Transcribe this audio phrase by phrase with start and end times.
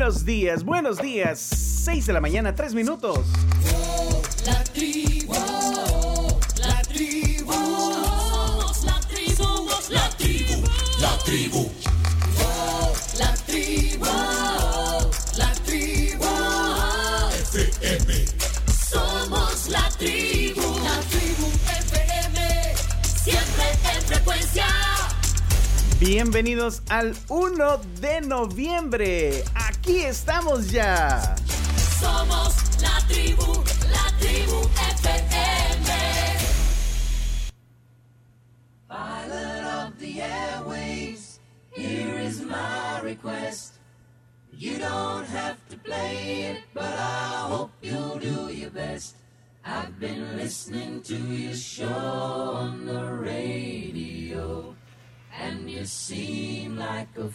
[0.00, 1.38] buenos días, buenos días.
[1.38, 3.18] 6 de la mañana, 3 minutos.
[4.46, 5.34] La tribu,
[6.56, 10.62] la tribu, somos la tribu, somos la tribu,
[11.02, 11.70] la tribu.
[13.18, 14.06] La tribu,
[15.36, 16.24] la tribu,
[17.52, 18.24] FM.
[18.90, 21.46] Somos la tribu, la tribu
[21.78, 22.74] FM,
[23.22, 24.66] siempre en frecuencia.
[25.98, 29.44] Bienvenidos al 1 de noviembre.
[29.80, 31.34] Aquí estamos ya.
[31.98, 35.88] Somos la tribu, la tribu FM.
[38.88, 41.40] Pilot of the airways,
[41.72, 43.78] here is my request.
[44.52, 49.16] You don't have to play it, but I hope you'll do your best.
[49.64, 54.76] I've been listening to your show on the radio,
[55.40, 57.30] and you seem like a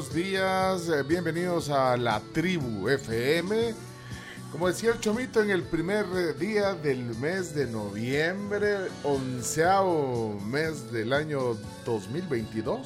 [0.00, 0.88] buenos días.
[0.88, 3.74] eh, Bienvenidos a la Tribu FM.
[4.50, 10.90] Como decía el Chomito, en el primer eh, día del mes de noviembre, onceavo mes
[10.90, 12.80] del año 2022.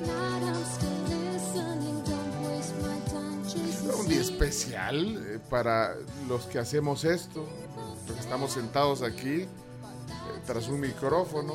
[0.00, 0.88] Night, I'm still
[1.30, 2.04] listening.
[2.04, 5.94] Don't waste my time chasing Un día especial eh, para
[6.26, 7.46] los que hacemos esto,
[8.06, 9.44] los que estamos sentados aquí
[10.46, 11.54] tras un micrófono.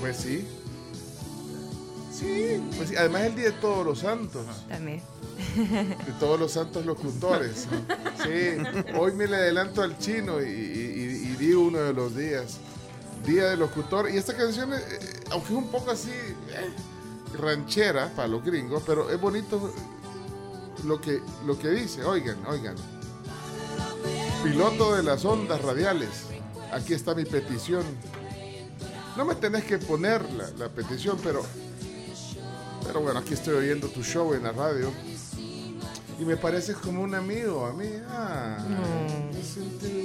[0.00, 0.48] Pues sí.
[2.22, 2.96] Sí, pues sí.
[2.96, 4.44] Además el Día de Todos los Santos.
[4.68, 5.02] También.
[5.56, 7.66] de todos los santos locutores.
[8.22, 12.58] Sí, hoy me le adelanto al chino y, y- y digo uno de los días.
[13.26, 14.08] Día del locutor.
[14.10, 14.78] Y esta canción, eh,
[15.30, 19.72] aunque es un poco así eh, ranchera para los gringos, pero es bonito
[20.86, 22.04] lo que, lo que dice.
[22.04, 22.76] Oigan, oigan.
[24.44, 26.08] Piloto de las ondas radiales.
[26.72, 27.84] Aquí está mi petición.
[29.16, 31.42] No me tenés que poner la, la petición, pero
[32.84, 34.90] pero bueno, aquí estoy oyendo tu show en la radio.
[36.20, 37.86] Y me pareces como un amigo a mí.
[38.08, 38.58] Ah,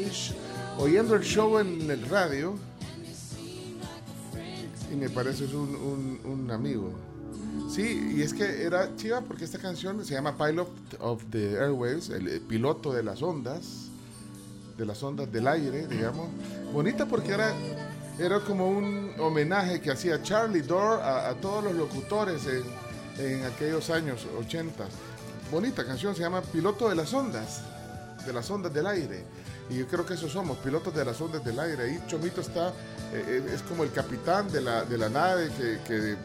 [0.10, 0.34] sh-
[0.80, 2.56] Oyendo el show en el radio.
[4.92, 6.92] Y me pareces un, un- un amigo.
[7.70, 12.10] Sí, y es que era chiva porque esta canción se llama Pilot of the Airwaves,
[12.10, 13.88] el, piloto de las ondas,
[14.78, 16.28] de las ondas del aire, digamos.
[16.72, 17.54] Bonita porque era,
[18.20, 22.64] era como un homenaje que hacía Charlie Dore a, todos los locutores en,
[23.24, 24.86] en aquellos años 80.
[25.52, 27.62] Bonita canción, se llama Piloto de las ondas,
[28.26, 29.24] de las ondas del aire.
[29.70, 31.84] Y yo creo que eso somos, pilotos de las ondas del aire.
[31.84, 32.70] Ahí Chomito está,
[33.14, 35.50] eh, eh, es como el capitán de la, de la nave
[35.86, 36.16] que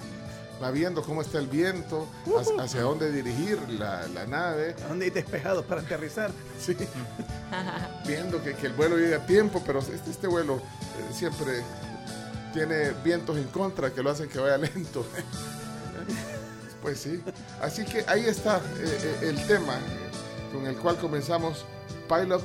[0.62, 2.08] va viendo cómo está el viento,
[2.38, 4.74] hacia, hacia dónde dirigir la, la nave.
[4.84, 6.30] ¿A dónde hay despejados para aterrizar?
[6.60, 6.76] Sí.
[8.06, 11.62] Viendo que, que el vuelo llegue a tiempo, pero este, este vuelo eh, siempre
[12.52, 15.04] tiene vientos en contra que lo hacen que vaya lento.
[16.82, 17.22] Pues sí.
[17.60, 18.60] Así que ahí está eh,
[19.22, 21.64] eh, el tema eh, con el cual comenzamos
[22.08, 22.42] Pilot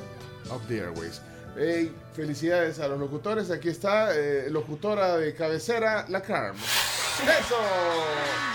[0.50, 1.20] of the Airways.
[1.56, 3.48] Hey, felicidades a los locutores.
[3.52, 6.56] Aquí está eh, locutora de cabecera, la Carm.
[6.56, 7.56] ¡Eso!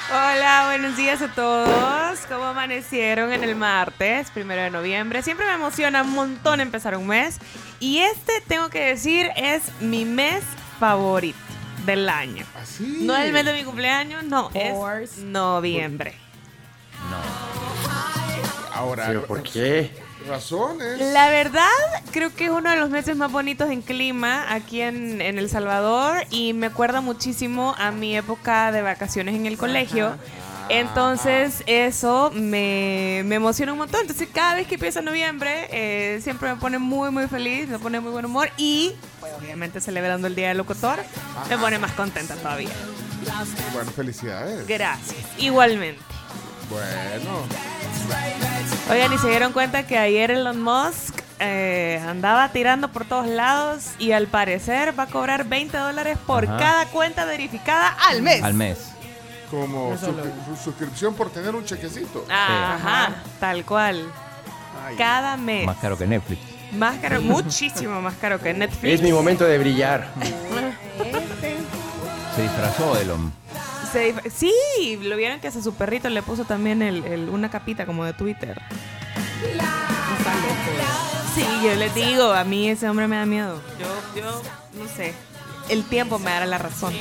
[0.10, 2.20] Hola, buenos días a todos.
[2.28, 5.24] ¿Cómo amanecieron en el martes, primero de noviembre?
[5.24, 7.38] Siempre me emociona un montón empezar un mes.
[7.80, 10.44] Y este, tengo que decir, es mi mes
[10.78, 11.40] favorito
[11.86, 12.46] del año.
[12.62, 13.04] Así.
[13.04, 16.16] No es el mes de mi cumpleaños, no, es noviembre.
[18.74, 20.03] Ahora, ¿Pero por qué?
[20.28, 21.00] Razones.
[21.00, 21.68] La verdad,
[22.12, 25.50] creo que es uno de los meses más bonitos en clima aquí en, en El
[25.50, 30.16] Salvador y me acuerda muchísimo a mi época de vacaciones en el colegio.
[30.70, 34.02] Entonces eso me, me emociona un montón.
[34.02, 38.00] Entonces cada vez que empieza noviembre eh, siempre me pone muy muy feliz, me pone
[38.00, 41.00] muy buen humor y pues, obviamente celebrando el Día del Locutor
[41.50, 42.70] me pone más contenta todavía.
[43.74, 44.68] Bueno, felicidades.
[44.68, 45.20] Gracias.
[45.38, 46.02] Igualmente.
[46.70, 47.46] Bueno,
[48.90, 53.92] Oigan, y se dieron cuenta que ayer Elon Musk eh, andaba tirando por todos lados
[53.98, 56.58] y al parecer va a cobrar 20 dólares por Ajá.
[56.58, 58.44] cada cuenta verificada al mes.
[58.44, 58.90] Al mes.
[59.50, 60.14] como su-
[60.64, 62.26] suscripción por tener un chequecito.
[62.30, 64.06] Ajá, tal cual.
[64.86, 65.66] Ay, Cada mes.
[65.66, 66.42] Más caro que Netflix.
[66.74, 68.96] Más caro, muchísimo más caro que Netflix.
[68.96, 70.08] Es mi momento de brillar.
[72.36, 73.32] Se disfrazó Elon.
[74.36, 78.14] Sí, lo vieron que a su perrito le puso también el- una capita como de
[78.14, 78.60] Twitter.
[81.36, 83.62] Sí, yo les digo, a mí ese hombre me da miedo.
[83.80, 84.42] Yo, yo,
[84.82, 85.14] no sé.
[85.70, 86.94] El tiempo me dará la razón.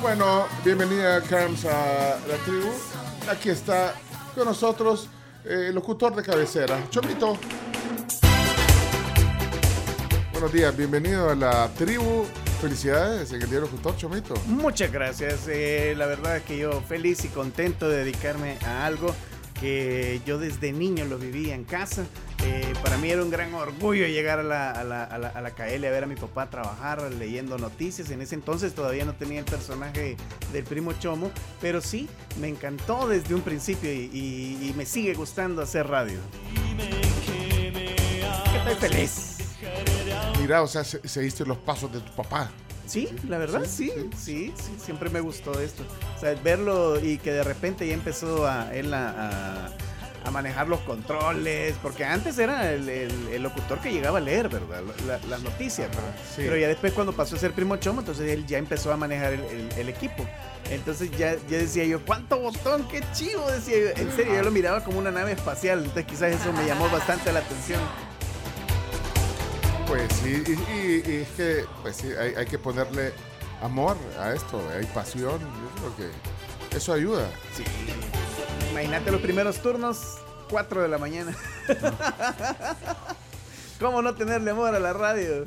[0.00, 2.68] Bueno, bienvenida Carms a la tribu.
[3.30, 3.94] Aquí está
[4.34, 5.08] con nosotros
[5.44, 7.38] eh, el locutor de cabecera, Chomito.
[10.32, 12.26] Buenos días, bienvenido a la tribu.
[12.62, 14.34] Felicidades en el día del locutor, Chomito.
[14.46, 15.48] Muchas gracias.
[15.48, 19.12] eh, la verdad es que yo feliz y contento de dedicarme a algo
[19.60, 22.04] que yo desde niño lo vivía en casa.
[22.44, 25.40] Eh, para mí era un gran orgullo llegar a la, a, la, a, la, a
[25.40, 28.10] la KL a ver a mi papá trabajar leyendo noticias.
[28.12, 30.16] En ese entonces todavía no tenía el personaje
[30.52, 32.08] del primo Chomo, pero sí,
[32.40, 36.20] me encantó desde un principio y, y- y me sigue gustando hacer radio.
[38.68, 39.28] Estoy feliz.
[40.42, 42.50] Mira, o sea, se- seguiste los pasos de tu papá.
[42.86, 45.84] Sí, la verdad, sí, sí, sí, siempre me gustó esto.
[46.16, 49.70] O sea, verlo y que de repente ya empezó a él a, a-
[50.24, 54.48] a manejar los controles, porque antes era el, el- el locutor que llegaba a leer,
[54.48, 54.82] ¿verdad?
[55.06, 56.14] La- las noticias, ¿verdad?
[56.28, 56.42] Sí.
[56.44, 59.32] Pero ya después cuando pasó a ser primo chomo, entonces él ya empezó a manejar
[59.32, 60.24] el equipo.
[60.70, 62.86] Entonces ya, ya decía yo, ¿cuánto botón?
[62.88, 63.48] ¡Qué chivo!
[63.50, 66.66] Decía yo, en serio, yo lo miraba como una nave espacial, entonces quizás eso me
[66.66, 67.80] llamó bastante la atención.
[69.92, 73.12] Pues sí, y, y- y es que pues sí, hay, hay que ponerle
[73.60, 75.38] amor a esto, hay pasión.
[75.38, 76.10] Yo creo
[76.70, 77.28] que eso ayuda.
[77.54, 77.62] Sí.
[78.70, 79.98] Imagínate los primeros turnos,
[80.48, 81.36] 4 de la mañana.
[83.80, 85.44] ¿Cómo no tenerle amor a la radio?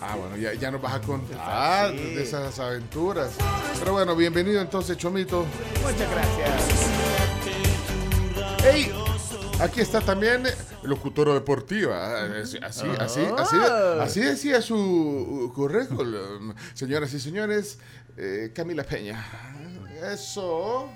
[0.00, 1.96] Ah, bueno, ya, ya nos vas a contar Sí.
[2.14, 3.32] de esas aventuras.
[3.80, 5.44] Pero bueno, bienvenido entonces, Chomito.
[5.82, 6.90] Muchas gracias.
[8.64, 8.90] ¡Ey!
[9.60, 10.44] Aquí está también
[10.84, 11.96] el locutor deportiva.
[11.96, 12.86] Ah, Así, así,
[13.36, 13.56] así,
[14.00, 16.54] así decía su currículum.
[16.74, 17.78] Señoras y señores,
[18.16, 19.24] eh, Camila Peña.
[20.12, 20.90] Eso.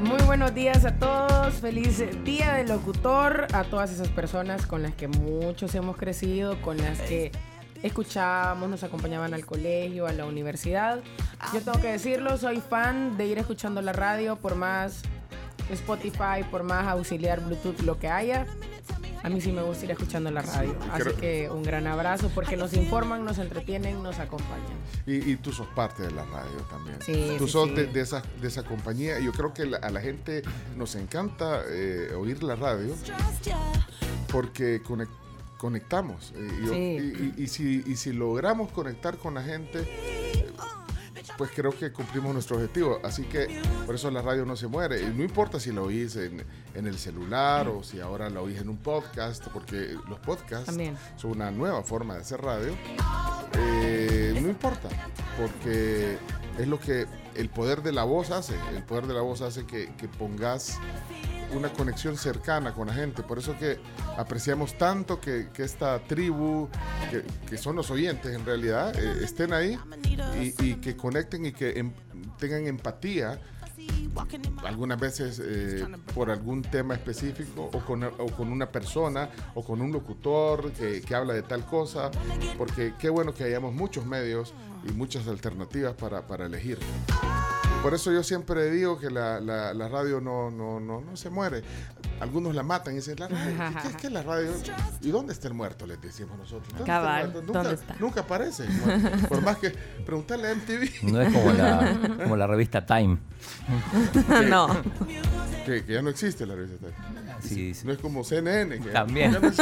[0.00, 4.94] Muy buenos días a todos, feliz día del locutor, a todas esas personas con las
[4.94, 7.32] que muchos hemos crecido, con las que
[7.82, 11.00] escuchábamos, nos acompañaban al colegio, a la universidad.
[11.52, 15.02] Yo tengo que decirlo, soy fan de ir escuchando la radio por más
[15.74, 18.46] Spotify, por más auxiliar Bluetooth, lo que haya.
[19.24, 20.76] A mí sí me gusta ir escuchando la radio.
[20.92, 24.78] Así creo- que un gran abrazo porque nos informan, nos entretienen, nos acompañan.
[25.06, 26.96] Y, y tú sos parte de la radio también.
[27.02, 27.74] Sí, tú sí, sos.
[27.74, 29.18] De, de esa, de esa compañía.
[29.18, 30.42] Yo creo que la- a la gente
[30.76, 32.94] nos encanta eh, oír la radio
[34.30, 35.08] porque conec-
[35.56, 36.32] conectamos.
[36.36, 36.78] Eh, y yo- Sí.
[36.78, 39.80] y, y- y si, y si logramos conectar con la gente,
[41.38, 43.00] pues creo que cumplimos nuestro objetivo.
[43.04, 43.46] Así que
[43.86, 45.00] por eso la radio no se muere.
[45.00, 46.44] Y no importa si la oís en,
[46.78, 50.96] en el celular o si ahora la oís en un podcast, porque los podcasts También.
[51.16, 52.72] son una nueva forma de hacer radio.
[53.54, 54.88] Eh, no importa,
[55.38, 56.18] porque
[56.58, 58.54] es lo que el poder de la voz hace.
[58.74, 60.78] El poder de la voz hace que, que pongas
[61.54, 63.22] una conexión cercana con la gente.
[63.22, 63.78] Por eso que
[64.16, 66.68] apreciamos tanto que, que esta tribu,
[67.10, 69.78] que, que son los oyentes en realidad, eh, estén ahí
[70.40, 71.92] y, y que conecten y que em-
[72.38, 73.40] tengan empatía
[74.64, 79.80] algunas veces eh, por algún tema específico o con, o con una persona o con
[79.80, 82.10] un locutor que, que habla de tal cosa,
[82.56, 84.54] porque qué bueno que hayamos muchos medios
[84.88, 86.78] y muchas alternativas para, para elegir.
[87.82, 91.30] Por eso yo siempre digo que la, la- la radio no, no, no, no se
[91.30, 91.62] muere.
[92.20, 94.50] Algunos la matan y dicen, la radio, ¿qué, qué es que la radio?
[95.00, 95.86] ¿Y dónde está el muerto?
[95.86, 96.66] Les decimos nosotros.
[96.76, 97.42] ¿Dónde está el Cabal, muerto?
[97.46, 97.96] Nunca, ¿dónde está?
[98.00, 98.64] nunca aparece.
[99.28, 99.70] Por más que
[100.04, 103.18] preguntarle a MTV, No es como la, como la revista Time.
[104.48, 104.68] no.
[105.64, 106.88] que, que ya no existe la revista.
[107.40, 107.86] Sí, sí.
[107.86, 108.80] No es como CNN.
[108.80, 109.32] Que También.
[109.34, 109.52] ya no.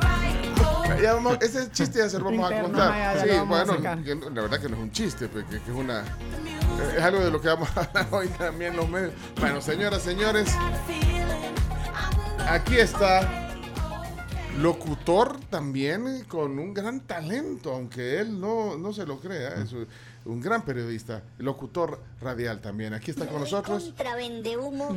[1.02, 2.90] Ya vamos- ese chiste ya se lo vamos a contar.
[2.90, 3.74] ya, ya sí, bueno,
[4.34, 6.04] la verdad que no es un chiste, pues, que, que es una,
[6.96, 9.12] Es algo de lo que vamos a hablar hoy también los medios.
[9.40, 10.48] Bueno, señoras, señores,
[12.48, 13.28] aquí está
[14.58, 19.86] locutor también con un gran talento, aunque él no, no se lo crea, es un,
[20.24, 22.94] un gran periodista, locutor radial también.
[22.94, 23.84] Aquí está con nosotros.
[23.84, 24.88] Contra vende humo.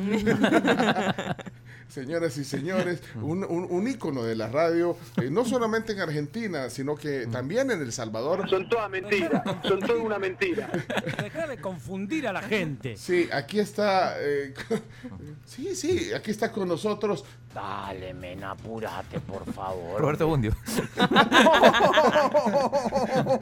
[1.90, 6.70] Señoras y señores, un, un, un ícono de la radio, eh, no solamente en Argentina,
[6.70, 8.48] sino que también en El Salvador.
[8.48, 10.70] Son todas mentiras, son toda una mentira.
[11.22, 12.96] Deja de confundir a la gente.
[12.96, 14.14] Sí, aquí está.
[14.20, 14.54] eh,
[15.44, 17.24] sí, sí, aquí está con nosotros.
[17.52, 20.00] Dale, men, apúrate, por favor.
[20.00, 20.54] Roberto Bundio.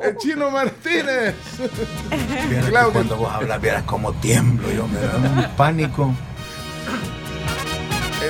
[0.00, 1.35] El chino Martínez.
[2.93, 6.14] Cuando vos hablas, vieras cómo tiemblo, yo me da un pánico.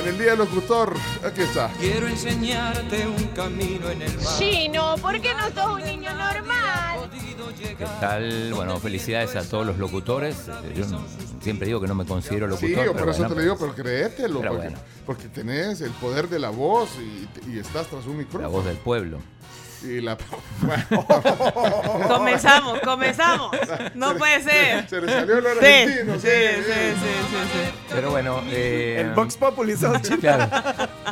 [0.09, 1.71] El día del locutor, aquí está.
[1.79, 4.39] Quiero enseñarte un camino en el mar.
[4.39, 7.11] Chino, ¿por qué no sos un niño normal?
[7.77, 8.51] ¿Qué tal?
[8.55, 10.47] Bueno, felicidades a todos los locutores.
[10.75, 10.85] Yo
[11.41, 12.69] siempre digo que no me considero locutor.
[12.69, 14.39] Sí, yo pero por eso bueno, te lo digo, pero créetelo.
[14.39, 14.81] Pero porque, bueno.
[15.05, 18.49] porque tenés el poder de la voz y, y estás tras un La micrófono.
[18.49, 19.19] voz del pueblo.
[19.83, 20.17] Y la.
[20.61, 22.07] Bueno.
[22.07, 23.51] Comenzamos, comenzamos.
[23.95, 24.89] No puede ser.
[24.89, 26.13] Se le salió Sí, argentino.
[26.15, 27.71] sí, sí, sí, sí, sí.
[27.89, 29.75] Pero bueno, eh, El Vox Populi
[30.21, 30.49] claro.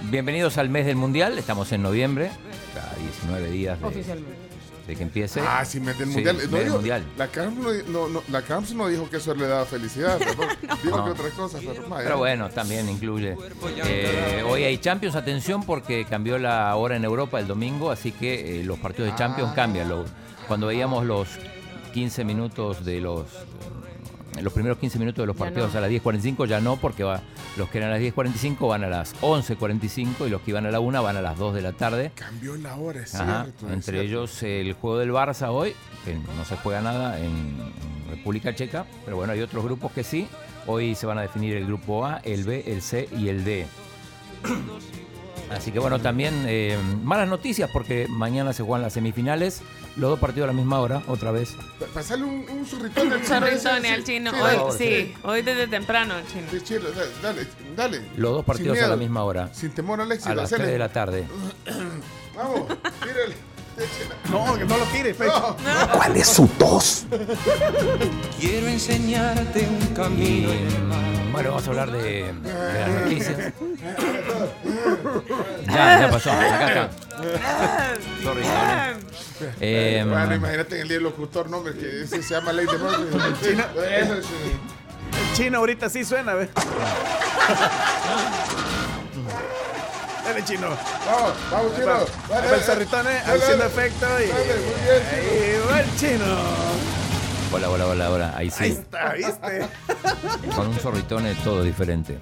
[0.04, 1.38] Bienvenidos al mes del mundial.
[1.38, 2.30] Estamos en noviembre.
[2.76, 4.57] A 19 días de, Oficialmente.
[4.88, 5.42] De que empiece.
[5.42, 6.36] Ah, sí, mete el Sí, mundial.
[6.38, 7.04] mete No dijo- mundial.
[7.18, 7.58] La Camps
[7.90, 10.18] no, la Camps no dijo que eso le daba felicidad.
[10.84, 11.84] Dijo que otra cosa, pero.
[11.96, 13.36] Pero bueno, también incluye.
[13.86, 18.62] Eh, hoy hay Champions, atención, porque cambió la hora en Europa el domingo, así que
[18.62, 19.56] eh, los partidos de Champions Ah.
[19.56, 19.90] cambian.
[19.90, 20.06] Lo-
[20.48, 21.28] cuando veíamos los
[21.94, 23.26] 15 minutos de los.
[24.36, 25.78] Eh, Los primeros 15 minutos de los partidos no.
[25.78, 27.22] a las 10.45 ya no, porque va,
[27.56, 30.72] los que eran a las 10.45 van a las 11.45 y los que iban a
[30.72, 32.12] la 1 van a las 2 de la tarde.
[32.16, 33.68] Cambió la hora, es Ajá, cierto.
[33.68, 34.02] es Entre cierto.
[34.08, 35.74] ellos el juego del Barça hoy,
[36.06, 40.04] que no se juega nada en, en República Checa, pero bueno, hay otros grupos que
[40.04, 40.28] sí.
[40.66, 43.66] Hoy se van a definir el grupo A, el B, el C y el D.
[45.52, 49.62] Así que bueno, también eh, malas noticias porque mañana se juegan las semifinales,
[49.96, 51.56] los dos partidos a la misma hora, otra vez.
[51.80, 53.16] Pa- Pasale un, un al chino.
[53.94, 54.32] Al chino.
[54.32, 56.48] sí, Hoy, sí, hoy desde temprano el chino.
[56.52, 56.82] Sí, chino,
[57.22, 58.02] dale, dale.
[58.18, 60.32] Los dos partidos a la misma hora, Sin temor al éxito.
[60.32, 60.64] a las hacele.
[60.64, 61.24] 3 de la tarde.
[62.36, 62.68] Vamos,
[63.02, 63.36] tírale.
[64.32, 65.56] No, que no lo tires, pecho.
[65.64, 65.92] No.
[65.92, 67.06] ¿Cuál es su tos?
[68.40, 71.00] Quiero enseñarte un camino en el mar.
[71.32, 73.54] bueno, vamos a hablar de, de las noticias.
[75.68, 76.90] Ya, ya pasó, acá está.
[78.24, 78.42] Sorry.
[79.60, 81.70] Eh, Bueno, imagínate en el día del locutor, no, que
[82.04, 84.24] ese se llama Ley de es, El
[85.36, 86.50] chino ahorita sí suena, ¿ves?
[90.28, 90.68] Dale, chino.
[91.06, 91.86] Vamos, vamos, chino.
[92.30, 93.88] Dale, va el zorritone dale, haciendo dale.
[93.88, 94.28] efecto y.
[94.28, 95.26] Dale, muy bien, chino.
[95.32, 96.36] Ahí va el chino.
[97.54, 98.34] hola, hola, hola, hola.
[98.36, 98.78] Ahí Ahí sí.
[98.78, 99.68] está, ¿viste?
[100.56, 102.20] Con un zorritone todo diferente.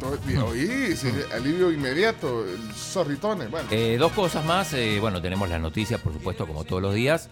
[0.48, 3.48] Oí, sí, alivio inmediato, el zorritone.
[3.48, 4.72] Bueno, Eh, dos cosas más.
[4.74, 7.30] eh, bueno, tenemos las noticias, por supuesto, como todos los días.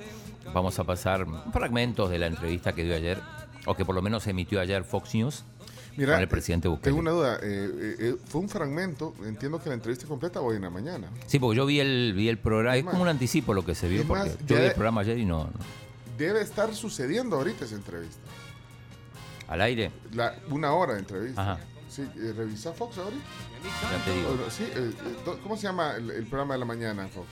[0.53, 3.20] Vamos a pasar fragmentos de la entrevista que dio ayer,
[3.65, 5.46] o que por lo menos emitió ayer Fox News
[5.98, 6.84] mira, con el presidente Bukele.
[6.86, 7.36] tengo una duda.
[7.36, 11.10] eh, eh, eh, fue un fragmento, entiendo que la entrevista completa hoy en la mañana.
[11.28, 13.76] Sí, porque yo vi el, vi el programa, es más, como un anticipo lo que
[13.76, 15.52] se vio, es porque más, yo vi el programa ayer y no, no.
[16.18, 18.20] Debe estar sucediendo ahorita esa entrevista.
[19.48, 21.42] al aire, La, una hora de entrevista.
[21.54, 21.60] Ajá.
[21.90, 23.22] Sí, eh, ¿revisa Fox ahorita?
[23.64, 24.38] ya te digo.
[24.50, 24.92] Sí, eh,
[25.26, 27.28] eh, ¿Cómo se llama el, el programa de la mañana Fox?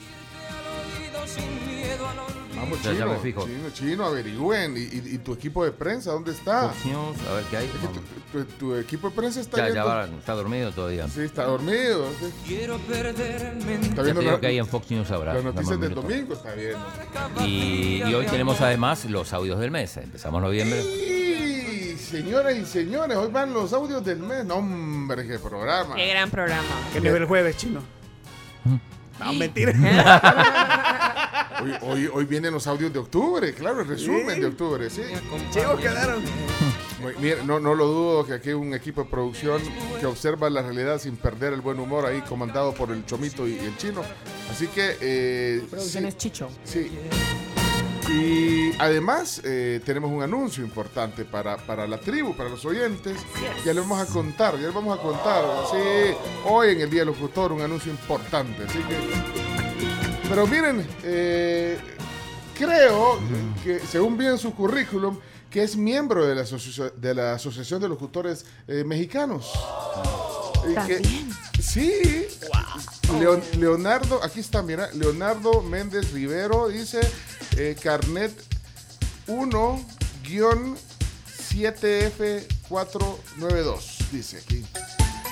[2.55, 3.45] Vamos, Ya- ya chino, me fijo.
[3.47, 4.77] chino, chino, averigüen.
[4.77, 6.65] ¿Y, y- y tu equipo de prensa dónde está?
[6.69, 7.67] A ver qué hay.
[7.67, 9.89] Que tu, tu- tu equipo de prensa está Ya, ya viendo...
[9.89, 11.07] va, está dormido todavía.
[11.07, 12.07] Sí, está dormido.
[12.19, 12.31] sí.
[12.47, 15.33] Quiero perderme Está viendo la- que hay en Fox News ahora.
[15.33, 16.75] las noticias del domingo, está bien.
[17.45, 19.97] Y, y hoy tenemos además los audios del mes.
[19.97, 20.81] Empezamos noviembre.
[20.83, 24.45] Y señoras y señores, hoy van los audios del mes.
[24.45, 25.95] No, hombre, qué programa.
[25.95, 26.67] Qué gran programa.
[26.93, 27.81] ¿Qué nivel jueves, chino?
[29.25, 29.73] No, mentira.
[31.61, 34.41] Hoy, hoy, hoy vienen los audios de octubre, claro, el resumen Sí.
[34.41, 35.03] de octubre, sí.
[35.51, 36.23] Chicos quedaron.
[37.19, 39.61] Mire, no, no lo dudo que aquí hay un equipo de producción
[39.99, 43.51] que observa la realidad sin perder el buen humor ahí, comandado por el Chomito y,
[43.57, 44.01] y el Chino.
[44.49, 44.97] Así que...
[45.01, 46.49] Eh, Producciones sí, Chicho.
[46.63, 46.91] sí.
[48.13, 53.17] Y además eh, tenemos un anuncio importante para, para la tribu, para los oyentes.
[53.65, 55.43] Ya les vamos a contar, ya les vamos a contar.
[55.71, 56.13] Sí,
[56.45, 58.63] hoy en el Día del Locutor un anuncio importante.
[58.65, 58.97] Así que...
[60.29, 61.77] Pero miren, eh,
[62.57, 63.19] creo
[63.63, 65.17] que según vi en su currículum,
[65.49, 66.43] que es miembro de la,
[66.97, 69.51] de la Asociación de Locutores eh, Mexicanos.
[70.69, 71.01] Y que-
[71.61, 72.27] Sí.
[73.19, 76.99] Leon- Leonardo, aquí está, mira, Leonardo Méndez Rivero dice
[77.57, 78.31] eh, carnet
[82.69, 84.65] 7F492, dice aquí.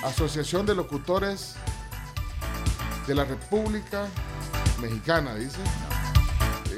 [0.03, 1.55] Asociación de Locutores
[3.07, 4.07] de la República
[4.81, 5.57] Mexicana, dice.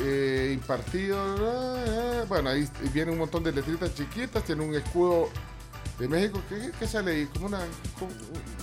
[0.03, 1.17] Eh, impartido.
[1.37, 4.43] eh, bueno, ahí viene un montón de letritas chiquitas.
[4.43, 5.29] Tiene un escudo
[6.01, 6.41] de México.
[6.49, 7.25] ¿Qué, qué sale ahí?
[7.27, 7.59] Como una.
[7.97, 8.11] como-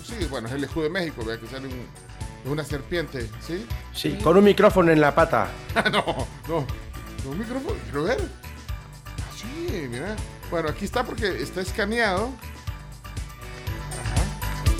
[0.05, 3.67] sí, bueno, es el escudo de México, vea que sale un- una serpiente, ¿sí?
[3.95, 5.49] Sí, con un micrófono en la pata.
[5.93, 6.05] no,
[6.49, 6.67] no.
[7.25, 8.19] No, un micrófono, quiero ver.
[8.21, 10.15] Ah, sí, mira.
[10.51, 12.31] Bueno, aquí está porque está escaneado.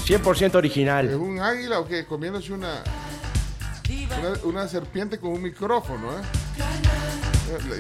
[0.07, 1.15] 100% ¿Es original.
[1.17, 2.07] un águila o qué?
[2.07, 2.83] Comiéndose una,
[4.19, 6.23] una, una serpiente con un micrófono, ¿eh?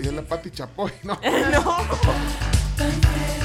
[0.03, 1.19] Y es la Pati Chapoy, ¿no?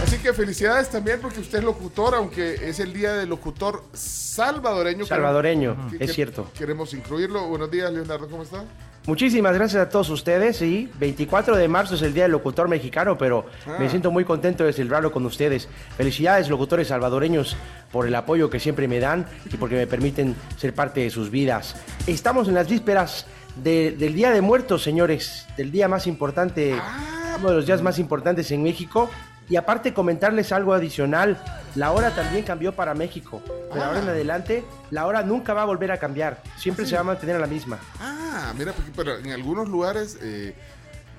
[0.04, 5.06] Así que felicidades también porque usted es locutor, aunque es el día del locutor salvadoreño.
[5.06, 6.52] Salvadoreño, Que- es que- cierto.
[6.58, 7.48] Queremos incluirlo.
[7.48, 8.64] Buenos días, Leonardo, ¿cómo está?
[9.06, 10.58] Muchísimas gracias a todos ustedes.
[10.58, 13.78] Sí, 24 de marzo es el Día del Locutor Mexicano, pero Ah.
[13.80, 15.68] me siento muy contento de celebrarlo con ustedes.
[15.98, 17.56] Felicidades, locutores salvadoreños,
[17.92, 21.30] por el apoyo que siempre me dan y porque me permiten ser parte de sus
[21.32, 21.76] vidas.
[22.08, 23.26] Estamos en las vísperas
[23.58, 27.23] de- del Día de Muertos, señores, del día más importante, Ah.
[27.38, 29.10] Uno de los días más importantes en México.
[29.50, 31.38] Y aparte comentarles algo adicional,
[31.76, 33.42] la hora también cambió para México.
[33.74, 34.12] De ahora en Ah.
[34.12, 37.40] adelante, la hora nunca va a volver a cambiar, siempre se va a mantener a
[37.40, 37.78] la misma.
[38.00, 40.56] Ah, mira, porque- pero en algunos lugares, eh,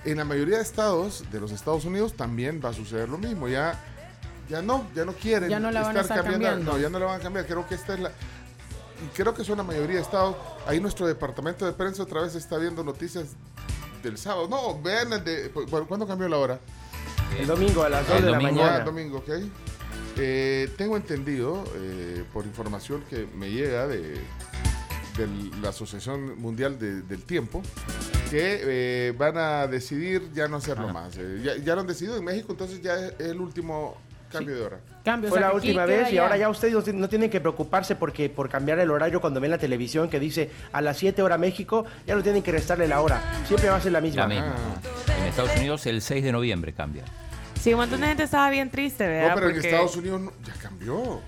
[0.07, 3.47] en la mayoría de estados de los Estados Unidos también va a suceder lo mismo.
[3.47, 3.79] Ya,
[4.49, 6.73] ya no, ya no quieren Ya no la van a estar cambiando.
[6.73, 7.47] No, ya no la van a cambiar.
[7.47, 8.09] Creo que esta es la.
[8.11, 10.35] Y creo que son la mayoría de estados.
[10.67, 13.37] Ahí nuestro departamento de prensa otra vez está viendo noticias
[14.05, 14.47] del sábado.
[14.49, 15.49] No, vean el de.
[15.49, 16.61] bueno, ¿Cuándo cambió la hora?
[17.39, 18.63] El domingo a las 2 El de la domingo.
[18.63, 18.85] Ah, mañana.
[18.85, 19.29] domingo, ok.
[20.17, 24.01] Eh, tengo entendido, eh, por información que me llega de,
[25.17, 25.27] de
[25.61, 27.63] la Asociación Mundial de- del Tiempo,
[28.31, 30.93] que eh, van a decidir ya no hacerlo Ah.
[30.93, 31.17] más.
[31.17, 33.97] Eh, ya, ya lo han decidido en México, entonces ya es el último
[34.39, 34.79] cambio de hora.
[35.05, 37.95] Cambio, o Fue sea, la última vez y ahora ya ustedes no tienen- que preocuparse
[37.97, 41.39] porque por cambiar el horario cuando ven la televisión que dice a las 7 horas
[41.39, 43.21] México, ya no tienen que restarle la hora.
[43.47, 44.23] Siempre va a ser la misma.
[44.23, 44.55] La misma.
[45.19, 47.05] En Estados Unidos el 6 de noviembre cambia.
[47.61, 49.31] Sí, un montón de gente estaba bien triste, ¿verdad?
[49.31, 51.21] No, pero en Estados Unidos no- ya cambió.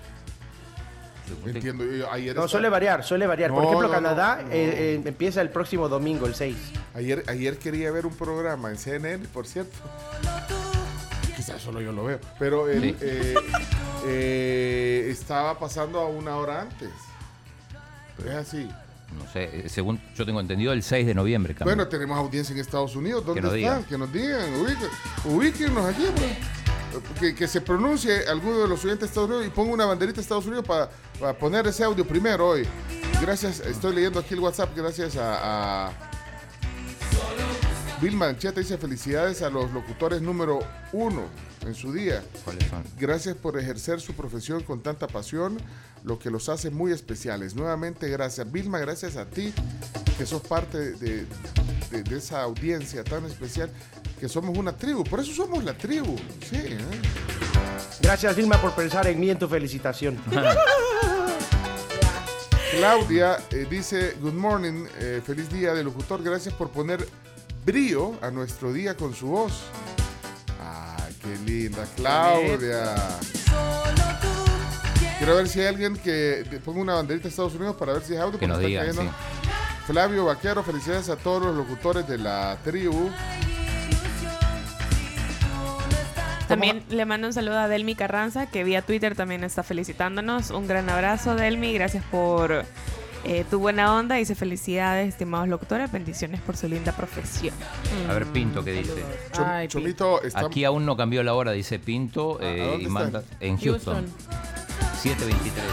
[1.43, 1.83] No entiendo.
[2.11, 3.51] Ayer, No, suele variar, suele variar.
[3.51, 4.53] Por ejemplo, no, Canadá no, no.
[4.53, 6.55] eh, eh, empieza el próximo domingo, el 6.
[6.93, 9.77] ayer, ayer quería ver un programa en CNN, por cierto.
[11.37, 12.19] Quizás solo yo lo veo.
[12.39, 12.95] Pero Sí.
[12.99, 13.35] eh,
[14.05, 16.89] eh, estaba pasando a una hora antes.
[18.25, 18.67] Es así.
[19.17, 21.55] No sé, eh, según yo tengo entendido, el 6 de noviembre.
[21.63, 23.25] Bueno, tenemos audiencia en Estados Unidos.
[23.25, 23.77] ¿Dónde nos están?
[23.77, 23.83] digan.
[23.85, 24.49] Que nos digan.
[25.25, 26.37] ubíquennos aquí, pues.
[27.19, 30.15] Que, que se pronuncie alguno de los oyentes de Estados Unidos y ponga una banderita
[30.15, 32.65] de Estados Unidos para poner ese audio primero hoy.
[33.21, 36.06] Gracias, estoy leyendo aquí el WhatsApp, gracias a, a
[38.01, 40.59] Bill Mancheta dice felicidades a los locutores número
[40.93, 41.23] uno
[41.65, 42.23] en su día.
[42.45, 42.83] ¿Cuáles son?
[42.99, 45.57] Gracias por ejercer su profesión con tanta pasión,
[46.03, 47.55] lo que los hace muy especiales.
[47.55, 48.51] Nuevamente, gracias.
[48.51, 49.51] Vilma, gracias a ti,
[50.17, 51.25] que sos parte de,
[51.89, 53.71] de- de esa audiencia tan especial,
[54.19, 55.03] que somos una tribu.
[55.03, 56.15] Por eso somos la tribu.
[56.47, 56.77] Sí, ¿eh?
[58.01, 60.17] Gracias, Vilma, por pensar en mí en tu felicitación.
[62.71, 67.07] Claudia eh, dice, good morning, eh, feliz día de locutor, gracias por poner
[67.67, 69.63] brío a nuestro día con su voz.
[70.63, 72.95] Ay, qué linda, Claudia.
[75.17, 78.13] Quiero ver si hay alguien que ponga una banderita de Estados Unidos para ver si
[78.13, 78.39] es audio.
[78.39, 79.11] Que porque nos está digan, cayendo.
[79.85, 83.09] Flavio Vaquero, felicidades a todos los locutores de la tribu.
[86.47, 90.51] También le mando un saludo a Delmi Carranza, que vía Twitter también está felicitándonos.
[90.51, 91.73] Un gran abrazo, Delmi.
[91.73, 92.63] Gracias por
[93.23, 94.15] eh, tu buena onda.
[94.15, 95.91] Dice felicidades, estimados locutores.
[95.91, 97.53] Bendiciones por su linda profesión.
[98.09, 99.03] A ver, Pinto, ¿qué dice?
[99.37, 100.41] Ay, Chomito, está...
[100.41, 102.89] Aquí aún no cambió la hora, dice Pinto, eh, ¿a dónde y está?
[102.93, 104.05] manda en Houston.
[105.01, 105.63] 723.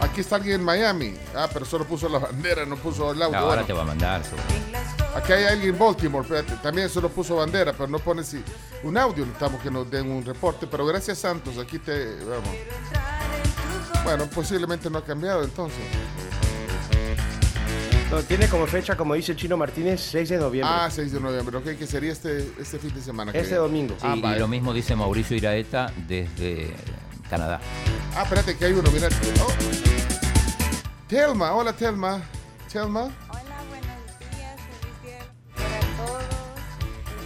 [0.00, 1.14] Aquí está alguien en Miami.
[1.34, 3.36] Ah, pero solo puso la bandera, no puso el audio.
[3.38, 3.66] ahora Bueno.
[3.66, 4.22] te va a mandar.
[4.24, 4.42] seguro.
[5.16, 8.40] Aquí hay alguien en Baltimore, espérate, también solo puso bandera, pero no pone si
[8.84, 12.50] un audio, necesitamos que nos den un reporte, pero gracias Santos, aquí te vamos.
[14.04, 15.80] Bueno, posiblemente no ha cambiado entonces.
[18.10, 20.74] No, tiene como fecha, como dice Chino Martínez, 6 de noviembre.
[20.74, 23.32] Ah, 6 de noviembre, ok, que sería este, este fin de semana.
[23.32, 23.94] este domingo.
[24.00, 26.72] Sí, Ah, y lo mismo dice Mauricio Iraeta desde
[27.28, 27.60] Canadá.
[28.16, 29.08] Ah, espérate, que hay uno, mira.
[29.42, 29.48] Oh.
[31.06, 32.22] Telma, hola Telma.
[32.72, 35.18] Telma, Hola, buenos días, feliz día
[35.54, 36.24] para todos.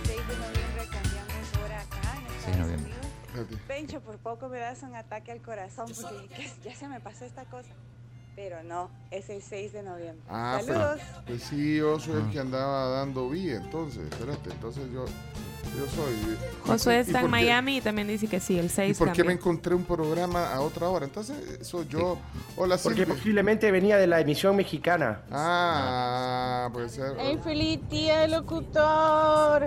[0.00, 2.92] El 6 de noviembre cambiamos hora acá en 6 de noviembre.
[3.68, 6.50] Pencho, por poco me das un ataque al corazón porque ¿qué?
[6.64, 7.70] ya se me pasó esta cosa.
[8.34, 10.22] Pero no, es el 6 de noviembre.
[10.28, 11.00] Ah, Saludos.
[11.00, 15.04] pero- pues sí, yo soy el que andaba dando vía, entonces, espérate, entonces yo...
[15.78, 16.36] Yo soy.
[16.66, 19.24] Josué ¿Y está en Miami y también dice que sí, el ¿Y 6 por qué
[19.24, 21.06] me encontré un programa a otra hora?
[21.06, 22.18] Entonces, soy yo.
[22.56, 23.14] Hola, Porque Silvia.
[23.14, 25.22] posiblemente venía de la emisión mexicana.
[25.30, 27.14] Ah, puede ser.
[27.18, 29.64] ¡Hey, feliz día, locutor!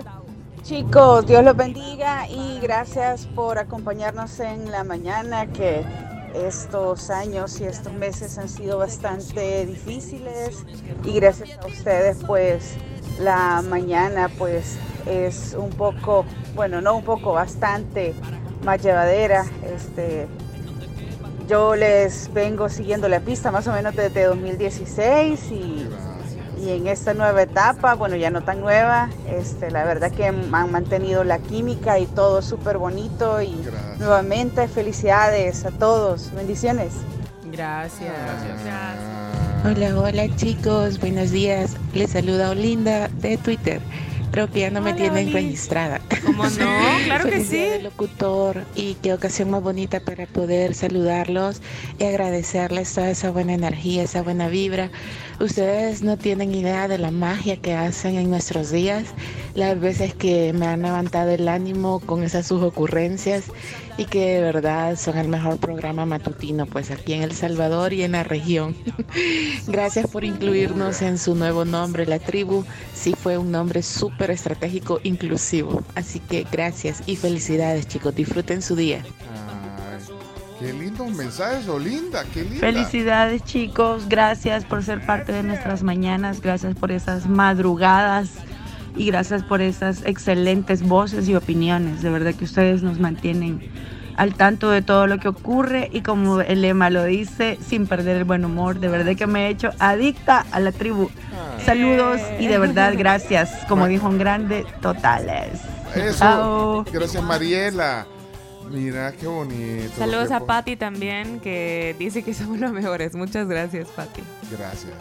[0.62, 5.84] Chicos, Dios los bendiga y gracias por acompañarnos en la mañana que
[6.36, 10.64] estos años y estos meses han sido bastante difíciles
[11.04, 12.76] y gracias a ustedes pues
[13.20, 18.14] la mañana pues es un poco, bueno, no un poco, bastante
[18.64, 19.44] más llevadera.
[19.74, 20.26] Este,
[21.48, 25.88] yo les vengo siguiendo la pista más o menos desde 2016 y,
[26.66, 30.50] y en esta nueva etapa, bueno, ya no tan nueva, este, la verdad que han
[30.50, 33.54] mantenido la química y todo súper bonito y
[33.98, 36.92] nuevamente felicidades a todos, bendiciones.
[37.44, 38.12] Gracias.
[39.64, 41.76] Hola, hola chicos, buenos días.
[41.94, 43.80] Les saluda Olinda de Twitter.
[44.32, 45.32] Creo que ya no me Hola, tienen Oli.
[45.32, 46.00] registrada.
[46.24, 46.66] ¿Cómo no?
[47.04, 47.70] Claro que Feliz día sí.
[47.70, 51.62] del locutor y qué ocasión más bonita para poder saludarlos
[51.98, 54.90] y agradecerles toda esa buena energía, esa buena vibra.
[55.38, 59.04] Ustedes no tienen idea de la magia que hacen en nuestros días,
[59.54, 63.44] las veces que me han levantado el ánimo con esas sus ocurrencias
[63.98, 68.02] y que de verdad son el mejor programa matutino pues aquí en El Salvador y
[68.02, 68.74] en la región.
[69.66, 72.64] Gracias por incluirnos en su nuevo nombre, la tribu.
[72.94, 75.82] Sí fue un nombre súper estratégico, inclusivo.
[75.94, 78.14] Así que gracias y felicidades chicos.
[78.14, 79.04] Disfruten su día.
[80.58, 82.24] Qué lindos mensajes, Olinda.
[82.32, 82.60] Qué linda.
[82.60, 88.30] Felicidades chicos, gracias por ser parte de nuestras mañanas, gracias por esas madrugadas
[88.96, 92.02] y gracias por esas excelentes voces y opiniones.
[92.02, 93.70] De verdad que ustedes nos mantienen
[94.16, 98.16] al tanto de todo lo que ocurre y como el lema lo dice, sin perder
[98.16, 98.80] el buen humor.
[98.80, 101.10] De verdad que me he hecho adicta a la tribu.
[101.64, 105.60] Saludos y de verdad gracias, como dijo un grande, totales.
[105.94, 106.18] Eso.
[106.18, 106.84] Chao.
[106.90, 108.06] Gracias, Mariela.
[108.70, 109.92] Mira, qué bonito.
[109.96, 113.14] Saludos Qué a Patti también, que dice que somos los mejores.
[113.14, 114.22] Muchas gracias, Patti.
[114.50, 114.94] Gracias.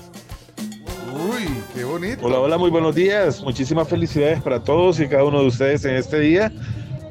[1.14, 2.26] Uy, qué bonito.
[2.26, 3.42] Hola, hola, muy buenos días.
[3.42, 6.52] Muchísimas felicidades para todos y cada uno de ustedes en este día.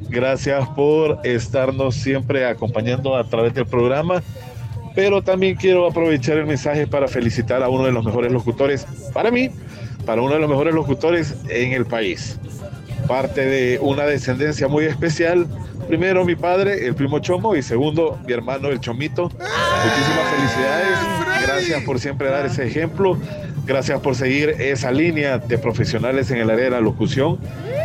[0.09, 4.23] Gracias por estarnos siempre acompañando a través del programa.
[4.95, 9.31] Pero también quiero aprovechar el mensaje para felicitar a uno de los mejores locutores, para
[9.31, 9.51] mí,
[10.07, 12.39] para uno de los mejores locutores en el país.
[13.09, 15.47] Parte de una descendencia muy especial.
[15.89, 19.25] Primero mi padre, el primo Chomo, y segundo mi hermano, el Chomito.
[19.25, 20.99] Muchísimas felicidades.
[21.47, 23.19] Gracias por siempre dar ese ejemplo.
[23.67, 27.39] Gracias por seguir esa línea de profesionales en el área de la locución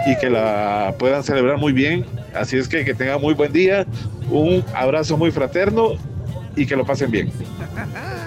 [0.08, 2.06] y que la puedan celebrar muy bien.
[2.34, 3.86] Así es que que tengan muy buen día,
[4.30, 5.94] un abrazo muy fraterno
[6.56, 7.32] y que lo pasen bien.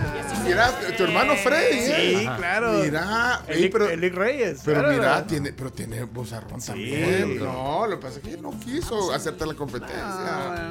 [0.53, 1.79] Mira, tu hermano Freddy.
[1.79, 2.19] ¿eh?
[2.21, 2.73] Sí, claro.
[2.83, 4.61] Mira, ey, Elic, pero, Elic Reyes.
[4.65, 4.97] pero claro.
[4.97, 7.39] mira, tiene, pero tiene vozarrón también.
[7.39, 10.71] No, lo que pasa es que no quiso aceptar la competencia.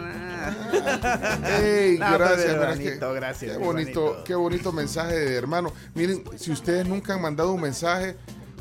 [1.60, 4.24] Ey, No, gracias, bonito, gracias, Qué bonito.
[4.26, 5.72] qué bonito mensaje de hermano.
[5.94, 8.16] Miren, si ustedes nunca han mandado un mensaje,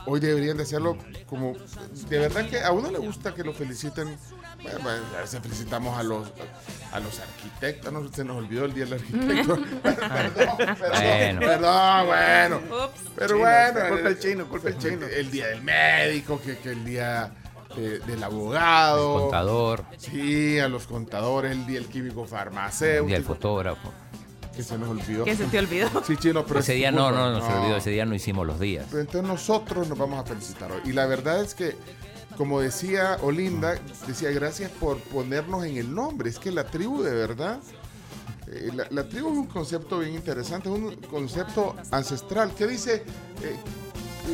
[0.06, 1.54] hoy deberían de hacerlo como
[2.09, 4.16] de verdad que a uno le gusta que lo feliciten.
[4.62, 6.28] Bueno, bueno, a veces felicitamos a los
[6.92, 9.58] a los arquitectos, no se nos olvidó el día del arquitecto.
[9.82, 11.40] perdón, perdón, Bueno.
[11.40, 12.60] perdón, bueno.
[13.16, 15.06] Pero Chino, bueno, culpa el chino, culpa el chino.
[15.06, 17.32] El día del médico, que, que el día
[17.76, 19.14] de- del abogado.
[19.16, 19.84] El contador.
[19.98, 23.02] Sí, a los contadores, el día del químico farmacéutico.
[23.04, 23.92] Un día el fotógrafo.
[24.56, 25.24] Que se nos olvidó.
[25.24, 25.88] ¿Qué se te olvidó?
[26.04, 27.18] Sí, chino, pero ese es día no, culpa.
[27.20, 27.76] no, no se olvidó.
[27.76, 28.84] Ese día no hicimos los días.
[28.90, 30.80] Pero entonces nosotros nos vamos a felicitar hoy.
[30.84, 31.76] Y la verdad es que,
[32.40, 36.31] como decía Olinda, decía gracias por ponernos en el nombre.
[36.31, 37.61] Es que la tribu de verdad,
[38.46, 42.55] eh, la, tribu es un concepto bien interesante, es un concepto ancestral.
[42.57, 43.05] ¿Qué dice
[43.42, 43.57] eh,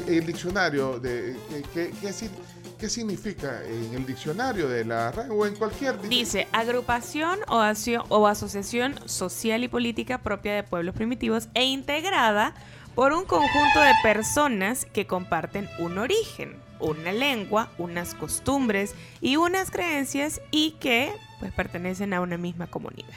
[0.07, 1.01] el diccionario?
[1.01, 2.31] De, ¿qué, qué, qué si-
[2.79, 6.01] qué significa en el diccionario de la RAE o en cualquier...
[6.03, 12.55] Dice, agrupación o asociación social y política propia de pueblos primitivos e integrada
[12.95, 19.71] por un conjunto de personas que comparten un origen, una lengua, unas costumbres y unas
[19.71, 23.15] creencias y que pues pertenecen a una misma comunidad.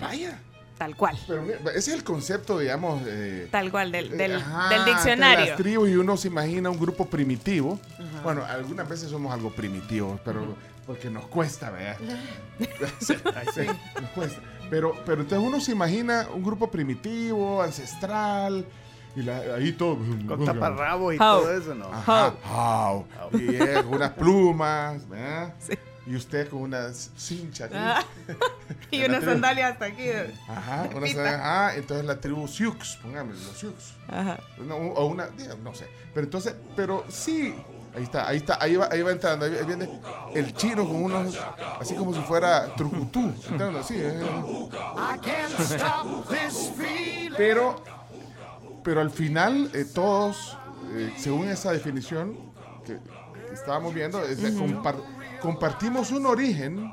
[0.00, 0.38] Vaya.
[0.78, 1.18] Tal cual.
[1.26, 3.02] Pero mira, ese es el concepto, digamos...
[3.04, 5.46] eh, Tal cual, del, del, Ajá, del de diccionario.
[5.46, 7.80] Las tribus y uno se imagina un grupo primitivo.
[8.22, 10.54] Bueno, algunas veces somos algo primitivos, pero
[10.86, 11.96] porque nos cuesta, ¿verdad?
[13.00, 13.14] Sí,
[13.54, 13.62] sí,
[14.00, 14.40] nos cuesta.
[14.70, 18.64] Pero, pero entonces uno se imagina un grupo primitivo, ancestral,
[19.18, 19.98] y la- ahí todo.
[20.26, 21.40] Con taparrabos y How.
[21.40, 21.86] todo eso, ¿no?
[21.92, 23.06] Ajá, how.
[23.38, 25.54] Y él con unas plumas, ¿verdad?
[26.06, 27.66] Y usted con unas cinchas.
[27.70, 27.76] aquí.
[27.78, 28.02] Ah,
[28.90, 30.08] y una sandalia hasta aquí.
[30.48, 31.24] Ajá, una Pepita.
[31.24, 33.74] sa- ajá, entonces la tribu Sioux, pongámosle, los Sioux.
[34.08, 34.38] Ajá.
[34.96, 35.28] O una,
[35.62, 35.86] no sé.
[36.14, 37.54] Pero entonces, pero sí,
[37.96, 39.88] Ahí está, ahí está, ahí va, ahí va entrando, ahí viene
[40.34, 41.36] el chino con unos,
[41.80, 43.94] así como si fuera trucutú, entrando así.
[43.96, 44.20] eh.
[47.36, 47.82] Pero,
[48.88, 50.56] pero al final eh, todos,
[50.94, 52.34] eh, según esa definición
[52.86, 54.60] que, que estábamos viendo, es de Ujú.
[54.64, 55.02] compar-
[55.42, 56.90] compartimos un origen,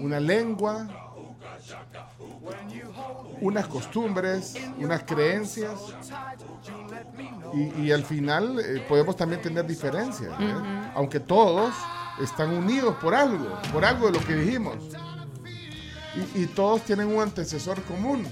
[0.00, 0.88] una lengua,
[3.42, 5.78] unas costumbres, unas creencias.
[7.52, 10.32] Y, y al final eh, podemos también tener diferencias,
[10.94, 11.74] aunque todos
[12.18, 14.76] están unidos por algo, por algo de lo que dijimos.
[16.34, 18.26] Y, y todos tienen un antecesor común.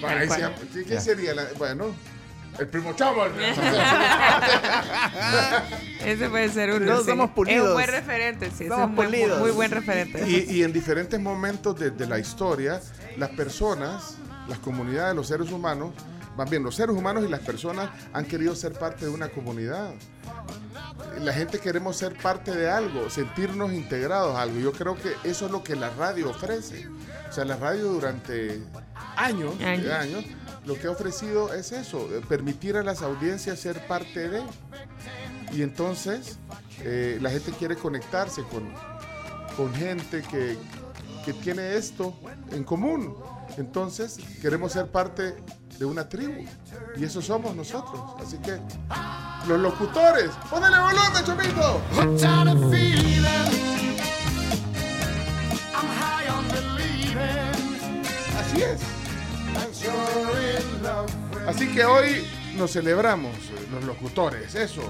[0.00, 1.00] Bueno, ahí se llama- ¿qué, qué Ya.
[1.00, 1.34] sería?
[1.34, 1.86] la- bueno,
[2.58, 3.24] el primo chavo.
[6.04, 6.86] Ese puede ser uno.
[6.86, 7.10] Todos sí.
[7.10, 7.68] somos Es pulidos.
[7.68, 8.64] un buen referente, sí.
[8.64, 9.40] ese Somos es un pulidos.
[9.40, 10.24] muy buen referente.
[10.28, 12.80] Y, y en diferentes momentos de, de la historia,
[13.16, 14.16] las personas,
[14.48, 15.90] las comunidades, los seres humanos,
[16.36, 19.92] más bien los seres humanos y las personas han querido ser parte de una comunidad.
[21.20, 24.58] La gente queremos ser parte de algo, sentirnos integrados a algo.
[24.58, 26.86] Yo creo que eso es lo que la radio ofrece.
[27.28, 28.62] O sea, la radio durante
[29.16, 29.92] años, Años.
[29.92, 30.24] años
[30.66, 34.42] lo que ha ofrecido es eso, eh, permitir a las audiencias ser parte de.
[35.52, 36.38] Y entonces
[36.82, 38.68] eh, la gente quiere conectarse con,
[39.56, 40.58] con gente que,
[41.24, 42.18] que tiene esto
[42.50, 43.16] en común.
[43.56, 45.36] Entonces queremos ser parte
[45.78, 46.44] de una tribu.
[46.96, 48.00] Y eso somos nosotros.
[48.20, 48.58] Así que
[49.46, 51.80] los locutores, ponele volumen, chomito.
[58.38, 58.80] Así es.
[61.46, 64.82] Así que hoy nos celebramos, eh, los locutores, eso.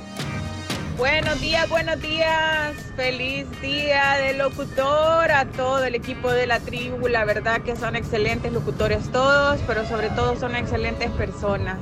[0.96, 2.74] Buenos días, buenos días.
[2.96, 7.08] Feliz día del locutor a todo el equipo de la tribu.
[7.08, 11.76] La verdad que son excelentes locutores todos, pero sobre todo son excelentes personas.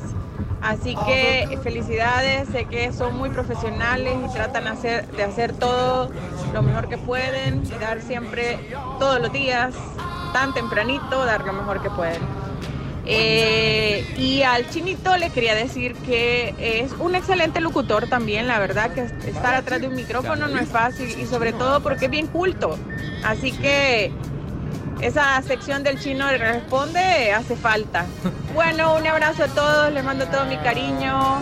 [0.63, 6.11] Así que felicidades, sé que son muy profesionales y tratan hacer- de hacer todo
[6.53, 8.59] lo mejor que pueden dar siempre,
[8.99, 9.75] todos los días,
[10.33, 12.23] tan tempranito, dar lo mejor que pueden.
[13.07, 18.93] Eh, y al chinito le quería decir que es un excelente locutor también, la verdad
[18.93, 22.27] que estar atrás de un micrófono no es fácil y sobre todo porque es bien
[22.27, 22.79] culto.
[23.25, 24.11] Así que
[25.01, 28.07] esa sección del chino le responde hace falta.
[28.55, 31.41] Bueno, un abrazo a todos, les mando todo mi cariño,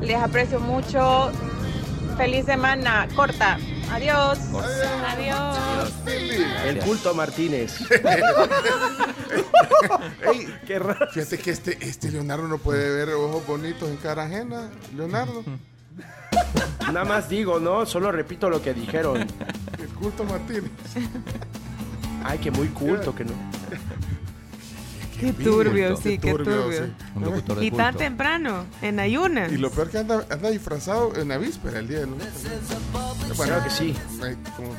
[0.00, 1.30] les aprecio mucho.
[2.16, 3.58] Feliz semana corta.
[3.90, 4.38] Adiós.
[5.08, 5.92] Adiós.
[6.64, 7.80] El culto Martínez.
[10.32, 10.54] Ey,
[11.12, 14.70] Fíjate que este, este Leonardo no puede ver ojos bonitos en cara ajena.
[14.96, 15.44] Leonardo.
[16.92, 17.84] Nada más digo, ¿no?
[17.86, 19.26] Solo repito lo que dijeron.
[19.78, 20.70] El culto Martínez.
[22.24, 23.32] Ay, que muy culto que no.
[25.32, 26.84] Qué turbio, sí, qué turbio, turbio.
[26.86, 26.92] sí.
[27.16, 29.50] Un locutor de Y tan temprano, en ayunas.
[29.52, 32.10] Y lo peor que anda, anda disfrazado en la víspera, el día del
[33.36, 33.94] Claro que sí.
[34.56, 34.74] como-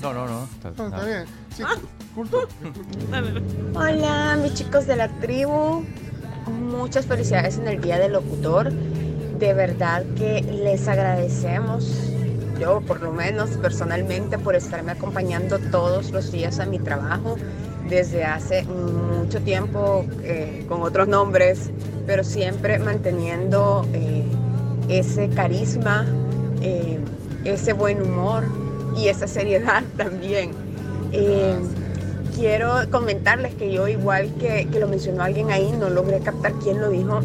[0.00, 0.44] No, no, no.
[0.44, 1.06] Está, no, está no.
[1.06, 1.24] bien.
[1.56, 1.62] Sí,
[2.14, 2.48] culto.
[3.74, 5.84] Hola, mis chicos de la tribu.
[6.50, 8.72] Muchas felicidades en el Día del Locutor.
[8.72, 12.10] De verdad que les agradecemos,
[12.60, 17.36] yo por lo menos personalmente, por estarme acompañando todos los días a mi trabajo
[17.88, 21.70] desde hace mucho tiempo eh, con otros nombres,
[22.06, 24.24] pero siempre manteniendo eh,
[24.88, 26.06] ese carisma,
[26.60, 26.98] eh,
[27.44, 28.44] ese buen humor
[28.96, 30.50] y esa seriedad también.
[32.34, 36.80] Quiero comentarles que yo, igual que, que lo mencionó alguien ahí, no logré captar quién
[36.80, 37.20] lo dijo,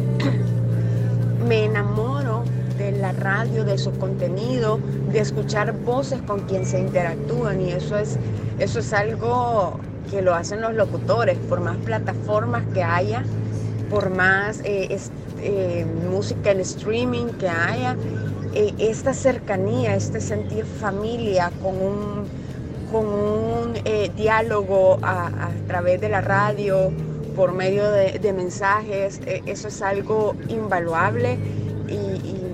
[1.48, 2.44] me enamoro
[2.76, 4.78] de la radio, de su contenido,
[5.10, 8.18] de escuchar voces con quien se interactúan y eso es,
[8.58, 13.22] eso es algo que lo hacen los locutores, por más plataformas que haya,
[13.90, 14.98] por más eh,
[15.40, 17.96] eh, música en streaming que haya,
[18.54, 22.24] eh, esta cercanía, este sentir familia con un,
[22.92, 23.74] con un
[24.16, 26.90] diálogo a, través de la radio,
[27.36, 31.38] por medio de, mensajes, eso es algo invaluable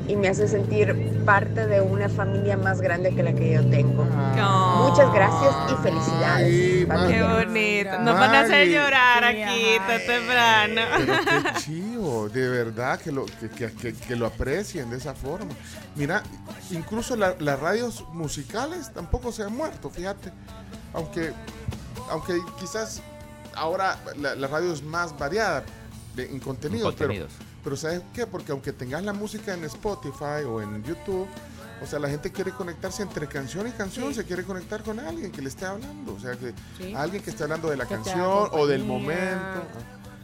[0.06, 4.04] y me hace sentir parte de una familia más grande que la que yo tengo.
[4.04, 6.86] Muchas gracias y felicidades.
[7.08, 7.98] Qué bonito.
[8.00, 8.72] Nos van a hacer Mari.
[8.74, 10.80] llorar aquí tan temprano.
[10.98, 15.14] Pero qué chivo, de verdad que lo, que, que- que- que lo aprecien de esa
[15.14, 15.52] forma.
[15.96, 16.22] Mira,
[16.70, 20.30] incluso la- las radios musicales tampoco se han muerto, fíjate.
[20.92, 21.32] Aunque,
[22.10, 23.00] aunque quizás
[23.54, 25.64] ahora la, la radio es más variada
[26.14, 27.32] de- en contenidos, En contenidos.
[27.38, 28.26] Pero, pero ¿sabes qué?
[28.26, 31.26] Porque aunque tengas la música en Spotify o en YouTube,
[31.82, 35.32] o sea, la gente quiere conectarse entre canción y canción, se quiere conectar con alguien
[35.32, 36.94] que le esté hablando, o sea, que Sí.
[36.94, 38.20] alguien que esté hablando de la Que canción
[38.52, 38.86] o del compañía.
[38.86, 39.68] momento.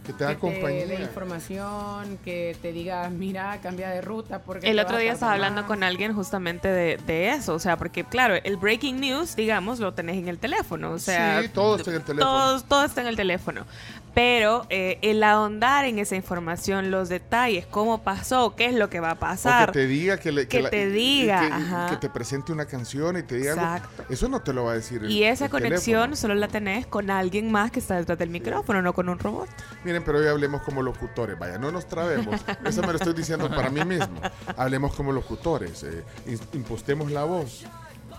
[0.06, 0.86] Que te da que te compañía.
[0.86, 4.40] dé información, que te diga, mira, cambia de ruta.
[4.40, 5.68] Porque El otro día estaba hablando más".
[5.68, 9.92] con alguien justamente de, de eso, o sea, porque claro, el breaking news, digamos, lo
[9.92, 12.30] tenés en el teléfono, o sea, Sí, todo está en el teléfono.
[12.32, 13.66] Todo, todo está en el teléfono.
[14.12, 18.98] Pero eh, el ahondar en esa información, los detalles, cómo pasó, qué es lo que
[18.98, 19.66] va a O pasar.
[19.72, 21.86] que te diga que, le- Que la- te diga, que, ajá.
[21.90, 23.62] que te presente una canción y te diga algo.
[23.64, 24.04] Exacto.
[24.10, 26.16] Eso no te lo va a decir el- Y esa el conexión teléfono.
[26.16, 29.48] solo la tenés con alguien más que está detrás del micrófono, no con un robot.
[29.84, 31.38] Miren, pero hoy hablemos como locutores.
[31.38, 32.34] Vaya, no nos trabemos.
[32.64, 34.20] Eso me lo estoy diciendo para mí mismo.
[34.56, 35.84] Hablemos como locutores.
[35.84, 36.04] eh,
[36.52, 37.64] impostemos la voz.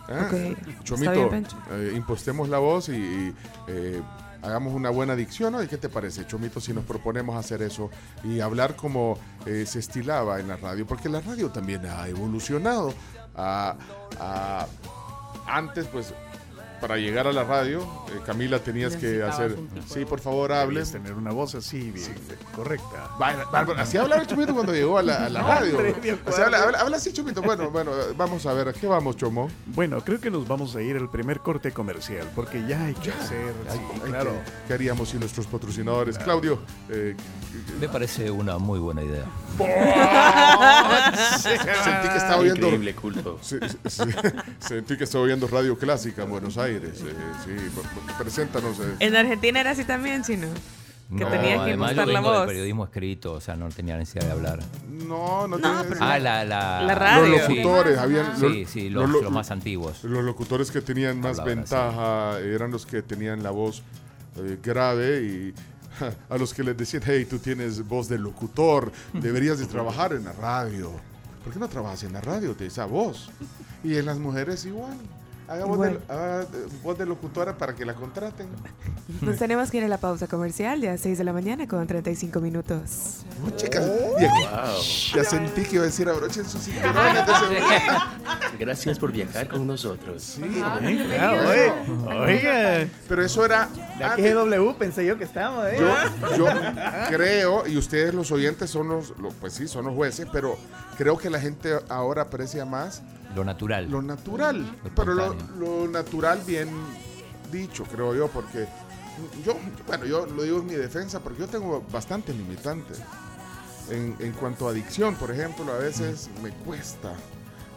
[0.08, 0.26] ¿Ah?
[0.28, 3.36] Ok, está Chomito, bien, eh, impostemos la voz y, y,
[4.42, 5.54] hagamos una buena dicción.
[5.54, 5.64] ¿no?
[5.64, 7.90] ¿Y qué te parece, Chomito, si nos proponemos hacer eso
[8.24, 10.86] y hablar como eh, se estilaba en la radio?
[10.86, 12.94] Porque la radio también ha evolucionado.
[13.36, 13.76] A,
[14.20, 14.68] a-
[15.48, 16.14] antes, pues,
[16.82, 19.56] para llegar a la radio, eh, Camila, tenías que hacer...
[19.88, 20.80] Sí, por favor, hable.
[20.80, 22.14] Debías tener una voz así, bien
[22.56, 23.10] correcta.
[23.20, 23.80] Bárbaro, bárbaro.
[23.82, 25.78] Así hablaba el Chomito cuando llegó a la, a la radio.
[26.26, 27.42] O sea, habla, habla- habla así, Chomito.
[27.42, 29.50] Bueno, bueno, vamos a ver, ¿a qué vamos, Chomo?
[29.68, 33.12] Bueno, creo que nos vamos a ir al primer corte comercial, porque ya hay que
[33.12, 33.54] hacer.
[33.70, 34.32] Sí, ay, claro.
[34.32, 36.18] ¿qué, qué haríamos sin nuestros patrocinadores?
[36.18, 37.16] Claudio, eh,
[37.80, 39.26] Me parece una muy buena idea.
[41.38, 42.68] sentí que estaba oyendo.
[42.68, 43.40] Increíble culto.
[43.42, 44.04] Sí, sí, sí.
[44.60, 47.02] sentí que estaba oyendo Radio Clásica en Buenos Aires.
[47.02, 47.14] eh,
[47.46, 48.80] sí, p- p- preséntanos.
[48.80, 48.96] eh.
[49.00, 50.48] En Argentina era así también, chino.
[51.10, 52.48] Que No, tenías que yo la voz.
[52.48, 54.60] periodismo escrito, o sea, no tenía necesidad de hablar.
[54.90, 57.28] No, no, No, tiene- Ah, la, la, La radio.
[57.38, 58.00] Los locutores, Sí.
[58.00, 58.40] habían.
[58.40, 60.06] Sí, sí, los, lo- los más antiguos.
[60.06, 63.84] Los locutores que tenían más Hablaban ventaja eran los que tenían la voz
[64.38, 65.54] eh, grave y
[66.30, 70.24] a los que les decían, hey, tú tienes voz de locutor, deberías de trabajar en
[70.24, 70.92] la radio.
[71.44, 73.30] ¿Por qué no trabajas en la radio de esa voz?
[73.84, 74.96] Y en las mujeres igual.
[75.52, 76.46] Haga voz, de, haga, eh,
[76.82, 78.48] voz de locutora para que la contraten.
[79.22, 82.40] Nos tenemos que ir a la pausa comercial ya 6 de la mañana con 35
[82.40, 83.24] minutos.
[83.46, 83.86] Oh, chicas,
[84.18, 84.76] ya,
[85.16, 89.68] ya sentí que iba a decir abrochen sus cinturones de ese- Gracias por viajar con
[89.68, 90.24] nosotros.
[90.24, 91.74] Sí, Bien, claro, oye,
[92.38, 92.88] oiga.
[93.10, 93.68] Pero eso era
[94.00, 94.34] La antes.
[94.34, 95.78] GW pensé yo que estábamos, ¿eh?
[95.80, 96.46] Yo, yo
[97.10, 100.58] creo, y ustedes los oyentes son los, lo- pues sí, son los jueces, pero
[100.98, 103.02] creo que la gente ahora aprecia más
[103.36, 103.90] Lo natural.
[103.90, 104.62] lo natural.
[104.84, 105.14] Lo pero
[105.60, 106.70] lo, natural bien
[107.52, 108.68] dicho, creo yo, porque
[109.46, 109.56] yo,
[109.88, 113.00] bueno, yo lo digo en mi defensa, porque yo tengo bastantes limitantes.
[113.90, 117.14] En, en cuanto a adicción, por ejemplo, a veces me cuesta.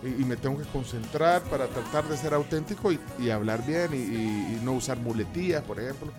[0.03, 3.89] Y, y me tengo que concentrar para tratar de ser auténtico y, y hablar bien
[3.95, 6.13] y, y- y no usar muletillas, por ejemplo.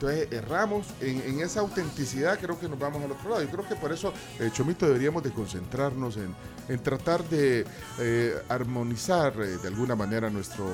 [0.00, 3.42] Entonces erramos en, esa autenticidad, creo que nos vamos al otro lado.
[3.42, 6.34] Y creo que por eso, eh, Chomito, deberíamos de concentrarnos en,
[6.68, 7.66] en tratar de
[7.98, 10.64] eh, armonizar eh, de alguna manera nuestro,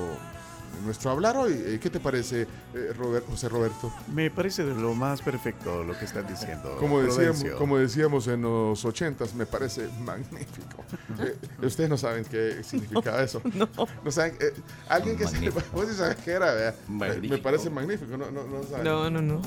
[0.85, 1.53] nuestro hablar hoy.
[1.67, 2.43] Eh, ¿Qué te parece,
[2.75, 3.93] eh, Robert- José Roberto?
[4.13, 6.77] Me parece de lo más perfecto lo que están diciendo.
[6.81, 10.85] Como decíamos, como decíamos en los ochentas, me parece magnífico.
[11.19, 11.35] Eh,
[11.67, 13.41] ustedes no saben qué significa eso.
[13.55, 13.69] No.
[14.05, 14.53] No saben, eh,
[14.89, 15.63] alguien que se Magnífico.
[15.73, 16.75] vos sí sabes qué era, ¿verdad?
[16.89, 18.85] Me- parece magnífico, no, no, no saben.
[18.85, 19.41] No, no, no.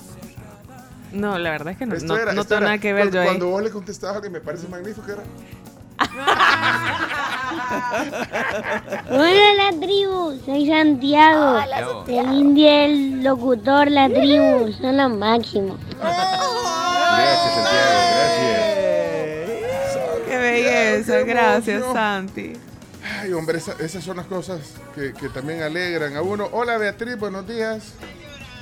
[1.12, 3.04] No, la verdad es que no, Esto no, era- no tengo era nada que ver
[3.06, 3.28] cuando, yo ahí.
[3.28, 5.24] Cuando vos le contestabas que me parece magnífico, era.
[9.10, 11.60] Hola la tribu, soy Santiago.
[11.60, 12.06] Santiago.
[12.06, 15.78] Feliz día el locutor, la tribu, son lo máximo.
[16.00, 17.90] Gracias, Santiago.
[18.16, 20.00] Gracias.
[20.28, 21.84] Qué belleza, gracias.
[21.94, 22.54] Santi.
[23.22, 24.60] Ay, hombre, esa- esas son las cosas
[24.96, 26.48] que, que también alegran a uno.
[26.52, 27.94] Hola, Beatriz, buenos días.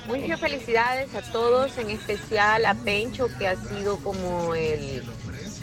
[0.08, 5.04] Muchas felicidades a todos, en especial a Pencho, que ha sido como el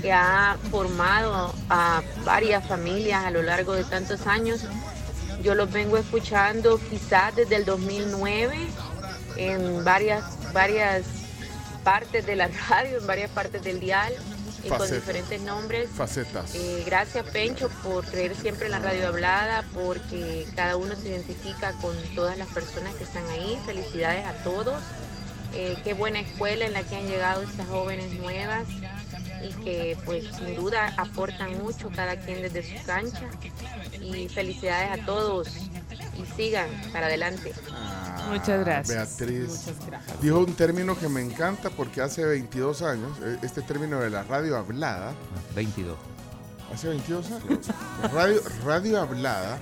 [0.04, 4.60] que ha formado a varias familias a lo largo de tantos años.
[5.42, 8.54] Yo los vengo escuchando quizás desde el 2009
[9.38, 11.04] en varias, varias
[11.84, 14.12] partes de la radio, en varias partes del dial
[14.62, 15.00] y con Facetas.
[15.00, 15.88] diferentes nombres.
[15.96, 16.54] Facetas.
[16.54, 21.72] Eh, gracias Pencho por creer siempre en la radio hablada, porque cada uno se identifica
[21.80, 23.58] con todas las personas que están ahí.
[23.64, 24.82] Felicidades a todos.
[25.54, 28.64] Eh, qué buena escuela en la que han llegado estas jóvenes nuevas
[29.44, 33.28] y que pues sin duda aportan mucho cada quien desde su cancha.
[34.00, 35.48] Y felicidades a todos
[36.16, 37.52] y sigan para adelante.
[38.30, 39.18] Muchas gracias.
[39.18, 39.66] Beatriz.
[40.20, 44.22] Dijo un término que me encanta porque hace 22 años, eh, este término de la
[44.22, 45.12] radio hablada,
[45.54, 45.96] 22.
[46.72, 47.66] hace 22 años,
[48.12, 49.58] radio, radio hablada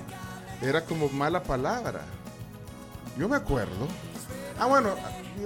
[0.61, 2.01] era como mala palabra.
[3.17, 3.87] Yo me acuerdo.
[4.59, 4.95] Ah, bueno,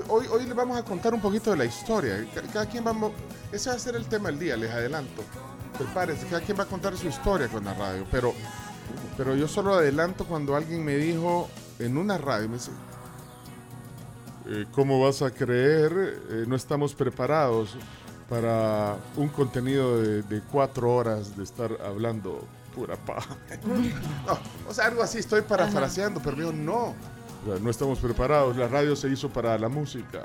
[0.08, 2.26] hoy, hoy les vamos a contar un poquito de la historia.
[2.34, 3.12] Ca- Cada quien vamos,
[3.52, 5.24] ese va a ser el tema del día, les adelanto.
[5.78, 8.34] Prepárense, cada quien va a contar su historia con la radio, pero,
[9.16, 11.48] pero yo solo adelanto cuando alguien me dijo
[11.80, 12.72] en una radio, me dice,
[14.48, 16.22] eh, ¿cómo vas a creer?
[16.30, 17.76] Eh, no estamos preparados
[18.30, 23.36] para un contenido de, de cuatro horas de estar hablando pura paja.
[24.26, 24.38] No,
[24.70, 26.96] o sea, algo así, estoy parafraseando, pero yo no.
[27.46, 30.24] O sea, no estamos preparados, la radio se hizo para la música.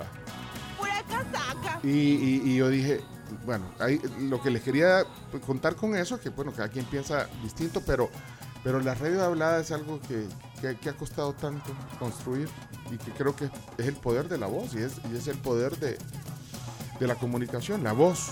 [1.83, 3.01] Y, y- y yo dije,
[3.45, 5.05] bueno, ahí, lo que les quería
[5.47, 8.09] contar con eso, que bueno, cada quien piensa distinto, pero,
[8.63, 10.27] pero la radio hablada es algo que,
[10.61, 12.49] que- que ha costado tanto construir
[12.91, 13.47] y que creo que
[13.79, 15.99] es el poder de la voz y es, y es el poder de,
[17.01, 18.31] de la comunicación, la voz.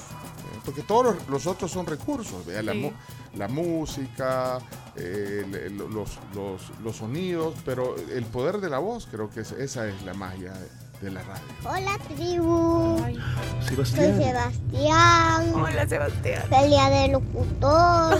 [0.64, 2.62] Porque todos los, los otros son recursos, ¿vea?
[2.62, 2.78] la, Sí.
[2.78, 2.92] mu-
[3.34, 4.58] la música,
[4.96, 9.40] eh, el- el- los, los, los sonidos, pero el poder de la voz creo que
[9.40, 10.52] es- esa es la magia
[11.00, 11.42] de, la radio.
[11.64, 13.16] Hola tribu, soy
[13.68, 14.16] Sebastián.
[14.18, 15.54] Sebastián.
[15.54, 16.42] Hola Sebastián.
[16.50, 18.18] Pelea de locutor.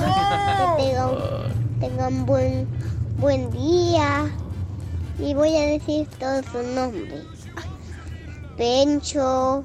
[0.78, 2.66] Que tengan, tengan buen,
[3.18, 4.30] buen día.
[5.18, 7.24] Y voy a decir todos sus nombres.
[8.56, 9.62] Pencho,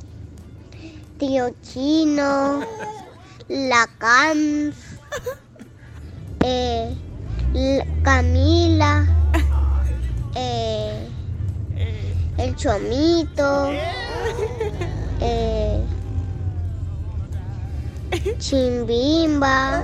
[1.17, 2.61] Tío Chino,
[3.47, 4.73] Lacan,
[6.41, 6.95] eh,
[8.03, 9.05] Camila,
[10.35, 11.07] eh,
[12.37, 13.71] el Chomito,
[15.21, 15.83] eh,
[18.37, 19.83] Chimbimba.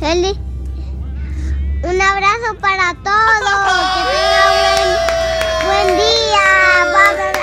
[0.00, 0.38] Heli,
[1.82, 3.58] un abrazo para todos.
[3.94, 4.48] Que tengan
[5.66, 7.37] buen, buen día.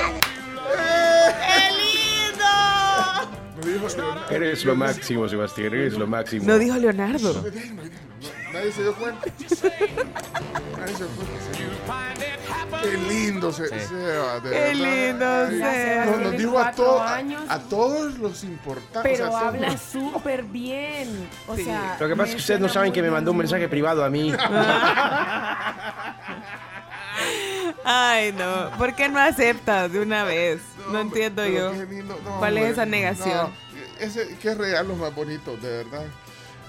[4.30, 6.46] Eres lo máximo, Sebastián, eres lo máximo.
[6.46, 7.44] No dijo Leonardo.
[8.54, 9.26] Nadie se dio cuenta.
[9.28, 11.46] Nadie se dio cuenta.
[12.82, 14.74] Qué lindo se, Seba, de Qué verdad.
[14.74, 16.06] lindo, Seba.
[16.06, 17.44] no, Nos Tiene dijo a, to- a, años.
[17.50, 19.02] a todos los importantes.
[19.04, 21.30] Pero o sea, habla súper bien.
[21.48, 23.68] O sea, Lo que pasa es que ustedes no saben que me mandó un mensaje
[23.68, 24.34] privado a mí.
[27.84, 28.72] Ay, no.
[28.78, 30.62] ¿Por qué no aceptas de una vez?
[30.92, 31.80] No entiendo pero yo.
[31.80, 32.20] qué lindo.
[32.24, 33.52] No, ¿Cuál es hombre, esa negación?
[34.00, 36.06] Ese, qué regalos más bonitos, de verdad.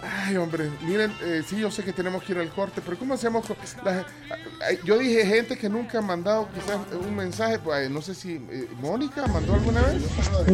[0.02, 3.14] Ay, hombre, miren, eh, sí, yo sé que tenemos que ir al corte, pero ¿cómo
[3.14, 4.04] hacemos con la-
[4.84, 8.68] Yo dije gente que nunca ha mandado quizás un mensaje, pues no sé si eh,
[8.80, 10.02] Mónica mandó alguna vez.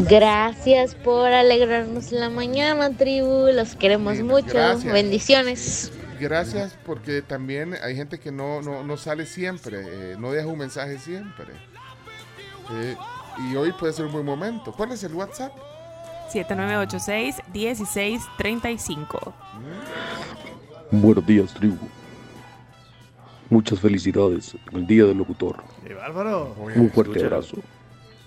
[0.09, 3.49] Gracias por alegrarnos la mañana, tribu.
[3.53, 4.47] Los queremos mucho.
[4.47, 4.93] gracias.
[4.93, 5.93] Bendiciones.
[6.21, 10.59] Gracias, porque también hay gente que no, no, no sale siempre, eh, no deja un
[10.59, 11.49] mensaje siempre.
[12.75, 12.97] Eh,
[13.51, 14.73] y hoy puede ser un buen momento.
[14.73, 15.53] ¿Cuál es el WhatsApp?
[16.33, 19.33] 7986-1635.
[20.91, 21.77] Buenos días, tribu.
[23.51, 25.57] Muchas felicidades en el Día del Locutor.
[25.87, 26.55] ¡Qué bárbaro!
[26.75, 27.57] Un fuerte abrazo.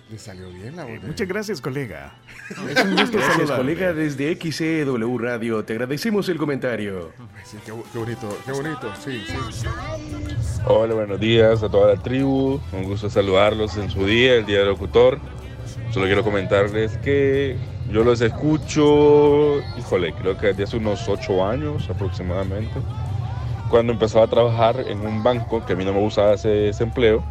[0.10, 1.01] Le salió bien la voz.
[1.01, 2.14] de- Muchas gracias, colega.
[2.70, 5.66] Es un gusto Gracias, colega, desde XCW Radio.
[5.66, 7.12] Te agradecemos el comentario.
[7.43, 8.93] Sí, qué, qué bonito, qué bonito.
[9.03, 9.66] Sí, sí.
[10.68, 12.60] Hola, buenos días a toda la tribu.
[12.72, 15.18] Un gusto saludarlos en su día, el Día del Locutor.
[15.91, 21.90] Solo quiero comentarles que yo los escucho, híjole, creo que desde hace unos ocho años
[21.90, 22.86] aproximadamente.
[23.68, 26.84] Cuando empezaba a trabajar en un banco, que a mí no me gustaba ese, ese
[26.84, 27.28] empleo,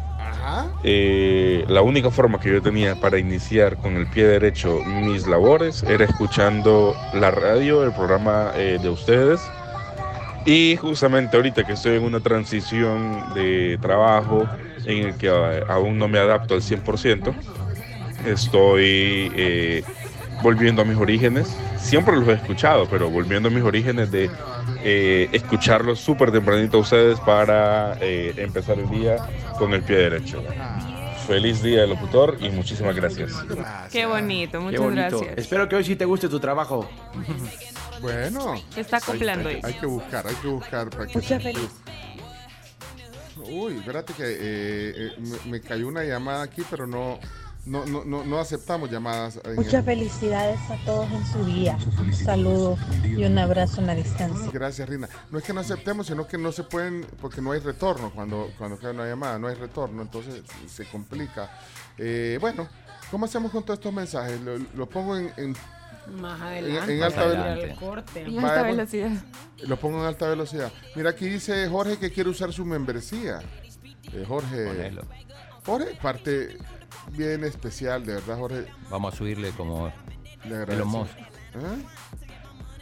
[0.83, 5.83] eh, la única forma que yo tenía para iniciar con el pie derecho mis labores
[5.83, 9.53] era escuchando la radio, el programa eh, de ustedes.
[10.45, 14.51] Y justamente ahorita que estoy en una transición de trabajo
[14.83, 17.37] en el que a- aún no me adapto al 100%,
[18.23, 19.83] estoy eh,
[20.41, 21.55] volviendo a mis orígenes.
[21.77, 24.29] Siempre los he escuchado, pero volviendo a mis orígenes de
[24.83, 29.17] eh, escucharlos súper tempranito a ustedes para eh, empezar el día
[29.57, 30.43] con el pie derecho.
[31.27, 33.31] Feliz día del locutor y muchísimas gracias.
[33.91, 35.17] Qué bonito, muchas Qué bonito.
[35.19, 35.37] gracias.
[35.37, 36.87] Espero que hoy sí te guste tu trabajo.
[38.01, 38.55] Bueno.
[38.69, 39.61] Se está acoplando hay, ahí.
[39.63, 40.89] hay que buscar, hay que buscar.
[40.89, 41.69] Para que Mucha feliz.
[43.37, 47.19] Uy, espérate que eh, eh, me, me cayó una llamada aquí, pero no,
[47.65, 49.39] no, no, no, no aceptamos llamadas.
[49.55, 51.77] Muchas el- felicidades a todos en su día.
[51.99, 54.49] Un saludo y un abrazo en la distancia.
[54.53, 55.09] Gracias, Rina.
[55.31, 58.51] No es que no aceptemos, sino que no se pueden, porque no hay retorno cuando,
[58.57, 61.49] cuando cae una llamada, no hay retorno, entonces se complica.
[61.97, 62.67] Eh, bueno,
[63.09, 64.39] ¿cómo hacemos con todos estos mensajes?
[64.41, 65.55] Lo, lo pongo en, en-
[66.21, 66.95] Más en- adelante.
[66.97, 67.79] en alta velocidad.
[67.79, 68.21] corte.
[68.21, 69.11] En alta velocidad.
[69.67, 70.71] Lo pongo en alta velocidad.
[70.95, 73.39] Mira, aquí dice Jorge que quiere usar su membresía.
[74.13, 74.65] Eh, Jorge.
[74.67, 75.01] Ponelo.
[75.65, 76.59] Jorge, parte
[77.11, 78.65] bien especial, de verdad, Jorge.
[78.89, 79.91] Vamos a subirle como
[80.45, 80.83] Le.
[80.83, 81.11] Musk.
[81.17, 81.85] ¿Eh?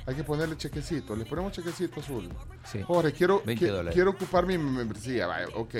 [0.05, 1.15] Hay que ponerle chequecito.
[1.15, 2.29] Le ponemos chequecito azul.
[2.69, 2.81] Sí.
[2.83, 3.93] Jorge, quiero, 20 qui- dólares.
[3.93, 5.27] quiero ocupar mi membresía.
[5.27, 5.75] Vaya, ok.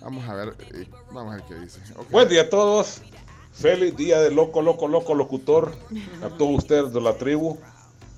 [0.00, 0.56] Vamos a ver.
[0.74, 1.80] eh, vamos a ver qué dice.
[2.10, 3.02] Buen día a todos.
[3.52, 5.74] Feliz día de loco, loco, loco, locutor.
[6.22, 7.58] A todos ustedes de la tribu.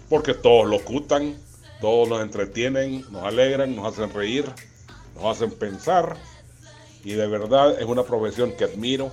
[0.09, 1.35] Porque todos locutan,
[1.80, 4.45] todos nos entretienen, nos alegran, nos hacen reír.
[5.14, 6.16] nos hacen pensar
[7.05, 9.12] y de verdad es una profesión que admiro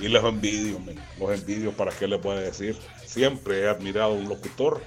[0.00, 2.76] y les envidio, men, los envidio para qué les voy a decir.
[3.06, 4.80] Siempre he admirado a un locutor,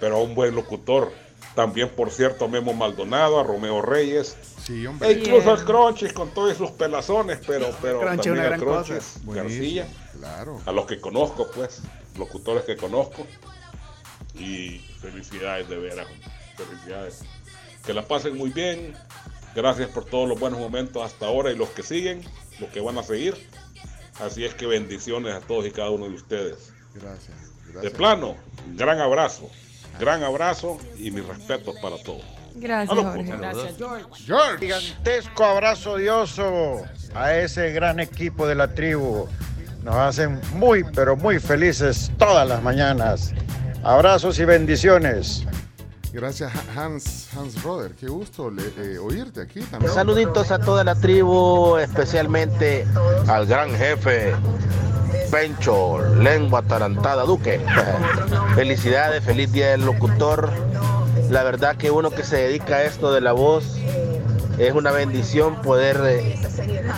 [0.00, 1.12] pero a un buen locutor.
[1.54, 5.12] También, por cierto, a Memo Maldonado, a Romeo Reyes, Sí, e hombre.
[5.12, 8.84] incluso al Cronchis con todos sus pelazones, pero, pero Cronchis, también una gran cosa.
[8.98, 9.88] Cronchis García,
[10.18, 10.60] Claro.
[10.66, 11.80] a los que conozco, pues,
[12.18, 13.26] locutores que conozco.
[14.38, 16.06] Y felicidades de veras,
[16.56, 17.20] felicidades.
[17.86, 18.92] Que la pasen muy bien.
[19.54, 22.22] Gracias por todos los buenos momentos hasta ahora y los que siguen,
[22.60, 23.34] los que van a seguir.
[24.20, 26.72] Así es que bendiciones a todos y cada uno de ustedes.
[26.94, 27.36] Gracias.
[27.82, 28.36] De plano,
[28.74, 29.50] gran abrazo,
[30.00, 32.24] gran abrazo y mis respetos para todos.
[32.54, 33.36] Gracias, Jorge.
[33.36, 34.04] Gracias, George.
[34.24, 34.58] George.
[34.58, 36.82] Gigantesco abrazo dioso
[37.14, 39.28] a ese gran equipo de la tribu.
[39.82, 43.32] Nos hacen muy, pero muy felices todas las mañanas.
[43.84, 45.44] Abrazos y bendiciones.
[46.12, 47.92] Gracias, Ha- Hans, Hans Roder.
[47.92, 49.92] Qué gusto eh, oírte aquí también.
[49.92, 52.86] Saluditos a toda la tribu, especialmente
[53.28, 54.34] al gran jefe
[55.30, 57.60] Pencho, lengua atarantada Duque.
[58.54, 60.50] Felicidades, feliz día del locutor.
[61.30, 63.64] La verdad que uno que se dedica a esto de la voz
[64.58, 66.40] es una bendición poder, eh,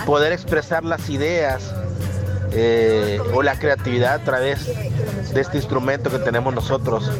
[0.05, 1.73] poder expresar las ideas
[2.51, 4.65] eh, o la creatividad a través
[5.33, 7.11] de este instrumento que tenemos nosotros.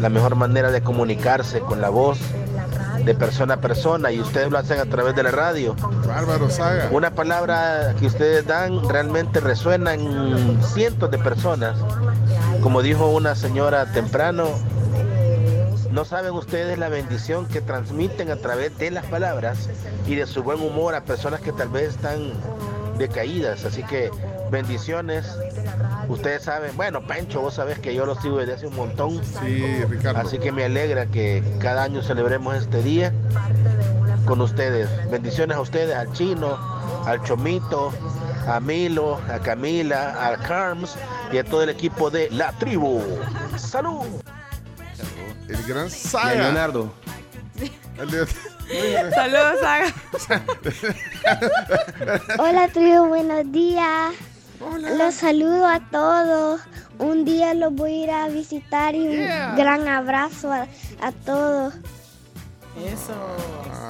[0.00, 2.18] La mejor manera de comunicarse con la voz
[3.04, 5.74] de persona a persona y ustedes lo hacen a través de la radio.
[6.06, 6.88] Bárbaro Saga.
[6.90, 11.76] Una palabra que ustedes dan realmente resuena en cientos de personas.
[12.62, 14.48] Como dijo una señora temprano,
[15.90, 19.68] no saben ustedes la bendición que transmiten a través de las palabras
[20.06, 22.32] y de su buen humor a personas que tal vez están
[22.98, 23.64] decaídas.
[23.64, 24.10] Así que
[24.54, 25.26] bendiciones.
[26.08, 29.20] Ustedes saben, bueno, Pencho, vos sabés que yo lo sigo desde hace un montón.
[29.24, 30.20] Sí, Ricardo.
[30.20, 33.12] Así que me alegra que cada año celebremos este día
[34.24, 34.88] con ustedes.
[35.10, 36.56] Bendiciones a ustedes, al chino,
[37.04, 37.92] al chomito,
[38.46, 40.94] a Milo, a Camila, a Carms
[41.32, 43.02] y a todo el equipo de La Tribu.
[43.56, 44.06] ¡Salud!
[45.48, 46.34] El gran Saga.
[46.34, 46.94] Leonardo.
[49.14, 49.92] Saludos, Saga.
[52.38, 54.14] Hola tribu, buenos días.
[54.60, 56.60] Los saludo a todos.
[56.98, 60.66] Un día los voy a ir a visitar y un gran abrazo a,
[61.00, 61.74] a todos.
[62.84, 63.14] Eso.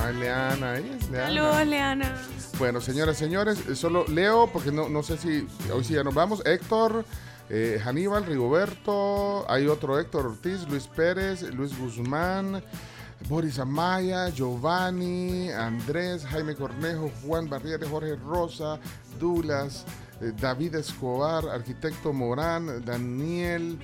[0.00, 1.26] Ay, Leana, Leana.
[1.26, 2.14] Saludos, Leana.
[2.58, 6.14] Bueno, señoras, señores, eh, solo leo porque no, no sé si hoy sí ya nos
[6.14, 6.42] vamos.
[6.46, 7.04] Héctor,
[7.50, 12.62] eh, Aníbal, Rigoberto, hay otro Héctor Ortiz, Luis Pérez, Luis Guzmán,
[13.28, 18.78] Boris Amaya, Giovanni, Andrés, Jaime Cornejo, Juan Barrieres, Jorge Rosa,
[19.18, 20.03] Douglas, eh,
[20.40, 23.78] David Escobar, Arquitecto Morán, Daniel.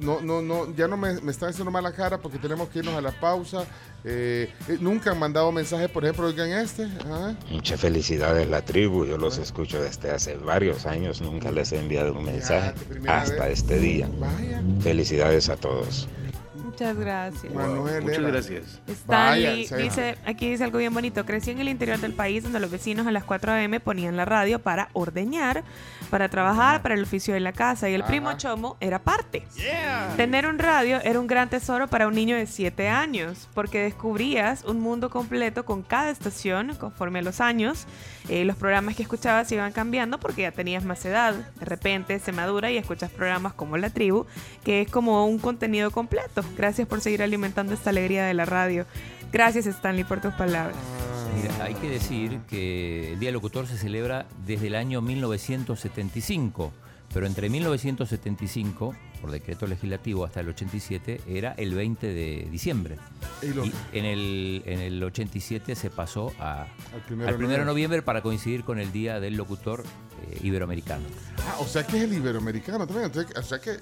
[0.00, 2.94] No, no, no, ya no me, me están haciendo mala cara porque tenemos que irnos
[2.94, 3.66] a la pausa.
[4.04, 6.88] Eh, eh, nunca han mandado mensajes, por ejemplo, oigan este.
[7.06, 7.34] ¿ah?
[7.50, 12.14] Muchas felicidades la tribu, yo los escucho desde hace varios años, nunca les he enviado
[12.14, 12.72] un mensaje
[13.06, 13.58] hasta vez.
[13.58, 14.08] este día.
[14.18, 14.62] Vaya.
[14.80, 16.08] Felicidades a todos.
[16.80, 17.52] Muchas gracias.
[17.52, 18.80] Manuel Muchas gracias.
[18.88, 21.26] Stanley Vaya, dice, aquí dice algo bien bonito.
[21.26, 23.80] Crecí en el interior del país donde los vecinos a las 4 a.m.
[23.80, 25.62] ponían la radio para ordeñar,
[26.08, 28.38] para trabajar, para el oficio de la casa y el primo Ajá.
[28.38, 29.46] Chomo era parte.
[30.16, 34.64] Tener un radio era un gran tesoro para un niño de 7 años porque descubrías
[34.64, 37.86] un mundo completo con cada estación conforme a los años.
[38.28, 41.34] Eh, los programas que escuchabas iban cambiando porque ya tenías más edad.
[41.34, 44.26] De repente se madura y escuchas programas como La Tribu,
[44.64, 46.44] que es como un contenido completo.
[46.56, 48.86] Gracias por seguir alimentando esta alegría de la radio.
[49.32, 50.76] Gracias Stanley por tus palabras.
[51.36, 56.72] Mira, hay que decir que el Día del Locutor se celebra desde el año 1975,
[57.12, 62.96] pero entre 1975, por decreto legislativo, hasta el 87, era el 20 de diciembre.
[63.42, 66.62] Y lo- Y en el, en el 87 se pasó a,
[66.94, 67.64] Al primero al de 1 de noviembre.
[67.64, 69.82] noviembre para coincidir con el Día del Locutor
[70.30, 71.04] eh, Iberoamericano.
[71.38, 73.10] Ah, o sea que es el iberoamericano también.
[73.36, 73.78] o sea que.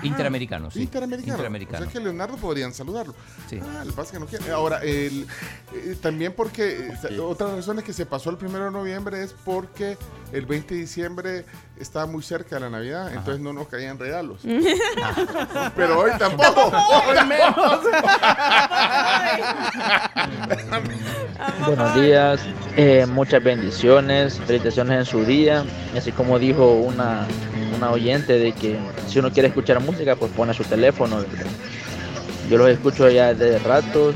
[0.00, 0.82] Ah, Interamericano, sí.
[0.82, 1.34] Interamericano.
[1.34, 1.78] Interamericano.
[1.78, 3.14] O sea que Leonardo podrían saludarlo.
[3.48, 3.58] Sí.
[3.62, 4.50] Ah, lo que pasa es que no quiere.
[4.52, 5.26] Ahora, el,
[5.74, 6.90] eh, también porque.
[7.10, 9.96] eh, Otra razón es que se pasó el primero de noviembre es porque
[10.32, 11.44] el 20 de diciembre
[11.78, 14.40] estaba muy cerca de la Navidad, entonces no nos caían regalos.
[15.76, 16.70] Pero hoy tampoco.
[16.72, 17.80] hoy menos.
[21.66, 22.40] Buenos días,
[22.76, 25.64] eh, muchas bendiciones, felicitaciones en su día,
[25.96, 27.26] así como dijo una,
[27.78, 28.76] una oyente de que
[29.08, 31.24] si uno quiere escuchar música, pues pone su teléfono.
[32.50, 34.12] Yo los escucho ya de rato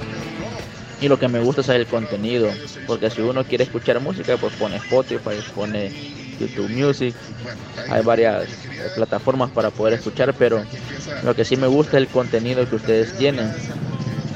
[1.01, 2.51] y lo que me gusta es el contenido,
[2.87, 5.91] porque si uno quiere escuchar música, pues pone Spotify, pone
[6.41, 7.15] YouTube Music,
[7.91, 8.47] hay varias
[8.97, 10.63] plataformas para poder escuchar, pero
[11.23, 13.53] lo que sí me gusta es el contenido que ustedes tienen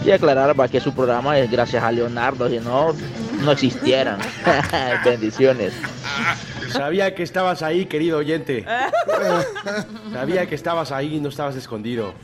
[0.04, 2.94] Y aclarar va que su programa es gracias a Leonardo, si no,
[3.42, 4.18] no existieran.
[5.04, 5.72] Bendiciones.
[6.70, 8.64] Sabía que estabas ahí, querido oyente.
[10.12, 12.14] Sabía que estabas ahí y no estabas escondido.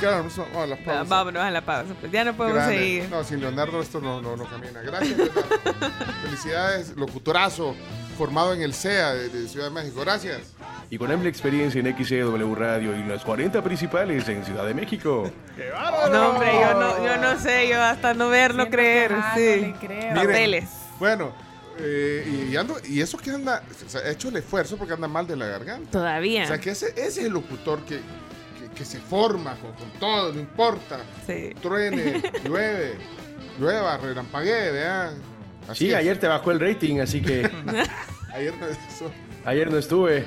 [0.00, 1.04] Claro, vamos a la pausa.
[1.04, 1.94] Vámonos a la pausa.
[2.00, 2.78] Pues ya no podemos Grande.
[2.78, 3.08] seguir.
[3.10, 4.80] No, sin Leonardo esto no, no, no camina.
[4.80, 5.42] Gracias, Leonardo.
[6.22, 7.74] Felicidades, locutorazo,
[8.16, 10.00] formado en el CEA de, de Ciudad de México.
[10.00, 10.54] Gracias.
[10.90, 15.30] Y con amplia experiencia en XCW Radio y las 40 principales en Ciudad de México.
[16.10, 19.14] No, hombre, yo no, yo no sé, yo hasta no verlo creer.
[19.34, 19.74] Sí.
[19.82, 20.70] Miren, Papeles.
[20.98, 21.32] Bueno,
[21.80, 25.08] eh, y, ando, y eso que anda, o sea, ha hecho el esfuerzo porque anda
[25.08, 25.90] mal de la garganta.
[25.90, 26.44] Todavía.
[26.44, 29.90] O sea, que ese, ese es el locutor que, que, que se forma con, con
[29.98, 31.00] todo, no importa.
[31.26, 31.52] Sí.
[31.62, 32.94] Truene, llueve,
[33.58, 34.70] llueva, relampaguee.
[35.68, 35.96] Así Sí, es.
[35.96, 37.42] ayer te bajó el rating, así que
[38.34, 39.10] Ayer no eso.
[39.44, 40.24] ayer no estuve.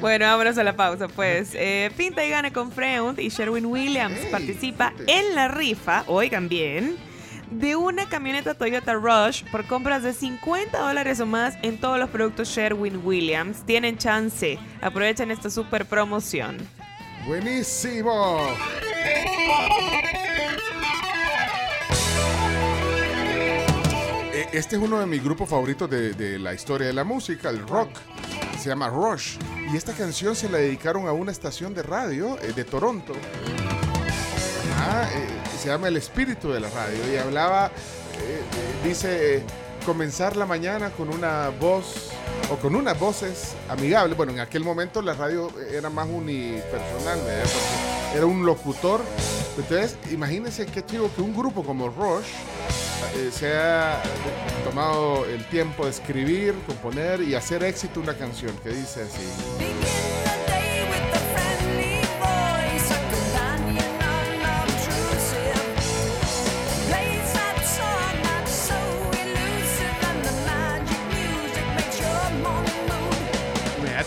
[0.00, 1.50] Bueno, vámonos a la pausa, pues.
[1.54, 6.96] Eh, Pinta y gana con Freund y Sherwin Williams participa en la rifa, oigan bien,
[7.52, 12.10] de una camioneta Toyota Rush por compras de 50 dólares o más en todos los
[12.10, 13.64] productos Sherwin Williams.
[13.66, 14.58] Tienen chance.
[14.80, 16.56] Aprovechen esta super promoción.
[17.26, 18.38] Buenísimo.
[24.34, 27.50] Eh, Este es uno de mis grupos favoritos de, de la historia de la música,
[27.50, 27.90] el rock.
[28.58, 29.36] Se llama Rush.
[29.72, 33.14] Y esta canción se la dedicaron a una estación de radio eh, de Toronto.
[34.78, 35.26] Ah, eh,
[35.62, 36.98] se llama El espíritu de la radio.
[37.12, 37.70] Y hablaba, eh,
[38.18, 39.42] eh, dice,
[39.86, 42.10] comenzar la mañana con una voz
[42.50, 44.16] o con unas voces amigables.
[44.16, 47.20] Bueno, en aquel momento la radio era más unipersonal,
[48.12, 49.02] era un locutor.
[49.56, 52.26] Entonces, imagínense qué chivo que un grupo como Rush
[53.14, 54.02] eh, se ha
[54.64, 60.11] tomado el tiempo de escribir, componer y hacer éxito una canción que dice así.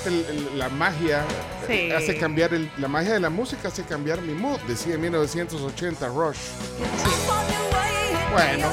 [0.05, 1.23] Fíjate, el- el- la magia
[1.67, 1.91] Sí.
[1.91, 6.07] hace cambiar el- la magia de la música hace cambiar mi mood, decía en 1980
[6.07, 6.37] Rush.
[8.31, 8.67] Bueno,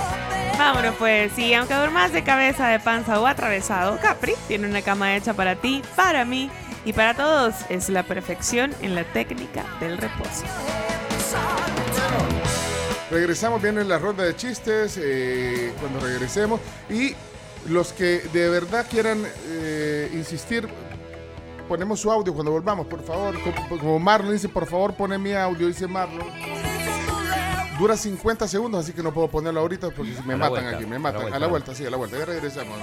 [0.59, 5.16] Vámonos pues, y aunque duermas de cabeza, de panza o atravesado, Capri tiene una cama
[5.16, 6.51] hecha para ti, para mí
[6.85, 7.55] y para todos.
[7.70, 10.45] Es la perfección en la técnica del reposo.
[13.11, 17.14] regresamos bien en la ronda de chistes eh, cuando regresemos y
[17.68, 20.66] los que de verdad quieran eh, insistir
[21.62, 23.34] ponemos su audio cuando volvamos, por favor.
[23.68, 26.26] Como, Marlon dice, por favor, pone mi audio, dice Marlon.
[27.78, 30.96] Dura 50 segundos, así que no puedo ponerlo ahorita porque me matan vuelta, aquí, me
[30.96, 31.34] a la matan.
[31.34, 32.18] A la vuelta, sí, a la vuelta.
[32.18, 32.78] Ya regresamos.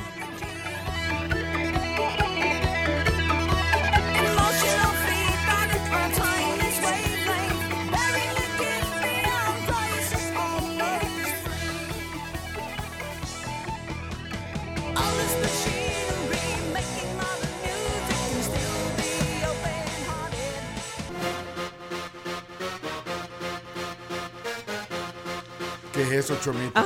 [26.18, 26.82] Es eso, Chomito?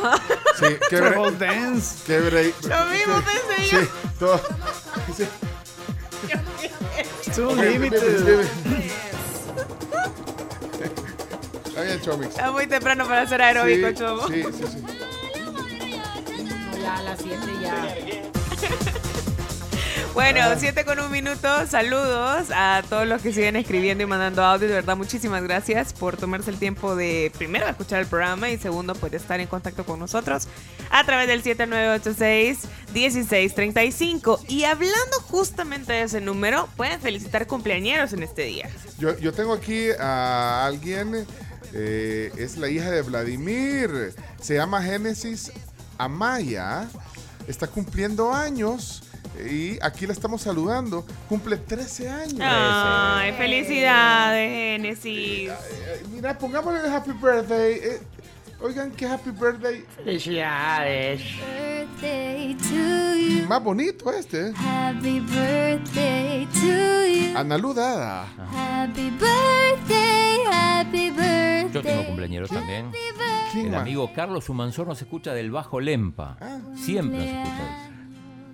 [0.59, 1.37] Sí, qué Trouble break.
[1.39, 1.95] Dance.
[2.05, 2.55] Qué break.
[2.59, 3.79] Qué- pensé yo.
[3.81, 3.87] Sí,
[4.19, 4.41] todo.
[5.17, 5.25] Sí.
[7.35, 8.45] Too limited.
[11.65, 12.29] Está bien, Chomix.
[12.29, 14.27] Está muy temprano para hacer aeróbico, Sí, Chomo.
[14.27, 14.83] Sí, sí, sí.
[16.81, 18.92] Ya a las 7 ya.
[20.13, 21.65] Bueno, 7 con un minuto.
[21.65, 24.67] Saludos a todos los que siguen escribiendo y mandando audio.
[24.67, 28.93] De verdad, muchísimas gracias por tomarse el tiempo de, primero, escuchar el programa y segundo,
[28.93, 30.47] por estar en contacto con nosotros
[30.91, 34.39] a través del 7986-1635.
[34.49, 38.69] Y hablando justamente de ese número, pueden felicitar cumpleañeros en este día.
[38.99, 41.25] Yo, yo tengo aquí a alguien,
[41.73, 45.51] eh, es la hija de Vladimir, se llama Génesis
[45.97, 46.87] Amaya,
[47.47, 49.01] está cumpliendo años
[49.49, 52.39] y aquí la estamos saludando, cumple 13 años.
[52.41, 55.49] Ay, felicidades, Génesis.
[55.49, 57.73] Eh, Mira, pongámosle el happy birthday.
[57.75, 58.01] eh,
[58.61, 59.85] oigan, qué happy birthday.
[59.95, 61.21] Felicidades.
[63.47, 64.49] Más bonito este.
[64.49, 64.53] eh.
[64.55, 67.37] Happy birthday to you.
[67.37, 68.25] Analu Dada.
[68.51, 71.71] Happy birthday, happy birthday.
[71.73, 72.91] Yo tengo cumpleañeros también.
[73.51, 73.81] ¿Quién El más?
[73.81, 76.37] amigo Carlos Humansor nos escucha del Bajo Lempa.
[76.75, 77.89] Siempre nos escucha.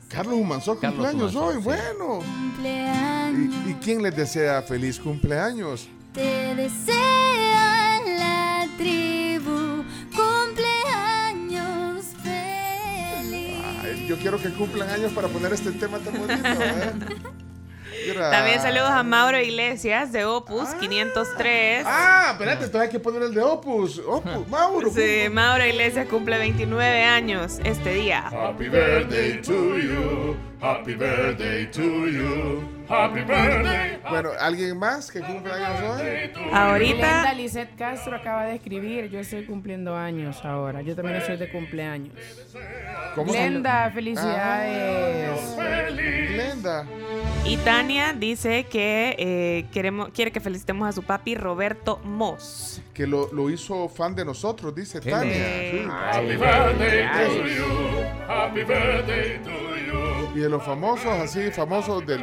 [0.10, 0.40] Carlos
[0.80, 1.62] Carlos cumpleaños hoy, sí.
[1.64, 2.20] bueno.
[2.20, 3.56] Cumpleaños.
[3.66, 5.88] ¿Y, y quién les desea feliz cumpleaños?
[6.14, 9.84] Te desea la tribu.
[10.16, 13.56] Cumpleaños feliz.
[13.84, 16.48] Ay, yo quiero que cumplan años para poner este tema tan bonito.
[16.48, 16.94] ¿eh?
[18.16, 21.84] También saludos a Mauro Iglesias de Opus 503.
[21.86, 24.00] Ah, espérate, todavía hay que poner el de Opus.
[24.06, 24.90] Opus, Mauro.
[24.92, 28.28] Sí, Mauro Iglesias cumple 29 años este día.
[28.28, 30.49] Happy birthday to you.
[30.62, 32.70] Happy birthday to you.
[32.90, 33.98] Happy birthday.
[34.10, 36.32] Bueno, ¿alguien más que cumple años hoy?
[36.52, 37.34] Ahorita.
[37.34, 40.82] Lisette Castro acaba de escribir, yo estoy cumpliendo años ahora.
[40.82, 42.14] Yo también estoy de cumpleaños.
[43.16, 43.32] ¿Cómo?
[43.32, 45.40] Glenda, felicidades.
[46.30, 46.86] Glenda.
[47.46, 52.82] Y Tania dice que eh, queremos, quiere que felicitemos a su papi Roberto Moss.
[53.00, 55.32] Que lo, lo hizo fan de nosotros, dice Tania.
[55.32, 55.88] Sí.
[55.90, 57.66] Happy birthday to you.
[58.28, 60.36] Happy birthday to you.
[60.36, 62.22] Y de los famosos, así, famosos del,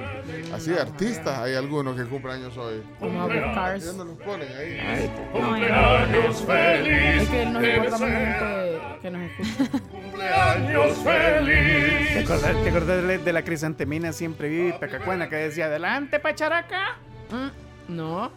[0.52, 2.82] así, artistas, hay algunos que cumplen años hoy.
[3.00, 3.80] Vamos a buscar.
[3.80, 5.10] ¿Dónde los ponen ahí?
[5.32, 7.22] Cumpleaños feliz.
[7.22, 9.80] Es que nos importa gente que nos escucha.
[9.90, 12.12] Cumpleaños feliz.
[12.12, 16.20] ¿Te acordás, te acordás de, de la crisantemina siempre vive y Pecacuana que decía, adelante
[16.20, 16.98] Pacharaca?
[17.88, 18.30] No.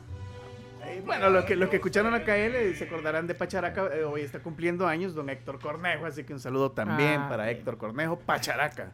[0.90, 3.88] Eh, Bueno, los que, los que escucharon a KL se acordarán de Pacharaca.
[3.94, 7.30] eh, hoy está cumpliendo años don Héctor Cornejo, así que un saludo también Ah.
[7.30, 8.90] para Héctor Cornejo, Pacharaca.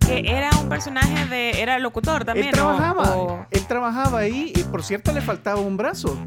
[0.00, 1.60] Que era un personaje de.
[1.60, 2.46] Era locutor también.
[2.48, 6.18] Él trabajaba, O- él trabajaba ahí y por cierto le faltaba un brazo.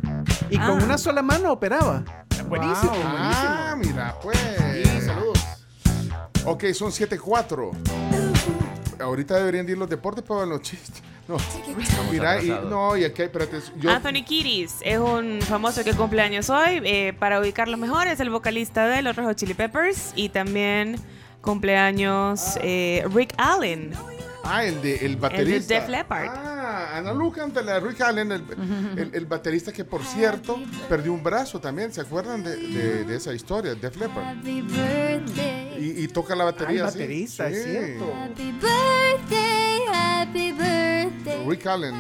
[0.51, 0.83] Y con Ah.
[0.83, 2.03] una sola mano operaba.
[2.47, 3.01] Buenísimo, Wow.
[3.01, 3.47] buenísimo.
[3.47, 4.37] Ah, mira, pues.
[4.37, 5.39] Sí, saludos.
[6.45, 7.71] Ok, son 7-4.
[8.99, 11.01] Ahorita deberían ir los deportes para los chistes.
[11.37, 13.59] No, mira, y, no, y aquí, espérate.
[13.77, 16.81] Yo, Anthony Kiris es un famoso que cumple años hoy.
[16.83, 20.11] eh, para ubicarlo mejor, es el vocalista de los Red Hot Chili Peppers.
[20.15, 20.95] Y también
[21.41, 23.91] cumpleaños eh, Rick Allen.
[24.43, 25.73] ah, el de el baterista.
[25.75, 26.27] Def Leppard.
[26.29, 28.43] Ah, Ana Lu, cántale a Rick Allen, el,
[28.97, 30.59] el- el baterista que, por cierto,
[30.89, 31.91] perdió un brazo también.
[31.93, 33.73] ¿Se acuerdan de, de- de esa historia?
[33.75, 34.37] Def Leppard.
[34.45, 36.85] Y, y toca la batería.
[36.85, 37.69] Ah, el baterista, es Sí.
[37.69, 38.13] cierto.
[38.23, 39.79] Happy birthday.
[39.93, 40.60] Happy birthday.
[41.47, 41.95] Rick Allen.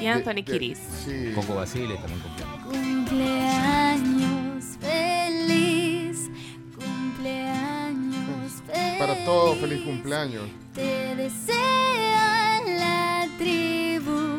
[0.00, 0.78] Y Anthony Kiris.
[1.04, 1.32] Sí.
[1.34, 2.44] Coco Basile también cumple.
[2.64, 6.30] Cumpleaños feliz.
[6.74, 8.98] Cumpleaños feliz.
[8.98, 10.44] Para todos, feliz cumpleaños.
[10.74, 14.35] Te desea la tribu.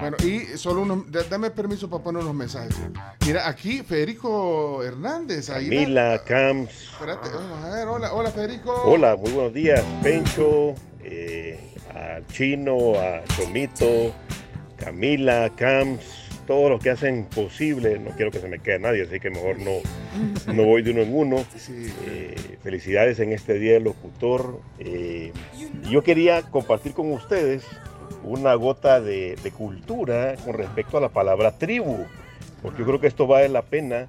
[0.00, 2.74] Bueno, y solo unos, da- dame permiso para poner unos mensajes.
[3.26, 5.50] Mira, aquí Federico Hernández.
[5.50, 6.72] Ahí Camila Camps.
[6.92, 8.72] Espérate, vamos a ver, hola, hola Federico.
[8.84, 9.82] Hola, muy buenos días.
[10.02, 10.74] Pencho,
[11.04, 14.12] eh, a Chino, a Chomito,
[14.78, 16.04] Camila Camps,
[16.46, 17.98] todos los que hacen posible.
[17.98, 21.02] No quiero que se me quede nadie, así que mejor no, no voy de uno
[21.02, 21.44] en uno.
[22.06, 24.60] Eh, felicidades en este Día del Locutor.
[24.78, 25.32] Eh,
[25.90, 27.64] yo quería compartir con ustedes
[28.24, 32.06] una gota de, de cultura con respecto a la palabra tribu,
[32.62, 34.08] porque yo creo que esto vale la pena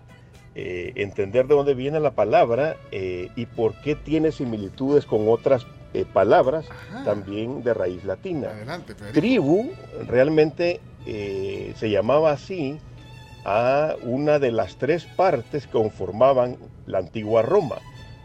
[0.54, 5.66] eh, entender de dónde viene la palabra eh, y por qué tiene similitudes con otras
[5.94, 6.66] eh, palabras
[7.06, 8.50] también de raíz latina.
[8.50, 8.94] Adelante.
[9.14, 9.72] Tribu
[10.08, 12.80] realmente se llamaba así
[13.46, 17.78] a una de las tres partes que conformaban la antigua Roma.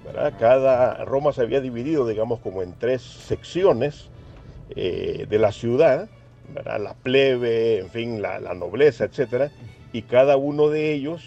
[0.05, 0.35] ¿verdad?
[0.39, 4.09] Cada Roma se había dividido, digamos, como en tres secciones
[4.71, 6.09] eh, de la ciudad,
[6.65, 9.51] la plebe, en fin, la, nobleza, etcétera,
[9.93, 11.25] y cada uno de ellos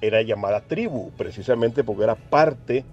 [0.00, 2.84] era llamada tribu, precisamente porque era parte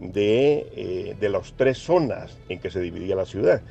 [0.00, 3.62] de, eh, de las tres zonas en que se dividía la ciudad.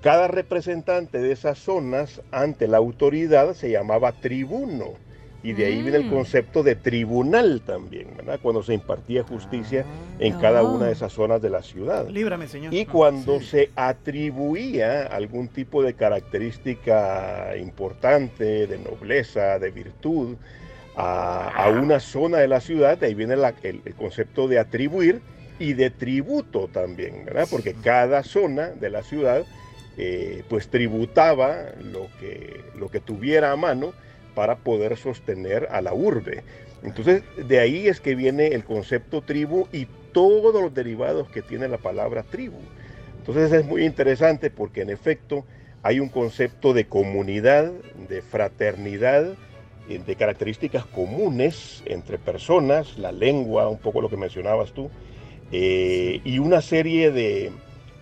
[0.00, 4.94] Cada representante de esas zonas ante la autoridad se llamaba tribuno.
[5.46, 6.10] Y de ahí viene el Mm.
[6.10, 8.40] concepto de tribunal también, ¿verdad?
[8.42, 9.84] Cuando se impartía justicia
[10.18, 12.08] en cada una de esas zonas de la ciudad.
[12.08, 12.74] Líbrame, señor.
[12.74, 20.36] Y cuando se atribuía algún tipo de característica importante, de nobleza, de virtud,
[20.96, 24.58] a, a una zona de la ciudad, de ahí viene la- el, el concepto de
[24.58, 25.20] atribuir
[25.58, 27.46] y de tributo también, ¿verdad?
[27.50, 29.44] Porque cada zona de la ciudad
[29.98, 33.92] eh, pues tributaba lo que, lo que tuviera a mano
[34.36, 36.44] para poder sostener a la urbe.
[36.82, 41.68] Entonces, de ahí es que viene el concepto tribu y todos los derivados que tiene
[41.68, 42.58] la palabra tribu.
[43.18, 45.46] Entonces es muy interesante porque en efecto
[45.82, 47.72] hay un concepto de comunidad,
[48.08, 49.34] de fraternidad,
[49.88, 54.90] eh, de características comunes entre personas, la lengua, un poco lo que mencionabas tú,
[55.50, 57.52] eh, y una serie de,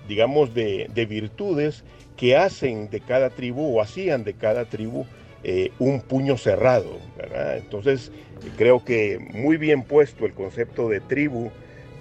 [0.09, 1.85] digamos, de, de virtudes
[2.17, 5.07] que hacen de cada tribu o hacían de cada tribu
[5.45, 7.59] eh, un puño cerrado, ¿verdad?
[7.59, 8.11] Entonces
[8.57, 11.51] creo que muy bien puesto el concepto de tribu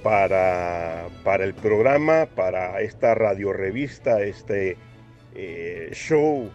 [0.02, 4.78] para, para el programa, para esta radiorevista, este
[5.36, 6.50] eh, show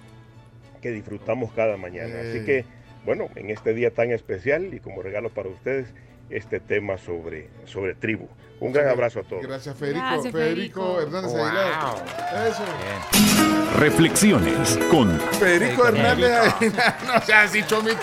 [0.82, 2.20] que disfrutamos cada mañana.
[2.20, 2.44] Así Eh.
[2.44, 2.64] que,
[3.04, 5.92] bueno, en este día tan especial y como regalo para ustedes,
[6.30, 8.28] este tema sobre, sobre tribu.
[8.60, 9.42] Un gran abrazo a todos.
[9.42, 10.04] Gracias, Federico.
[10.04, 11.00] Gracias, Federico Federico.
[11.00, 11.44] Hernández Wow.
[11.46, 12.48] Aguilar.
[12.48, 13.78] Eso.
[13.78, 16.96] Reflexiones con Federico Hernández Aguilar.
[17.06, 17.98] No seas así, chomito.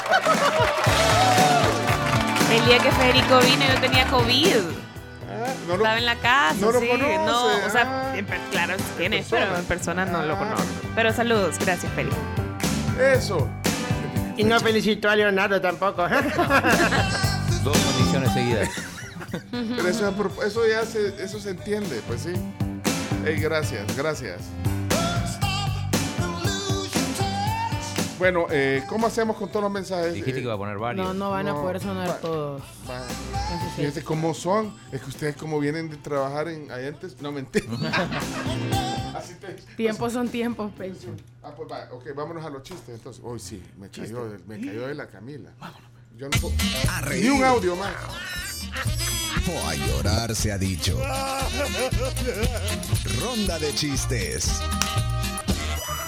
[2.53, 4.55] El día que Federico vino yo tenía COVID.
[5.67, 6.87] no lo- Estaba en la casa, no lo sí.
[6.87, 8.17] conoce, no, o sea, ah.
[8.17, 8.81] en claro, es,
[9.29, 10.65] pero en persona no lo conozco.
[10.95, 12.15] Pero saludos, gracias, Federico.
[12.99, 13.49] Eso.
[14.37, 16.07] Y no felicito a Leonardo tampoco.
[17.63, 18.69] Dos condiciones seguidas.
[19.51, 22.33] Pero eso, a eso ya se, eso se entiende, pues sí.
[23.25, 24.41] Ey, gracias, gracias.
[28.17, 30.13] Bueno, eh, ¿cómo hacemos con todos los mensajes?
[30.13, 31.05] Dijiste que iba a poner varios.
[31.05, 32.61] No, no van a No, poder sonar va- todos.
[32.89, 33.01] va.
[33.75, 34.73] Fíjense cómo son.
[34.93, 37.17] Es que ustedes como vienen de trabajar en agentes.
[37.21, 37.65] No, mentira.
[39.15, 41.09] Así te- Tiempos son tiempos, Pencho.
[41.43, 42.95] Ah, pues va, ok, vámonos a los chistes.
[42.95, 45.51] Entonces, hoy sí, me cayó, de, me cayó de la Camila.
[46.15, 46.55] Yo no puedo-
[47.13, 47.93] Ni un audio más.
[49.47, 50.99] O a llorar se ha dicho.
[53.21, 54.59] Ronda de chistes.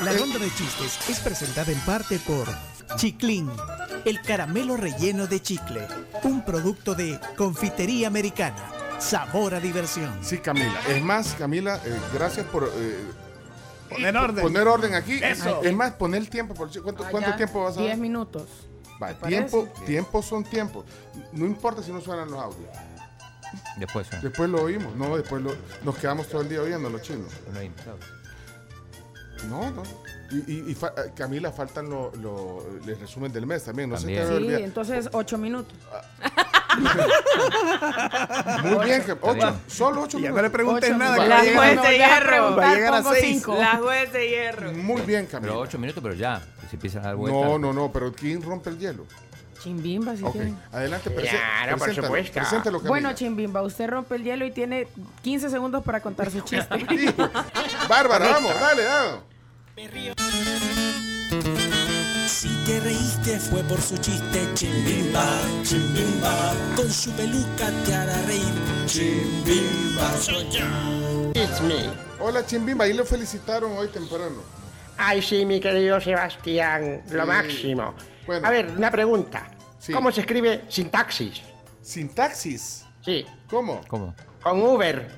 [0.04, 2.48] La ronda de chistes es presentada en parte por
[2.96, 3.50] Chiclín,
[4.06, 5.82] el caramelo relleno de chicle,
[6.24, 8.58] un producto de confitería americana.
[9.00, 10.18] Sabor a diversión.
[10.24, 10.80] Sí, Camila.
[10.88, 12.98] Es más, Camila, eh, gracias por eh,
[13.90, 14.44] Poner po- orden.
[14.44, 15.20] Poner orden aquí.
[15.24, 15.62] Eso.
[15.64, 16.54] Es más, poner el tiempo.
[16.56, 18.00] por- ¿Cuánto, Ah, cuánto tiempo vas a 10 dar?
[18.00, 18.44] minutos.
[19.02, 19.86] Va, ¿te tiempo, parece?
[19.86, 20.86] tiempo son tiempos.
[21.34, 22.70] No importa si no suenan los audios.
[23.78, 24.24] Después suena.
[24.24, 24.96] Después lo oímos.
[24.96, 27.32] No, después lo- nos quedamos todo el día oyendo los chinos.
[29.48, 29.70] No.
[29.72, 29.84] No.
[30.32, 33.90] Y, y- y fa- eh, Camila, faltan los lo, el resumen del mes también.
[33.90, 34.28] No También.
[34.28, 35.74] se te Sí, entonces 8 minutos.
[38.64, 40.36] Muy bien, que ocho, solo ocho Y ya minutos.
[40.36, 41.12] no le preguntes Ocho nada.
[41.18, 41.24] minutos.
[41.24, 42.56] que La va a llegar- juez de hierro.
[42.56, 43.26] Va a llegar a seis.
[43.26, 43.56] cinco.
[43.58, 44.74] La juez de hierro.
[44.74, 45.54] Muy bien, Camila.
[45.54, 46.42] Pero ocho minutos, pero ya.
[46.70, 47.42] Si empiezas a dar vueltas.
[47.42, 49.06] No, no, no, pero ¿quién rompe el hielo?
[49.64, 50.58] Chimbimba, si Ok, quieren.
[50.72, 52.34] adelante, prese- Claro, por preséntalo, supuesto.
[52.34, 52.80] preséntalo.
[52.82, 54.88] Bueno, Chimbimba, usted rompe el hielo y tiene
[55.24, 56.68] 15 segundos para contar su chiste.
[57.90, 59.18] Bárbara, vamos, dale, dale.
[62.28, 65.26] Si te reíste fue por su chiste, chimbimba,
[65.64, 66.54] chimbimba.
[66.76, 68.44] Con su peluca te hará reír,
[68.86, 70.12] chimbimba.
[70.20, 71.32] Soy yo.
[71.34, 71.90] It's me.
[72.20, 74.42] Hola, Chimbimba, ahí lo felicitaron hoy temprano.
[74.98, 77.28] Ay, sí, mi querido Sebastián, lo Sí.
[77.28, 77.94] máximo.
[78.26, 78.48] Bueno.
[78.48, 79.50] A ver, una pregunta.
[79.80, 79.94] Sí.
[79.94, 81.42] ¿Cómo se escribe sintaxis?
[81.82, 82.84] Sintaxis.
[83.02, 83.82] Sí, ¿Cómo?
[83.88, 84.14] ¿Cómo?
[84.42, 85.10] con Uber.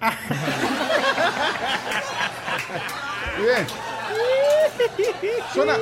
[3.38, 3.68] Muy bien.
[5.54, 5.76] Zona,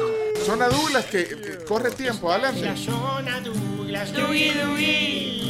[0.46, 2.76] zona Douglas que corre tiempo, adelante.
[2.78, 5.44] zona Douglas, Dugui, Dugui.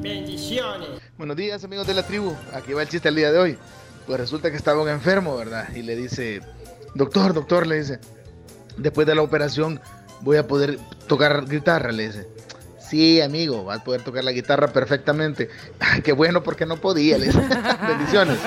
[0.00, 0.88] Bendiciones.
[1.16, 3.58] Buenos días amigos de la tribu, aquí va el chiste el día de hoy.
[4.06, 5.68] Pues resulta que estaba un enfermo, ¿verdad?
[5.74, 6.40] Y le dice,
[6.94, 8.00] doctor, doctor, le dice,
[8.76, 9.80] después de la operación
[10.20, 12.28] voy a poder tocar guitarra, le dice.
[12.88, 15.50] Sí, amigo, vas a poder tocar la guitarra perfectamente.
[15.80, 17.38] "Ah, Qué bueno porque no podía, le dice.
[17.88, 18.38] Bendiciones.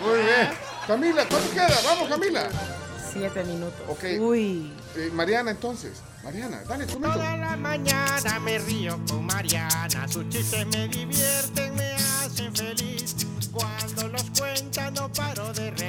[0.00, 0.48] Muy bien.
[0.86, 1.68] Camila, ¿cuánto queda?
[1.84, 2.48] Vamos, Camila.
[3.12, 3.80] 7 minutos.
[3.88, 4.04] Ok.
[4.20, 4.72] Uy.
[4.96, 6.02] Eh, Mariana, entonces.
[6.22, 6.98] Mariana, dale, tú.
[7.00, 13.14] Toda la mañana me río con Mariana, sus chistes me divierten, me hacen feliz.
[13.52, 15.83] Cuando los cuenta no paro de reír.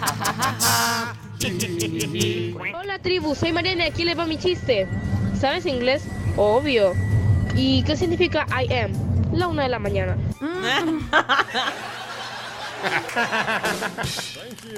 [2.74, 4.86] Hola tribu, soy Mariana y aquí les va mi chiste.
[5.38, 6.02] ¿Sabes inglés?
[6.36, 6.92] Obvio.
[7.54, 8.92] ¿Y qué significa I am?
[9.32, 10.16] La una de la mañana.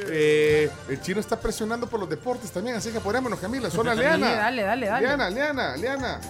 [0.08, 3.70] Eh, el chino está presionando por los deportes también, así que apurémonos, Camila.
[3.70, 4.30] Sola Sí, Leana.
[4.32, 5.06] dale, dale, dale.
[5.06, 6.20] Leana, Leana, Leana.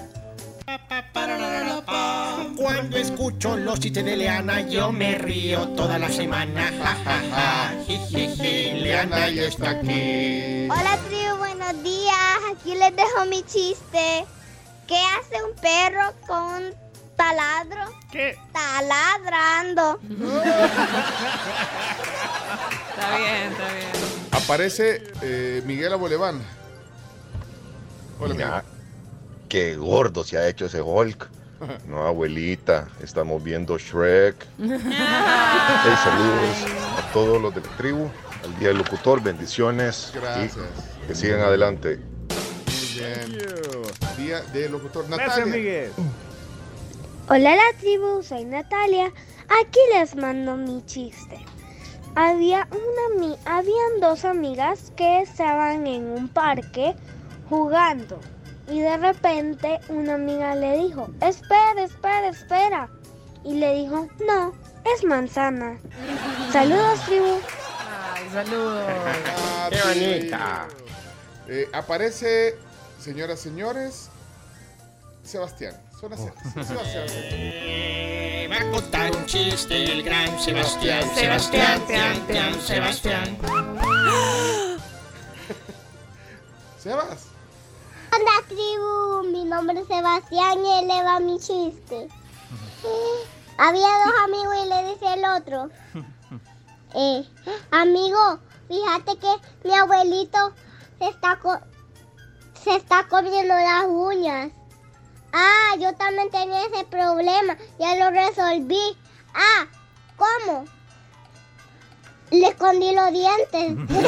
[2.57, 6.73] Cuando escucho los chistes de Leana, yo me río toda la semana.
[6.79, 7.75] Ja, ja, ja.
[7.87, 10.69] Jijiji, Leana ya está aquí.
[10.71, 12.15] Hola tribu, buenos días.
[12.51, 14.25] Aquí les dejo mi chiste.
[14.87, 16.75] ¿Qué hace un perro con un
[17.17, 17.93] taladro?
[18.11, 18.39] ¿Qué?
[18.53, 20.01] Taladrando.
[22.91, 23.89] Está bien, está bien.
[24.31, 26.43] Aparece eh, Miguel Aboleván.
[28.19, 28.72] Hola, Mira, Miguel.
[29.53, 31.29] Qué gordo se ha hecho ese Hulk.
[31.87, 34.47] No, abuelita, estamos viendo Shrek.
[34.59, 38.09] Hey, saludos a todos los de la tribu,
[38.45, 40.11] al día del locutor, bendiciones.
[40.15, 40.57] Gracias.
[41.05, 41.99] Y que sigan adelante.
[41.99, 43.39] Muy bien.
[44.17, 45.05] Día del locutor.
[45.09, 45.91] Gracias, Natalia.
[47.29, 49.13] Hola la tribu, soy Natalia.
[49.61, 51.45] Aquí les mando mi chiste.
[52.15, 56.95] Había una habían dos amigas que estaban en un parque
[57.49, 58.19] jugando
[58.69, 62.89] y de repente una amiga le dijo, espera, espera, espera.
[63.45, 64.53] Y le dijo, no,
[64.95, 65.79] es manzana.
[66.53, 67.41] Saludos tribu.
[68.15, 68.87] Ay, saludos.
[69.71, 70.69] Qué bonita.
[71.49, 72.57] Eh, aparece,
[73.01, 74.09] señoras, señores,
[75.25, 75.75] Sebastián.
[76.01, 76.17] Son Oh.
[76.57, 77.07] las Sebastián.
[78.51, 83.39] Va a contar un chiste el gran Sebastián, Sebastián, Sebastián, Sebastián.
[86.79, 87.32] Sebas.
[88.15, 92.09] Hola tribu, mi nombre es Sebastián y él le va mi chiste.
[93.59, 95.69] Había dos amigos y le dice el otro,
[96.95, 97.25] eh,
[97.71, 98.39] amigo,
[98.69, 100.53] fíjate que mi abuelito
[100.99, 101.61] se está, co-
[102.63, 104.51] se está comiendo las uñas.
[105.33, 108.97] Ah, yo también tenía ese problema, ya lo resolví.
[109.35, 109.67] Ah,
[110.17, 110.65] ¿cómo?
[112.33, 113.77] Le escondí los dientes.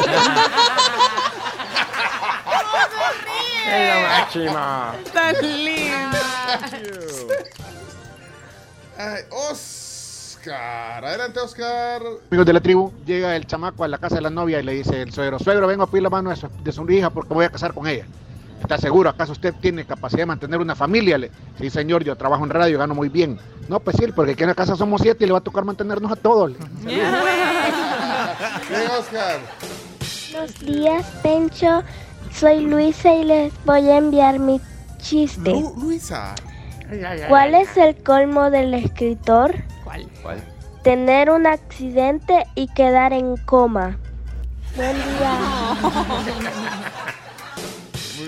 [3.67, 4.53] Es lo máximo.
[5.11, 6.17] Tan lindo.
[8.97, 11.03] Ay, Oscar.
[11.03, 12.01] Adelante, Oscar.
[12.29, 14.73] Amigos de la tribu, llega el chamaco a la casa de la novia y le
[14.73, 17.33] dice el suegro, suegro, vengo a pedir la mano de su, de su hija porque
[17.33, 18.05] voy a casar con ella.
[18.65, 19.11] ¿Está seguro?
[19.11, 21.19] ¿Acaso usted tiene capacidad de mantener una familia?
[21.19, 23.37] Le- sí, señor, yo trabajo en radio, gano muy bien.
[23.69, 25.63] No, pues sí, porque aquí en la casa somos siete y le va a tocar
[25.65, 26.51] mantenernos a todos.
[26.83, 26.95] le.
[28.67, 29.39] Bien, Oscar.
[30.31, 31.83] Buenos días, Pencho.
[32.33, 34.59] Soy Luisa y les voy a enviar mi
[34.97, 35.51] chiste.
[35.51, 36.33] Lu- Luisa.
[37.29, 39.53] ¿Cuál es el colmo del escritor?
[39.83, 40.07] ¿Cuál?
[40.23, 40.43] ¿Cuál?
[40.83, 43.97] Tener un accidente y quedar en coma.
[44.75, 45.37] Buen día.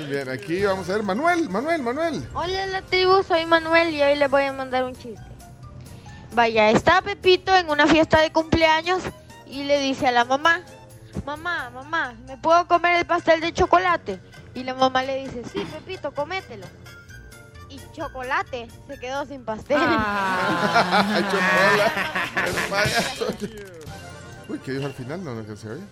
[0.10, 1.04] Bien, aquí vamos a ver.
[1.04, 2.26] Manuel, Manuel, Manuel.
[2.34, 5.22] Hola la tribu, soy Manuel y hoy les voy a mandar un chiste.
[6.34, 9.02] Vaya, está Pepito en una fiesta de cumpleaños
[9.46, 10.62] y le dice a la mamá,
[11.26, 14.22] mamá, mamá, ¿me puedo comer el pastel de chocolate?
[14.54, 16.66] Y la mamá le dice, sí, Pepito, comételo.
[17.70, 19.78] Y chocolate se quedó sin pastel.
[19.82, 23.28] Ay, chocola, el payaso.
[24.48, 25.22] Uy, ¿qué dijo al final?
[25.22, 25.84] No, no que se oye.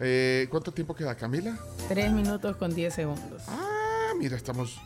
[0.00, 1.56] Eh, ¿Cuánto tiempo queda, Camila?
[1.88, 3.42] Tres minutos con 10 segundos.
[3.48, 4.80] Ah, mira, estamos.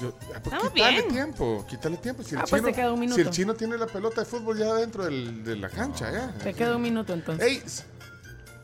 [0.00, 1.08] Yo, ah, pues Estamos quítale bien.
[1.08, 2.22] tiempo, quítale tiempo.
[2.24, 3.14] Si el, Ah, pues chino, te queda un minuto.
[3.16, 6.32] si el chino tiene la pelota de fútbol ya dentro del- de la cancha, ya.
[6.42, 7.46] Te queda un minuto entonces.
[7.46, 7.62] Ey,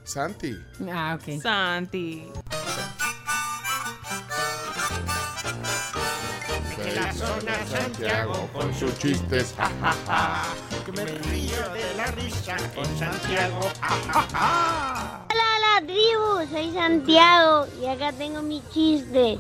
[0.03, 0.57] Santi.
[0.93, 1.41] Ah, ok.
[1.41, 2.27] Santi.
[6.79, 9.55] De la zona Santiago con sus chistes.
[9.57, 10.43] ja, ja, ja.
[10.85, 13.61] Que me río de la risa en Santiago.
[13.83, 15.00] ah, Hola, la
[15.91, 16.47] tribu.
[16.51, 19.39] Soy Santiago y acá tengo mi chiste.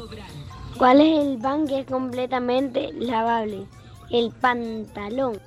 [0.76, 3.66] ¿Cuál es el pan que es completamente lavable?
[4.10, 5.40] El pantalón.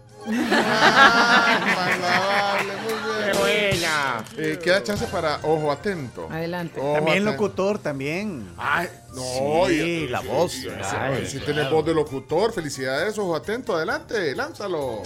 [2.01, 3.32] Lavable, muy bien.
[3.32, 4.24] ¡Qué buena!
[4.38, 6.28] Eh, queda chance para ojo atento.
[6.32, 6.80] Adelante.
[6.80, 7.32] Ojo También atento.
[7.32, 8.49] locutor, también.
[8.58, 10.51] Ay, no, Sí, y- la voz.
[10.54, 11.45] Sí, Ay, si claro.
[11.54, 15.01] tenés voz de locutor, felicidades, ojo atento, adelante, lánzalo.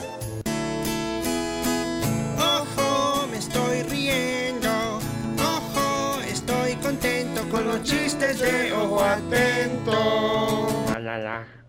[7.78, 10.68] Los chistes de ojo atento.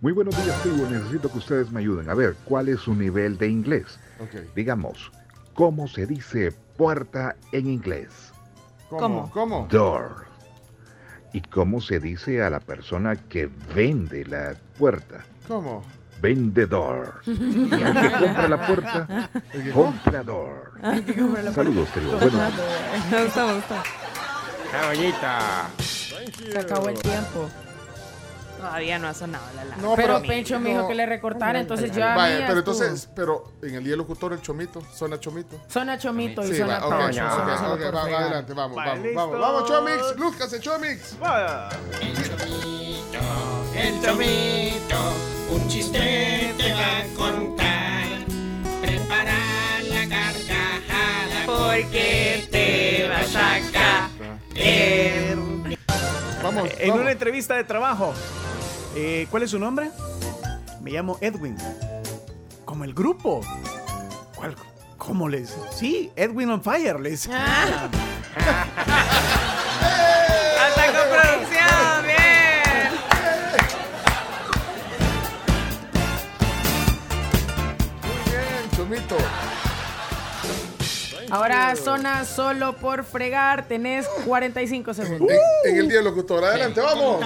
[0.01, 0.87] Muy buenos días, tribu.
[0.89, 2.09] Necesito que ustedes me ayuden.
[2.09, 3.99] A ver, ¿cuál es su nivel de inglés?
[4.21, 4.55] Ok.
[4.55, 5.11] Digamos,
[5.55, 8.33] ¿cómo se dice puerta en inglés?
[8.89, 9.31] ¿Cómo?
[9.33, 9.67] ¿Cómo?
[9.71, 10.27] Door.
[11.33, 15.25] ¿Y cómo se dice a la persona que vende la puerta?
[15.47, 15.83] ¿Cómo?
[16.23, 17.21] Vendedor.
[17.27, 19.31] Y al que compra la puerta,
[19.75, 20.73] comprador.
[21.55, 22.13] Saludos, tribu.
[22.13, 24.28] Buenos días.
[24.71, 25.69] Caballita.
[26.53, 27.49] Se acabó el tiempo.
[28.59, 29.77] Todavía no ha sonado la la.
[29.77, 30.89] No, pero pero- Pencho me dijo no.
[30.89, 34.33] que le recortara, entonces yo Vaya, mí pero entonces, pero en el día del locutor
[34.33, 35.61] el chomito, suena chomito.
[35.69, 37.25] Zona Chomito y Sí, zona va, ok, Pencho.
[37.25, 40.59] ok, zona ok, solo ok, por va- adelante, vamos, Va, vamos, vamos, vamos, Chomix, lúzcase,
[40.61, 41.17] Chomix.
[43.77, 44.97] El chomito,
[45.53, 48.07] un chiste te va a contar.
[48.83, 49.39] Prepara
[49.89, 53.61] la carcajada porque te vas a
[54.59, 55.37] caer.
[56.43, 57.03] Vamos, En vamos.
[57.03, 58.15] una entrevista de trabajo.
[58.97, 59.91] eh, ¿Cuál es su nombre?
[60.83, 61.57] Me llamo Edwin.
[62.65, 63.41] Como el grupo.
[64.35, 64.55] ¿Cuál?
[64.97, 65.57] ¿Cómo les?
[65.71, 67.29] Sí, Edwin on Fire, les.
[81.31, 85.31] Ahora zona solo por fregar, tenés 45 segundos.
[85.65, 87.23] En, en el día del locutor, adelante, vamos.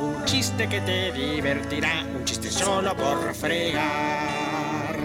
[0.00, 4.96] Un chiste que te divertirá, un chiste solo por fregar.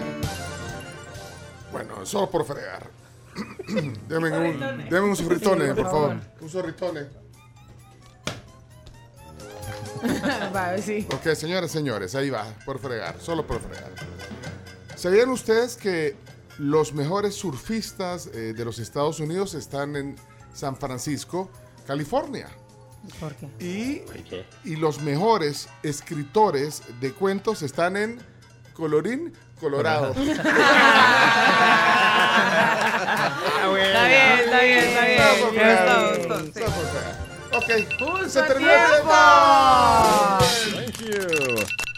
[1.70, 2.86] Bueno, solo por fregar.
[4.08, 6.08] Deme un, deme un zorritone, Sí, por por favor.
[6.08, 6.22] favor.
[6.40, 7.00] Un zorritone.
[10.54, 11.06] Va, sí.
[11.14, 13.90] Ok, señores, señores, ahí va, por fregar, solo por fregar.
[14.96, 16.16] ¿Sabían ustedes que
[16.58, 20.16] los mejores surfistas eh, de los Estados Unidos están en
[20.52, 21.50] San Francisco,
[21.86, 22.48] California?
[23.18, 23.48] ¿Por qué?
[23.58, 24.02] Y,
[24.70, 28.20] y los mejores escritores de cuentos están en
[28.74, 30.14] Colorín Colorado.
[33.82, 36.52] Está bien, está bien, está bien.
[36.54, 36.60] Sí.
[36.60, 37.16] somos feos.
[37.54, 39.12] Ok, se ¡Pulso terminó el tiempo!
[40.72, 40.82] tiempo.
[40.82, 41.91] Thank you.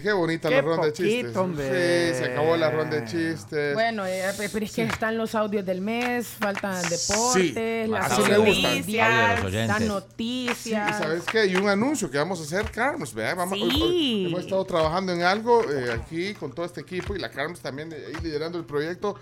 [0.00, 1.36] Qué bonita Qué la ronda de poquito, chistes.
[1.36, 2.12] hombre.
[2.12, 3.74] Sí, se acabó la ronda de chistes.
[3.74, 8.22] Bueno, eh, pe- pero es que están los audios del mes, faltan deportes, las así
[8.30, 8.62] me gustan.
[8.78, 10.90] noticias, de las Sí, noticias.
[10.90, 13.36] y sabes qué, hay un anuncio que vamos a hacer, Carms, ¿verdad?
[13.36, 13.64] Vamos, Sí.
[13.64, 17.30] hoy- hoy hemos estado trabajando en algo eh, aquí con todo este equipo y la
[17.30, 19.16] Carms también eh, ahí liderando el proyecto.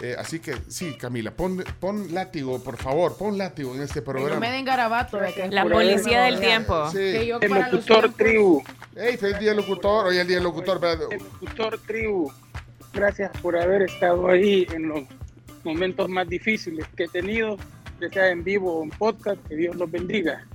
[0.00, 4.06] Eh, así que sí, Camila, pon, pon látigo, por favor, pon látigo en este Que
[4.06, 4.40] no programa.
[4.40, 5.16] me den garabato.
[5.18, 6.88] de que- La policía del tiempo.
[6.90, 6.98] Sí.
[6.98, 8.62] Que yo El para los locutor tiempos- tribu.
[8.96, 10.80] Hey, feliz día locutor, hoy es el día del locutor.
[10.84, 12.30] El locutor tribu.
[12.92, 15.00] Gracias por haber estado ahí en los
[15.64, 17.56] momentos más difíciles que he tenido,
[18.00, 19.44] ya sea en vivo o en podcast.
[19.48, 20.46] Que Dios los bendiga.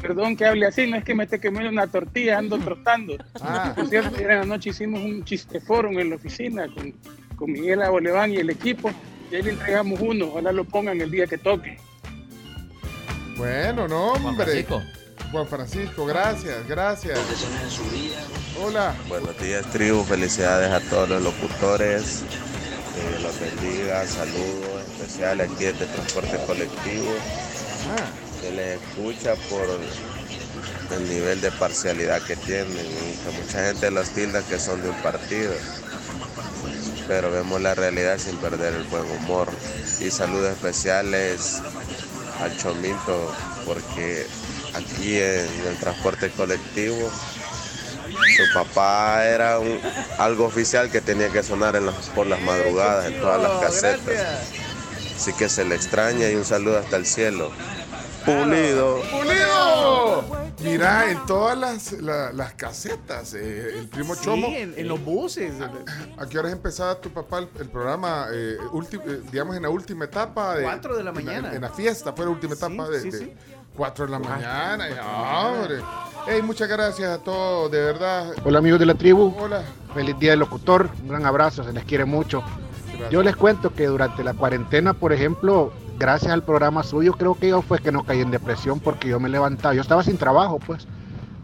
[0.00, 3.16] Perdón que hable así, no es que me esté quemando una tortilla, ando trotando.
[3.42, 3.72] Ah.
[3.76, 6.94] Por cierto, ayer en la noche hicimos un chiste forum en la oficina con,
[7.40, 8.92] con Miguel Aboleván y el equipo.
[9.32, 11.78] Y ahí le entregamos uno, ojalá lo pongan el día que toque.
[13.36, 14.44] Bueno, no, Juan hombre.
[14.44, 14.82] Francisco.
[15.32, 17.18] Juan Francisco, gracias, gracias.
[18.62, 18.94] Hola.
[19.08, 20.04] Buenos días, tribu.
[20.04, 22.22] Felicidades a todos los locutores.
[22.94, 24.04] Que Dios los bendiga.
[24.06, 27.12] Saludos especiales aquí desde Transporte Colectivo.
[27.96, 29.66] Ah, Que les escucha por
[30.98, 32.68] el nivel de parcialidad que tienen.
[32.68, 35.52] Y que mucha gente los tilda que son de un partido.
[37.10, 39.48] Pero vemos la realidad sin perder el buen humor.
[39.98, 41.60] Y saludos especiales
[42.40, 43.34] al Chomito,
[43.66, 44.28] porque
[44.74, 47.10] aquí en el transporte colectivo
[48.36, 49.80] su papá era un,
[50.18, 54.28] algo oficial que tenía que sonar en las- por las madrugadas en todas las casetas.
[55.16, 57.50] Así que se le extraña y un saludo hasta el cielo.
[58.24, 59.00] Pulido.
[59.10, 60.24] ¡Pulido!
[60.62, 64.48] Mira, en todas las, la- las casetas, eh, el primo Sí, Chomo.
[64.48, 65.54] en, en los buses.
[66.18, 69.70] ¿A qué horas empezaba tu papá el, el programa, eh, ulti- eh, digamos, en la
[69.70, 70.56] última etapa?
[70.56, 71.54] De, Cuatro de la en mañana.
[71.54, 73.32] En la, fiesta, fue la última etapa de, sí, de sí.
[73.74, 74.88] cuatro de la mañana.
[74.90, 75.76] ya, hombre.
[76.26, 78.32] Hey, muchas gracias a todos, de verdad.
[78.44, 79.62] Hola amigos de la tribu, Hola.
[79.94, 82.42] feliz día del locutor, un gran abrazo, se les quiere mucho.
[82.88, 83.10] Gracias.
[83.10, 87.48] Yo les cuento que durante la cuarentena, por ejemplo, gracias al programa suyo, creo que
[87.50, 90.58] yo fue que no caí en depresión porque yo me levantaba, yo estaba sin trabajo,
[90.58, 90.88] pues.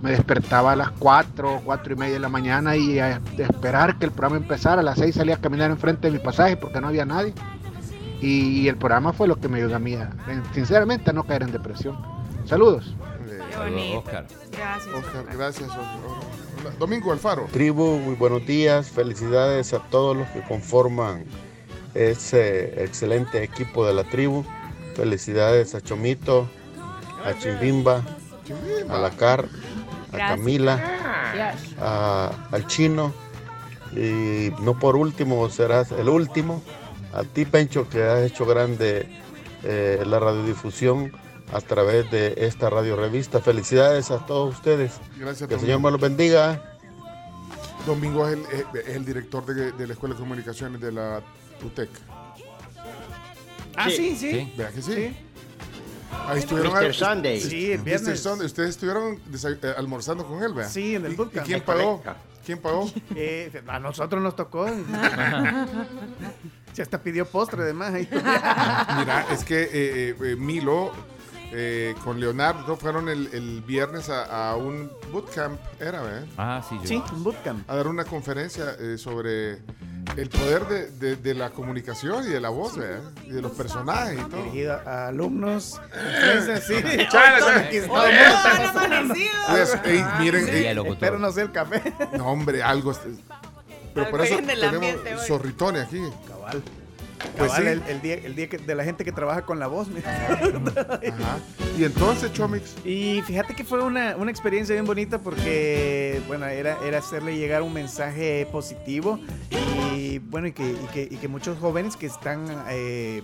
[0.02, 4.04] Me despertaba a las 4, 4 y media de la mañana y a esperar que
[4.04, 4.80] el programa empezara.
[4.82, 7.32] A las 6 salía a caminar enfrente de mi pasaje porque no había nadie.
[8.20, 10.11] Y, el programa fue lo que me ayudó a mí, a-
[10.52, 11.96] sinceramente, a no caer en depresión.
[12.44, 12.94] Saludos.
[13.26, 14.04] Eh, Saludos.
[14.04, 14.26] Oscar.
[14.52, 14.94] Gracias.
[14.94, 15.68] Oscar, gracias.
[15.70, 16.78] Oscar.
[16.78, 17.46] Domingo Alfaro.
[17.50, 18.90] Tribu, muy buenos días.
[18.90, 21.24] Felicidades a todos los que conforman
[21.97, 24.44] ese excelente equipo de la tribu.
[24.94, 26.49] Felicidades a Chomito,
[27.24, 28.03] a Chimbimba,
[28.88, 29.47] a la Car,
[30.12, 30.16] a.
[30.16, 30.76] Camila,
[31.34, 31.74] Yes.
[31.80, 33.12] a- al Chino
[33.92, 36.62] y no por último serás el último.
[37.12, 39.09] A ti, Pencho, que has hecho grande
[39.64, 41.12] eh, la radiodifusión
[41.53, 43.40] a través de esta radio revista.
[43.40, 44.92] Felicidades a todos ustedes.
[45.18, 45.61] Gracias, Que el.
[45.61, 46.62] Señor me los bendiga.
[47.86, 48.44] Domingo es el,
[48.80, 51.22] es el director de, de la Escuela de Comunicaciones de la
[51.64, 51.88] UTEC.
[53.76, 54.30] Ah, sí, sí.
[54.30, 54.52] Sí.
[54.57, 54.92] ¿Verdad que sí?
[54.94, 55.16] Sí.
[56.26, 56.84] Ahí estuvieron Mr.
[56.84, 57.40] al- Sunday.
[57.40, 57.84] Sí, el Mr.
[57.84, 58.20] viernes.
[58.20, 58.46] Sunday.
[58.46, 60.70] Ustedes estuvieron eh, almorzando con él, ¿verdad?
[60.70, 61.46] Sí, en el ¿Y- ¿Y, bootcamp.
[61.46, 62.02] quién pagó?
[62.44, 62.90] ¿Quién pagó?
[63.16, 64.66] Eh, a nosotros nos tocó.
[66.72, 67.92] Se hasta pidió postre, además.
[68.98, 70.92] Mira, es que eh, Milo
[71.53, 76.25] eh, con Leonardo fueron el, el viernes a, a un bootcamp, era, ¿verdad?
[76.37, 76.87] Ah, sí, yo.
[76.89, 77.68] Sí, un bootcamp.
[77.71, 79.59] A dar una conferencia eh, sobre
[80.17, 83.11] el poder de, de- de la comunicación y de la voz, ¿verdad?
[83.25, 84.43] Y de los personajes y todo.
[84.43, 85.81] Dirigido a alumnos.
[85.95, 86.75] Entonces, sí.
[90.21, 90.49] Miren.
[90.93, 91.83] Espero no sea el café.
[92.17, 92.93] no, hombre, algo.
[93.95, 96.03] Pero por eso tenemos zorritones aquí.
[96.29, 96.63] Cabal.
[97.38, 97.68] Pues Cabal, sí.
[97.68, 99.88] el, el día, el día que- de la gente que trabaja con la voz.
[99.88, 100.11] mira.
[100.38, 101.38] Ajá.
[101.79, 106.79] Y entonces, Chomix, Y fíjate que fue una, una experiencia bien bonita porque, bueno, era,
[106.84, 109.18] era hacerle llegar un mensaje positivo
[109.95, 113.22] y, bueno, y que, y que, y que muchos jóvenes que están eh,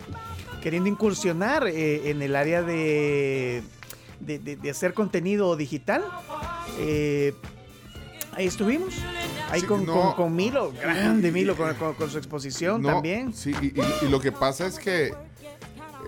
[0.63, 3.63] queriendo incursionar eh, en el área de,
[4.21, 6.05] de, de- de hacer contenido digital,
[6.79, 7.33] eh,
[8.33, 8.95] ahí estuvimos.
[9.51, 9.93] Ahí Sí, con, no.
[9.95, 13.33] con- con Milo, grande Milo, con, con- con su exposición no, también.
[13.35, 15.13] Sí, y, y- y lo que pasa es que.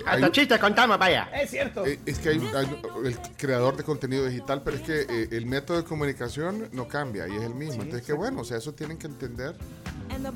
[0.07, 1.25] hay- Hasta chiste contamos, vaya.
[1.35, 1.85] Es cierto.
[1.87, 5.47] eh, es que hay, hay el creador de contenido digital, pero es que eh, el
[5.47, 7.83] método de comunicación no cambia y es el mismo.
[7.83, 9.55] Entonces, qué bueno, o sea, eso tienen que entender.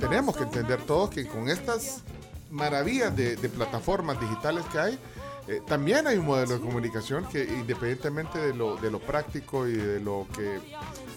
[0.00, 2.02] Tenemos que entender todos que con estas
[2.50, 4.98] maravillas de, de plataformas digitales que hay,
[5.46, 9.72] eh, también hay un modelo de comunicación que independientemente de lo, de lo práctico y
[9.74, 10.58] de lo que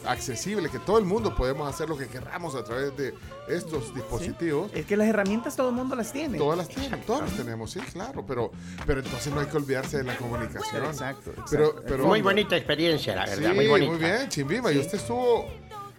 [0.05, 3.13] accesible, que todo el mundo podemos hacer lo que queramos a través de
[3.47, 4.71] estos dispositivos.
[4.73, 6.37] Es que las herramientas todo el mundo las tiene.
[6.37, 8.51] Todas las tienen, todas las tenemos, sí, claro, pero,
[8.85, 10.85] pero entonces no hay que olvidarse de la comunicación.
[10.85, 11.45] Exacto, exacto.
[11.51, 13.91] Pero, pero, muy bonita experiencia, la verdad, Sí, muy bonita.
[13.91, 14.71] muy bien, Chimbimba.
[14.71, 15.45] Y usted estuvo.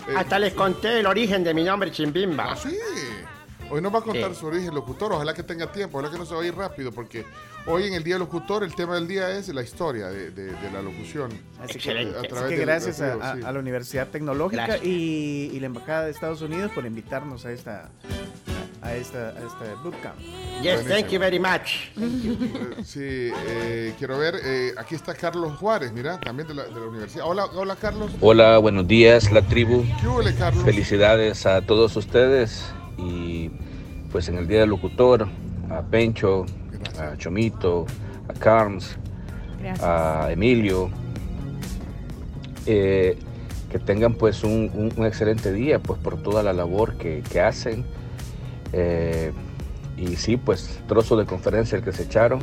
[0.08, 2.52] eh, Hasta les conté el origen de mi nombre, Chimbimba.
[2.52, 2.76] Ah, sí.
[3.70, 4.40] Hoy nos va a contar Sí.
[4.40, 5.12] su origen, locutor.
[5.12, 7.24] Ojalá que tenga tiempo, ojalá que no se vaya a ir rápido, porque
[7.66, 10.52] hoy en el Día del Locutor el tema del día es la historia de, de-
[10.52, 11.30] de la locución.
[11.60, 12.16] Así que, Excelente.
[12.16, 13.40] A así que del gracias a, radio, a- sí.
[13.44, 17.90] a la Universidad Tecnológica y, y la Embajada de Estados Unidos por invitarnos a esta
[18.82, 20.18] a esta, a esta bootcamp.
[20.60, 21.92] Yes, thank you very much.
[21.96, 26.72] Eh, Sí, eh, quiero ver, eh, aquí está Carlos Juárez, mira, también de la, de
[26.72, 27.24] la universidad.
[27.28, 28.10] Hola, hola Carlos.
[28.20, 29.84] Hola, buenos días, la tribu.
[30.00, 30.64] ¿Qué hubo, Carlos?
[30.64, 32.64] Felicidades a todos ustedes
[32.98, 33.50] y
[34.10, 35.28] pues en el Día del Locutor,
[35.70, 36.44] a Pencho,
[36.98, 37.86] a Chomito,
[38.28, 38.96] a Carms,
[39.60, 39.86] Gracias.
[39.86, 40.90] a Emilio.
[42.66, 43.18] eh,
[43.70, 47.40] que tengan pues un, un- un excelente día pues por toda la labor que, que
[47.40, 47.84] hacen.
[48.72, 49.32] Eh,
[49.96, 52.40] y sí, pues trozo de conferencia el que se echaron.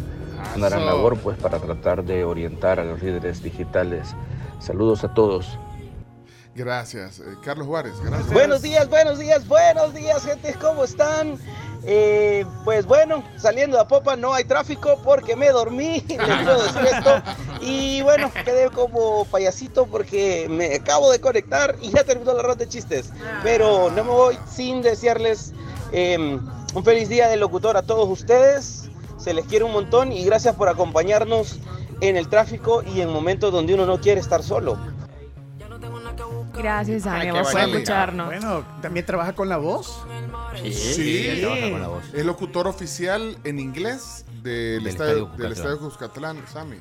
[0.56, 4.16] Una gran labor pues para tratar de orientar a los líderes digitales.
[4.60, 5.60] Saludos a todos.
[6.56, 8.34] Gracias, eh, Carlos Juárez, gracias.
[8.34, 11.36] Buenos días, buenos días, buenos días, gente, ¿cómo están?
[11.84, 16.81] Eh, pues bueno, saliendo a Popa no hay tráfico porque me dormí, les puedo decir
[16.93, 17.22] esto.
[17.61, 22.65] Y bueno, quedé como payasito porque me acabo de conectar y ya terminó la ronda
[22.65, 23.11] de chistes.
[23.43, 25.53] Pero no me voy sin desearles
[25.91, 26.39] eh,
[26.73, 28.89] un feliz día del locutor a todos ustedes.
[29.18, 31.60] Se les quiere un montón y gracias por acompañarnos
[32.01, 34.77] en el tráfico y en momentos donde uno no quiere estar solo.
[36.53, 38.27] Gracias, Ania, por escucharnos.
[38.27, 40.03] Bueno, también trabaja con la voz.
[40.64, 42.03] Sí, sí, trabaja con la voz.
[42.14, 46.77] Es locutor oficial en inglés del, Del estadio, Estadio del Estadio Cuscatlán, Sammy.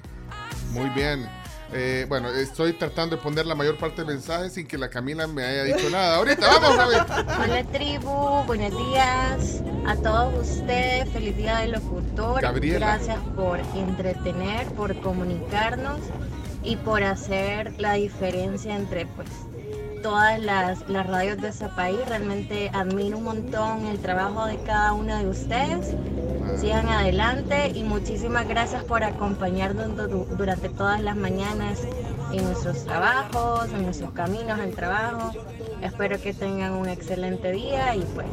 [0.72, 1.28] Muy bien.
[1.72, 5.26] Eh, bueno, estoy tratando de poner la mayor parte del mensaje sin que la Camila
[5.26, 6.16] me haya dicho nada.
[6.16, 7.02] Ahorita, vamos a ver.
[7.42, 12.40] Hola tribu, buenos días a todos ustedes, feliz día del locutor.
[12.40, 12.78] Gabriela.
[12.78, 16.00] Gracias por entretener, por comunicarnos
[16.62, 19.28] y por hacer la diferencia entre pues
[20.02, 21.98] todas las, las radios de ese país.
[22.08, 25.94] Realmente admiro un montón el trabajo de cada uno de ustedes.
[26.58, 31.80] Sigan adelante y muchísimas gracias por acompañarnos du- durante todas las mañanas
[32.32, 35.32] en nuestros trabajos, en nuestros caminos al trabajo.
[35.82, 38.26] Espero que tengan un excelente día y pues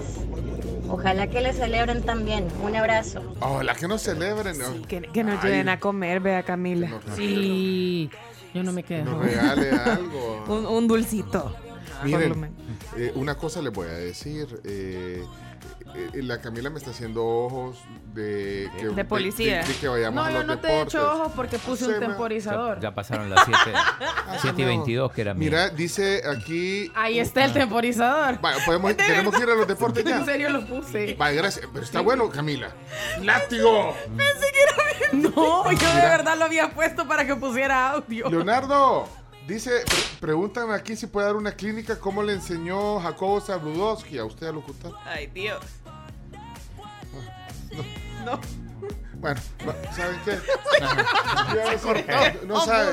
[0.89, 2.47] ojalá que le celebren también.
[2.63, 3.21] Un abrazo.
[3.41, 4.57] Ojalá que no celebren.
[4.57, 4.87] ¿no?
[4.87, 6.89] Que, que nos Ay, lleven a comer, vea Camila.
[7.15, 8.09] Sí,
[8.55, 9.03] yo no me quedo.
[9.11, 10.43] Nos regale algo.
[10.47, 11.53] Un, un dulcito.
[12.03, 12.51] Miren,
[12.97, 14.61] eh, una cosa les voy a decir.
[14.63, 15.23] eh,
[16.13, 17.77] eh, la Camila me está haciendo ojos
[18.13, 19.59] de que, De policía.
[19.61, 21.85] de- de que vayamos No, a yo los no te he hecho ojos porque puse
[21.87, 22.79] un temporizador.
[22.79, 23.59] Ya pasaron las 7
[24.41, 24.67] 7 y no.
[24.69, 25.39] 22 que era mi.
[25.45, 26.91] Mira, dice aquí.
[26.95, 28.39] Ahí está el temporizador.
[28.41, 30.17] Vaya, podemos, tenemos que ir a los deportes ya.
[30.19, 31.15] En serio lo puse.
[31.15, 31.67] Vaya, gracias.
[31.71, 32.69] Pero está bueno, Camila.
[33.21, 33.95] ¡Látigo!
[35.13, 38.29] No, yo de verdad lo había puesto para que pusiera audio.
[38.29, 39.07] Leonardo,
[39.47, 44.25] dice, pre- preguntan aquí si puede dar una clínica, ¿cómo le enseñó Jacobo Zabludowski a
[44.25, 44.91] usted a locutar?
[45.05, 45.59] Ay, Dios.
[47.73, 48.31] No.
[48.33, 48.39] No.
[49.15, 49.39] Bueno,
[49.95, 50.37] ¿saben qué?
[50.79, 52.39] No sabe.
[52.45, 52.91] no sabe.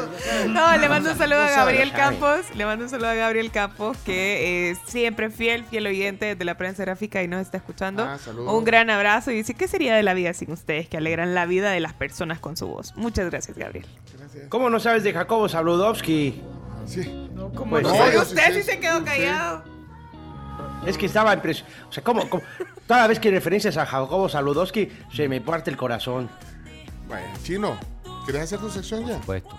[0.48, 1.72] No, le mando un saludo No a sabe.
[1.72, 2.40] Gabriel Campos.
[2.54, 6.56] Le mando un saludo a Gabriel Campos, que es siempre fiel, fiel oyente de la
[6.56, 8.04] prensa gráfica y nos está escuchando.
[8.04, 8.16] Ah,
[8.46, 11.44] un gran abrazo y dice, ¿qué sería de la vida sin ustedes que alegran la
[11.44, 12.94] vida de las personas con su voz?
[12.96, 13.86] Muchas gracias, Gabriel.
[14.48, 16.40] ¿Cómo no sabes de Jacobo Zabludowski?
[16.86, 17.28] Sí.
[17.54, 17.90] ¿Cómo Pues, no?
[17.90, 19.04] no, usted sí, sí, sí, se quedó sí.
[19.04, 19.64] callado.
[20.86, 21.88] Es que estaba impresionado.
[21.88, 22.42] O sea, ¿cómo, cómo?
[22.86, 26.28] Toda vez que referencias a Jacobo Zabludowski, se me parte el corazón.
[27.08, 27.78] Vaya, Chino,
[28.24, 29.16] ¿quieres hacer tu sección ya?
[29.18, 29.56] Supuesto.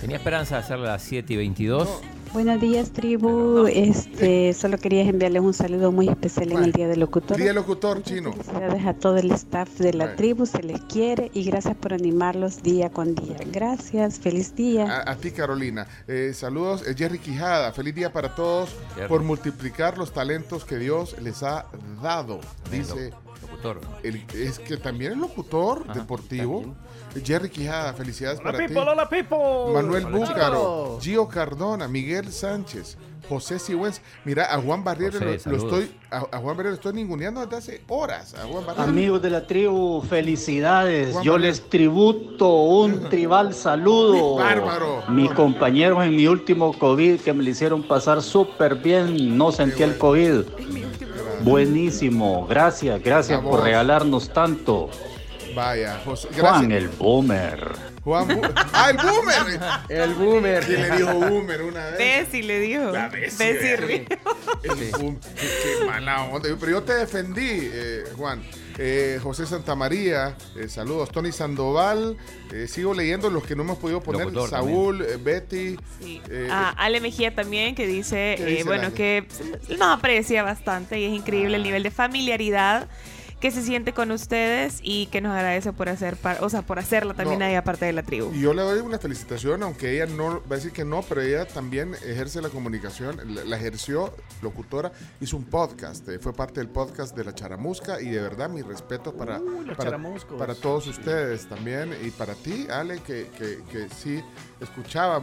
[0.00, 1.88] Tenía esperanza de hacerla a las 7 y 22.
[2.32, 3.66] Buenos días, tribu.
[3.68, 7.36] Este, solo quería enviarles un saludo muy especial en el Día del Locutor.
[7.36, 8.32] Día locutor, Chino.
[8.32, 12.62] Felicidades a todo el staff de la tribu, se les quiere y gracias por animarlos
[12.62, 13.36] día con día.
[13.50, 14.84] Gracias, feliz día.
[15.06, 15.86] A, a ti, Carolina.
[16.06, 17.72] Eh, saludos, eh, Jerry Quijada.
[17.72, 19.08] Feliz día para todos Jerry.
[19.08, 21.66] por multiplicar los talentos que Dios les ha
[22.02, 22.40] dado.
[22.70, 23.12] Dice.
[23.40, 23.80] Locutor.
[24.02, 26.74] el- es que también es locutor Ajá, deportivo.
[27.24, 28.88] Jerry Quijada, felicidades Hola, para people, ti.
[28.88, 29.72] hola, people.
[29.74, 30.98] Manuel Hola, Búcaro.
[31.00, 32.96] Gio Cardona, Miguel Sánchez,
[33.28, 34.00] José Sigüenz.
[34.24, 37.56] Mira, a Juan Barriera José, lo, estoy, a, a Juan Barriera lo estoy ninguneando desde
[37.56, 38.34] hace horas.
[38.34, 38.88] A Juan Barriera.
[38.88, 41.12] Amigos de la tribu, felicidades.
[41.12, 44.36] Juan Yo les tributo un tribal saludo.
[44.36, 45.02] Bárbaro.
[45.08, 49.82] Mis compañeros en mi último COVID que me lo hicieron pasar súper bien, no sentí
[49.82, 50.42] el COVID.
[51.42, 54.90] Buenísimo, gracias, gracias por regalarnos tanto.
[55.58, 56.28] Vaya, José.
[56.38, 57.68] Juan el Boomer.
[58.04, 59.60] Juan Bu- ¡Ah, el boomer!
[59.88, 60.64] El boomer.
[60.64, 61.98] ¿Quién le dijo boomer una vez?
[61.98, 62.84] Bessie le dijo.
[62.92, 63.86] La Bessie, Bessie ¿verdad?
[63.88, 64.04] Río.
[64.62, 65.16] El.
[65.34, 66.48] Qué, mala onda.
[66.60, 68.40] Pero yo te defendí, eh, Juan.
[68.78, 71.10] Eh, José Santamaría, eh, saludos.
[71.10, 72.16] Tony Sandoval,
[72.52, 74.26] eh, sigo leyendo los que no hemos podido poner.
[74.26, 75.76] Locutor Saúl, eh, Betty.
[76.30, 79.26] eh, Ah, Ale Mejía también que dice, ¿Qué eh, bueno, que
[79.70, 82.86] nos aprecia bastante y es increíble el nivel de familiaridad
[83.40, 86.78] que se siente con ustedes y que nos agradece por hacer, par- o sea, por
[86.80, 87.44] hacerla también No.
[87.44, 88.32] ahí aparte de la tribu.
[88.34, 91.20] Y yo le doy una felicitación, aunque ella no va a decir que no, pero
[91.22, 94.12] ella también ejerce la comunicación, la, la ejerció
[94.42, 94.90] locutora,
[95.20, 98.62] hizo un podcast, eh, fue parte del podcast de la Charamusca y de verdad mi
[98.62, 99.98] respeto para, Uh, para,
[100.36, 104.20] para todos ustedes también y para ti, Ale, que, que, que sí
[104.60, 105.22] escuchaba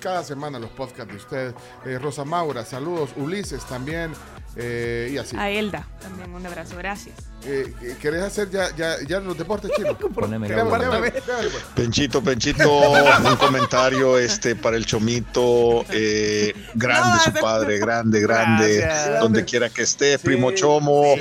[0.00, 1.54] cada semana los podcasts de ustedes.
[1.84, 4.12] Eh, Rosa Maura, saludos, Ulises también.
[4.58, 5.36] Eh, y así.
[5.36, 7.16] A Elda también un abrazo, gracias.
[7.44, 9.70] Eh, eh, ¿Querés hacer ya, ya, ya los deportes
[10.14, 10.30] pues.
[11.74, 19.20] Penchito, Penchito, un comentario este para el Chomito, eh, grande su padre, grande, grande, Gracias.
[19.20, 21.14] donde quiera que esté, primo Chomo,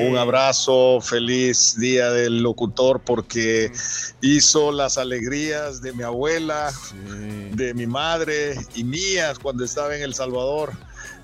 [0.00, 3.72] un abrazo, feliz día del locutor porque
[4.20, 6.72] hizo las alegrías de mi abuela,
[7.52, 10.72] de mi madre y mías cuando estaba en El Salvador.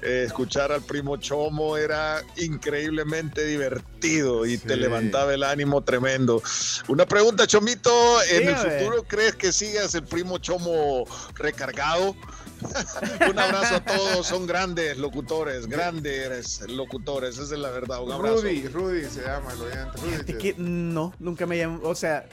[0.02, 6.42] Eh, escuchar al primo Chomo era increíblemente divertido y te levantaba el ánimo tremendo.
[6.88, 11.04] Una pregunta, Chomito, ¿en el futuro crees que sigas el primo Chomo
[11.34, 12.14] recargado?
[13.30, 18.02] Un abrazo a todos, son grandes locutores, grandes locutores, esa es la verdad.
[18.02, 18.42] Un abrazo.
[18.42, 20.00] Rudy, Rudy se llama el oyente.
[20.00, 21.80] Rudy, que no, nunca me llamó.
[21.86, 22.26] O sea,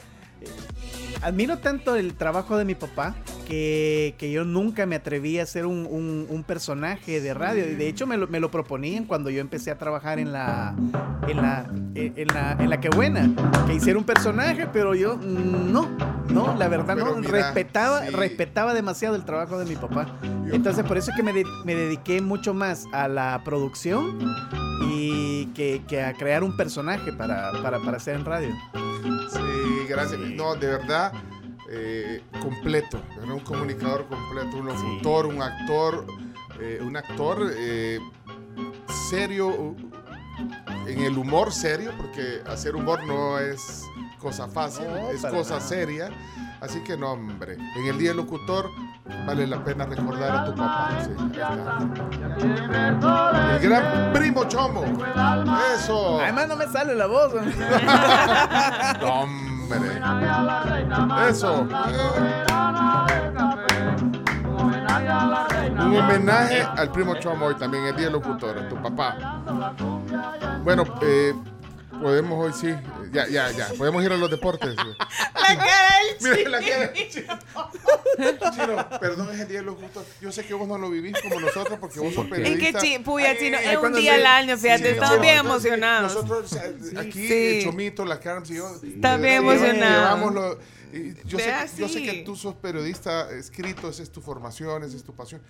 [1.22, 3.14] admiro tanto el trabajo de mi papá
[3.48, 7.70] que, que yo nunca me atreví a hacer un, un- un personaje de radio.
[7.70, 10.74] Y de hecho, me lo, me lo proponían cuando yo empecé a trabajar en la.
[11.28, 13.30] En la, eh, en la, en la que buena,
[13.66, 15.88] que hiciera un personaje, pero yo no,
[16.28, 18.10] no, la verdad Pero no, mira, respetaba, sí.
[18.10, 20.06] respetaba demasiado el trabajo de mi papá.
[20.52, 24.18] Entonces por eso es que me, de- me dediqué mucho más a la producción
[24.90, 28.50] y que, que a crear un personaje para, para, para hacer en radio.
[29.30, 30.20] Sí, gracias.
[30.36, 31.12] No, de verdad,
[31.70, 33.00] eh, completo.
[33.22, 36.06] Era un comunicador completo, un locutor, un actor,
[36.60, 37.98] eh, un actor eh,
[39.10, 39.74] serio,
[40.86, 43.84] en el humor serio, porque hacer humor no es
[44.18, 45.60] cosa fácil, No, es cosa nada.
[45.60, 46.10] seria.
[46.60, 48.70] Así que no, hombre, en el Día del Locutor
[49.26, 50.98] vale la pena recordar a tu papá.
[51.04, 51.10] Sí.
[53.52, 54.82] El gran primo Chomo.
[55.74, 56.20] Eso.
[56.20, 57.34] Además no me sale la voz.
[59.64, 61.28] hombre.
[61.28, 61.66] Eso.
[65.84, 69.16] Un homenaje al primo Chomo hoy también, el día locutor, a tu papá.
[70.62, 71.34] Bueno, eh,
[72.00, 72.74] podemos hoy sí.
[73.14, 73.68] Ya, ya, ya.
[73.78, 74.74] Podemos ir a los deportes.
[74.76, 75.88] La cara
[76.20, 77.38] del Mira la cara del chino.
[78.54, 80.04] Chino, perdón, es el día del locutor.
[80.20, 82.80] Yo sé que vos no lo vivís como nosotros porque vos sos Es periodista.
[82.80, 86.14] que chi, puya, chino, Ay, es un día al año, fíjate, Sí, estamos bien emocionados.
[86.14, 87.58] Nosotros, o sea, aquí, Sí.
[87.58, 88.68] el Chomito, la Carms y yo.
[88.82, 90.34] Están bien eh, emocionados.
[90.34, 90.58] Lo-
[91.24, 95.02] yo, sé yo sé que tú sos periodista escrito, esa es tu formación, esa es
[95.04, 95.42] tu pasión.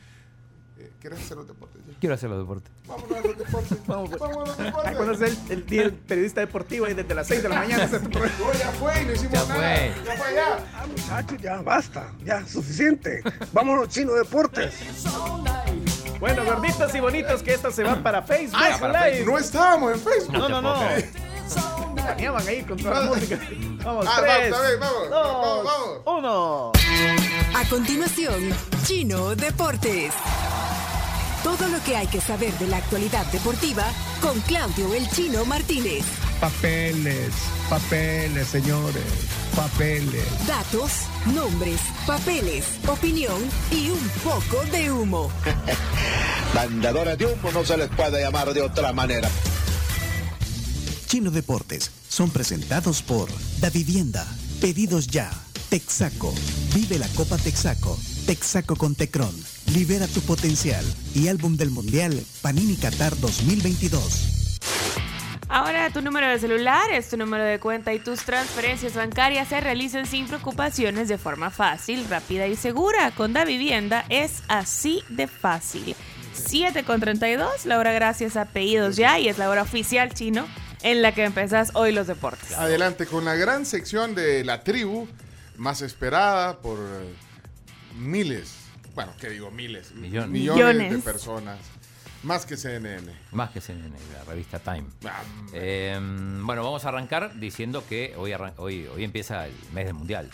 [1.05, 1.83] ¿Quieres hacer los deportes?
[2.01, 2.73] Quiero hacer los deportes.
[2.87, 3.79] Vámonos a los deportes.
[3.87, 4.11] Vamos.
[4.19, 4.97] Vamos a los deportes.
[4.97, 7.87] cuando sea el, el día del periodista deportivo ahí desde las 6 de la mañana.
[7.87, 9.55] No, ya fue y no hicimos Ya nada.
[9.55, 9.93] fue.
[10.07, 10.59] Ya fue ya.
[10.75, 13.23] Ah, muchachos, ya basta, ya suficiente.
[13.53, 14.75] Vámonos, chino deportes.
[16.21, 19.27] Bueno, gorditos y bonitos, que esta se va para Facebook Ah, para Live.
[19.27, 20.33] No estábamos en Facebook.
[20.39, 20.81] No, no, no.
[21.97, 23.39] Planeaban ahí con toda la música.
[23.85, 26.73] Vamos, Ah, tres, vamos, bien, vamos, dos, vamos, uno.
[27.55, 28.51] A continuación,
[28.87, 30.15] Chino Deportes.
[31.45, 33.85] Todo lo que hay que saber de la actualidad deportiva
[34.23, 36.03] con Claudio El Chino Martínez.
[36.41, 37.35] Papeles,
[37.69, 39.05] papeles, señores,
[39.55, 40.25] papeles.
[40.47, 41.03] Datos,
[41.35, 43.37] nombres, papeles, opinión
[43.71, 45.31] y un poco de humo.
[46.55, 49.29] Mandadores de humo no se les puede llamar de otra manera.
[51.09, 53.29] Chino Deportes son presentados por
[53.61, 54.27] Da Vivienda,
[54.63, 55.31] Pedidos Ya,
[55.69, 56.33] Texaco,
[56.75, 59.35] Vive la Copa Texaco, Texaco con Tecron,
[59.73, 60.85] Libera tu Potencial
[61.15, 64.61] y Álbum del Mundial Panini Qatar 2022.
[65.49, 69.61] Ahora tu número de celular es tu número de cuenta y tus transferencias bancarias se
[69.61, 73.11] realizan sin preocupaciones de forma fácil, rápida y segura.
[73.13, 75.97] Con Da Vivienda es así de fácil.
[76.35, 80.47] 7 con 32, la hora gracias a Pedidos Ya y es la hora oficial chino
[80.83, 82.53] en la que empezás hoy los deportes.
[82.53, 85.09] Adelante con la gran sección de la tribu,
[85.57, 87.15] más esperada por eh,
[87.97, 88.64] miles,
[88.95, 89.51] bueno, ¿qué digo?
[89.51, 90.31] Miles, Millones.
[90.31, 91.59] millones de personas.
[92.23, 93.13] Más que CNN.
[93.33, 94.85] Más que CNN, la revista Time.
[95.07, 95.23] Ah,
[95.53, 95.99] Eh,
[96.43, 100.31] bueno, vamos a arrancar diciendo que hoy, arran- hoy, hoy empieza el mes del Mundial.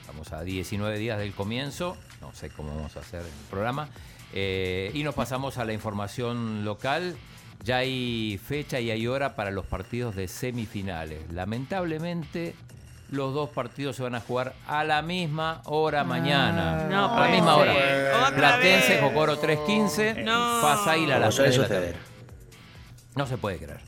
[0.00, 3.88] Estamos a 19 días del comienzo, no sé cómo vamos a hacer el programa.
[4.32, 7.16] Eh, y nos pasamos a la información local.
[7.64, 11.32] Ya hay fecha y hay hora para los partidos de semifinales.
[11.32, 12.54] Lamentablemente,
[13.10, 16.86] los dos partidos se van a jugar a la misma hora mañana.
[16.90, 17.72] No a la misma hora.
[17.72, 18.34] ser.
[18.34, 19.00] Platense.
[19.00, 20.60] Jocoro 3.15, No.
[20.60, 21.92] Faz Águila a Como las suele 3 de la suceder.
[21.94, 22.06] tarde.
[23.16, 23.80] No se puede creer.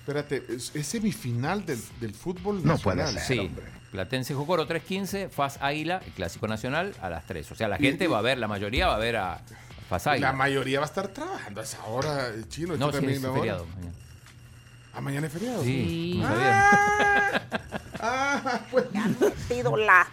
[0.00, 3.22] Espérate, ¿es, es semifinal del, del fútbol No puede nacional?
[3.24, 3.50] Sí.
[3.90, 7.52] Platense Jocoro 3.15, Faz Águila, el clásico nacional, a las 3.
[7.52, 9.40] O sea, la gente y- va a ver, la mayoría va a ver a
[9.88, 10.28] Faz Águila.
[10.28, 12.76] La mayoría va a estar trabajando a esa hora, eh, chino.
[12.76, 13.66] No, sí, también es feriado.
[13.76, 13.92] mañana.
[14.94, 15.62] Ah, mañana es feriado.
[15.64, 17.50] Sí, no Ah,
[18.46, 18.84] ah, pues.
[18.92, 20.06] metido la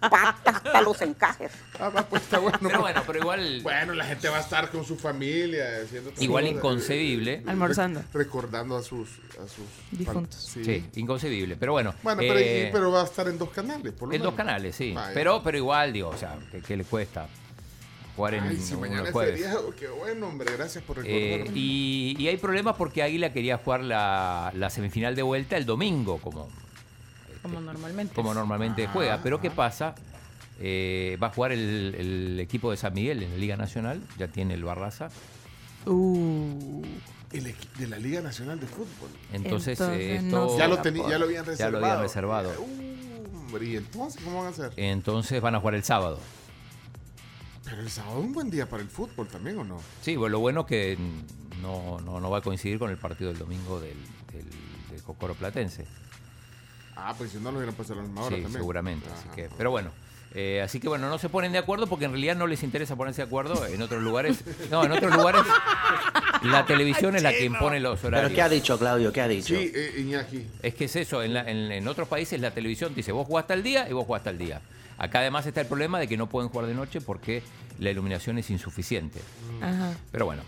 [0.00, 1.50] pata hasta los encajes.
[1.80, 2.58] Ah, va, pues está bueno.
[2.62, 3.60] Pero bueno, pero igual.
[3.62, 5.64] Bueno, la gente va a estar con su familia.
[5.84, 7.42] haciendo Igual inconcebible.
[7.46, 8.00] Almorzando.
[8.00, 9.08] rec- Recordando a sus,
[9.42, 9.64] a sus
[9.98, 10.40] Difuntos.
[10.52, 10.62] Sí.
[10.64, 11.56] Sí, inconcebible.
[11.56, 11.94] Pero bueno.
[12.02, 14.76] Bueno, pero, eh, pero va a estar en dos canales, por lo en dos canales,
[14.76, 14.92] sí.
[14.92, 15.10] Vaya.
[15.14, 17.26] Pero, pero igual, digo, o sea, ¿qué, qué le cuesta
[18.18, 19.34] jugar en Ay, si uno mañana jueves?
[19.40, 20.52] feriado, qué bueno, hombre.
[20.56, 21.02] Gracias por Eh,
[21.38, 21.58] recordarme.
[21.58, 26.18] y, y hay problemas porque Águila quería jugar la, la semifinal de vuelta el domingo,
[26.18, 26.48] como,
[27.42, 28.14] Como normalmente.
[28.14, 29.20] como normalmente Ah, juega.
[29.22, 29.94] Pero ¿qué pasa?
[30.60, 34.26] Eh, va a jugar el, el equipo de San Miguel en la Liga Nacional, ya
[34.28, 35.08] tiene el Barraza.
[35.86, 36.82] Uh.
[37.30, 39.10] El de la Liga Nacional de Fútbol.
[39.32, 41.78] Entonces, Entonces, eh, no esto- Ya lo, ya lo habían Ya reservado.
[41.80, 42.50] lo habían reservado.
[42.58, 44.72] Uh, hombre, ¿y entonces cómo van a hacer?
[44.76, 46.18] Entonces van a jugar el sábado.
[47.68, 49.80] Pero el sábado es un buen día para el fútbol también, ¿o no?
[50.02, 50.96] Sí, bueno, lo bueno que
[51.62, 53.96] no, no, no va a coincidir con el partido del domingo del,
[54.32, 54.46] del,
[54.90, 55.84] del Cocoro Platense.
[56.96, 58.60] Ah, pues si no lo hubieran puesto a la misma hora Sí, también.
[58.60, 59.08] seguramente.
[59.10, 59.90] Así que, pero bueno.
[60.34, 62.96] eh, así que bueno, no se ponen de acuerdo porque en realidad no les interesa
[62.96, 64.42] ponerse de acuerdo en otros lugares.
[64.70, 65.42] No, en otros lugares
[66.42, 68.28] la televisión es la que impone los horarios.
[68.30, 69.12] ¿Pero qué ha dicho, Claudio?
[69.12, 69.54] ¿Qué ha dicho?
[69.54, 70.46] Sí, eh, Iñaki.
[70.62, 73.46] Es que es eso, en, la- en- en otros países la televisión dice vos jugás
[73.46, 74.60] tal día y vos jugás tal día.
[74.98, 77.42] Acá además está el problema de que no pueden jugar de noche porque
[77.78, 79.20] la iluminación es insuficiente.
[79.62, 79.92] Ajá.
[80.10, 80.42] Pero bueno,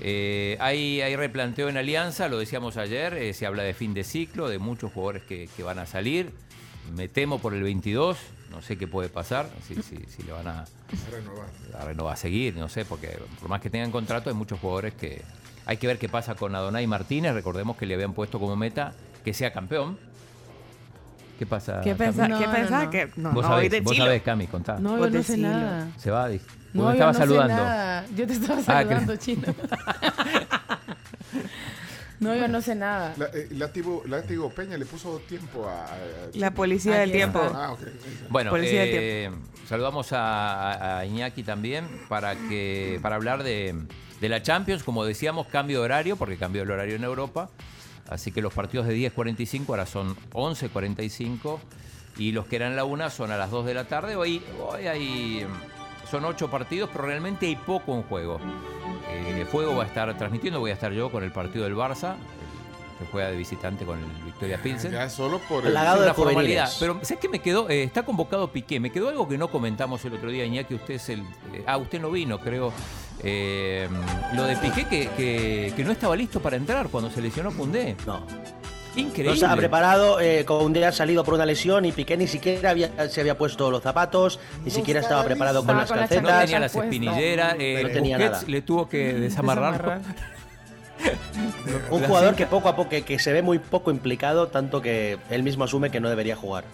[0.00, 4.04] eh, hay, hay replanteo en Alianza, lo decíamos ayer, eh, se habla de fin de
[4.04, 6.32] ciclo, de muchos jugadores que, que van a salir.
[6.94, 8.16] Me temo por el 22,
[8.50, 10.64] no sé qué puede pasar, si, si, si le van a,
[11.10, 11.48] Renovar.
[11.80, 14.94] a renovar, a seguir, no sé, porque por más que tengan contrato hay muchos jugadores
[14.94, 15.22] que...
[15.68, 18.92] Hay que ver qué pasa con Adonai Martínez, recordemos que le habían puesto como meta
[19.24, 19.98] que sea campeón.
[21.40, 21.80] ¿Qué pasa?
[21.82, 22.28] ¿Qué pensás?
[22.28, 22.84] No, ¿Qué no, pensás?
[22.84, 22.90] no.
[22.90, 24.78] Que no, vos sabés, de vos sabés, Cami, contá.
[24.78, 25.88] No, yo no sé nada.
[25.98, 26.40] Se va, di-
[26.76, 27.54] No, me yo estabas no sé saludando.
[27.64, 28.06] nada.
[28.16, 29.42] Yo te estaba Ah, saludando, que- chino.
[32.20, 33.14] no, yo no sé nada.
[33.18, 35.84] La, eh, látigo, Látigo Peña le puso tiempo a.
[35.84, 35.96] a-
[36.34, 37.40] La policía del tiempo.
[37.54, 37.80] Ah, ok.
[38.30, 39.30] Bueno, Policía del eh,
[39.68, 43.74] saludamos a, a- a Iñaki también para que para hablar de,
[44.20, 44.82] de la Champions.
[44.82, 47.50] Como decíamos, cambio de horario, porque cambió el horario en Europa.
[48.08, 51.58] Así que los partidos de 10.45 ahora son 11.45
[52.18, 54.14] y los que eran la una son a las 2 de la tarde.
[54.16, 55.46] Hoy, hoy hay,
[56.10, 58.38] son 8 partidos, pero realmente hay poco en juego.
[59.10, 62.14] Eh, Fuego va a estar transmitiendo, voy a estar yo con el partido del Barça,
[63.00, 64.92] el que juega de visitante con el Victoria Pilsen.
[64.92, 65.72] Ya solo por el.
[65.74, 66.70] De una formalidad.
[66.80, 67.68] Pero ¿sabes qué me quedó?
[67.68, 68.80] Eh, está convocado Piqué.
[68.80, 70.74] Me quedó algo que no comentamos el otro día, Iñaki.
[70.74, 71.20] Usted es el.
[71.52, 72.72] eh, ah, usted no vino, creo.
[73.22, 73.88] Eh,
[74.34, 77.96] lo de Piqué que, que- que no estaba listo para entrar cuando se lesionó Cundé.
[78.06, 78.26] No.
[78.96, 79.24] Increíble.
[79.24, 83.08] No estaba preparado, eh, Koundé ha salido por una lesión y Piqué ni siquiera había-
[83.08, 86.40] se había puesto los zapatos, ni siquiera estaba preparado con las con la No calcetas.
[86.44, 87.56] tenía las espinilleras.
[87.58, 88.48] eh, No tenía Busquets nada.
[88.50, 89.12] le tuvo que.
[89.20, 90.00] Desamarrar.
[91.90, 95.18] Un jugador que poco a poco, que, que se ve muy poco implicado, tanto que
[95.30, 96.64] él mismo asume que no debería jugar.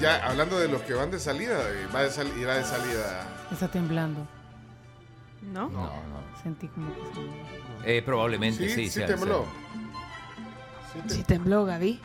[0.00, 3.26] Ya hablando de los que van de salida, eh, va de sal- irá de salida.
[3.52, 4.26] Está temblando.
[5.52, 5.68] ¿No?
[5.68, 6.40] No, no.
[6.42, 7.00] Sentí como que
[7.84, 7.98] se...
[7.98, 8.74] Eh, probablemente sí.
[8.88, 9.44] Sí, sí tembló.
[9.44, 9.79] sea-
[10.92, 12.00] Sí te- Sí tembló, Gaby.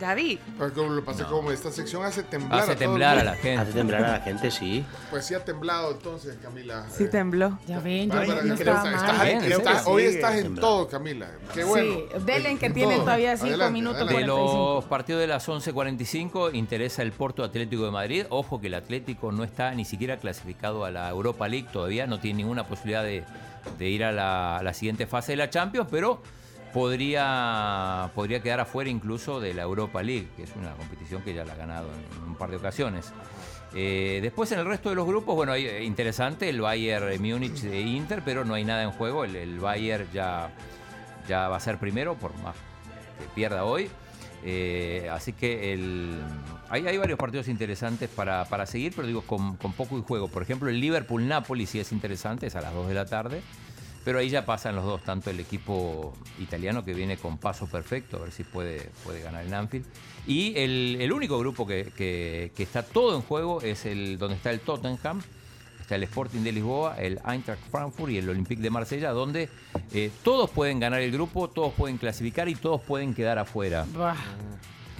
[0.00, 0.40] Gaby.
[0.58, 3.58] Pues lo pasa como esta sección hace temblar Hace a temblar a la gente.
[3.62, 4.84] Hace temblar a la gente, sí.
[5.10, 6.86] Pues sí ha temblado entonces, Camila.
[6.90, 7.56] Sí Eh, tembló.
[7.68, 9.10] Ya ven, yo Bárbara, no, no que estaba estás- mal.
[9.12, 11.30] estás- Bien, estás- creo que hoy estás en todo, Camila.
[11.54, 11.92] Qué bueno.
[11.94, 13.00] Sí, denle En- que todo.
[13.04, 14.26] todavía cinco Adelante, minutos De adelante.
[14.32, 14.74] 45.
[14.74, 18.26] los partidos de las 11.45 interesa el Porto Atlético de Madrid.
[18.30, 22.18] Ojo que el Atlético no está ni siquiera clasificado a la Europa League todavía, no
[22.18, 23.22] tiene ninguna posibilidad de,
[23.78, 26.20] de ir a la, a la siguiente fase de la Champions, pero
[26.72, 31.44] podría, podría quedar afuera incluso de la Europa League, que es una competición que ya
[31.44, 33.12] la ha ganado en, un par de ocasiones.
[33.74, 37.60] Eh, después en el resto de los grupos, bueno, hay, eh, interesante el Bayern Múnich
[37.60, 39.24] de Inter, pero no hay nada en juego.
[39.24, 40.50] El, el Bayern ya,
[41.28, 42.56] ya va a ser primero, por más
[43.18, 43.88] que pierda hoy.
[44.44, 45.78] Eh, así que
[46.68, 50.28] hay, hay varios partidos interesantes para, para seguir, pero digo, con, con poco y juego.
[50.28, 53.42] Por ejemplo, el Liverpool-Napoli sí es interesante, es a las 2 de la tarde.
[54.04, 58.16] Pero ahí ya pasan los dos, tanto el equipo italiano que viene con paso perfecto,
[58.16, 59.86] a ver si puede, puede ganar el Anfield.
[60.26, 64.50] Y el, el único grupo que, que- está todo en juego es el donde está
[64.50, 65.20] el Tottenham,
[65.80, 69.48] está el Sporting de Lisboa, el Eintracht Frankfurt y el Olympique de Marsella, donde
[69.92, 73.86] eh, todos pueden ganar el grupo, todos pueden clasificar y todos pueden quedar afuera.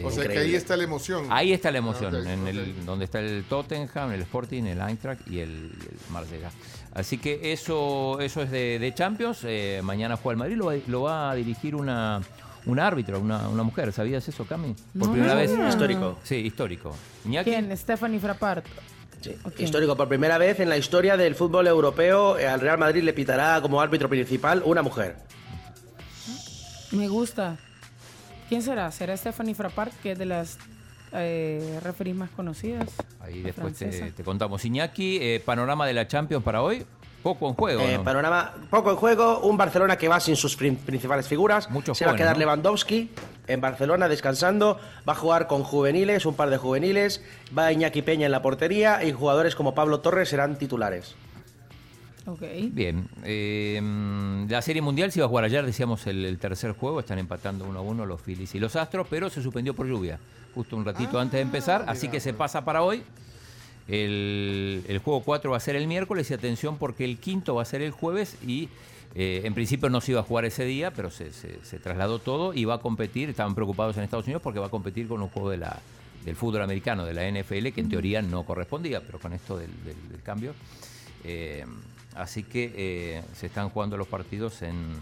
[0.04, 1.26] O sea que ahí está la emoción.
[1.30, 5.26] Ahí está la emoción, Ah, en el, donde está el Tottenham, el Sporting, el Eintracht
[5.28, 5.72] y el, el
[6.10, 6.50] Marsella.
[6.94, 9.40] Así que eso, eso es de, de Champions.
[9.44, 12.20] Eh, mañana juega el Madrid, lo va, lo va a dirigir una,
[12.66, 13.92] una árbitra, una, una mujer.
[13.92, 14.74] ¿Sabías eso, Cami?
[14.98, 15.50] Por No, primera no vez.
[15.68, 16.18] Histórico.
[16.22, 16.94] Sí, histórico.
[17.24, 17.50] Iñaki.
[17.50, 17.76] ¿Quién?
[17.76, 18.66] Stephanie Frappart.
[19.56, 23.12] Histórico, por primera vez en la historia del fútbol europeo, eh, al Real Madrid le
[23.12, 25.16] pitará como árbitro principal una mujer.
[26.90, 27.56] Me gusta.
[28.52, 28.90] ¿Quién será?
[28.92, 30.58] ¿Será Stephanie Frappart, que es de las
[31.14, 32.90] eh, referees más conocidas?
[33.18, 34.62] Ahí después te, contamos.
[34.66, 36.84] Iñaki, eh, panorama de la Champions para hoy.
[37.22, 38.04] Poco en juego, Eh, ¿no?
[38.04, 41.70] Panorama poco en juego, un Barcelona que va sin sus prin- principales figuras.
[41.70, 42.40] Muchos Se va a quedar ¿no?
[42.40, 43.10] Lewandowski
[43.46, 44.78] en Barcelona descansando.
[45.08, 47.22] Va a jugar con juveniles, un par de juveniles.
[47.56, 51.14] Va Iñaki Peña en la portería y jugadores como Pablo Torres serán titulares.
[52.72, 56.72] Bien, eh, mm, la Serie Mundial se iba a jugar ayer, decíamos el, el tercer
[56.72, 59.86] juego, están empatando uno a uno los Phillies y los Astros, pero se suspendió por
[59.88, 60.18] lluvia,
[60.54, 63.02] justo un ratito antes de empezar, así que se pasa para hoy.
[63.88, 67.62] El, el juego 4 va a ser el miércoles y atención porque el quinto va
[67.62, 68.68] a ser el jueves y
[69.16, 72.18] eh, en principio no se iba a jugar ese día, pero se, se- se trasladó
[72.20, 75.20] todo y va a competir, estaban preocupados en Estados Unidos porque va a competir con
[75.20, 75.80] un juego de la,
[76.24, 79.70] del fútbol americano, de la NFL, que en teoría no correspondía, pero con esto del,
[79.84, 80.54] del- del cambio.
[81.24, 81.64] eh,
[82.16, 84.96] así que eh, se están jugando los partidos en,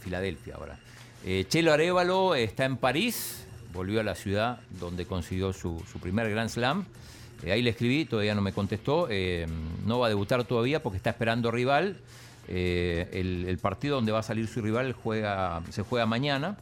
[0.00, 0.78] Filadelfia ahora.
[1.24, 6.50] Eh, Chelo Arevalo está en París, volvió a la ciudad donde consiguió su, primer Grand
[6.50, 6.84] Slam.
[7.42, 9.08] Eh, ahí le escribí, todavía no me contestó.
[9.86, 11.96] no va a debutar todavía porque está esperando rival.
[12.46, 16.56] El, el partido donde va a salir su rival juega, se juega mañana.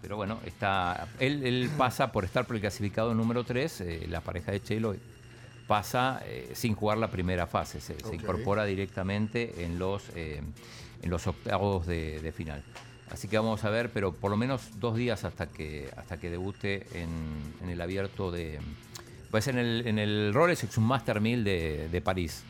[0.00, 4.08] Pero bueno, está, él, él pasa por estar por el clasificado número 3.
[4.08, 4.94] la pareja de Chelo
[5.70, 7.80] pasa eh, sin jugar la primera fase.
[7.80, 8.14] Se, se Ok.
[8.14, 10.42] incorpora directamente en los, eh,
[11.02, 12.64] en los octavos de, de final.
[13.12, 16.28] Así que vamos a ver, pero por lo menos dos días hasta que, hasta que
[16.28, 17.08] debute en,
[17.62, 18.58] en el abierto de.
[19.40, 22.42] Ser en el, en el Rolex Exum Master 1000 de, de París.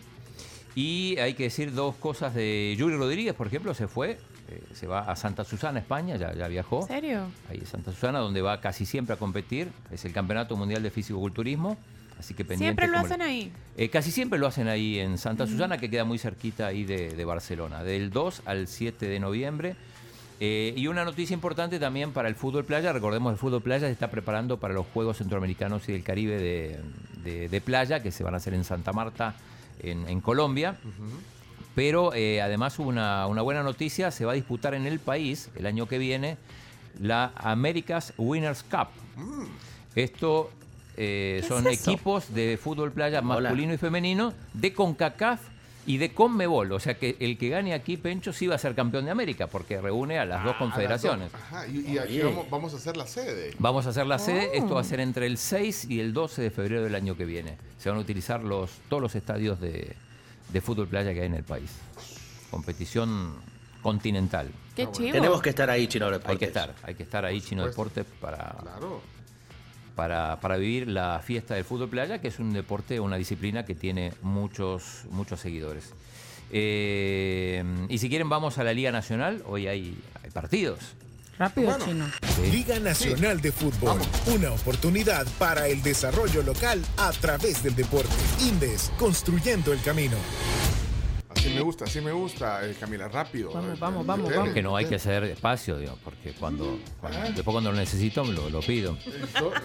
[0.74, 4.12] Y hay que decir dos cosas de Yuri Rodríguez, por ejemplo, se fue,
[4.48, 6.80] eh, se va a Santa Susana, España, ya, ya viajó.
[6.82, 7.20] ¿En serio?
[7.50, 9.68] Ahí en Santa Susana, donde va casi siempre a competir.
[9.90, 11.76] Es el Campeonato Mundial de Fisicoculturismo.
[12.20, 12.64] Así que pendiente.
[12.82, 13.52] Siempre lo como hacen ahí.
[13.76, 15.46] eh, casi siempre lo hacen ahí en Santa.
[15.46, 19.74] Susana, que queda muy cerquita ahí de, de Barcelona, del 2 al 7 de noviembre.
[20.42, 22.92] Eh, y una noticia importante también para el fútbol playa.
[22.92, 26.80] Recordemos, el fútbol playa se está preparando para los Juegos Centroamericanos y del Caribe de,
[27.24, 29.34] de- de playa, que se van a hacer en Santa Marta,
[29.82, 30.78] en, en Colombia.
[31.74, 35.50] Pero eh, además hubo una, una buena noticia, se va a disputar en el país
[35.56, 36.36] el año que viene
[36.98, 38.88] la America's Winners Cup.
[39.94, 40.50] Esto
[41.02, 45.40] eh, ¿Qué son es equipos de fútbol playa masculino y femenino de CONCACAF
[45.86, 46.70] y de CONMEBOL.
[46.72, 49.46] O sea que el que gane aquí, Pencho, sí va a ser campeón de América,
[49.46, 51.32] porque reúne a las dos Ah, confederaciones.
[51.32, 51.52] a las dos.
[51.60, 53.54] Ajá, y, y aquí vamos, vamos a hacer la sede.
[53.58, 54.74] Vamos a hacer la sede, esto Oh.
[54.74, 57.56] va a ser entre el 6 y el 12 de febrero del año que viene.
[57.78, 59.96] Se van a utilizar los, todos los estadios de,
[60.52, 61.70] de fútbol playa que hay en el país.
[62.50, 63.34] Competición
[63.82, 64.50] continental.
[64.76, 65.12] Qué chivo.
[65.12, 66.30] Tenemos que estar ahí, Chino Deportes.
[66.30, 68.54] Hay que estar, hay que estar ahí, Chino Deportes, para,
[70.00, 73.74] para, para vivir la fiesta del fútbol playa, que es un deporte, una disciplina que
[73.74, 75.92] tiene muchos, muchos seguidores.
[76.50, 79.42] Eh, y si quieren, vamos a la Liga Nacional.
[79.46, 79.94] Hoy hay,
[80.24, 80.78] hay partidos.
[81.38, 82.06] Rápido, chino.
[82.50, 84.00] Liga Nacional de Fútbol.
[84.34, 88.08] Una oportunidad para el desarrollo local a través del deporte.
[88.48, 90.16] Indes, construyendo el camino.
[91.36, 93.52] Así me gusta, así me gusta, eh, Camila, rápido.
[93.52, 97.20] Vamos, eh, vamos, vamos, metele, Porque no hay que hacer despacio, digo, porque cuando, cuando-
[97.20, 98.96] después cuando lo necesito lo, lo pido.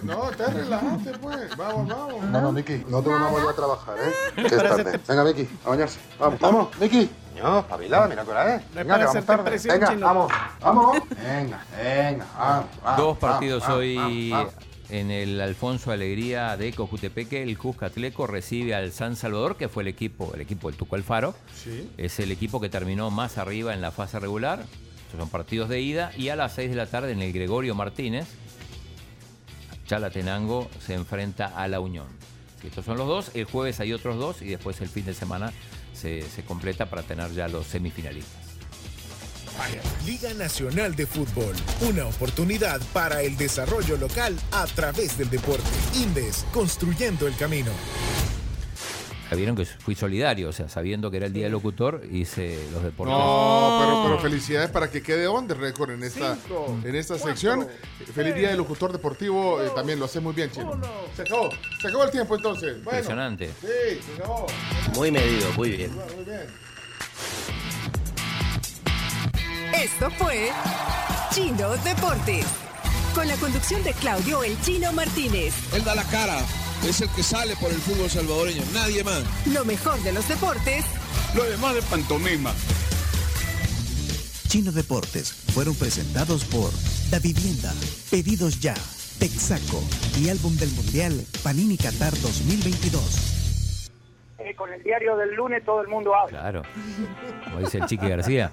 [0.02, 1.56] No, te relajate, pues.
[1.56, 2.32] Vamos, vamos.
[2.32, 4.12] Vamos, Miki, nosotros vamos ya a trabajar, ¿eh?
[4.36, 5.00] Que es tarde.
[5.08, 5.98] Venga, Miki, a bañarse.
[6.18, 7.10] Vamos, vamos, Miki.
[7.42, 8.62] No, espabila, mira hora es.
[8.62, 9.58] No Venga, para que vamos tarde.
[9.68, 10.98] Venga, vamos, vamos.
[11.22, 14.65] Venga, venga, vamos, vamos, Dos partidos vamos, hoy vamos, vamos.
[14.88, 17.42] En el Alfonso Alegría de Cojutepeque.
[17.42, 21.34] El Cuscatleco recibe al San Salvador, que fue el equipo, el equipo del Tuco Alfaro.
[21.54, 21.90] Sí.
[21.96, 24.64] Es el equipo que terminó más arriba en la fase regular.
[25.04, 26.12] Estos son partidos de ida.
[26.16, 28.26] Y a las 6 de la tarde en el Gregorio Martínez,
[29.86, 32.06] Chalatenango se enfrenta a la Unión.
[32.64, 33.30] Estos son los dos.
[33.34, 35.52] El jueves hay otros dos y después el fin de semana
[35.92, 38.45] se, se completa para tener ya los semifinalistas.
[40.04, 45.64] Liga Nacional de Fútbol, una oportunidad para el desarrollo local a través del deporte.
[45.94, 47.70] Indes, construyendo el camino.
[49.30, 52.58] Ya Vieron que fui solidario, o sea, sabiendo que era el día del locutor, hice
[52.72, 53.16] los deportes.
[53.16, 56.38] No, pero, pero felicidades para que quede on the record en esta,
[56.84, 57.66] en esta sección.
[58.14, 60.80] Feliz día del locutor deportivo, eh, también lo hace muy bien, Chino.
[61.16, 61.50] Se acabó,
[61.80, 62.84] se acabó el tiempo entonces.
[62.84, 63.50] Bueno, Impresionante.
[63.60, 64.46] Sí, se acabó.
[64.94, 65.92] Muy medido, muy bien.
[65.92, 66.46] Muy bien.
[69.74, 70.50] Esto fue
[71.34, 72.46] Chino Deportes.
[73.14, 75.54] Con la conducción de Claudio El Chino Martínez.
[75.72, 76.38] Él da la cara,
[76.86, 79.22] es el que sale por el fútbol salvadoreño, nadie más.
[79.46, 80.84] Lo mejor de los deportes
[81.34, 82.52] Lo demás de pantomima.
[84.48, 86.70] Chino Deportes fueron presentados por
[87.10, 87.74] Da Vivienda,
[88.10, 88.74] Pedidos Ya,
[89.18, 89.82] Texaco
[90.20, 93.35] y Álbum del Mundial Panini Qatar 2022.
[94.56, 96.28] Eh, con el diario del lunes todo el mundo habla.
[96.40, 96.62] Claro.
[97.44, 98.52] Como dice el Chiqui García.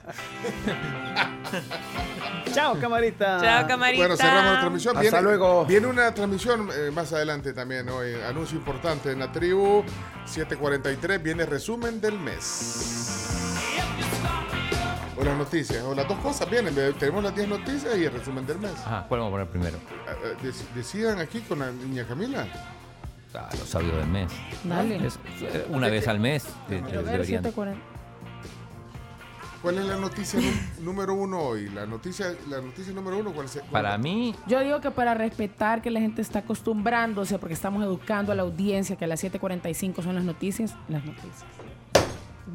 [2.54, 3.40] Chao, camarita.
[3.42, 4.02] Chao, camarita.
[4.04, 4.98] Bueno, cerramos la transmisión.
[4.98, 5.66] Hasta luego.
[5.66, 8.14] Viene una transmisión eh, más adelante también hoy.
[8.28, 9.84] Anuncio importante en la tribu
[10.26, 11.24] 743.
[11.24, 13.30] Viene resumen del mes.
[15.16, 16.74] O las noticias, o las dos cosas vienen.
[17.00, 18.74] Tenemos las 10 noticias y el resumen del mes.
[18.86, 19.78] Ajá, ¿cuál vamos a poner primero?
[19.78, 22.46] Eh, eh, dec- Decidan aquí con la niña Camila.
[23.36, 24.32] Ah, los audios del mes.
[24.64, 25.06] Dale.
[25.08, 27.44] Es, eh, una vez al mes de- de- A ver, deberían.
[27.44, 27.78] 7:40.
[29.62, 30.40] ¿Cuál es la noticia
[30.82, 31.70] número uno hoy?
[31.70, 33.54] La noticia, la noticia número uno, ¿cuál es?
[33.54, 37.82] cuál- Para mí, Yo digo que para respetar que la gente está acostumbrándose, porque estamos
[37.84, 41.44] educando a la audiencia que a las 7:45 son las noticias, las noticias.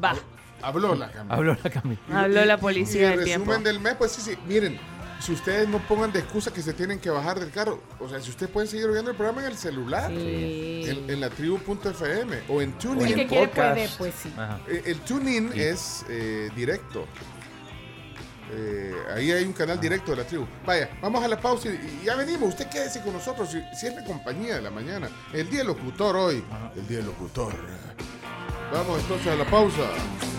[0.03, 0.13] Va.
[0.61, 1.35] Habló la Camila.
[1.35, 1.99] habló la Camila.
[2.13, 3.63] Habló la Y policía el del resumen tiempo.
[3.63, 4.37] del mes, pues sí, sí.
[4.47, 4.77] Miren,
[5.19, 8.19] si ustedes no pongan de excusa que se tienen que bajar del carro, o sea,
[8.21, 10.83] si ustedes pueden seguir oyendo el programa en el celular, Sí.
[10.87, 13.15] en, en la tribu.fm o en El TuneIn.
[13.15, 13.75] que quiere podcast.
[13.75, 14.33] puede, pues sí.
[14.37, 14.59] Ajá.
[14.67, 17.05] Eh, El TuneIn es eh, directo.
[18.51, 20.47] Eh, ahí hay un canal directo de la tribu.
[20.65, 22.49] Vaya, vamos a la pausa y, y ya venimos.
[22.49, 23.51] Usted quédese con nosotros.
[23.51, 25.07] Si, si es la compañía de la mañana.
[25.33, 26.43] El día del locutor hoy.
[26.75, 27.53] El día del locutor.
[28.71, 29.81] Vamos entonces a la pausa.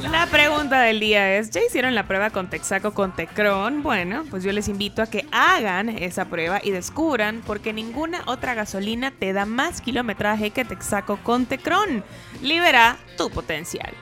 [0.03, 3.83] La pregunta del día es, ¿ya hicieron la prueba con Texaco con Tecron?
[3.83, 8.55] Bueno, pues yo les invito a que hagan esa prueba y descubran porque ninguna otra
[8.55, 12.05] gasolina te da más kilometraje que Texaco con Tecron.
[12.41, 13.93] Libera tu potencial.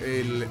[0.00, 0.46] El-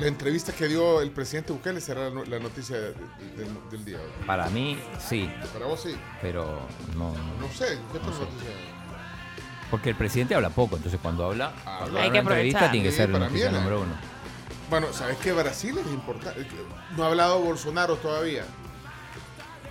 [0.00, 2.94] la entrevista que dio el presidente Bukele será la, no- la noticia de- de-
[3.36, 3.98] del, del día.
[4.26, 5.94] para mí sí, Para vos sí.
[6.22, 6.66] pero
[6.96, 7.46] no, no.
[7.46, 7.78] No sé.
[7.92, 8.20] ¿Qué otra No sé.
[8.24, 8.50] noticia?
[9.72, 12.90] Porque el presidente habla poco, entonces cuando habla, cuando Hay que una entrevista tiene que
[12.92, 13.92] Sí, ser noticia era- número uno.
[14.68, 16.46] Bueno, ¿sabes que Brasil es importante?
[16.94, 18.44] No ha hablado Bolsonaro todavía.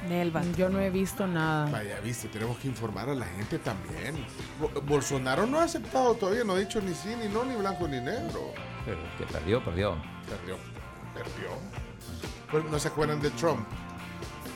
[0.10, 0.42] Nelva.
[0.58, 1.70] Yo no he visto nada.
[1.72, 4.26] Vaya, viste, tenemos que informar a la gente también.
[4.60, 7.88] Bo- Bolsonaro no ha aceptado todavía, no ha dicho ni sí, ni no, ni blanco,
[7.88, 8.54] ni negro.
[8.84, 9.96] Pero que perdió, perdió.
[10.28, 10.58] Perdió,
[11.14, 11.50] perdió.
[12.50, 13.68] Pues, ¿No se acuerdan de Trump?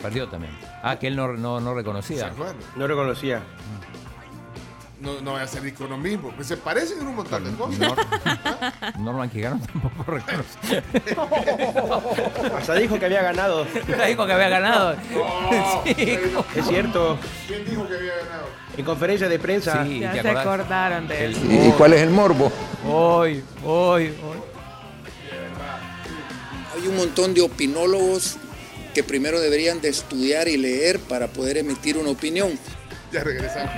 [0.02, 0.58] Perdió también.
[0.82, 2.26] Ah, que él no, no, no ¿Se reconocía.
[2.28, 2.58] acuerdan?
[2.76, 3.44] No reconocía.
[5.02, 6.32] No, no va a ser economismo.
[6.36, 7.80] Pues se parecen en un montón de cosas.
[7.80, 10.84] Nor- Norman Quijano tampoco reconoce.
[12.58, 13.66] Hasta dijo que había ganado.
[14.08, 14.96] Dijo que había ganado.
[15.86, 16.18] Sí.
[16.56, 17.18] Es cierto.
[17.48, 18.48] ¿Quién dijo que había ganado?
[18.78, 19.84] En conferencia de prensa.
[19.84, 21.68] Sí, Ya ¿te se acordaron de él.
[21.68, 22.52] ¿Y cuál es el morbo?
[22.88, 24.38] Hoy, hoy, hoy.
[26.76, 28.38] Hay un montón de opinólogos
[28.94, 32.58] que primero deberían de estudiar y leer para poder emitir una opinión.
[33.12, 33.72] Ya regresamos.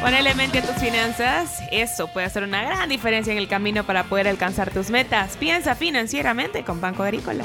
[0.00, 1.60] Ponele mente a tus finanzas.
[1.70, 5.36] Eso puede hacer una gran diferencia en el camino para poder alcanzar tus metas.
[5.36, 7.44] Piensa financieramente con Banco Agrícola.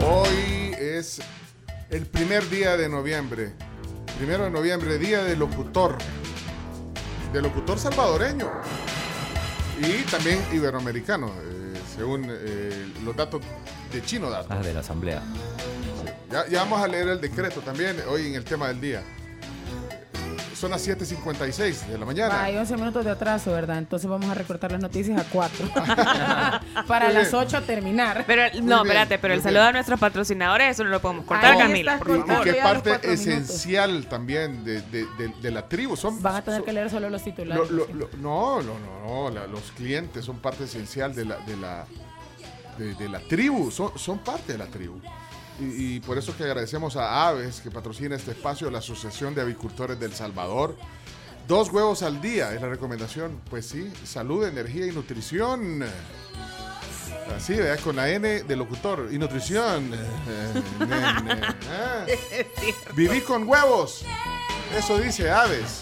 [0.00, 1.20] Hoy es
[1.90, 3.52] el primer día de noviembre.
[4.16, 5.98] Primero de noviembre, día del locutor.
[7.32, 8.48] Del locutor salvadoreño.
[9.80, 11.32] Y también iberoamericano,
[11.94, 13.42] según eh, los datos
[13.92, 14.48] de Chino Datos.
[14.50, 15.22] Ah, de la asamblea.
[16.30, 19.02] Ya, ya vamos a leer el decreto también hoy en el tema del día.
[20.62, 22.44] Son las 7.56 de la mañana.
[22.44, 23.78] Hay 11 minutos de atraso, ¿verdad?
[23.78, 25.68] Entonces vamos a recortar las noticias a 4.
[26.86, 27.42] Para Muy las bien.
[27.42, 28.22] 8 terminar.
[28.28, 29.68] Pero no, bien, espérate, pero el saludo bien.
[29.70, 31.94] a nuestros patrocinadores, eso no lo podemos cortar, Ahí Camila.
[31.94, 32.46] estás por Y- favor.
[32.46, 33.10] y que parte minutos.
[33.10, 35.96] esencial también de, de- de- de la tribu.
[35.96, 37.68] Son, Van a tener son- que leer solo los titulares.
[37.68, 41.38] lo- lo- lo- no, no, no, no, la- los clientes son parte esencial de la,
[41.38, 41.86] de la,
[42.78, 45.00] de, de la tribu, son, son parte de la tribu.
[45.60, 49.42] Y, y por eso que agradecemos a Aves que patrocina este espacio, la Asociación de
[49.42, 50.76] Avicultores del Salvador.
[51.48, 53.40] Dos huevos al día es la recomendación.
[53.50, 55.84] Pues sí, salud, energía y nutrición.
[57.36, 57.80] Así, ¿verdad?
[57.82, 59.08] Con la N de locutor.
[59.10, 59.92] Y nutrición.
[60.28, 60.46] Eh,
[61.70, 62.06] ah.
[62.94, 64.04] Viví con huevos.
[64.76, 65.81] Eso dice Aves.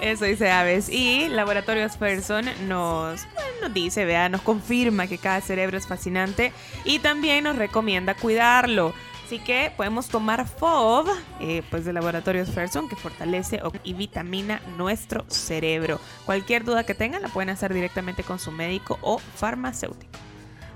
[0.00, 0.88] Eso dice Aves.
[0.88, 3.26] Y Laboratorios Person nos,
[3.72, 6.52] dice, vea, nos confirma que cada cerebro es fascinante
[6.84, 8.94] y también nos recomienda cuidarlo.
[9.24, 11.08] Así que podemos tomar FOB,
[11.40, 16.00] eh, pues de Laboratorios Ferson, que fortalece y vitamina nuestro cerebro.
[16.24, 20.16] Cualquier duda que tengan la pueden hacer directamente con su médico o farmacéutico.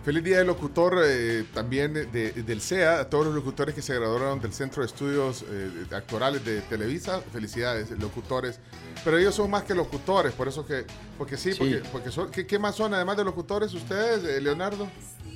[0.04, 3.82] Feliz día del locutor eh, también de- de- del CEA, a todos los locutores que
[3.82, 7.20] se graduaron del Centro de Estudios eh, Actorales de Televisa.
[7.32, 8.60] Felicidades, locutores.
[9.04, 10.86] Pero ellos son más que locutores, por eso que,
[11.18, 11.58] porque sí, Sí.
[11.58, 14.88] porque, porque son, ¿qué, qué más son además de locutores ustedes, eh, Leonardo?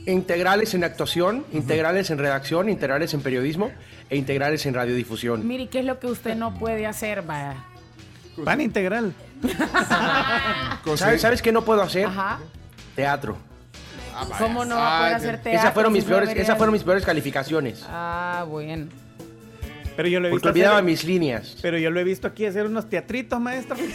[0.07, 3.70] Integrales en actuación, integrales en redacción, integrales en periodismo
[4.09, 5.47] e integrales en radiodifusión.
[5.47, 7.62] Mire, ¿qué es lo que usted no puede hacer, vaya?
[8.43, 9.12] Pan integral.
[10.97, 12.07] ¿Sabes, ¿Sabes qué no puedo hacer?
[12.07, 12.39] Ajá.
[12.97, 13.36] Teatro.
[14.39, 15.61] ¿Cómo no va a poder hacer teatro?
[15.61, 17.82] Esas fueron, si mis peores, ver esas fueron mis peores calificaciones.
[17.86, 18.86] Ah, bueno.
[19.97, 20.51] Pero yo lo he Porque visto.
[20.51, 21.57] olvidaba hacer- mis líneas.
[21.62, 23.77] Pero yo lo he visto aquí hacer unos teatritos, maestro.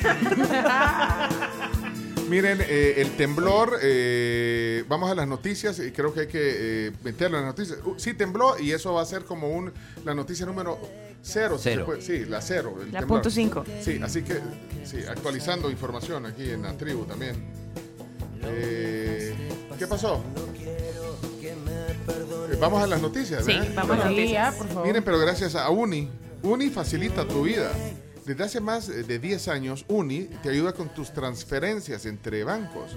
[2.29, 6.91] Miren, eh, el temblor, eh, vamos a las noticias y creo que hay que eh,
[7.03, 7.79] meterlo en las noticias.
[7.83, 9.71] Uh, sí tembló y eso va a ser como un
[10.05, 10.79] la noticia número
[11.23, 11.57] cero.
[11.59, 11.85] Cero.
[11.87, 12.75] puede- sí, la cero.
[12.81, 13.07] el La temblor.
[13.19, 13.65] punto cinco.
[13.81, 14.35] Sí, así que
[14.85, 17.35] sí, actualizando información aquí en la tribu también.
[18.43, 19.18] Eh,
[19.79, 20.21] ¿Qué pasó?
[21.41, 23.71] Eh, vamos a las noticias, Sí, ¿verdad?
[23.75, 24.55] vamos a las noticias.
[24.55, 24.87] por favor.
[24.87, 26.09] Miren, pero gracias a Uni,
[26.43, 27.71] Uni facilita tu vida.
[28.25, 32.91] Desde hace más de 10 años, Uni te ayuda con tus transferencias entre bancos.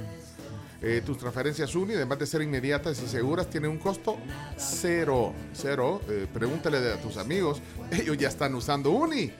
[0.82, 4.16] Eh, tus transferencias Uni, además de ser inmediatas y seguras, tienen un costo
[4.56, 5.32] cero.
[5.54, 6.00] Cero.
[6.08, 7.62] Eh, pregúntale a tus amigos.
[7.92, 9.32] Ellos ya están usando Uni.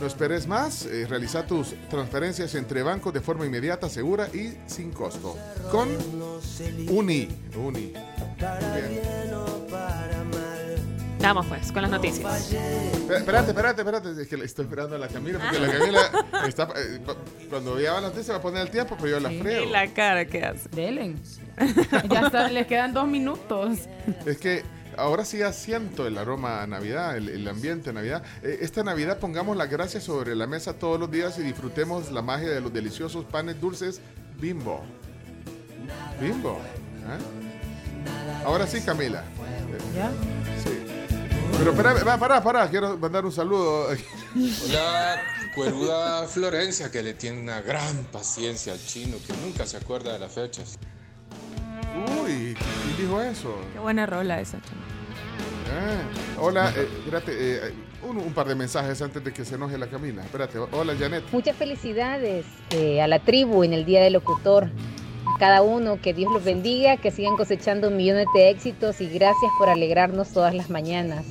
[0.00, 0.86] No esperes más.
[0.86, 5.36] eh, realiza tus transferencias entre bancos de forma inmediata, segura y sin costo.
[5.70, 5.88] Con
[6.88, 7.28] Uni.
[7.56, 7.92] Uni.
[7.96, 9.00] Muy bien.
[11.20, 12.52] Vamos pues, con las noticias.
[12.52, 14.22] Espera- Espérate, espérate, espérate.
[14.22, 15.38] Es que le estoy esperando a la Camila.
[15.38, 16.00] Porque la Camila
[16.48, 16.64] está.
[16.76, 17.16] eh, pa-
[17.48, 19.64] cuando ya va la noticia va a poner el tiempo, pero yo la Y freo.
[19.70, 20.68] la cara que hace.
[20.70, 21.18] Delen.
[22.10, 23.78] ya está, les quedan dos minutos.
[24.26, 24.64] Es que
[24.96, 28.22] ahora sí ya siento el aroma a Navidad, el, el ambiente a Navidad.
[28.42, 32.22] Eh, esta Navidad pongamos las gracias sobre la mesa todos los días y disfrutemos la
[32.22, 34.00] magia de los deliciosos panes dulces
[34.40, 34.82] Bimbo.
[36.20, 36.52] Bimbo.
[36.52, 38.44] ¿eh?
[38.44, 39.24] Ahora sí, Camila.
[39.94, 40.10] ¿Ya?
[40.62, 40.84] Sí.
[41.58, 43.88] Pero espera, va, para, para, quiero mandar un saludo.
[44.70, 45.22] La
[45.54, 50.18] cueruda Florencia, que le tiene una gran paciencia al chino, que nunca se acuerda de
[50.18, 50.78] las fechas.
[51.94, 53.54] Uy, ¿quién dijo eso?
[53.72, 54.80] Qué buena rola esa, chamo.
[55.72, 57.72] Ah, hola, eh, espérate, eh,
[58.02, 60.22] un, un par de mensajes antes de que se enoje la Camila.
[60.22, 61.24] Espérate, hola Janet.
[61.32, 64.70] Muchas felicidades eh, a la tribu en el Día del Locutor.
[65.26, 69.50] A cada uno, que Dios los bendiga, que sigan cosechando millones de éxitos y gracias
[69.58, 71.24] por alegrarnos todas las mañanas.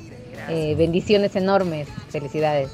[0.49, 1.88] Eh, bendiciones enormes.
[2.10, 2.69] Felicidades.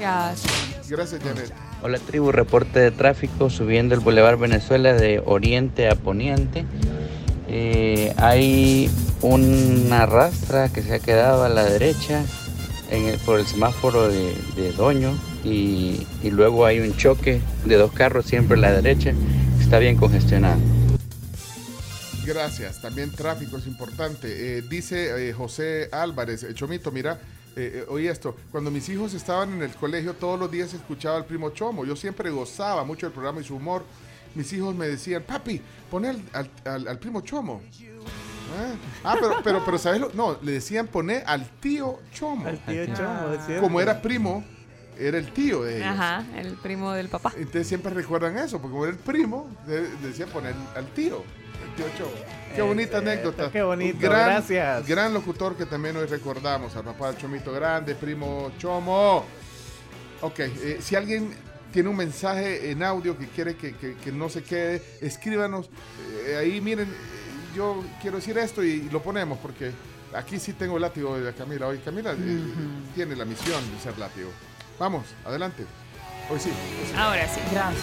[0.00, 0.88] Gracias.
[0.88, 1.52] Gracias Janet.
[1.82, 6.64] Hola tribu, reporte de tráfico subiendo el Boulevard Venezuela de oriente a poniente.
[7.54, 12.24] Eh, hay una rastra que se ha quedado a la derecha
[12.90, 15.12] en el- por el semáforo de, Doño
[15.44, 19.12] y, luego hay un choque de dos carros siempre a la derecha.
[19.60, 20.58] Está bien congestionado.
[22.24, 22.80] Gracias.
[22.80, 24.28] También tráfico es importante.
[24.58, 27.20] Eh, dice eh, José Álvarez, eh, Chomito, mira,
[27.54, 28.34] eh, oí esto.
[28.50, 31.84] Cuando mis hijos estaban en el colegio, todos los días escuchaba al primo Chomo.
[31.84, 33.84] Yo siempre gozaba mucho del programa y su humor.
[34.34, 35.60] Mis hijos me decían, papi,
[35.90, 37.60] pone al, al- al- al primo Chomo.
[38.54, 40.10] Ah, Ah, pero, pero, pero, ¿sabes lo?
[40.14, 42.46] No, le decían poner al tío Chomo.
[42.48, 43.62] Al tío Chomo, cierto.
[43.62, 44.44] Como era primo,
[44.98, 45.88] era el tío de ellos.
[45.88, 47.32] Ajá, el primo del papá.
[47.36, 51.22] Entonces siempre recuerdan eso, porque como era el primo, le le decían poner al tío,
[51.64, 52.10] el tío Chomo.
[52.54, 53.50] Qué Es bonita anécdota.
[53.50, 54.86] qué bonito, gran, gracias.
[54.86, 59.24] Gran locutor que también hoy recordamos, al papá Chomito Grande, primo Chomo.
[60.20, 61.34] Ok, eh, si alguien
[61.72, 65.68] tiene un mensaje en audio que quiere que, que- que no se quede, escríbanos.
[66.26, 69.72] Eh, ahí miren, eh, yo quiero decir esto y, lo ponemos porque
[70.14, 71.66] aquí sí tengo el látigo de Camila.
[71.68, 72.40] Hoy Camila eh,
[72.94, 74.30] tiene la misión de ser látigo.
[74.78, 75.64] Vamos, adelante.
[76.30, 76.50] Hoy sí.
[76.50, 76.92] hoy sí.
[76.96, 77.40] Ahora sí.
[77.50, 77.82] Gracias.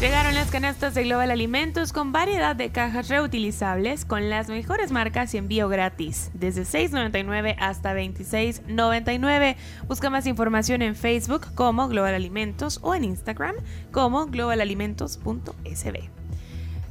[0.00, 5.34] Llegaron las canastas de Global Alimentos con variedad de cajas reutilizables con las mejores marcas
[5.34, 9.56] y envío gratis, desde 6.99 hasta 26.99.
[9.88, 13.56] Busca más información en Facebook como Global Alimentos o en Instagram
[13.90, 16.10] como globalalimentos.sb.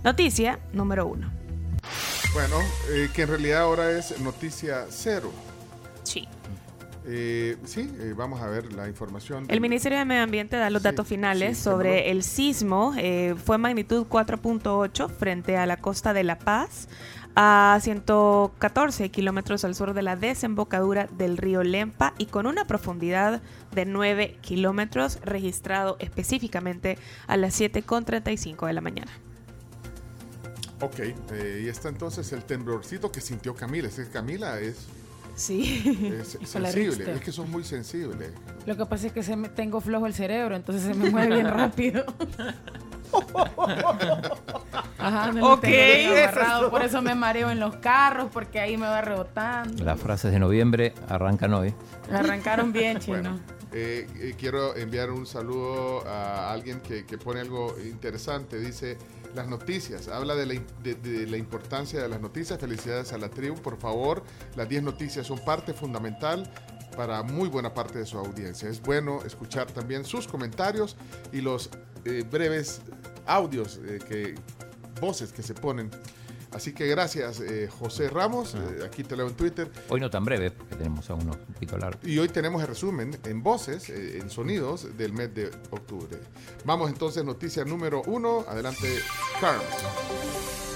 [0.04, 1.32] Noticia número 1.
[2.34, 2.60] Bueno,
[2.90, 5.32] eh, que en realidad ahora es noticia cero.
[7.08, 7.14] Sí.
[7.14, 9.46] Eh, sí, eh, vamos a ver la información.
[9.48, 12.94] El Ministerio de Medio Ambiente da los datos finales sobre el sismo.
[12.98, 16.90] Eh, fue magnitud 4.8 frente a la costa de La Paz,
[17.36, 23.42] a 114 kilómetros al sur de la desembocadura del río Lempa y con una profundidad
[23.74, 26.98] de 9 kilómetros registrado específicamente
[27.28, 29.12] a las 7.35 de la mañana.
[30.80, 33.88] Ok, eh, y está entonces el temblorcito que sintió Camila.
[33.88, 34.88] Es que Camila es,
[35.38, 36.12] Sí.
[36.20, 38.32] es sensible, es que son muy sensibles.
[38.66, 41.36] Lo que pasa es que se me, tengo flojo el cerebro, entonces se me mueve
[41.36, 42.04] bien rápido.
[44.98, 45.66] Ajá, me Ok,
[46.34, 49.84] son- por eso me mareo en los carros, porque ahí me va rebotando.
[49.84, 51.74] Las frases de noviembre arrancan hoy.
[52.10, 53.18] Me arrancaron bien, chino.
[53.18, 53.40] Bueno,
[53.72, 58.60] eh, eh, quiero enviar un saludo a alguien que, que pone algo interesante.
[58.60, 58.98] Dice,
[59.36, 62.60] las noticias, habla de la, de la importancia de las noticias.
[62.60, 64.24] Felicidades a la tribu, por favor.
[64.56, 66.50] Las 10 noticias son parte fundamental
[66.96, 68.68] para muy buena parte de su audiencia.
[68.68, 70.98] Es bueno escuchar también sus comentarios
[71.32, 71.70] y los
[72.06, 72.82] eh, breves
[73.26, 74.36] audios, eh, que,
[75.00, 75.92] voces que se ponen.
[76.52, 78.56] Así que gracias, eh, José Ramos.
[78.56, 79.70] Eh, aquí te leo en Twitter.
[79.90, 82.00] Hoy no tan breve, porque tenemos a uno un poquito largo.
[82.04, 86.18] Y hoy tenemos el resumen en voces, eh, en sonidos del mes de octubre.
[86.66, 88.46] Vamos entonces, noticia número uno.
[88.48, 88.88] Adelante,
[89.42, 89.66] Carlos.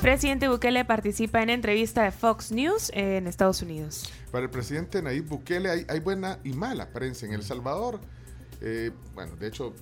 [0.01, 4.11] Presidente Bukele participa en entrevista de Fox News en Estados Unidos.
[4.31, 7.99] Para el presidente Nayib Bukele hay, hay buena y mala prensa en El Salvador.
[8.61, 9.73] Eh, bueno, de hecho,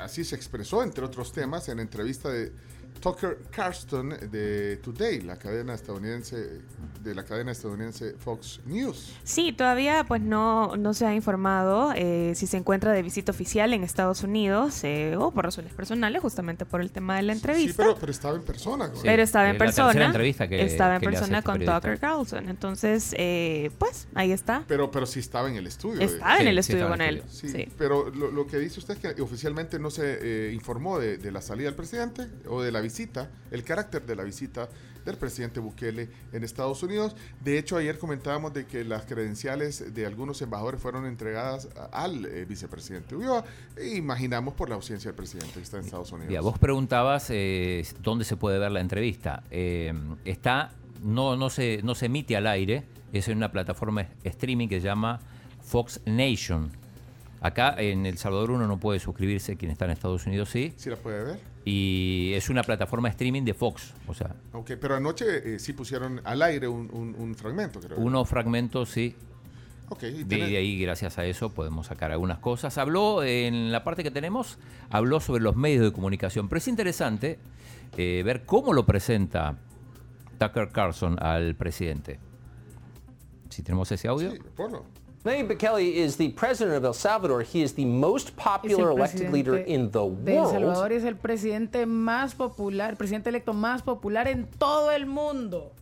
[0.00, 2.52] así se expresó, entre otros temas, en entrevista de
[3.00, 6.60] Tucker Carlson de Today, la cadena estadounidense,
[7.02, 9.14] de la cadena estadounidense Fox News.
[9.24, 13.74] Sí, todavía pues no, no se ha informado eh, si se encuentra de visita oficial
[13.74, 17.38] en Estados Unidos eh, o por razones personales, justamente por el tema de la Sí,
[17.40, 17.82] entrevista.
[17.82, 18.90] pero, pero estaba en persona.
[19.02, 20.06] pero estaba en es la tercera persona.
[20.06, 21.80] entrevista que- estaba en que persona este con periodista.
[21.80, 22.48] Tucker Carlson.
[22.48, 24.64] Entonces, eh, pues ahí está.
[24.66, 26.00] Pero, pero sí estaba en el estudio.
[26.00, 27.22] Estaba en Sí, el sí estudio con en él.
[27.28, 27.68] Sí, Sí.
[27.76, 31.30] pero lo, lo que dice usted es que oficialmente no se eh, informó de, de
[31.30, 34.68] la salida del presidente o de la visita, el carácter de la visita
[35.04, 37.14] del presidente Bukele en Estados Unidos.
[37.42, 42.44] De hecho, ayer comentábamos de que las credenciales de algunos embajadores fueron entregadas al eh,
[42.44, 43.44] vicepresidente Ulloa.
[43.76, 46.28] E imaginamos por la ausencia del presidente que está en Estados Unidos.
[46.28, 49.42] Mira, vos preguntabas eh, dónde se puede ver la entrevista.
[49.50, 49.92] Eh,
[50.24, 54.80] está, no, no, se, no se emite al aire, es en una plataforma streaming que
[54.80, 55.20] se llama
[55.62, 56.70] Fox Nation.
[57.40, 60.72] Acá en El Salvador uno no puede suscribirse, quien está en Estados Unidos sí.
[60.78, 61.53] ¿Sí la puede ver?
[61.64, 63.94] Y es una plataforma streaming de Fox.
[64.06, 67.98] O sea, Ok, pero anoche eh, sí pusieron al aire un, un- un fragmento, creo.
[67.98, 69.16] unos fragmentos sí.
[69.88, 72.76] Ok, y De, de ahí, gracias a eso, podemos sacar algunas cosas.
[72.78, 74.58] Habló, en la parte que tenemos,
[74.90, 76.48] habló sobre los medios de comunicación.
[76.48, 77.38] Pero es interesante
[77.96, 79.56] eh, ver cómo lo presenta
[80.38, 82.18] Tucker Carlson al presidente.
[83.50, 84.32] Si tenemos ese audio.
[84.56, 84.84] ponlo.
[85.24, 87.40] Nayib Bukele is the president of El Salvador.
[87.42, 90.52] He is the most popular elected leader in the de El world.
[90.52, 95.06] Salvador y es el presidente más popular, el presidente electo más popular en todo el
[95.06, 95.72] mundo.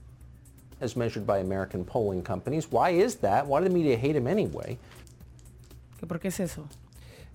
[0.80, 2.70] as measured by American polling companies.
[2.70, 3.46] Why is that?
[3.46, 4.78] Why do the media hate him anyway?
[5.98, 6.66] ¿Que ¿Por qué es eso?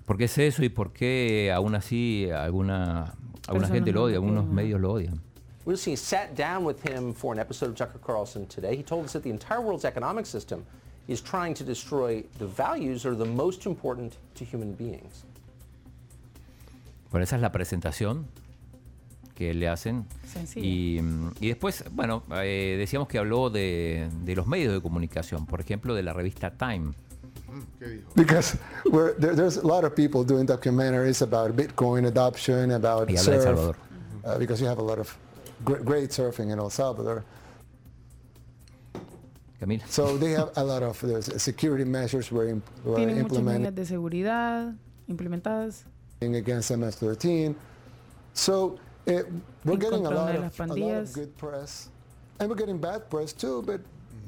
[0.06, 3.14] ¿Por qué es eso y por qué aún así alguna,
[3.48, 4.56] alguna Personas gente lo no odia, lo algunos quieren.
[4.56, 5.22] medios lo odian?
[5.66, 8.76] Wilson sat down with him for an episode of Tucker Carlson today.
[8.76, 10.66] He told us that the entire world's economic system
[11.08, 15.24] is trying to destroy the values that are the most important to human beings.
[17.12, 18.26] Bueno, esa es la presentación
[19.34, 20.06] que le hacen.
[20.26, 20.66] Sencilla.
[20.66, 25.46] Y, mm, y después, bueno, eh, decíamos que habló de, de los medios de comunicación,
[25.46, 26.94] por ejemplo, de la revista Time.
[28.16, 28.58] Because
[28.92, 33.32] we're, there, there's a lot of people doing documentaries about Bitcoin adoption, about Y habla
[33.32, 33.78] de El surf,
[34.26, 35.16] uh, because you have a lot of
[35.64, 37.24] gr- great surfing in El Salvador.
[39.60, 39.82] Camila.
[39.88, 43.76] So they have a lot of uh, security measures were, imp- were Tienen muchas implemented
[43.76, 44.76] medidas de seguridad
[45.10, 45.84] implementadas.
[46.22, 47.56] against MS-13.
[48.34, 49.24] So uh,
[49.66, 51.90] we're getting a lot, of, a lot of good press,
[52.40, 53.64] and we're getting bad press too.
[53.64, 53.82] But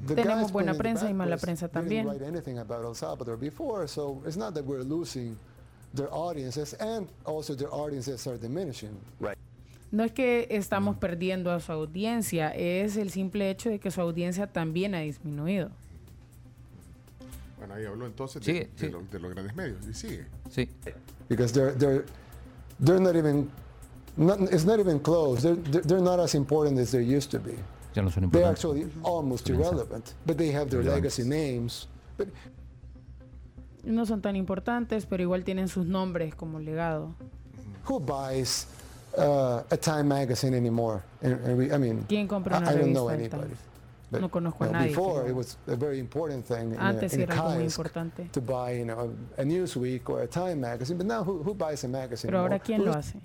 [0.06, 2.84] the Tenemos guys buena putting the prensa y mala press prensa didn't write anything about
[2.84, 5.38] El Salvador before, so it's not that we're losing
[5.94, 8.98] their audiences, and also their audiences are diminishing.
[9.20, 9.38] Right.
[9.92, 14.02] No es que estamos perdiendo a su audiencia, es el simple hecho de que su
[14.02, 15.72] audiencia también ha disminuido.
[17.58, 18.92] Bueno, ahí habló entonces de, Sigue, de sigue.
[18.92, 19.86] lo- de los grandes medios.
[19.88, 20.26] Y sigue.
[20.50, 20.70] Sí.
[21.28, 22.06] because they're they're
[22.80, 23.50] they're not even
[24.18, 25.42] not, it's not even close.
[25.42, 27.56] They're, they're, they're not as important as they used to be.
[27.96, 28.50] Ya no son They're importantes.
[28.66, 31.88] actually almost irrelevant, but they have their legacy names.
[32.18, 32.28] But
[33.84, 37.16] No son tan importantes, pero igual tienen sus nombres como legado.
[37.88, 38.68] who buys
[39.20, 41.04] uh, a Time magazine anymore?
[41.22, 43.44] And, and we, I mean, ¿Quién compra I, una I don't know anybody.
[43.50, 43.58] Times?
[44.12, 46.80] No conozco a you know, nadie Before, que it was a very important thing in,
[46.80, 48.32] a, Antes in era algo muy importante.
[48.32, 50.98] to buy, you know, a Newsweek or a Time magazine.
[50.98, 52.32] But now, who, who buys a magazine?
[52.32, 52.66] Pero ahora anymore?
[52.66, 53.20] ¿quién Who lo hace?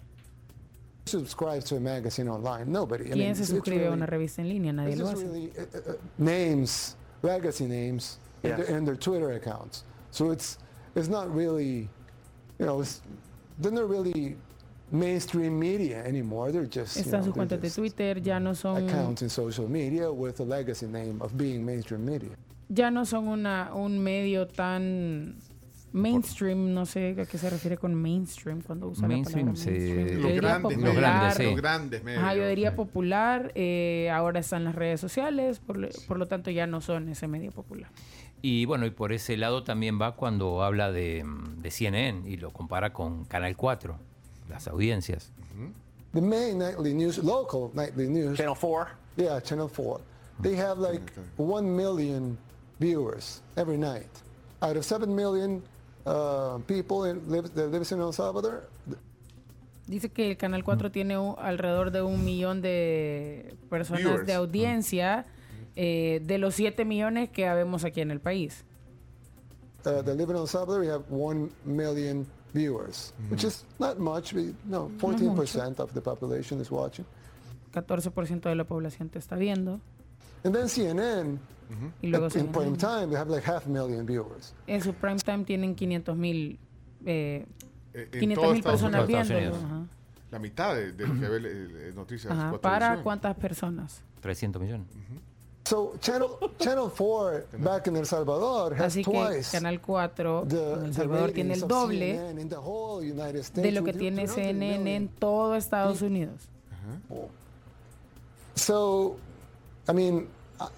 [1.06, 2.70] subscribes to a magazine online?
[2.70, 3.04] Nobody.
[3.04, 4.72] I ¿Quién mean, se it's- it's suscribe a really- una revista en línea?
[4.72, 5.24] Nadie lo hace.
[5.24, 8.58] really uh, uh, names, legacy names, in Yes.
[8.66, 9.84] their- in their Twitter accounts.
[10.10, 10.58] So it's
[10.94, 11.88] it's not really,
[12.58, 13.00] you know, it's,
[13.58, 14.36] they're not really
[14.90, 16.52] mainstream media anymore.
[16.52, 19.31] They're just you Están know, sus cuentas de just Twitter, ya no son accounts in
[19.31, 22.31] social media with a legacy name of being mainstream media.
[22.69, 25.36] ya no son una, un medio tan
[25.93, 30.20] mainstream, no sé a qué se refiere con mainstream cuando usa Mainstream, la palabra mainstream.
[30.20, 30.77] Yo grandes popular.
[30.77, 31.43] medios, Los grandes, sí.
[31.44, 32.23] los grandes medios.
[32.23, 36.51] Ajá, yo diría popular, eh, ahora están las redes sociales, por, lo- por lo tanto
[36.51, 37.90] ya no son ese medio popular.
[38.43, 42.36] Y bueno, y por ese lado también va cuando habla de, mm, de CNN y
[42.39, 43.97] lo compara con Canal 4,
[44.55, 45.31] las audiencias.
[46.12, 48.36] The main nightly news, local nightly news.
[48.39, 48.89] Channel 4?
[49.16, 50.01] Yeah, Channel 4.
[50.43, 52.39] They have like 1 million
[52.78, 54.10] viewers every night.
[54.62, 55.62] Out of 7 million
[56.06, 58.68] uh, people in, live, that lives in El Salvador,
[59.86, 64.26] Dice que el Canal 4 tiene un- alrededor de un millón de personas Viewers.
[64.26, 65.26] de audiencia
[65.76, 68.64] eh, de los 7 millones que habemos aquí en el país.
[69.85, 72.24] uh, that live in El Salvador, we have 1 million
[72.55, 74.32] viewers, which is not much.
[74.32, 77.05] We, no, 14% of the population is watching.
[77.72, 79.81] 14% de la población te está viendo.
[80.44, 81.39] And then CNN,
[82.01, 82.78] Y luego in prime CNN.
[82.78, 84.55] time, they have like half a million viewers.
[84.66, 86.59] En su prime time tienen 500 mil
[87.05, 87.44] eh,
[87.94, 89.86] Eh, en 500 todo mil personas ajá.
[90.32, 92.32] La mitad de, de lo que ve eh, eh, noticias.
[92.32, 94.02] Ajá, ¿Para cuántas personas?
[94.20, 94.86] 300 millones.
[95.65, 100.57] So Channel Channel 4 back in El Salvador has Así que twice Canal 4 the,
[100.57, 102.61] en El the Salvador tiene ratings el of doble CNN in the
[103.03, 106.49] United States de lo que tiene 200 CNN en todo Estados Unidos.
[108.57, 109.16] So,
[109.89, 110.28] I mean,
[110.61, 110.69] uh,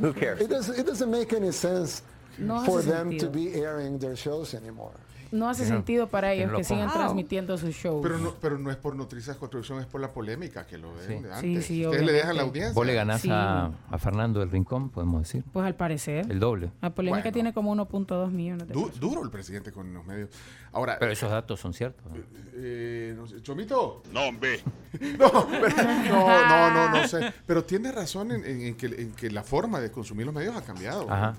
[0.00, 0.40] Who cares?
[0.40, 2.02] It doesn't, it doesn't make any sense
[2.38, 4.94] No for them to be airing their shows anymore.
[5.32, 8.00] No hace sentido para ellos lo que sigan transmitiendo sus shows.
[8.02, 11.06] Pero no, pero no es por Noticias Construcción, es por la polémica que lo ven
[11.06, 11.14] Sí.
[11.14, 11.66] de Sí, antes.
[11.66, 12.74] sí, Ustedes le dejan la audiencia.
[12.74, 13.28] Vos le ganás Sí.
[13.32, 15.42] a, a Fernando del Rincón, podemos decir.
[15.52, 16.26] Pues al parecer.
[16.30, 16.70] El doble.
[16.80, 17.32] La polémica Bueno.
[17.32, 20.28] tiene como 1.2 millones de Du- duro el presidente con los medios.
[20.72, 22.04] Ahora, Pero esos datos son ciertos.
[22.12, 22.18] ¿no?
[22.54, 24.02] eh, no sé, Chomito.
[24.12, 24.60] No, hombre.
[25.18, 25.76] No, pero-
[26.08, 27.32] no, no, no, no sé.
[27.46, 30.54] Pero tiene razón en, en- en que, en que la forma de consumir los medios
[30.54, 31.10] ha cambiado.
[31.10, 31.34] Ajá.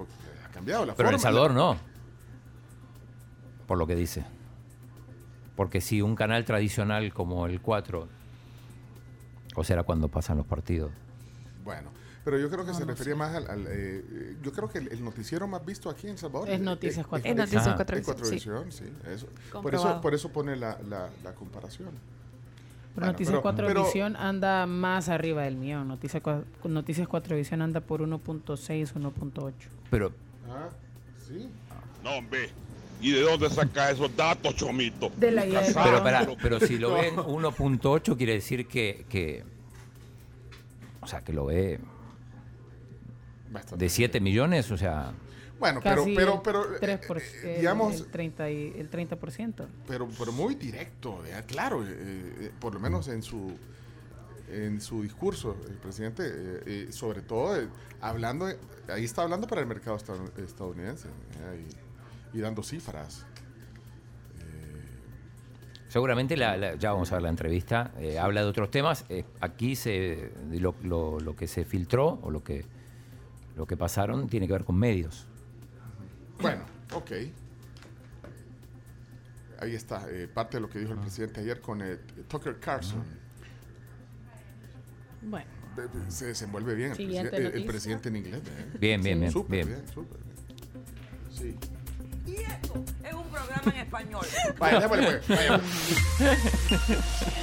[0.46, 1.16] Ha cambiado la Pero en forma.
[1.16, 1.78] El Salvador no.
[3.68, 4.24] Por lo que dice.
[5.56, 8.08] Porque si un canal tradicional como el 4,
[9.56, 10.92] o será cuando pasan los partidos.
[11.64, 11.92] Bueno,
[12.26, 13.48] pero yo creo que se refería más al.
[13.50, 17.06] al, eh, yo creo que el, el noticiero más visto aquí en Salvador Es Noticias
[17.06, 17.76] Cuatro Es Noticias.
[17.76, 18.86] Cuatro es Visión, sí.
[19.08, 19.28] Eso.
[19.62, 21.90] Por, eso, por eso pone la, la, la comparación.
[22.96, 25.88] Pero Bueno, Noticias pero- 4 pero- Visión anda más arriba del millón.
[25.88, 29.54] Noticias, cua- Noticias 4 Visión anda por 1.6, 1.8.
[29.90, 30.12] Pero
[30.50, 30.70] Ah,
[31.28, 31.50] sí.
[32.04, 32.50] No, hombre.
[33.04, 35.12] ¿Y de dónde saca esos datos, Chomito?
[35.18, 35.86] De la Casado.
[35.86, 39.44] Pero, pará, pero si lo ven 1.8 quiere decir que, que-
[41.02, 41.80] O sea, que lo ve
[43.52, 45.12] Bastante de 7 millones, o sea...
[45.60, 48.50] Bueno, pero, Casi pero, pero, eh, 3%, eh, el- digamos, el 30%.
[48.52, 49.68] y- El 30%.
[49.88, 51.46] pero, pero muy directo, ¿verdad?
[51.48, 53.54] claro, eh, eh, por lo menos en su
[54.50, 57.68] en su discurso, el presidente, eh, eh, sobre todo eh,
[58.02, 58.58] hablando, eh,
[58.90, 61.83] ahí está hablando para el mercado estadoun- estadounidense y,
[62.34, 63.26] y dando cifras.
[65.88, 69.06] Seguramente la- la- ya vamos a ver la entrevista, eh, habla de otros temas.
[69.10, 72.66] eh, aquí se lo, lo- lo que se filtró o lo que
[73.56, 75.28] lo que pasaron tiene que ver con medios.
[76.42, 76.66] Bueno,
[76.96, 77.12] ok.
[79.60, 81.98] Ahí está, eh, parte de lo que dijo el presidente ayer con eh,
[82.28, 83.04] Tucker Carlson.
[85.22, 85.46] Bueno.
[86.10, 88.42] Se desenvuelve bien el, presidente- el- presidente en inglés.
[88.48, 88.78] ¿eh?
[88.80, 89.68] Bien, bien, bien, Súper bien.
[89.84, 90.34] bien, súper bien.
[91.32, 91.56] Sí.
[92.26, 94.26] Y esto es un programa en español.
[94.60, 95.60] Vaya, démosle, pues, vaya.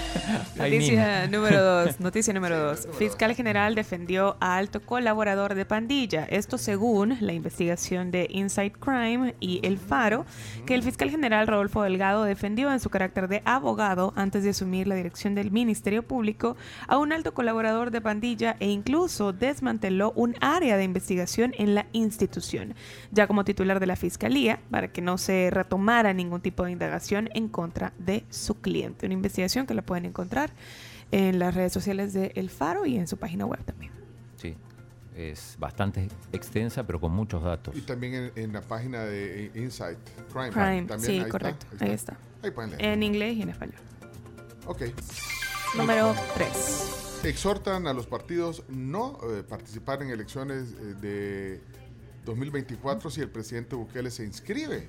[0.56, 2.00] Noticia número dos.
[2.00, 2.88] Noticia número dos.
[2.98, 6.24] Fiscal general defendió a alto colaborador de pandilla.
[6.24, 10.26] Esto según la investigación de Inside Crime y El Faro,
[10.66, 14.86] que el fiscal general Rodolfo Delgado defendió en su carácter de abogado antes de asumir
[14.86, 20.36] la dirección del Ministerio Público a un alto colaborador de pandilla e incluso desmanteló un
[20.40, 22.74] área de investigación en la institución,
[23.10, 27.28] ya como titular de la fiscalía, para que no se retomara ningún tipo de indagación
[27.34, 29.06] en contra de su cliente.
[29.06, 30.50] Una investigación que la pueden encontrar
[31.10, 33.92] en las redes sociales de El Faro y en su página web también.
[34.36, 34.56] Sí,
[35.16, 37.76] es bastante extensa, pero con muchos datos.
[37.76, 39.98] Y también en, en la página de Insight
[40.32, 40.50] Crime.
[40.50, 41.66] Crime, también sí, ahí correcto.
[41.72, 42.16] Está, ahí está.
[42.42, 42.84] Ahí pueden leer.
[42.84, 43.80] En inglés y en español.
[44.66, 44.82] Ok.
[45.76, 47.22] Número 3.
[47.24, 51.60] Exhortan a los partidos no eh, participar en elecciones eh, de
[52.30, 54.88] 2024 si el presidente Bukele se inscribe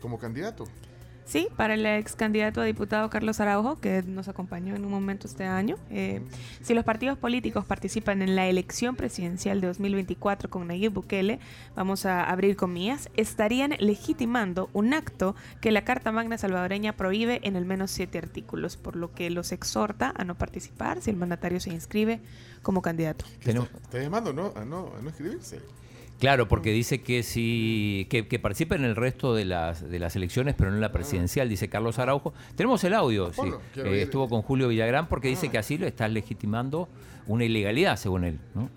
[0.00, 0.64] como candidato.
[1.24, 5.26] Sí, para el ex candidato a diputado Carlos Araujo, que nos acompañó en un momento
[5.26, 5.76] este año.
[5.90, 6.22] Eh,
[6.62, 11.38] si los partidos políticos participan en la elección presidencial de 2024 con Nayib Bukele,
[11.76, 17.56] vamos a abrir comillas, estarían legitimando un acto que la Carta Magna salvadoreña prohíbe en
[17.56, 21.60] al menos siete artículos, por lo que los exhorta a no participar si el mandatario
[21.60, 22.20] se inscribe
[22.62, 23.26] como candidato.
[23.44, 24.54] Tenemos- Está llamando ¿no?
[24.56, 25.60] A, no, a no inscribirse.
[26.18, 30.16] Claro, porque dice que si que, que participa en el resto de las de las
[30.16, 32.34] elecciones, pero no en la presidencial, dice Carlos Araujo.
[32.56, 33.42] Tenemos el audio, sí.
[33.76, 36.88] Eh, estuvo con Julio Villagrán porque dice que así lo estás legitimando
[37.28, 38.40] una ilegalidad, según él.
[38.54, 38.68] ¿no?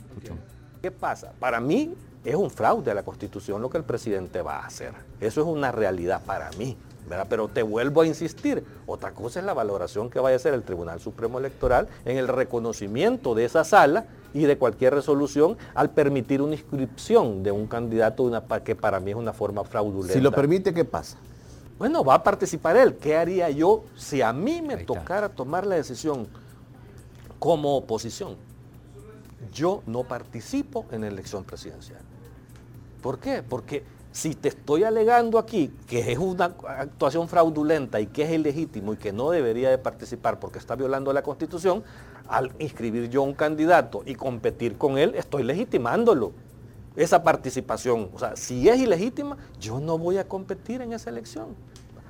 [0.82, 1.34] ¿Qué pasa?
[1.40, 1.94] Para mí
[2.24, 4.94] es un fraude a la Constitución lo que el presidente va a hacer.
[5.20, 6.78] Eso es una realidad para mí.
[7.12, 7.28] ¿Verdad?
[7.30, 10.64] Pero te vuelvo a insistir, otra cosa es la valoración que vaya a hacer el
[10.64, 16.42] Tribunal Supremo Electoral en el reconocimiento de esa sala y de cualquier resolución al permitir
[16.42, 20.14] una inscripción de un candidato una, que para mí es una forma fraudulenta.
[20.14, 21.18] Si lo permite, ¿qué pasa?
[21.78, 22.96] Bueno, va a participar él.
[22.96, 26.28] ¿Qué haría yo si a mí me tocara tomar la decisión
[27.40, 28.38] como oposición?
[29.52, 32.00] Yo no participo en la elección presidencial.
[33.02, 33.44] ¿Por qué?
[33.44, 36.46] Porque si te estoy alegando aquí que es una
[36.78, 41.14] actuación fraudulenta y que es ilegítimo y que no debería de participar porque está violando
[41.14, 41.84] la Constitución,
[42.28, 46.32] al inscribir yo a un candidato y competir con él, estoy legitimándolo.
[46.96, 51.48] Esa participación, o sea, si es ilegítima, yo no voy a competir en esa elección.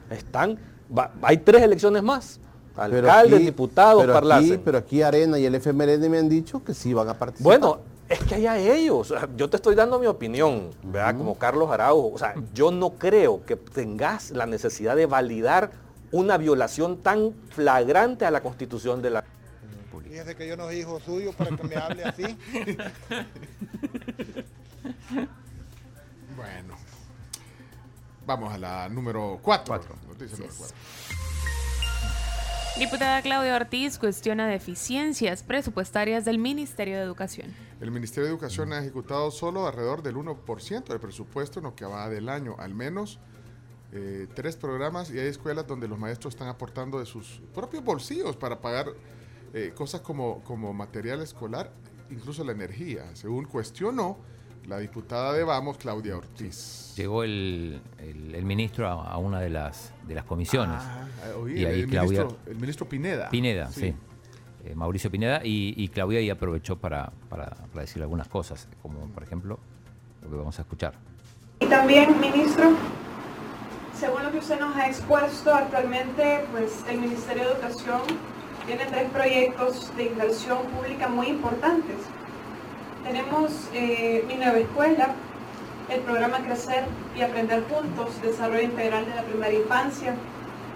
[0.09, 0.57] Están,
[0.95, 2.39] va- hay tres elecciones más.
[2.75, 6.93] Alcaldes, diputados, pero aquí, pero aquí Arena y el FMLN me han dicho que sí
[6.93, 7.59] van a participar.
[7.59, 7.79] Bueno,
[8.11, 9.11] es que allá ellos.
[9.11, 11.17] O sea, Yo te estoy dando mi opinión, ¿verdad?
[11.17, 12.11] Como Carlos Araujo.
[12.13, 15.71] O sea, yo no creo que tengas la necesidad de validar
[16.11, 19.23] una violación tan flagrante a la constitución de la...
[20.03, 22.37] Fíjese que yo no soy hijo suyo para que me hable así.
[26.35, 26.75] Bueno.
[28.25, 29.79] Vamos a la número 4.
[30.07, 30.75] Noticia número 4.
[32.77, 37.53] Diputada Claudia Ortiz cuestiona deficiencias presupuestarias del Ministerio de Educación.
[37.81, 41.83] El Ministerio de Educación ha ejecutado solo alrededor del 1% del presupuesto en lo que
[41.85, 43.19] va del año, al menos
[43.91, 48.37] eh, tres programas y hay escuelas donde los maestros están aportando de sus propios bolsillos
[48.37, 48.87] para pagar
[49.53, 51.71] eh, cosas como, como material escolar,
[52.11, 54.17] incluso la energía, según cuestionó
[54.67, 56.93] la diputada de Vamos, Claudia Ortiz.
[56.95, 60.77] Llegó el, el- el ministro a, a una de las de las comisiones.
[60.79, 61.07] Ah,
[61.41, 63.29] oí, y ahí el, Claudia ministro, el ministro Pineda.
[63.31, 63.95] Pineda, sí.
[64.63, 69.23] Eh, Mauricio Pineda y, y Claudia ahí aprovechó para, para, decir algunas cosas, como por
[69.23, 69.59] ejemplo
[70.21, 70.93] lo que vamos a escuchar.
[71.61, 72.71] Y también, ministro,
[73.99, 78.01] según lo que usted nos ha expuesto actualmente, pues el Ministerio de Educación
[78.67, 81.97] tiene tres proyectos de inversión pública muy importantes.
[83.03, 85.15] Tenemos eh, mi nueva escuela,
[85.89, 86.85] el programa Crecer
[87.17, 90.13] y Aprender Juntos, Desarrollo Integral de la Primera Infancia,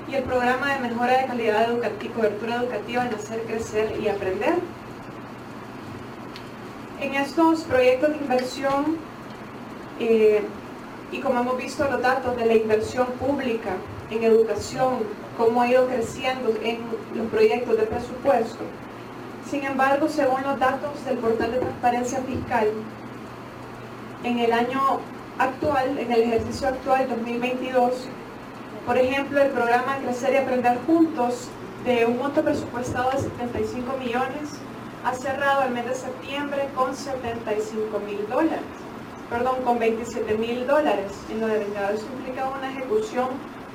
[0.07, 4.55] y el programa de mejora de calidad educativa, cobertura educativa Nacer, Crecer y Aprender.
[7.01, 8.97] En estos proyectos de inversión,
[9.99, 10.43] eh,
[11.11, 13.71] y como hemos visto los datos de la inversión pública
[14.11, 14.99] en educación,
[15.37, 16.79] cómo ha ido creciendo en
[17.15, 18.63] los proyectos de presupuesto,
[19.49, 22.67] sin embargo, según los datos del portal de transparencia fiscal,
[24.23, 24.99] en el año
[25.37, 28.07] actual, en el ejercicio actual 2022,
[28.85, 31.49] por ejemplo, el programa Crecer y Aprender Juntos,
[31.83, 34.59] de un monto presupuestado de 75 millones,
[35.03, 38.61] ha cerrado el mes de septiembre con 75 mil dólares,
[39.29, 41.93] perdón, con 27 mil dólares en lo de vengado.
[41.93, 43.29] Eso implica una ejecución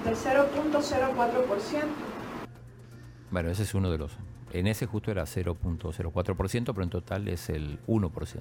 [0.04, 1.84] del 0.04%.
[3.30, 4.16] Bueno, ese es uno de los.
[4.52, 8.40] En ese justo era 0.04%, pero en total es el 1%.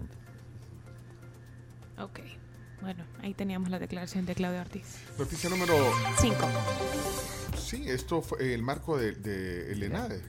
[1.99, 2.19] Ok.
[2.81, 4.97] Bueno, ahí teníamos la declaración de Claudia Ortiz.
[5.17, 5.75] Noticia número
[6.19, 6.37] 5.
[7.57, 10.21] Sí, esto fue el marco del de, el ENADE,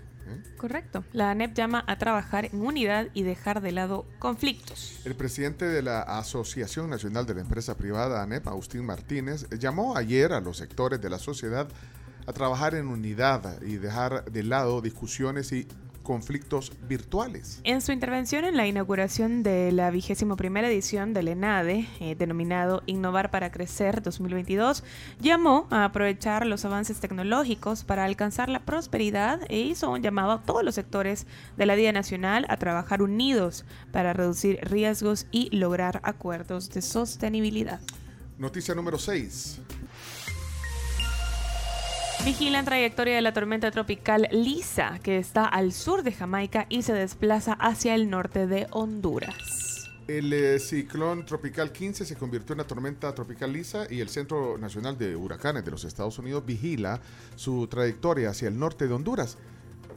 [0.57, 1.05] Correcto.
[1.13, 5.01] La ANEP llama a trabajar en unidad y dejar de lado conflictos.
[5.05, 10.33] El presidente de la Asociación Nacional de la Empresa Privada, ANEP, Agustín Martínez, llamó ayer
[10.33, 11.69] a los sectores de la sociedad
[12.27, 15.67] a trabajar en unidad y dejar de lado discusiones y
[16.11, 17.61] conflictos virtuales.
[17.63, 22.83] En su intervención en la inauguración de la vigésimo primera edición del ENADE, eh, denominado
[22.87, 24.83] Innovar para Crecer 2022,
[25.21, 30.43] llamó a aprovechar los avances tecnológicos para alcanzar la prosperidad e hizo un llamado a
[30.43, 36.01] todos los sectores de la Día Nacional a trabajar unidos para reducir riesgos y lograr
[36.03, 37.79] acuerdos de sostenibilidad.
[38.37, 39.61] Noticia número 6.
[42.25, 46.93] Vigilan trayectoria de la tormenta tropical Lisa, que está al sur de Jamaica y se
[46.93, 49.89] desplaza hacia el norte de Honduras.
[50.07, 54.59] El eh, ciclón tropical 15 se convirtió en la tormenta tropical Lisa y el Centro
[54.59, 57.01] Nacional de Huracanes de los Estados Unidos vigila
[57.37, 59.39] su trayectoria hacia el norte de Honduras.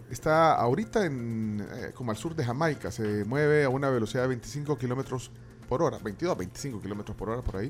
[0.10, 4.30] Está ahorita en, eh, como al sur de Jamaica, se mueve a una velocidad de
[4.30, 5.30] 25 kilómetros
[5.68, 7.70] por hora, 22 25 kilómetros por hora por ahí.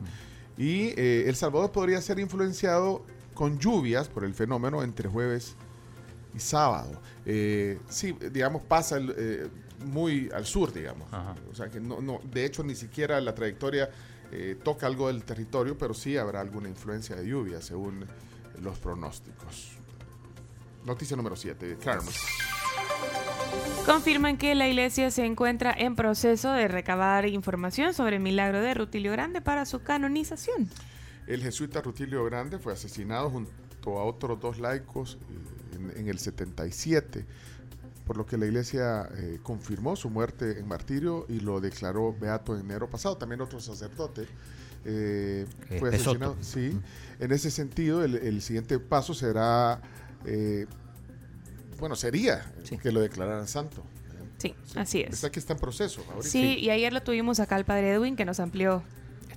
[0.57, 5.55] Y eh, El Salvador podría ser influenciado con lluvias por el fenómeno entre jueves
[6.35, 7.01] y sábado.
[7.25, 9.47] Eh, sí, digamos, pasa el, eh,
[9.85, 11.07] muy al sur, digamos.
[11.51, 13.89] O sea que no, no, de hecho ni siquiera la trayectoria
[14.31, 18.05] eh, toca algo del territorio, pero sí habrá alguna influencia de lluvia según
[18.61, 19.73] los pronósticos.
[20.85, 22.13] Noticia número 7, Carmen.
[23.85, 28.73] Confirman que la iglesia se encuentra en proceso de recabar información sobre el milagro de
[28.73, 30.69] Rutilio Grande para su canonización.
[31.33, 35.17] El jesuita Rutilio Grande fue asesinado junto a otros dos laicos
[35.73, 37.25] en, en el 77,
[38.05, 42.53] por lo que la iglesia eh, confirmó su muerte en martirio y lo declaró beato
[42.55, 43.17] en enero pasado.
[43.17, 44.27] También otro sacerdote
[44.85, 45.47] eh,
[45.79, 46.09] fue Pesoto.
[46.11, 46.37] asesinado.
[46.41, 46.77] Sí,
[47.19, 49.81] en ese sentido, el, el siguiente paso será,
[50.25, 50.67] eh,
[51.79, 53.83] bueno, sería que lo declararan santo.
[54.37, 55.13] Sí, así es.
[55.13, 56.03] Está que está en proceso.
[56.09, 56.29] ahorita.
[56.29, 58.83] Sí, y ayer lo tuvimos acá al padre Edwin que nos amplió.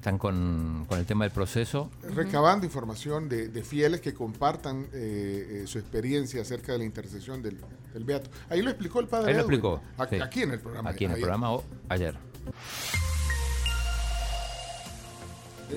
[0.07, 1.91] Están con, con el tema del proceso.
[2.15, 7.43] recabando información de, de fieles que compartan eh, eh, su experiencia acerca de la intercesión
[7.43, 7.59] del,
[7.93, 8.31] del Beato.
[8.49, 9.31] Ahí lo explicó el padre.
[9.33, 9.55] Ahí lo Edwin.
[9.55, 9.83] explicó.
[9.99, 10.21] A- sí.
[10.21, 10.91] Aquí en el programa.
[10.91, 12.15] Aquí en el programa o ayer.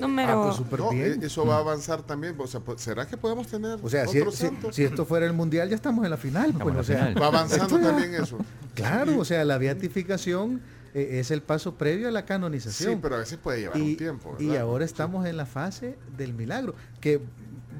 [0.00, 0.44] Número.
[0.44, 1.20] Ah, pues No, bien.
[1.20, 2.36] eh, eso va a avanzar también.
[2.38, 4.76] O sea, pues, ¿será que podemos tener O sea, si, otros si- santos?
[4.76, 6.52] si esto fuera el mundial, ya estamos en la final.
[6.52, 7.20] pues, en la o sea, final.
[7.20, 8.38] Va avanzando también eso.
[8.76, 10.60] Claro, o sea, la beatificación
[10.94, 12.94] es el paso previo a la canonización.
[12.94, 14.36] Sí, pero a veces puede llevar y, un tiempo.
[14.38, 16.74] y ahora estamos en la fase del milagro.
[17.00, 17.20] Que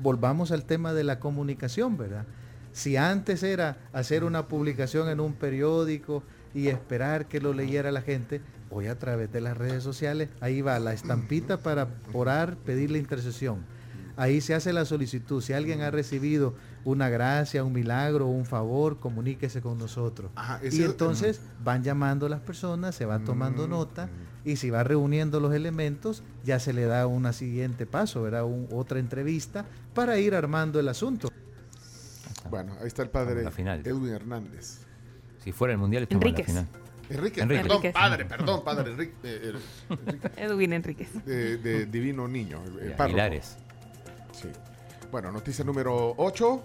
[0.02, 2.24] volvamos al tema de la comunicación, ¿verdad?
[2.72, 6.22] Si antes era hacer una publicación en un periódico
[6.54, 10.62] y esperar que lo leyera la gente, hoy a través de las redes sociales, ahí
[10.62, 13.64] va la estampita para orar, pedir la intercesión.
[14.20, 15.40] Ahí se hace la solicitud.
[15.42, 20.30] Si alguien ha recibido una gracia, un milagro, un favor, comuníquese con nosotros.
[20.34, 24.08] Ajá, y entonces van llamando las personas, se va tomando Mm, nota
[24.44, 28.44] y si va reuniendo los elementos, ya se le da un siguiente paso, ¿verdad?
[28.44, 29.64] Un- otra entrevista
[29.94, 31.30] para ir armando el asunto.
[32.50, 33.80] Bueno, ahí está el padre La final.
[33.86, 34.80] Edwin Hernández.
[35.42, 36.48] Si fuera el mundial, estamos Enríquez.
[36.50, 36.80] en la final.
[37.10, 37.62] Enrique, Enrique.
[37.64, 39.14] perdón, padre, perdón, padre Enrique.
[39.24, 41.24] eh, eh, Enrique, Edwin Enríquez.
[41.24, 43.10] de, de Divino Niño, el.
[43.10, 43.56] Hilares.
[44.40, 44.48] Sí.
[45.10, 46.62] Bueno, noticia número 8.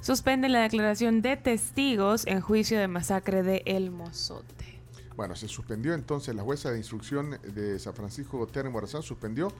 [0.00, 4.80] Suspenden la declaración de testigos en juicio de masacre de El Mozote.
[5.16, 9.52] Bueno, se suspendió entonces la jueza de instrucción de San Francisco en Morazán, suspendió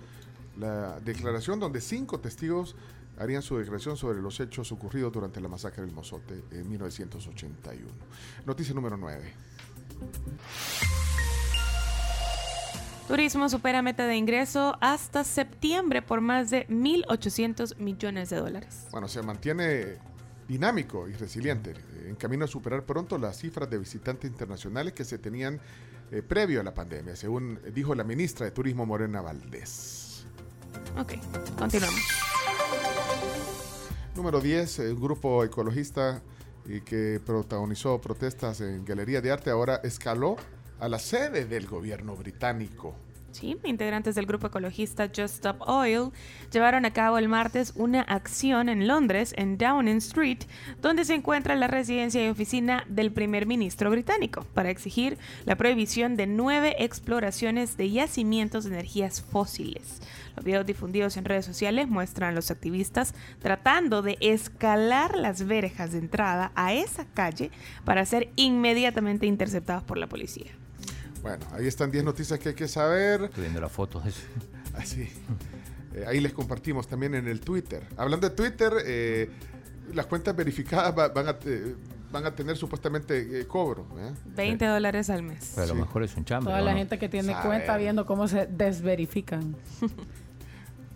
[0.58, 2.76] la declaración donde cinco testigos
[3.18, 7.86] harían su declaración sobre los hechos ocurridos durante la masacre del Mozote en 1981.
[8.44, 9.34] Noticia número 9.
[13.08, 18.88] Turismo supera meta de ingreso hasta septiembre por más de 1.800 millones de dólares.
[18.90, 19.98] Bueno, se mantiene
[20.48, 25.04] dinámico y resiliente, eh, en camino a superar pronto las cifras de visitantes internacionales que
[25.04, 25.60] se tenían
[26.10, 30.26] eh, previo a la pandemia, según dijo la ministra de Turismo Morena Valdés.
[30.98, 31.14] Ok,
[31.58, 32.00] continuamos.
[34.14, 36.22] Número 10, eh, un grupo ecologista
[36.68, 40.36] eh, que protagonizó protestas en Galería de Arte ahora escaló
[40.80, 42.94] a la sede del gobierno británico.
[43.36, 46.10] Sí, integrantes del grupo ecologista Just Stop Oil
[46.50, 50.38] llevaron a cabo el martes una acción en Londres, en Downing Street,
[50.80, 56.16] donde se encuentra la residencia y oficina del primer ministro británico, para exigir la prohibición
[56.16, 60.00] de nueve exploraciones de yacimientos de energías fósiles.
[60.34, 65.92] Los videos difundidos en redes sociales muestran a los activistas tratando de escalar las verjas
[65.92, 67.50] de entrada a esa calle
[67.84, 70.52] para ser inmediatamente interceptados por la policía.
[71.22, 73.22] Bueno, ahí están 10 noticias que hay que saber.
[73.24, 74.22] Estoy viendo las fotos de eso.
[74.74, 75.08] Así.
[75.94, 77.82] Eh, ahí les compartimos también en el Twitter.
[77.96, 79.30] Hablando de Twitter, eh,
[79.94, 81.74] las cuentas verificadas va- van, a, eh,
[82.12, 83.86] van a tener supuestamente eh, cobro.
[83.98, 84.12] ¿eh?
[84.26, 85.52] 20 dólares al mes.
[85.54, 86.50] Pero a lo mejor es un chambre.
[86.52, 86.78] Toda ¿o la no?
[86.78, 89.56] gente que tiene cuenta viendo cómo se desverifican.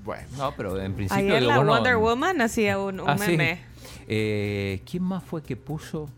[0.04, 0.26] Bueno.
[0.38, 1.22] No, pero en principio.
[1.24, 3.32] Ayer la bueno, Wonder Woman hacía un, un Ah, sí.
[3.32, 3.60] meme.
[4.08, 6.08] Eh, ¿Quién más fue que puso?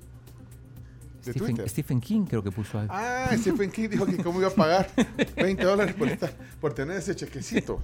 [1.25, 1.69] ¿De Stephen, Twitter?
[1.69, 2.93] Stephen King creo que puso algo.
[2.95, 4.91] Ah, Stephen King dijo que cómo iba a pagar
[5.37, 6.31] 20 dólares por, esta-
[6.61, 7.81] por tener ese chequecito.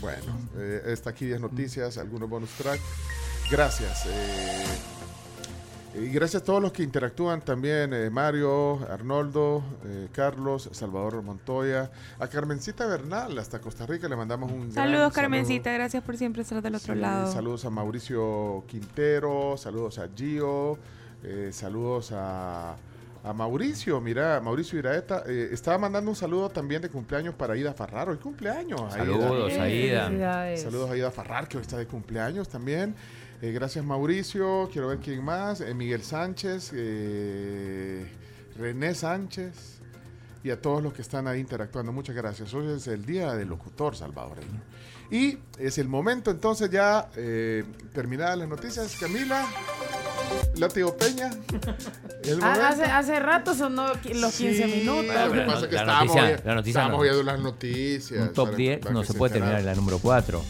[0.00, 2.80] Bueno, eh, está aquí 10 noticias, algunos bonus track.
[3.50, 4.06] Gracias.
[4.06, 4.64] eh,
[5.94, 11.90] y gracias a todos los que interactúan también, eh, Mario, Arnoldo, eh, Carlos, Salvador Montoya,
[12.18, 15.12] a Carmencita Bernal, hasta Costa Rica, le mandamos un gran Saludos, saludo.
[15.12, 15.70] Carmencita.
[15.70, 17.30] Gracias por siempre estar del otro Sí, lado.
[17.30, 20.78] Saludos a Mauricio Quintero, saludos a Gio,
[21.22, 22.76] eh, saludos a,
[23.24, 27.72] a Mauricio, mira, Mauricio Iraeta, eh, estaba mandando un saludo también de cumpleaños para Ida
[27.72, 28.92] Farrar, hoy cumpleaños.
[28.92, 30.06] Saludos, Aida.
[30.06, 30.62] Felicidades.
[30.62, 32.94] Saludos a Ida Farrar, que hoy está de cumpleaños también.
[33.40, 38.06] Eh, gracias Mauricio, quiero ver quién más, Eh, Miguel Sánchez, eh,
[38.56, 39.80] René Sánchez
[40.44, 41.92] y a todos los que están ahí interactuando.
[41.92, 42.52] Muchas gracias.
[42.54, 44.60] Hoy es el día del locutor salvadoreño.
[45.10, 48.96] Y es el momento entonces ya eh, terminadas las noticias.
[48.98, 49.44] Camila,
[50.56, 51.30] Látigo Peña.
[52.24, 55.06] El Ah, hace, hace rato sonó los 15 Sí, minutos.
[55.26, 57.02] Lo que pasa es que La estábamos, noticia- oy- la noticia estábamos no.
[57.02, 58.20] oyendo las noticias.
[58.28, 60.42] Un top para- 10 para no se puede terminar en la número 4.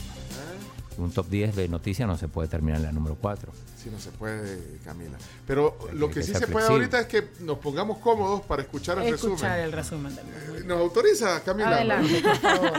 [0.98, 3.50] Un top 10 de noticias no se puede terminar en la número 4.
[3.82, 5.16] Sí, no se puede, Camila.
[5.46, 8.98] Pero lo que que sí se puede ahorita es que nos pongamos cómodos para escuchar
[8.98, 9.64] el Escuchar resumen.
[9.64, 10.14] el resumen
[10.54, 11.76] del ¿Nos autoriza, Camila?
[11.76, 12.72] Adelante, por favor.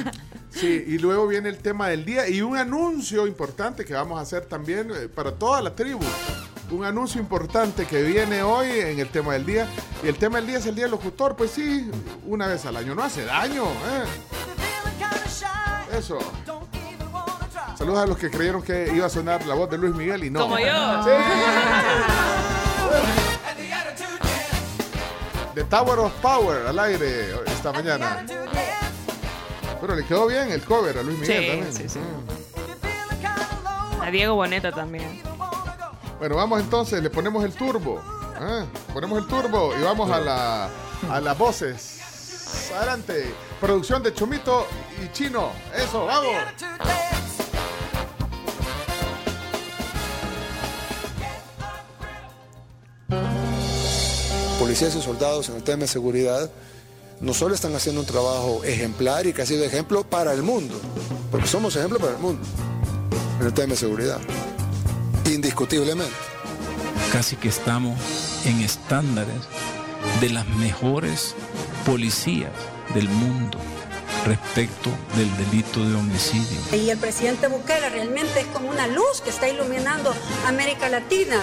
[0.52, 4.22] Sí, y luego viene el tema del día y un anuncio importante que vamos a
[4.22, 6.06] hacer también eh, para toda la tribu.
[6.72, 9.68] Un anuncio importante que viene hoy en el tema del día.
[10.04, 11.36] Y el tema del día es el día del locutor.
[11.36, 11.90] Pues sí,
[12.26, 12.96] una vez al año.
[12.96, 13.66] No hace daño.
[13.66, 14.06] ¿eh?
[15.98, 16.18] Eso.
[17.78, 20.30] Saludos a los que creyeron que iba a sonar la voz de Luis Miguel y
[20.32, 20.40] no.
[20.42, 21.04] Como yo.
[21.04, 21.10] Sí.
[25.54, 28.26] The Tower of Power al aire esta mañana.
[29.80, 31.74] Pero le quedó bien el cover a Luis Miguel Sí, también.
[31.74, 32.00] sí, sí.
[32.00, 34.02] Mm.
[34.02, 35.22] A Diego Boneta también.
[36.20, 38.02] Bueno, vamos entonces, le ponemos el turbo.
[38.40, 38.66] ¿eh?
[38.94, 40.70] Ponemos el turbo y vamos a, la,
[41.10, 42.00] a las voces.
[42.76, 43.34] Adelante.
[43.60, 44.68] Producción de Chomito
[45.04, 45.52] y Chino.
[45.76, 46.34] Eso, vamos.
[54.64, 56.50] policías y soldados en el tema de seguridad
[57.20, 60.76] no solo están haciendo un trabajo ejemplar y que ha sido ejemplo para el mundo,
[61.32, 62.42] porque somos ejemplo para el mundo
[63.42, 64.20] en el tema de seguridad,
[65.32, 66.14] indiscutiblemente.
[67.12, 67.98] Casi que estamos
[68.46, 69.42] en estándares
[70.20, 71.36] de las mejores
[71.86, 72.52] policías
[72.94, 73.58] del mundo
[74.26, 76.60] respecto del delito de homicidio.
[76.72, 80.14] Y el presidente Bukele realmente es como una luz que está iluminando
[80.48, 81.38] América Latina.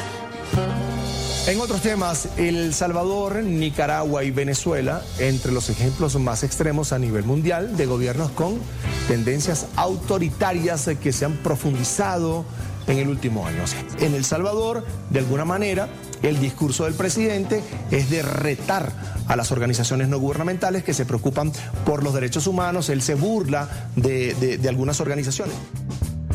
[1.47, 7.25] En otros temas, El Salvador, Nicaragua y Venezuela, entre los ejemplos más extremos a nivel
[7.25, 8.61] mundial de gobiernos con
[9.09, 12.45] tendencias autoritarias que se han profundizado
[12.91, 13.63] en el último año.
[14.01, 15.89] En El Salvador, de alguna manera,
[16.23, 18.93] el discurso del presidente es de retar
[19.29, 21.53] a las organizaciones no gubernamentales que se preocupan
[21.85, 22.89] por los derechos humanos.
[22.89, 25.55] Él se burla de, de- algunas organizaciones.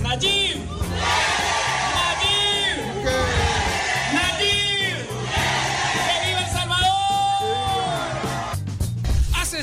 [0.02, 0.58] ¡Nayib!
[1.96, 3.45] ¡Nayib!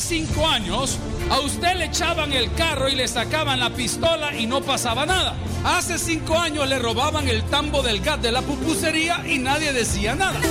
[0.03, 0.99] Cinco años,
[1.31, 5.35] a usted le echaban el carro y le sacaban la pistola y no pasaba nada.
[5.65, 10.15] Hace cinco años le robaban el tambo del gas de la pupusería y nadie decía
[10.15, 10.41] nada.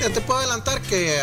[0.00, 1.20] Ya te puedo adelantar que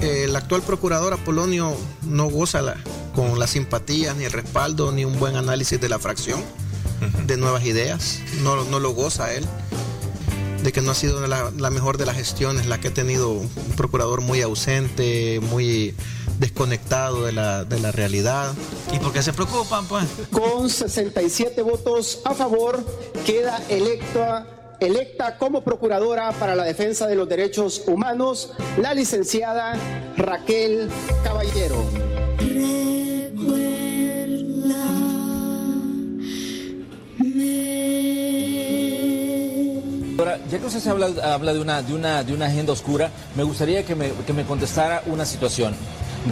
[0.00, 2.76] eh, el actual procurador Apolonio no goza la-
[3.14, 6.42] con las simpatías, ni el respaldo, ni un buen análisis de la fracción
[7.26, 8.20] de nuevas ideas.
[8.42, 9.44] No, no lo goza él.
[10.66, 13.30] De que no ha sido la, la mejor de las gestiones, la que ha tenido
[13.30, 15.94] un procurador muy ausente, muy
[16.40, 18.52] desconectado de la, de la realidad.
[18.92, 20.06] ¿Y por qué se preocupan, pues?
[20.32, 22.84] Con 67 votos a favor,
[23.24, 29.78] queda electa, electa como procuradora para la defensa de los derechos humanos la licenciada
[30.16, 30.88] Raquel
[31.22, 31.84] Caballero.
[40.50, 43.42] Ya que usted se habla, habla de, una, de, una, de una agenda oscura, me
[43.42, 45.74] gustaría que me, que me contestara una situación.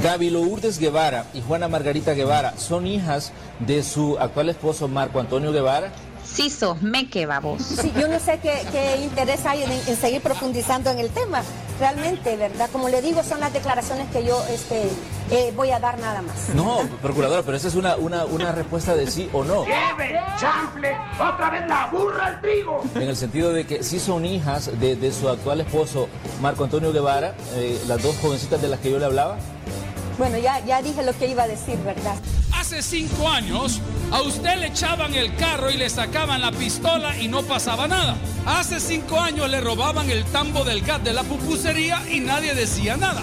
[0.02, 5.52] Gaby Lourdes Guevara y Juana Margarita Guevara son hijas de su actual esposo Marco Antonio
[5.52, 5.92] Guevara.
[6.24, 7.62] Sí sos meque, babos.
[7.62, 11.42] Sí, yo no sé qué, qué interés hay en, en seguir profundizando en el tema.
[11.78, 12.68] Realmente, ¿verdad?
[12.72, 14.88] Como le digo, son las declaraciones que yo este,
[15.30, 16.50] eh, voy a dar nada más.
[16.54, 19.64] No, procuradora, pero esa es una, una, una respuesta de sí o no.
[19.64, 20.96] ¡Lleve, chanfle!
[21.20, 22.82] ¡Otra vez la burra al trigo!
[22.94, 26.08] En el sentido de que sí son hijas de, de su actual esposo,
[26.40, 29.36] Marco Antonio Guevara, eh, las dos jovencitas de las que yo le hablaba.
[30.16, 32.14] Bueno, ya, ya dije lo que iba a decir, ¿verdad?
[32.64, 33.78] Hace cinco años
[34.10, 38.16] a usted le echaban el carro y le sacaban la pistola y no pasaba nada.
[38.46, 42.96] Hace cinco años le robaban el tambo del gas de la pupusería y nadie decía
[42.96, 43.22] nada.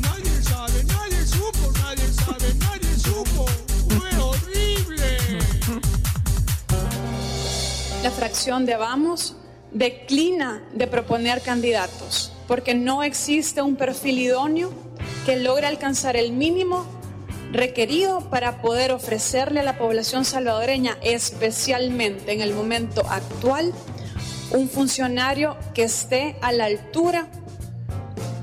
[0.00, 3.46] Nadie sabe, nadie supo, nadie sabe, nadie supo.
[3.96, 5.18] Fue horrible.
[8.02, 9.36] La fracción de Vamos
[9.70, 14.72] declina de proponer candidatos porque no existe un perfil idóneo
[15.26, 16.99] que logre alcanzar el mínimo
[17.52, 23.72] requerido para poder ofrecerle a la población salvadoreña, especialmente en el momento actual,
[24.52, 27.26] un funcionario que esté a la altura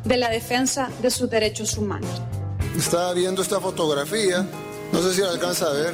[0.05, 2.09] de la defensa de sus derechos humanos.
[2.77, 4.45] Estaba viendo esta fotografía,
[4.91, 5.93] no sé si la alcanza a ver,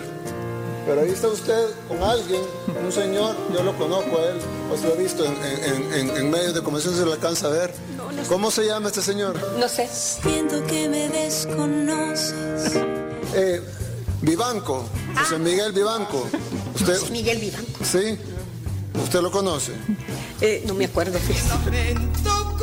[0.85, 2.41] pero ahí está usted con alguien,
[2.85, 4.37] un señor, yo lo conozco a él,
[4.69, 7.51] pues lo he visto en, en- en- en medios de comunicación, se lo alcanza a
[7.51, 7.73] ver.
[8.27, 9.35] ¿Cómo se llama este señor?
[9.57, 9.87] No sé.
[9.87, 12.73] Siento que me desconoces.
[13.35, 13.61] Eh,
[14.21, 14.85] Vivanco,
[15.17, 16.27] José Miguel Vivanco.
[16.75, 17.83] ¿Usted, José Miguel Vivanco.
[17.83, 18.17] ¿Sí?
[19.01, 19.73] ¿Usted lo conoce?
[20.39, 21.19] Eh, no me acuerdo.
[21.49, 22.55] Lamento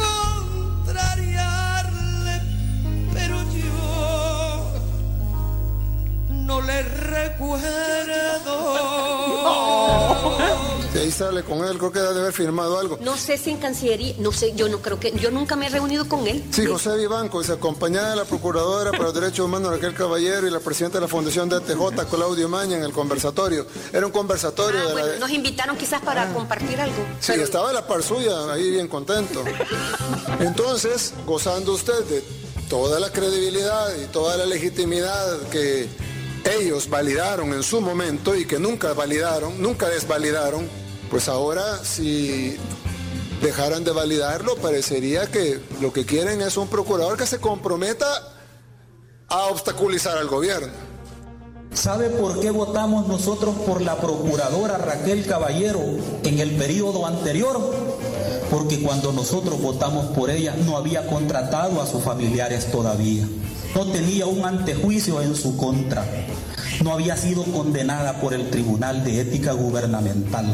[0.84, 2.40] contrariarle,
[3.12, 4.72] pero yo
[6.30, 7.70] no le recuerdo.
[11.00, 12.98] Ahí sale con él, creo que debe haber firmado algo.
[13.00, 15.68] No sé si en Cancillería, no sé, yo no creo que, yo nunca me he
[15.70, 16.44] reunido con él.
[16.50, 20.50] Sí, José Vivanco, se acompañada de la Procuradora para los Derechos Humanos Raquel Caballero y
[20.50, 23.66] la Presidenta de la Fundación de ATJ, Claudio Maña, en el conversatorio.
[23.92, 25.18] Era un conversatorio Ah, de la...
[25.18, 27.02] nos invitaron quizás para compartir algo.
[27.18, 29.42] Sí, estaba la par suya, ahí bien contento.
[30.40, 32.22] Entonces, gozando usted de
[32.68, 35.88] toda la credibilidad y toda la legitimidad que
[36.58, 40.68] ellos validaron en su momento y que nunca validaron, nunca desvalidaron,
[41.10, 42.56] pues ahora si
[43.42, 48.06] dejaran de validarlo, parecería que lo que quieren es un procurador que se comprometa
[49.28, 50.72] a obstaculizar al gobierno.
[51.72, 55.80] ¿Sabe por qué votamos nosotros por la procuradora Raquel Caballero
[56.24, 57.60] en el periodo anterior?
[58.50, 63.26] Porque cuando nosotros votamos por ella no había contratado a sus familiares todavía.
[63.74, 66.04] No tenía un antejuicio en su contra.
[66.82, 70.46] No había sido condenada por el Tribunal de Ética Gubernamental.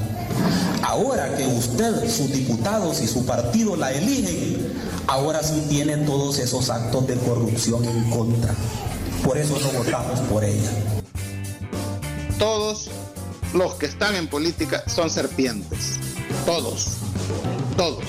[0.83, 4.73] Ahora que usted, sus diputados y su partido la eligen,
[5.07, 8.53] ahora sí tiene todos esos actos de corrupción en contra.
[9.23, 10.71] Por eso no votamos por ella.
[12.41, 12.91] Todos
[13.55, 16.01] los que están en política son serpientes.
[16.45, 16.97] Todos.
[17.77, 18.05] Todos.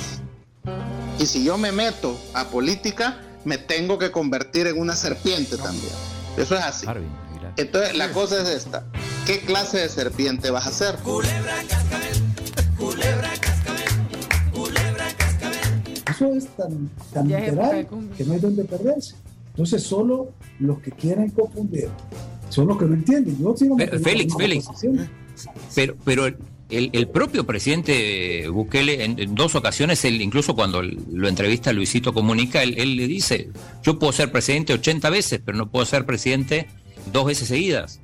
[1.19, 5.93] Y si yo me meto a política, me tengo que convertir en una serpiente también.
[6.35, 6.87] Eso es así.
[7.57, 8.85] Entonces, la cosa es esta.
[9.25, 10.95] ¿Qué clase de serpiente vas a ser?
[16.09, 19.15] Eso es tan, tan Ya es época de literal que no hay donde perderse.
[19.49, 21.89] Entonces, solo los que quieren confundir
[22.49, 23.37] son los que no entienden.
[23.39, 24.67] Yo sigo Pero, Félix, Félix.
[25.73, 26.37] Pero, pero el,
[26.69, 32.61] el propio presidente Bukele, en, en dos ocasiones, él, incluso cuando lo entrevista Luisito Comunica,
[32.61, 33.49] él, él le dice,
[33.83, 36.67] yo puedo ser presidente 80 veces, pero no puedo ser presidente
[37.11, 37.99] dos veces seguidas.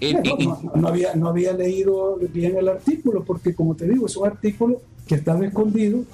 [0.00, 4.06] Y- y- no, no había, no había leído bien el artículo, porque como te digo,
[4.06, 6.04] es un artículo que estaba escondido,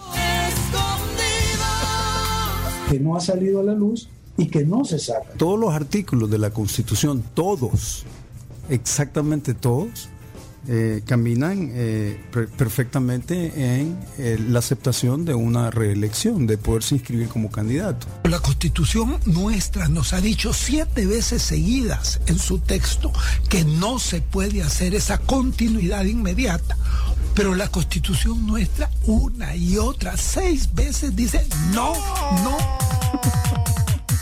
[2.90, 5.30] que no ha salido a la luz y que no se saca.
[5.36, 8.04] Todos los artículos de la Constitución, todos,
[8.68, 10.08] exactamente todos,
[10.68, 17.28] eh, caminan eh, per- perfectamente en eh, la aceptación de una reelección, de poderse inscribir
[17.28, 18.06] como candidato.
[18.24, 23.12] La constitución nuestra nos ha dicho siete veces seguidas en su texto
[23.48, 26.76] que no se puede hacer esa continuidad inmediata.
[27.34, 31.92] Pero la constitución nuestra una y otra, seis veces dice no,
[32.42, 32.56] no.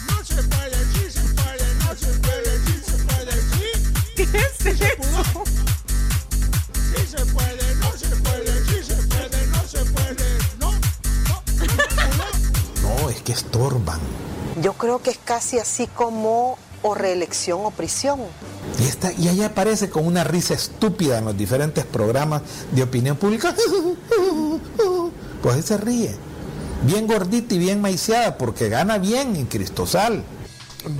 [0.08, 3.68] No se puede, sí se puede, no se puede, sí se puede, sí.
[4.16, 4.54] ¿Qué es.
[5.53, 5.53] Sí
[12.82, 14.01] no es que estorban.
[14.61, 18.20] Yo creo que es casi así como o reelección o prisión.
[18.78, 22.43] Y, está, y ahí aparece con una risa estúpida en los diferentes programas
[22.73, 23.55] de opinión pública.
[25.43, 26.15] Pues ahí se ríe.
[26.82, 30.24] Bien gordita y bien maiciada porque gana bien en Cristosal.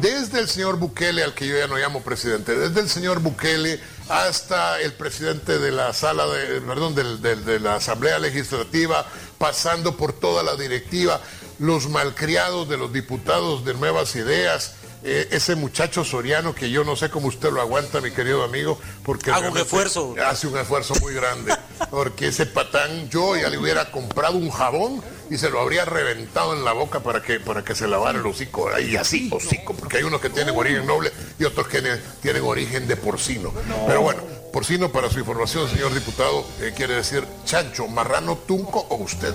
[0.01, 3.81] Desde el señor Bukele, al que yo ya no llamo presidente, desde el señor Bukele
[4.09, 9.07] hasta el presidente de la sala de, perdón, de la Asamblea Legislativa,
[9.39, 11.21] pasando por toda la directiva,
[11.59, 14.75] los malcriados de los diputados de Nuevas Ideas,
[15.05, 18.81] eh, ese muchacho Soriano que yo no sé cómo usted lo aguanta, mi querido amigo,
[19.05, 20.15] porque un esfuerzo.
[20.27, 21.55] hace un esfuerzo muy grande,
[21.91, 26.53] porque ese patán yo ya le hubiera comprado un jabón y se lo habría reventado
[26.55, 29.99] en la boca para que para que se lavara el hocico, y así hocico, porque
[29.99, 33.53] hay unos que tienen origen noble y otros que ne- tienen origen de porcino.
[33.87, 34.23] Pero bueno,
[34.55, 39.35] porcino para su información, señor diputado, eh, quiere decir chancho, marrano, tunco o usted.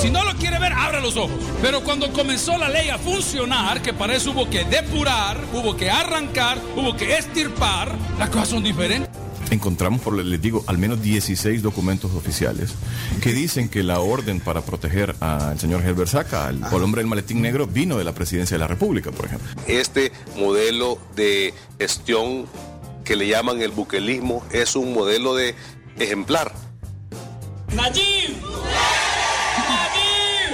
[0.00, 1.32] Si no lo quiere ver, abra los ojos.
[1.60, 5.90] Pero cuando comenzó la ley a funcionar, que para eso hubo que depurar, hubo que
[5.90, 9.10] arrancar, hubo que estirpar, las cosas son diferentes.
[9.50, 12.74] Encontramos, por les digo, al menos 16 documentos oficiales
[13.20, 17.08] que dicen que la orden para proteger al señor Herbert Saca, al, al hombre del
[17.08, 19.48] maletín negro, vino de la presidencia de la República, por ejemplo.
[19.66, 22.46] Este modelo de gestión
[23.04, 25.54] que le llaman el buquelismo es un modelo de
[25.98, 26.52] ejemplar.
[27.74, 28.30] ¡Nayib!
[29.68, 30.50] ¡Nayib!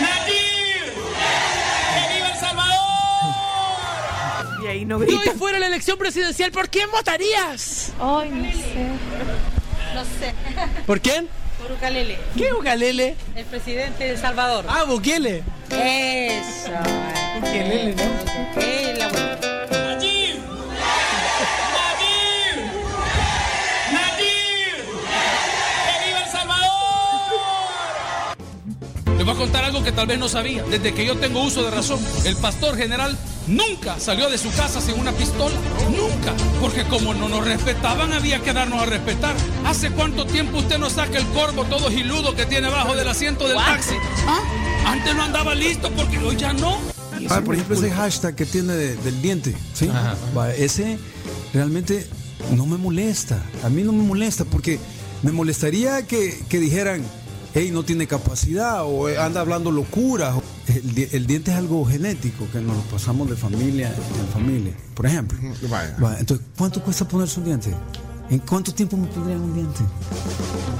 [0.00, 0.92] ¡Nayib!
[1.94, 2.78] ¡Que viva El Salvador!
[4.62, 5.20] Y ahí no grita.
[5.20, 7.92] hoy fuera la elección presidencial, ¿por quién votarías?
[8.00, 8.88] Ay, no sé.
[9.94, 10.34] No sé.
[10.86, 11.28] ¿Por quién?
[11.60, 12.18] Por Ucalele.
[12.36, 13.16] ¿Qué Ucalele?
[13.34, 14.64] El presidente de El Salvador.
[14.68, 15.42] Ah, Bukele.
[15.70, 16.70] Eso.
[17.38, 18.02] Ukelele, ¿no?
[18.60, 18.87] Eh,
[29.28, 30.62] voy a contar algo que tal vez no sabía.
[30.64, 34.80] Desde que yo tengo uso de razón, el pastor general nunca salió de su casa
[34.80, 35.54] sin una pistola.
[35.90, 36.32] Nunca.
[36.62, 39.34] Porque como no nos respetaban, había que darnos a respetar.
[39.66, 43.46] ¿Hace cuánto tiempo usted no saca el corvo todo giludo que tiene abajo del asiento
[43.46, 43.94] del taxi?
[44.26, 44.40] ¿Ah?
[44.86, 46.78] Antes no andaba listo porque hoy ya no.
[47.28, 49.90] Ah, por ejemplo, ese hashtag que tiene de- del diente, ¿sí?
[50.36, 50.98] Va, ese
[51.52, 52.06] realmente
[52.52, 53.42] no me molesta.
[53.62, 54.78] A mí no me molesta porque
[55.22, 57.02] me molestaría que, que dijeran,
[57.54, 60.34] hey, no tiene capacidad o eh, anda hablando locura.
[60.66, 63.88] El, di- el diente es algo genético que nos lo pasamos de familia
[64.20, 65.38] en familia, por ejemplo.
[66.18, 67.74] Entonces, ¿cuánto cuesta ponerse un diente?
[68.30, 69.80] ¿En cuánto tiempo me pondrían un diente?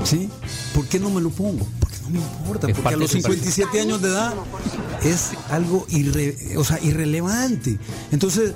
[0.05, 0.29] ¿Sí?
[0.75, 1.67] ¿Por qué no me lo pongo?
[1.81, 2.69] Porque no me importa.
[2.69, 4.35] Es Porque a los de su 57 años de edad
[5.03, 7.79] es algo irre- o sea, irrelevante.
[8.13, 8.53] Entonces,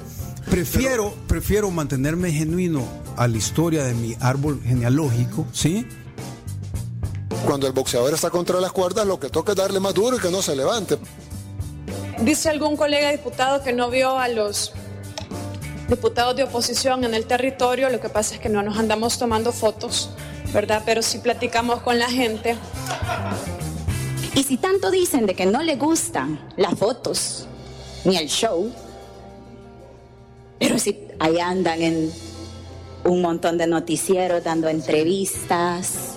[0.50, 2.84] prefiero, prefiero mantenerme genuino
[3.16, 5.86] a la historia de mi árbol genealógico, ¿sí?
[7.46, 10.20] Cuando el boxeador está contra las cuerdas, lo que toca es darle más duro y
[10.20, 10.98] que no se levante.
[12.20, 14.72] Dice algún colega diputado que no vio a los
[15.88, 19.52] diputados de oposición en el territorio, lo que pasa es que no nos andamos tomando
[19.52, 20.10] fotos,
[20.52, 20.82] ¿verdad?
[20.86, 22.56] Pero sí platicamos con la gente.
[24.34, 27.46] Y si tanto dicen de que no le gustan las fotos
[28.04, 28.72] ni el show,
[30.58, 32.12] pero si ahí andan en
[33.04, 36.11] un montón de noticieros dando entrevistas,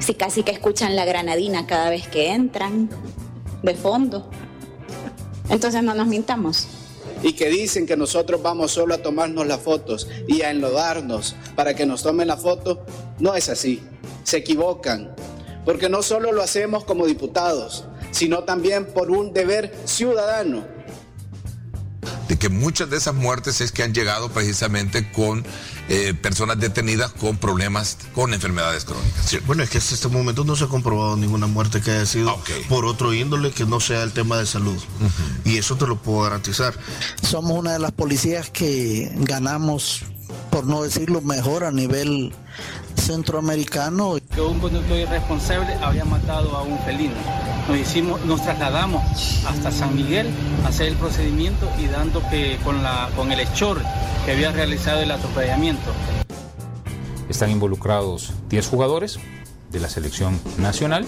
[0.00, 2.90] si casi que escuchan la granadina cada vez que entran
[3.62, 4.28] de fondo,
[5.48, 6.66] entonces no nos mintamos.
[7.22, 11.74] y que dicen que nosotros vamos solo a tomarnos las fotos y a enlodarnos para
[11.74, 12.82] que nos tomen la foto,
[13.18, 13.82] no es así.
[14.24, 15.14] Se equivocan,
[15.66, 20.64] porque no solo lo hacemos como diputados, sino también por un deber ciudadano.
[22.30, 25.44] De que muchas de esas muertes es que han llegado precisamente con
[25.88, 29.26] eh, personas detenidas con problemas, con enfermedades crónicas.
[29.26, 29.48] ¿cierto?
[29.48, 32.40] Bueno, es que hasta este momento no se ha comprobado ninguna muerte que haya sido
[32.68, 34.80] por otro índole que no sea el tema de salud.
[35.44, 36.72] Y eso te lo puedo garantizar.
[37.20, 40.04] Somos una de las policías que ganamos,
[40.52, 42.32] por no decirlo mejor, a nivel
[42.94, 44.18] centroamericano.
[44.32, 47.16] que un conductor irresponsable había matado a un felino.
[47.70, 50.28] Nos, hicimos, nos trasladamos hasta San Miguel
[50.64, 53.80] a hacer el procedimiento y dando que con, la, con el hechor
[54.26, 55.92] que había realizado el atropellamiento.
[57.28, 59.20] Están involucrados 10 jugadores
[59.70, 61.06] de la selección nacional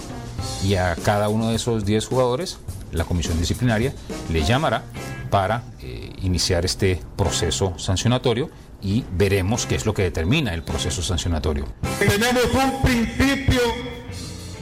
[0.63, 2.59] y a cada uno de esos 10 jugadores
[2.93, 3.93] la comisión disciplinaria
[4.31, 4.83] le llamará
[5.29, 8.49] para eh, iniciar este proceso sancionatorio
[8.81, 11.65] y veremos qué es lo que determina el proceso sancionatorio.
[11.99, 13.59] Tenemos un principio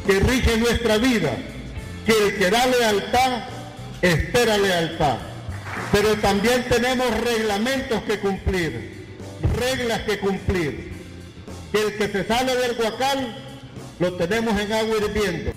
[0.08, 1.38] que rige nuestra vida,
[2.06, 3.44] que el que da lealtad
[4.02, 5.18] espera lealtad.
[5.92, 9.06] Pero también tenemos reglamentos que cumplir,
[9.58, 10.92] reglas que cumplir.
[11.72, 13.36] Que el que se sale del guacal
[14.00, 15.52] lo tenemos en agua hirviendo.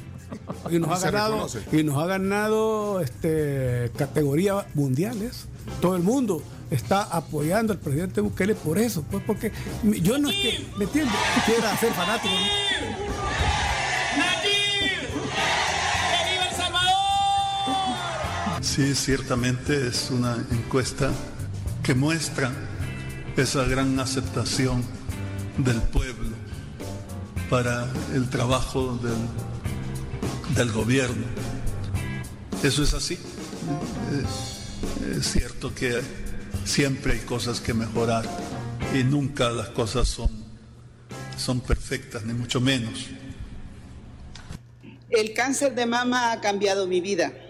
[0.70, 5.46] Y nos ha ganado, y nos ha ganado este, categorías mundiales.
[5.80, 9.52] Todo el mundo está apoyando al presidente Bukele por eso, pues porque
[9.82, 11.14] yo no es que, ¿me entiendes?
[11.46, 12.34] Quiera ser fanático.
[12.34, 13.63] ¡Que
[18.64, 21.12] Sí, ciertamente es una encuesta
[21.82, 22.50] que muestra
[23.36, 24.82] esa gran aceptación
[25.58, 26.30] del pueblo
[27.50, 31.26] para el trabajo del, del gobierno.
[32.64, 33.18] Eso es así.
[35.14, 36.00] Es cierto que
[36.64, 38.24] siempre hay cosas que mejorar
[38.94, 40.30] y nunca las cosas son,
[41.36, 43.08] son perfectas, ni mucho menos.
[45.10, 47.43] El cáncer de mama ha cambiado mi vida.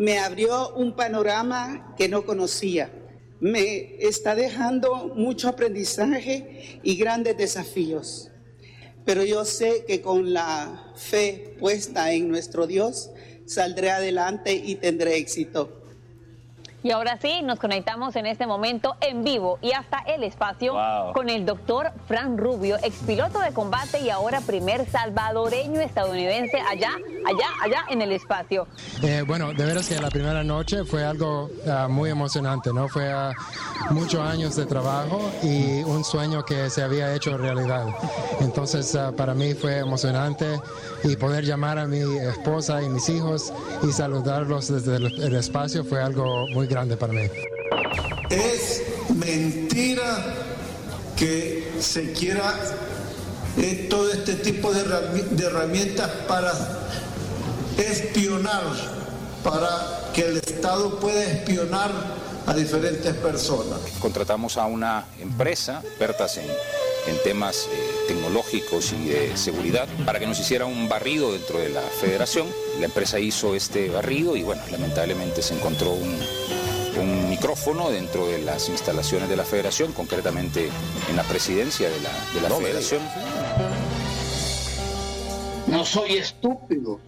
[0.00, 2.90] Me abrió un panorama que no conocía.
[3.38, 8.30] Me está dejando mucho aprendizaje y grandes desafíos.
[9.04, 13.10] Pero yo sé que con la fe puesta en nuestro Dios,
[13.44, 15.79] saldré adelante y tendré éxito.
[16.82, 21.12] Y ahora sí, nos conectamos en este momento en vivo y hasta el espacio Wow.
[21.12, 26.92] con el doctor Fran Rubio, expiloto de combate y ahora primer salvadoreño estadounidense allá,
[27.26, 28.66] allá, allá en el espacio.
[29.02, 32.88] Eh, bueno, de veras que la primera noche fue algo ah, muy emocionante, ¿no?
[32.88, 33.32] Fue ah,
[33.90, 37.86] muchos años de trabajo y un sueño que se había hecho realidad.
[38.40, 40.58] Entonces, ah, para mí fue emocionante
[41.04, 43.52] y poder llamar a mi esposa y mis hijos
[43.82, 47.22] y saludarlos desde el, el espacio fue algo muy grande para mí.
[48.30, 48.82] Es
[49.14, 50.34] mentira
[51.16, 52.54] que se quiera
[53.58, 56.52] eh, todo este tipo de, de herramientas para
[57.76, 58.62] espionar,
[59.42, 61.90] para que el Estado pueda espionar
[62.46, 63.80] a diferentes personas.
[63.98, 66.38] Contratamos a una empresa expertas
[67.10, 71.68] en, temas eh, tecnológicos y de seguridad para que nos hiciera un barrido dentro de
[71.68, 72.46] la federación.
[72.78, 76.18] La empresa hizo este barrido y bueno, lamentablemente se encontró un,
[76.98, 80.68] un micrófono dentro de las instalaciones de la federación, concretamente
[81.08, 83.02] en la presidencia de la, de la No federación.
[85.66, 87.00] No soy estúpido.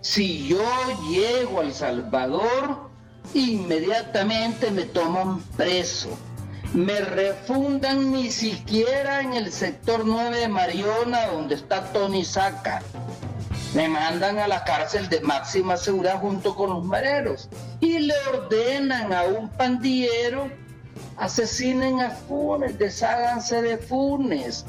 [0.00, 0.62] Si yo
[1.10, 2.88] llego a El Salvador,
[3.34, 6.08] inmediatamente me toman preso.
[6.74, 12.82] Me refundan ni siquiera en el sector 9 de Mariona, donde está Tony Saca.
[13.74, 17.48] Me mandan a la cárcel de máxima seguridad junto con los mareros.
[17.80, 20.50] Y le ordenan a un pandillero,
[21.16, 24.66] asesinen a Funes, desháganse de Funes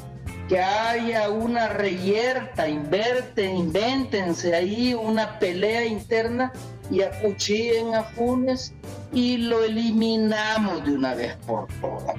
[0.50, 6.52] que haya una reyerta, inverten, invéntense ahí una pelea interna
[6.90, 8.72] y acuchillen a Funes
[9.12, 12.16] y lo eliminamos de una vez por todas.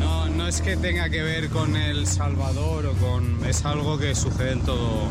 [0.00, 3.42] No, no es que tenga que ver con El Salvador o con...
[3.46, 5.08] Es algo que sucede en todo...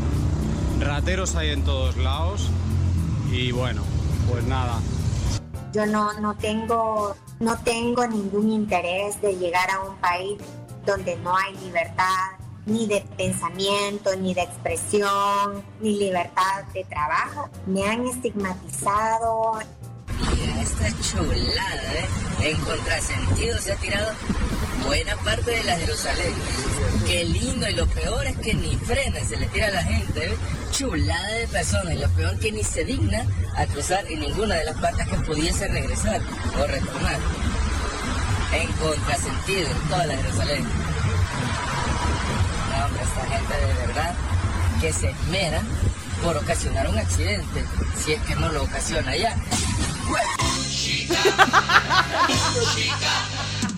[0.79, 2.47] Rateros hay en todos lados
[3.31, 3.81] y bueno,
[4.31, 4.79] pues nada.
[5.73, 10.37] Yo no, no, tengo, no tengo ningún interés de llegar a un país
[10.89, 12.31] donde no hay libertad
[12.65, 17.49] ni de pensamiento, ni de expresión, ni libertad de trabajo.
[17.67, 19.59] Me han estigmatizado.
[20.35, 22.07] Mira esta chulada, ¿eh?
[22.41, 24.13] En contrasentido se ha tirado
[24.85, 26.33] buena parte de la Jerusalén.
[27.05, 30.25] Qué lindo, y lo peor es que ni frena, se le tira a la gente,
[30.25, 30.37] ¿eh?
[30.71, 33.25] Chulada de personas, y lo peor que ni se digna
[33.55, 36.21] a cruzar en ninguna de las partes que pudiese regresar
[36.59, 37.19] o retornar.
[38.51, 40.63] En contrasentido, en toda la Jerusalén.
[42.69, 44.15] No, hombre, esta gente de verdad
[44.81, 45.61] que se esmera
[46.23, 47.63] por ocasionar un accidente,
[48.03, 49.35] si es que no lo ocasiona ya.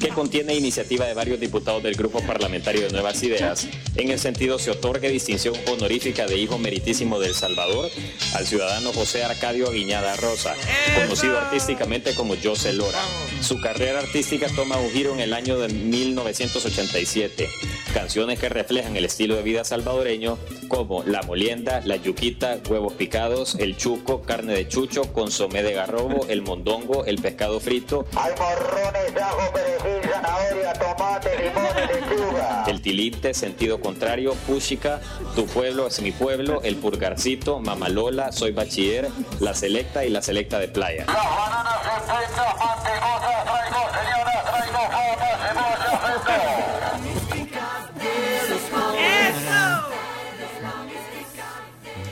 [0.01, 3.67] Que contiene iniciativa de varios diputados del Grupo Parlamentario de Nuevas Ideas.
[3.95, 7.89] En el sentido se otorgue distinción honorífica de Hijo Meritísimo del Salvador
[8.33, 10.55] al ciudadano José Arcadio Aguiñada Rosa,
[10.95, 13.01] conocido artísticamente como José Lora.
[13.41, 17.49] Su carrera artística toma un giro en el año de 1987.
[17.93, 23.55] Canciones que reflejan el estilo de vida salvadoreño como La Molienda, La Yuquita, Huevos Picados,
[23.55, 29.13] El Chuco, Carne de Chucho, Consomé de Garrobo, El Mondongo, El Pescado Frito, Hay morrones
[29.13, 32.63] de ajo, perejil, zanahoria, tomate, limón y lechuga.
[32.67, 35.01] El tilinte, sentido contrario, Púchica,
[35.35, 39.09] Tu pueblo es mi pueblo, El purgarcito, Mamalola, Soy bachiller,
[39.39, 41.05] La selecta y La selecta de playa.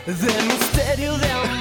[0.06, 1.59] De misterio de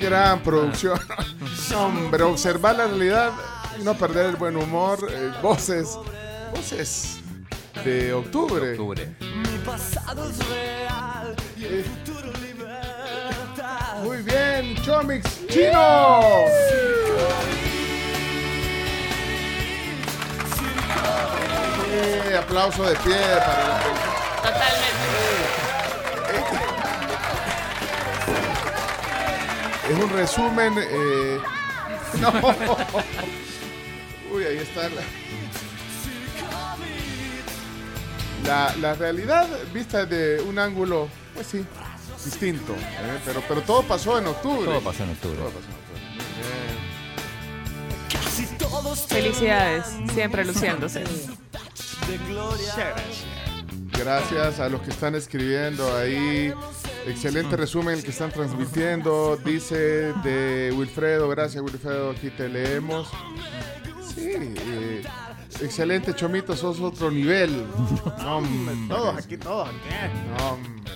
[0.00, 0.98] Gran producción.
[1.76, 3.32] Hombre, observar la realidad
[3.78, 4.98] y no perder el buen humor.
[5.10, 5.98] eh, voces.
[6.54, 7.18] Voces
[7.84, 8.76] de octubre.
[9.20, 14.02] Mi pasado es real y el futuro libertad.
[14.02, 16.44] Muy bien, Chomix Chino.
[21.92, 23.80] Eh, aplauso de pie para la
[29.90, 30.74] es un resumen.
[30.78, 31.38] eh,
[32.20, 32.32] no.
[34.32, 35.02] Uy, ahí está la,
[38.46, 41.64] la, la realidad vista de un ángulo, pues sí,
[42.24, 42.72] distinto.
[42.74, 43.20] ¿eh?
[43.24, 44.64] Pero, pero todo pasó en octubre.
[44.64, 45.36] Todo pasó en octubre.
[45.38, 45.90] Todo pasó en octubre.
[49.08, 51.04] Felicidades, siempre luciéndose.
[54.00, 56.54] Gracias a los que están escribiendo ahí.
[57.06, 59.36] Excelente resumen el que están transmitiendo.
[59.44, 63.10] Dice de Wilfredo, gracias Wilfredo, aquí te leemos.
[64.14, 65.02] Sí, eh,
[65.60, 67.66] excelente Chomito, sos otro nivel.
[68.22, 68.74] No, hombre.
[68.88, 69.76] Todos aquí, todos aquí.
[70.38, 70.92] No, hombre.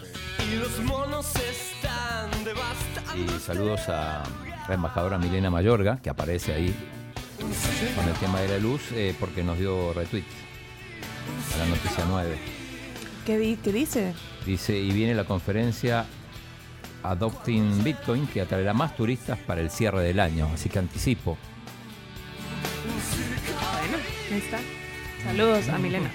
[0.51, 3.37] Y los monos están devastando.
[3.37, 4.23] Y saludos a
[4.67, 6.75] la embajadora Milena Mayorga, que aparece ahí
[7.95, 10.25] con el tema de la luz, eh, porque nos dio retweet
[11.55, 12.64] a la noticia 9.
[13.27, 14.13] ¿Qué, di- qué dice?
[14.45, 16.05] Dice, y viene la conferencia
[17.03, 21.39] Adopting Bitcoin, que atraerá más turistas para el cierre del año, así que anticipo.
[23.81, 24.59] Bueno, ahí está.
[25.25, 26.11] Saludos a Milena.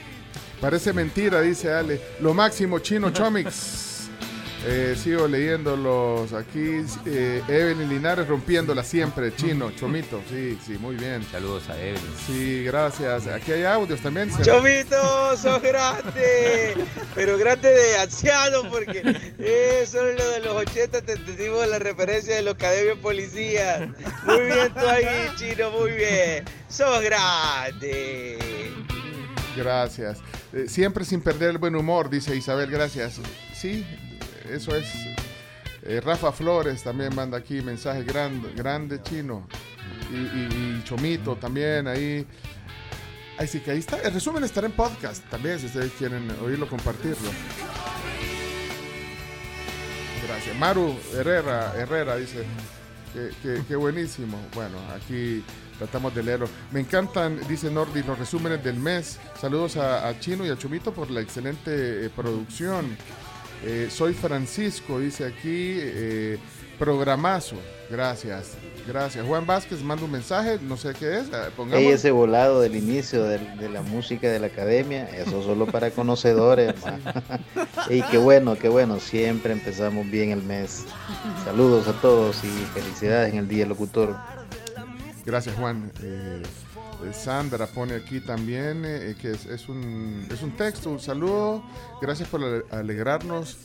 [0.61, 1.99] Parece mentira, dice Ale.
[2.21, 3.88] Lo máximo, Chino Chomix.
[4.65, 6.83] Eh, sigo leyéndolos aquí.
[7.05, 9.33] Eh, Evelyn Linares rompiéndola siempre.
[9.35, 10.21] Chino, Chomito.
[10.29, 11.25] Sí, sí, muy bien.
[11.31, 12.13] Saludos a Evelyn.
[12.27, 13.27] Sí, gracias.
[13.27, 14.29] Aquí hay audios también.
[14.41, 16.75] Chomito, sos grande,
[17.15, 18.99] pero grande de anciano, porque
[19.39, 23.87] eso es lo de los 80, te entendimos la referencia de los academios policías.
[24.25, 26.43] Muy bien tú ahí, chino, muy bien.
[26.67, 28.37] Sos grande.
[29.55, 30.19] Gracias.
[30.51, 33.19] Eh, siempre sin perder el buen humor, dice Isabel, gracias.
[33.53, 33.85] Sí,
[34.51, 34.85] eso es.
[35.83, 39.47] Eh, Rafa Flores también manda aquí mensaje grande, grande chino.
[40.11, 42.25] Y, Chomito también ahí.
[43.37, 43.97] Así que ahí está.
[44.01, 47.29] El resumen estará en podcast también, si ustedes quieren oírlo, compartirlo.
[50.27, 50.55] Gracias.
[50.57, 52.43] Maru Herrera, Herrera dice
[53.13, 54.37] que, que- que buenísimo.
[54.53, 55.43] Bueno, aquí
[55.77, 56.47] tratamos de leerlo.
[56.71, 59.17] Me encantan, dice Nordi, los resúmenes del mes.
[59.39, 62.95] Saludos a, Chino y a Chomito por la excelente eh, producción.
[63.63, 66.37] Eh, soy Francisco, dice aquí, eh,
[66.77, 67.57] programazo.
[67.89, 68.53] Gracias,
[68.87, 69.25] gracias.
[69.25, 71.27] Juan Vázquez manda un mensaje, no sé qué es.
[71.27, 71.83] eh, pongamos.
[71.83, 73.39] Ese volado del inicio de,
[73.69, 76.75] la música de la academia, eso solo para conocedores.
[77.89, 80.85] y qué bueno, qué bueno, siempre empezamos bien el mes.
[81.43, 84.15] Saludos a todos y felicidades en el Día Locutor.
[85.25, 85.91] Gracias, Juan.
[86.01, 86.41] Eh,
[87.13, 91.63] Sandra pone aquí también eh, que es, es un, es un texto, un saludo.
[92.01, 93.57] Gracias por ale- alegrarnos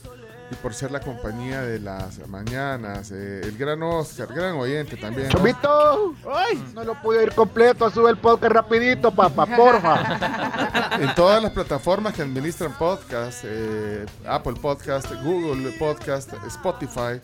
[0.51, 3.11] y por ser la compañía de las mañanas.
[3.11, 5.27] Eh, el gran Oscar, gran oyente también.
[5.27, 5.33] ¿no?
[5.33, 10.95] Chomito, ay, no lo pude ir completo, sube el podcast rapidito, papá, porfa.
[11.01, 17.19] En todas las plataformas que administran podcast, eh, Apple Podcast, Google Podcast, Spotify,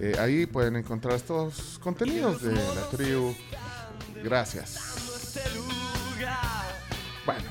[0.00, 3.32] eh, ahí pueden encontrar estos contenidos de la tribu.
[4.24, 5.13] Gracias.
[7.26, 7.42] Bueno.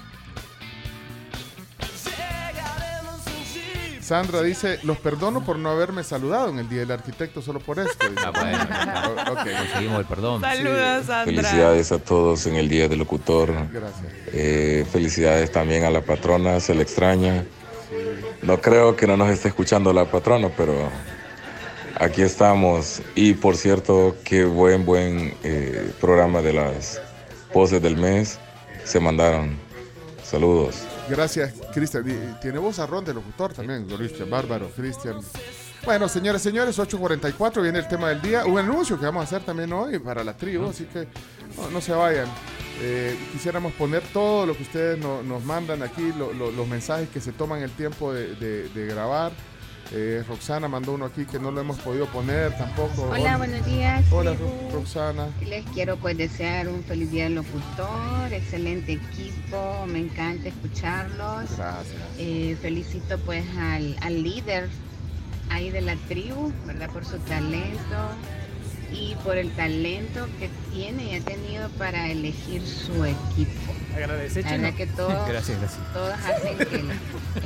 [4.01, 7.79] Sandra dice, los perdono por no haberme saludado en el Día del Arquitecto solo por
[7.79, 8.09] esto.
[8.09, 8.21] Dice.
[8.25, 10.41] Ah, bueno, conseguimos el perdón.
[10.41, 11.25] Saludos, Sandra.
[11.25, 13.53] Felicidades a todos en el Día del Locutor.
[13.71, 14.11] Gracias.
[14.33, 17.45] Eh, felicidades también a la patrona, se le extraña.
[18.41, 20.89] No creo que no nos esté escuchando la patrona, pero
[21.97, 23.01] aquí estamos.
[23.15, 27.01] Y por cierto, qué buen, buen eh, programa de las
[27.53, 28.39] poses del mes
[28.83, 29.57] se mandaron.
[30.23, 30.75] Saludos.
[31.09, 32.37] Gracias, Cristian.
[32.41, 34.29] Tiene voz arrón de locutor también, Cristian.
[34.29, 35.17] Bárbaro, Cristian.
[35.85, 38.45] Bueno, señores, señores, 8.44 viene el tema del día.
[38.45, 41.07] Un anuncio que vamos a hacer también hoy para la tribu, así que
[41.71, 42.27] no, se vayan.
[42.81, 47.09] Eh, quisiéramos poner todo lo que ustedes no- nos mandan aquí, lo- lo- los mensajes
[47.09, 48.33] que se toman el tiempo de-
[48.69, 49.31] de grabar.
[49.95, 53.09] Eh, Roxana mandó uno aquí que no lo hemos podido poner tampoco.
[53.11, 54.03] Hola, buenos días.
[54.11, 54.33] Hola.
[54.33, 55.27] Ro- Roxana.
[55.47, 61.55] Les quiero pues desear un feliz día al locutor, excelente equipo, me encanta escucharlos.
[61.57, 62.01] Gracias.
[62.17, 64.67] Eh, felicito pues al, al líder
[65.51, 66.89] ahí de la tribu, ¿verdad?
[66.89, 67.77] Por su talento
[68.93, 73.73] y por el talento que tiene y ha tenido para elegir su equipo.
[73.95, 74.77] Agradece, La verdad Chino.
[74.77, 75.93] que todos, Gracias, gracias.
[75.93, 76.89] todos hacen que el,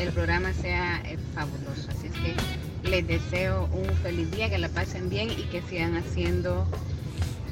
[0.07, 1.89] el programa sea eh, fabuloso.
[1.89, 5.95] Así es que les deseo un feliz día, que la pasen bien y que sigan
[5.97, 6.65] haciendo,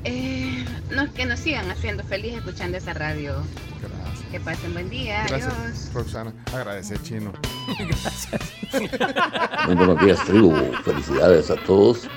[0.04, 3.34] eh, no, que nos sigan haciendo feliz escuchando esa radio.
[3.82, 4.26] Gracias.
[4.32, 5.26] Que pasen buen día.
[5.28, 5.92] Gracias, Adiós.
[5.94, 6.34] Roxana.
[6.54, 7.32] Agradece, chino.
[9.68, 10.54] Muy buenos días, tribu.
[10.84, 12.08] Felicidades a todos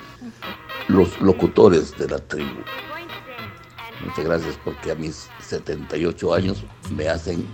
[0.88, 2.60] los locutores de la tribu.
[4.04, 7.46] Muchas gracias porque a mis 78 años me hacen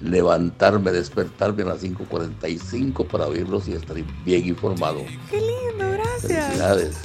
[0.00, 5.04] levantarme, despertarme a las 5.45 para oírlos y estar bien informado.
[5.30, 6.44] Qué lindo, gracias.
[6.46, 6.96] Felicidades.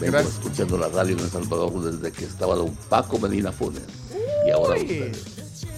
[0.00, 0.34] Vengo Gracias.
[0.34, 3.82] escuchando la radio en El Salvador desde que estaba don Paco Medina Funes.
[4.46, 5.24] Y ahora ustedes.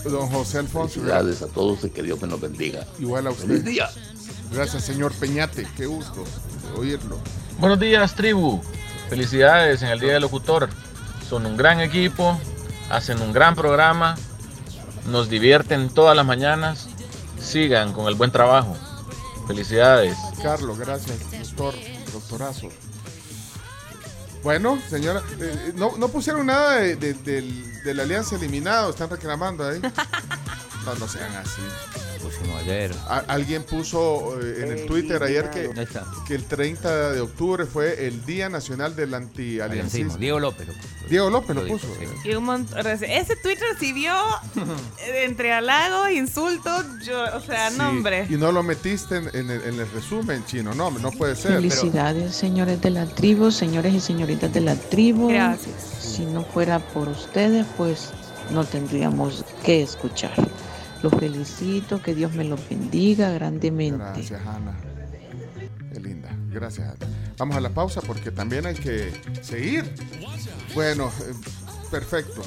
[0.05, 0.95] Don José Alfonso.
[0.95, 2.85] Felicidades a todos y que Dios me los bendiga.
[2.99, 3.47] Igual a usted.
[3.47, 3.89] Feliz día.
[4.53, 5.67] Gracias, señor Peñate.
[5.77, 6.25] Qué gusto
[6.77, 7.19] oírlo.
[7.59, 8.63] Buenos días, tribu.
[9.09, 10.69] Felicidades en el Día del Locutor.
[11.29, 12.39] Son un gran equipo,
[12.91, 14.17] hacen un gran programa,
[15.07, 16.89] nos divierten todas las mañanas.
[17.41, 18.77] Sigan con el buen trabajo.
[19.47, 20.17] Felicidades.
[20.43, 21.75] Carlos, gracias, doctor,
[22.13, 22.69] doctorazo.
[24.43, 29.09] Bueno, señora, eh, no, no pusieron nada de, de- del- de la alianza eliminada, están
[29.11, 29.81] reclamando ahí.
[30.85, 31.61] No, no sean así.
[32.23, 32.95] Pusimos ayer.
[33.09, 36.05] A- alguien puso eh, en el Twitter ayer que, Ahí está.
[36.27, 39.63] que el 30 de octubre fue el Día Nacional del Aliancismo.
[39.65, 40.17] Antialiancismo.
[40.17, 40.67] Diego López.
[40.69, 40.75] lo-
[41.09, 41.87] Diego López lo puso.
[41.99, 42.29] sí.
[42.31, 44.13] Y un montón, ese tweet recibió
[45.07, 48.27] eh, entre halagos, insultos, yo, o sea, Sí, nombre.
[48.29, 51.53] Y no lo metiste en, en el, en el resumen chino, no, no puede ser.
[51.53, 55.29] Felicidades, señores de la tribu, señores y señoritas de la tribu.
[55.29, 55.77] Gracias.
[56.01, 58.11] Si no fuera por ustedes, pues
[58.51, 60.33] no tendríamos que escuchar.
[61.03, 63.99] Los felicito, que Dios me los bendiga grandemente.
[63.99, 64.77] Gracias, Ana.
[65.93, 66.29] Qué linda.
[66.51, 67.13] Gracias, Ana.
[67.39, 69.13] Vamos a la pausa porque también hay que
[69.43, 69.95] seguir.
[70.75, 71.35] Bueno, eh,
[71.91, 72.43] perfecto.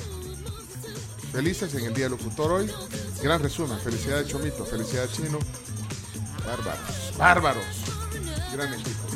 [1.31, 2.71] Felices en el Día del Locutor hoy.
[3.23, 3.77] Gran resumen.
[3.79, 4.65] Felicidades, Chomito.
[4.65, 5.39] Felicidades, Chino.
[6.45, 7.13] Bárbaros.
[7.17, 7.65] Bárbaros.
[8.53, 9.10] Gran equipo.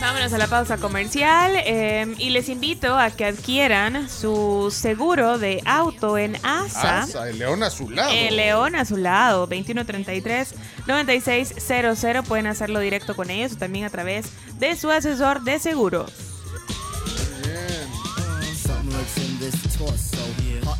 [0.00, 5.60] Vámonos a la pausa comercial eh, y les invito a que adquieran su seguro de
[5.66, 7.02] auto en ASA.
[7.02, 8.10] Asa, el león a su lado.
[8.10, 12.24] El León a su lado, 2133-9600.
[12.24, 14.24] Pueden hacerlo directo con ellos o también a través
[14.58, 16.10] de su asesor de seguros.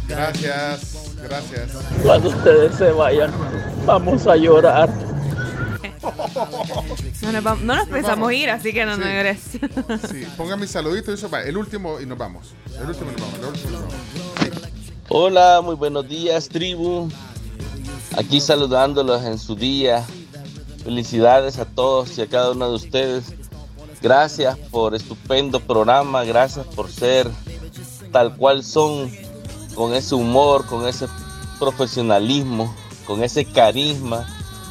[0.09, 0.97] Gracias.
[1.23, 1.73] Gracias.
[2.03, 3.31] Cuando ustedes se vayan,
[3.85, 4.89] vamos a llorar.
[7.23, 9.01] No nos, vamos- no nos pensamos ir, así que no Sí.
[9.01, 9.39] nos llores.
[10.11, 11.43] Sí, ponga mi saludito y eso va.
[11.43, 12.49] El último y nos vamos.
[12.81, 13.39] El último y nos vamos.
[13.41, 13.95] El último y nos vamos.
[15.09, 17.09] Hola, muy buenos días, tribu.
[18.17, 20.05] Aquí saludándolos en su día.
[20.85, 23.25] Felicidades a todos y a cada uno de ustedes.
[24.03, 27.29] Gracias por estupendo programa, gracias por ser
[28.13, 29.11] tal cual son,
[29.75, 31.07] con ese humor, con ese
[31.59, 32.75] profesionalismo,
[33.07, 34.27] con ese carisma,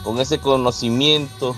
[0.09, 1.55] con ese conocimiento,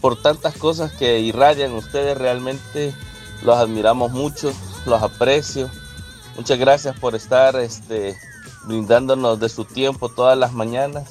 [0.00, 2.94] por tantas cosas que irradian ustedes, realmente
[3.42, 4.52] los admiramos mucho,
[4.86, 5.68] los aprecio.
[6.36, 8.16] Muchas gracias por estar este,
[8.66, 11.10] brindándonos de su tiempo todas las mañanas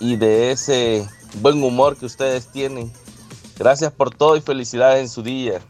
[0.00, 1.06] y de ese
[1.42, 2.90] buen humor que ustedes tienen.
[3.58, 5.60] Gracias por todo y felicidades en su día.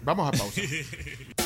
[0.02, 0.60] Vamos a pausa.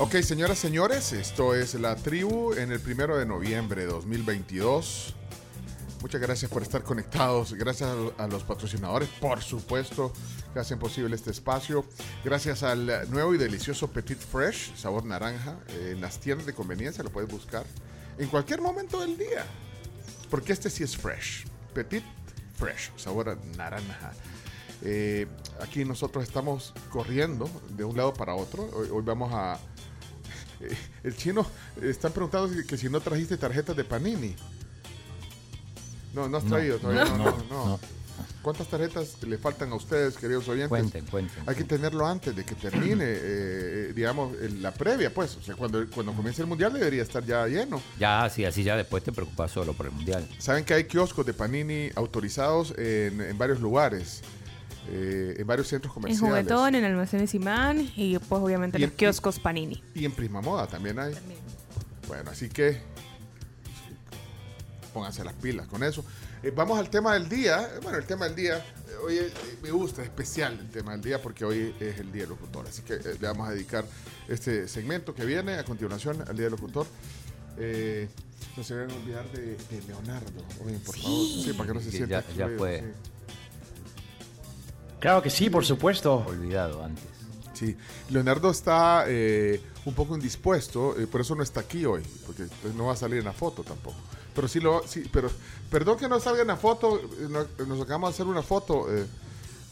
[0.00, 5.16] Ok, señoras, señores, esto es La Tribu en el primero de noviembre de 2022.
[6.00, 7.54] Muchas gracias por estar conectados.
[7.54, 10.12] Gracias a los patrocinadores, por supuesto,
[10.52, 11.84] que hacen posible este espacio.
[12.24, 15.56] Gracias al nuevo y delicioso Petit Fresh, sabor naranja.
[15.68, 17.64] eh, En las tiendas de conveniencia lo puedes buscar
[18.16, 19.44] en cualquier momento del día.
[20.30, 21.46] Porque este sí es fresh.
[21.74, 22.04] Petit
[22.56, 24.12] Fresh, sabor naranja.
[24.82, 25.26] Eh,
[25.60, 28.70] aquí nosotros estamos corriendo de un lado para otro.
[28.72, 29.58] Hoy, vamos a...
[31.02, 31.44] el chino,
[31.82, 34.36] están preguntando que si no trajiste tarjetas de Panini.
[36.14, 37.04] No, no has No, traído todavía.
[37.04, 37.66] No, no, no, no, no.
[37.66, 37.80] no.
[38.42, 40.68] ¿Cuántas tarjetas le faltan a ustedes, queridos oyentes?
[40.68, 41.42] Cuenten, cuenten.
[41.46, 45.36] Hay que tenerlo antes de que termine, eh, digamos, la previa, pues.
[45.36, 47.80] O sea, cuando, cuando comience el mundial debería estar ya lleno.
[47.98, 50.26] Ya, sí, así ya después te preocupas solo por el mundial.
[50.38, 54.22] Saben que hay kioscos de Panini autorizados en, en varios lugares,
[54.90, 56.28] eh, en varios centros En comerciales.
[56.30, 59.82] Juguetón, en Almacenes Imán y pues obviamente Y los en- kioscos Panini.
[59.94, 61.12] Y en Prisma Moda también hay.
[62.06, 62.80] Bueno, así que
[64.92, 66.04] pónganse las pilas con eso.
[66.42, 67.62] Eh, vamos al tema del día.
[67.74, 70.92] Eh, Bueno, el tema del día, eh, hoy eh, me gusta, es especial el tema
[70.92, 72.66] del día porque hoy es el Día del Locutor.
[72.68, 73.84] Así que eh, le vamos a dedicar
[74.28, 76.86] este segmento que viene a continuación al Día del Locutor.
[77.58, 78.08] Eh,
[78.56, 80.42] no se deben olvidar de, de Leonardo.
[80.64, 81.26] Oye, por favor.
[81.26, 82.24] Sí, para que no se Sí, sienta.
[82.36, 82.80] ya- ya fue.
[82.80, 82.86] sí.
[85.00, 86.24] Claro que sí, por supuesto.
[86.26, 87.04] Olvidado antes.
[87.54, 87.76] Sí,
[88.10, 92.72] Leonardo está eh, un poco indispuesto, eh, por eso no está aquí hoy, porque pues,
[92.74, 93.96] no va a salir en la foto tampoco.
[94.38, 95.28] Pero sí lo, sí, pero
[95.68, 98.86] perdón que no salga en la foto, no- nos acabamos de hacer una foto.
[98.88, 99.04] eh,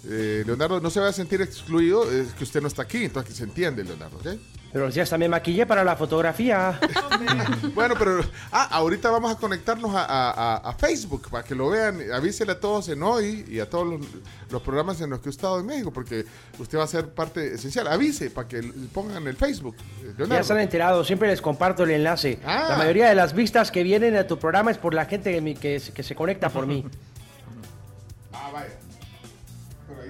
[0.09, 3.37] eh, Leonardo, no se va a sentir excluido, es que usted no está aquí, entonces
[3.37, 4.27] se entiende, Leonardo, ¿ok?
[4.77, 6.79] Pero ya hasta me maquillé para la fotografía.
[7.75, 8.21] Bueno, pero
[8.53, 11.99] ah, ahorita vamos a conectarnos a, a- a- a Facebook para que lo vean.
[12.13, 14.07] Avísele a todos en hoy y a todos los,
[14.51, 16.27] los programas en los que he estado en México, porque
[16.59, 17.87] usted va a ser parte esencial.
[17.89, 18.61] Avise para que
[18.93, 19.77] pongan el Facebook.
[20.03, 20.43] eh, Ya Leonardo.
[20.43, 22.39] están enterados, siempre les comparto el enlace.
[22.45, 22.67] Ah.
[22.71, 25.55] La mayoría de las vistas que vienen a tu programa es por la gente que,
[25.55, 26.85] que, se- que se conecta por mí.
[28.33, 28.75] Ah, vaya.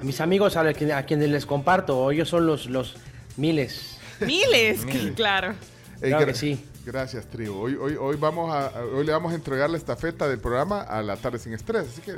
[0.02, 2.96] Mis amigos a, a quienes les comparto, ellos son los, los
[3.36, 3.95] miles.
[4.20, 4.80] Miles,
[5.16, 5.52] claro.
[6.00, 6.64] Eh, Claro gra- que sí.
[6.84, 7.54] Gracias, tribu.
[7.54, 11.02] Hoy, hoy, hoy, vamos a, hoy le vamos a entregar la estafeta del programa a
[11.02, 11.86] la tarde sin estrés.
[11.88, 12.12] Así que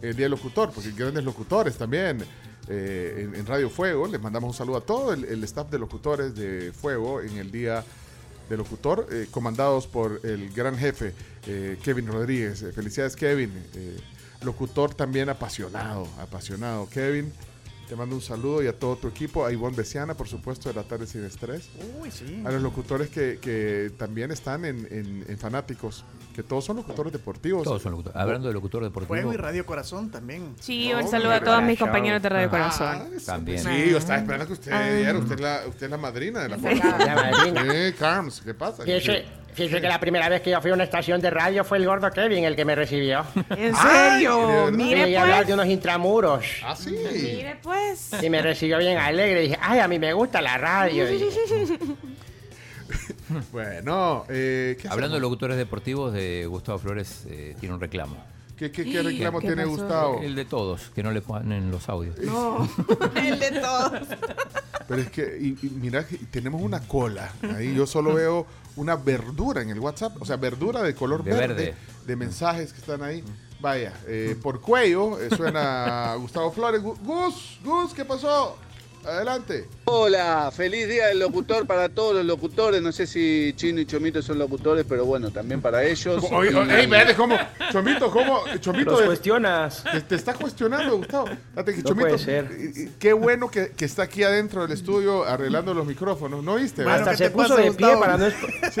[0.00, 2.24] el día del locutor, porque hay grandes locutores también
[2.68, 4.06] eh, en, en Radio Fuego.
[4.06, 7.50] Les mandamos un saludo a todo el, el staff de locutores de Fuego en el
[7.50, 7.82] día
[8.48, 11.12] del locutor, eh, comandados por el gran jefe
[11.46, 12.62] eh, Kevin Rodríguez.
[12.62, 13.50] Eh, felicidades, Kevin.
[13.74, 13.96] Eh,
[14.42, 16.88] locutor también apasionado, apasionado.
[16.88, 17.32] Kevin,
[17.92, 20.74] te mando un saludo y a todo tu equipo, a Ivonne Besiana, por supuesto, de
[20.74, 21.68] la tarde sin estrés.
[22.00, 22.42] Uy, sí.
[22.42, 26.02] A los locutores que, que también están en, en- en Fanáticos,
[26.34, 27.64] que todos son locutores deportivos.
[27.64, 28.16] Todos son locutores.
[28.18, 29.08] Hablando de locutor deportivo.
[29.14, 30.54] Fuego y Radio Corazón también.
[30.58, 33.10] Sí, un saludo a todos mis compañeros de Radio Corazón.
[33.26, 33.58] También.
[33.62, 34.88] Sí, yo estaba esperando que usted Ah.
[34.94, 35.18] diera.
[35.18, 36.62] Usted es la, usted es la madrina de la Sí.
[36.62, 36.98] fuerza.
[36.98, 37.72] La madrina.
[37.88, 38.84] Sí, Carms, ¿qué pasa?
[38.84, 41.78] Fíjese, fíjese que la primera vez que yo fui a una estación de radio fue
[41.78, 43.24] el gordo Kevin el que me recibió.
[43.50, 44.70] ¿En serio?
[44.72, 45.48] Mire a hablar pues.
[45.48, 46.44] de unos intramuros.
[46.64, 46.90] Ah, sí.
[46.90, 48.10] Mire pues.
[48.22, 49.44] Y me recibió bien alegre.
[49.44, 51.10] Y dije, ay, a mí me gusta la radio.
[51.10, 51.28] Y
[53.50, 58.16] Bueno, eh, ¿qué Hablando de locutores deportivos, de Gustavo Flores eh, tiene un reclamo.
[58.70, 59.76] ¿Qué, qué, qué reclamo ¿Qué tiene pasó?
[59.76, 60.20] Gustavo?
[60.22, 62.16] El de todos, que no le ponen los audios.
[62.18, 62.68] No,
[63.16, 64.08] el de todos.
[64.86, 67.32] Pero es que, y, y mira, tenemos una cola.
[67.56, 70.20] Ahí yo solo veo una verdura en el WhatsApp.
[70.20, 71.74] O sea, verdura de color De verde, verde.
[72.06, 73.24] De mensajes que están ahí.
[73.60, 76.82] Vaya, eh, por cuello eh, suena Gustavo Flores.
[76.82, 78.56] Gu- Gus, Gus, ¿qué pasó?
[79.04, 79.66] Adelante.
[79.86, 82.80] Hola, feliz día del locutor para todos los locutores.
[82.80, 86.24] No sé si Chino y Chomito son locutores, pero bueno, también para ellos.
[86.30, 87.36] Oye, oye, ey, ¿cómo?
[87.72, 88.42] Chomito, ¿cómo?
[88.60, 89.82] Chomito, Los de- cuestionas.
[89.90, 91.26] te, te está cuestionando, Gustavo.
[91.50, 92.48] Fíjate que No Chomito, puede ser.
[93.00, 96.44] Qué bueno que, que está aquí adentro del estudio arreglando los micrófonos.
[96.44, 96.84] ¿No viste?
[96.84, 98.00] Bueno, Hasta ¿qué se puso pasa, de pie Gustavo?
[98.00, 98.26] para no...
[98.72, 98.80] Sí.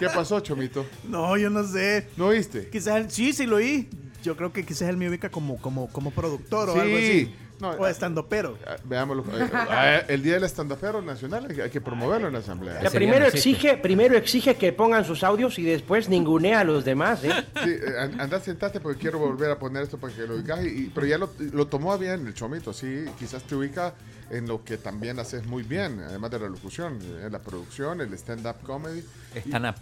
[0.00, 0.86] ¿Qué pasó, Chomito?
[1.04, 2.08] No, yo no sé.
[2.16, 2.70] ¿No viste?
[2.70, 3.88] Quizás sí, sí lo oí.
[4.24, 6.80] Yo creo que quizás él me ubica como, como, como productor o Sí.
[6.80, 7.34] algo así.
[7.60, 8.56] No, o estando pero.
[8.66, 9.24] Ah, Veámoslo.
[9.36, 12.80] Eh, eh, el día del estandapero nacional hay que, hay que promoverlo en la asamblea.
[12.80, 17.24] Ese primero exige, primero exige que pongan sus audios y después ningunea a los demás,
[17.24, 17.32] ¿eh?
[17.64, 20.64] Sí, eh, an- anda, sentate porque quiero volver a poner esto para que lo ubicas.
[20.64, 23.04] Y, y- pero ya lo, lo tomó bien el chomito, sí.
[23.18, 23.94] Quizás te ubica
[24.30, 26.98] en lo que también haces muy bien, además de la locución,
[27.30, 29.02] la producción, el stand-up comedy.
[29.34, 29.74] Stand up.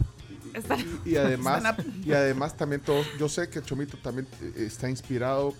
[1.04, 2.06] Y, y además, Stand-up.
[2.06, 5.52] y además también todos, yo sé que Chomito también eh, está inspirado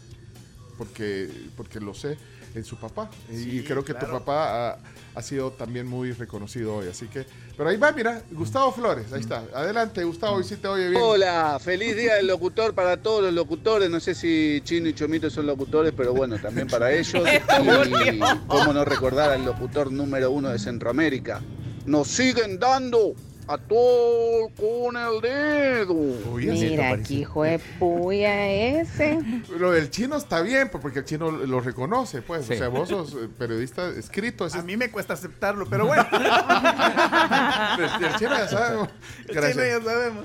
[0.76, 2.16] porque, porque lo sé
[2.55, 3.10] en su papá.
[3.30, 4.18] Y, Sí, y creo que tu claro.
[4.20, 4.78] papá ha,
[5.14, 6.88] ha sido también muy reconocido hoy.
[6.88, 9.44] Así que, pero ahí va, mira, Gustavo Flores, ahí está.
[9.55, 11.02] Adelante, Gustavo, y si te oye bien.
[11.02, 13.90] Hola, feliz día del locutor para todos los locutores.
[13.90, 17.22] No sé si Chino y Chomito son locutores, pero bueno, también para ellos.
[17.28, 21.42] Y cómo no recordar al locutor número uno de Centroamérica.
[21.84, 23.14] Nos siguen dando
[23.49, 25.92] a todos con el dedo.
[25.92, 29.18] Uy, Mira, aquí de puya ese.
[29.58, 32.47] Lo del chino está bien, pues, porque el chino lo reconoce, pues.
[32.47, 32.55] Sí.
[32.55, 34.47] O sea, vos sos eh, periodista escrito.
[34.47, 36.05] ese A es- mí me cuesta aceptarlo, pero bueno.
[36.12, 38.89] el, el chino ya sabemos.
[39.28, 40.25] El chino ya sabemos.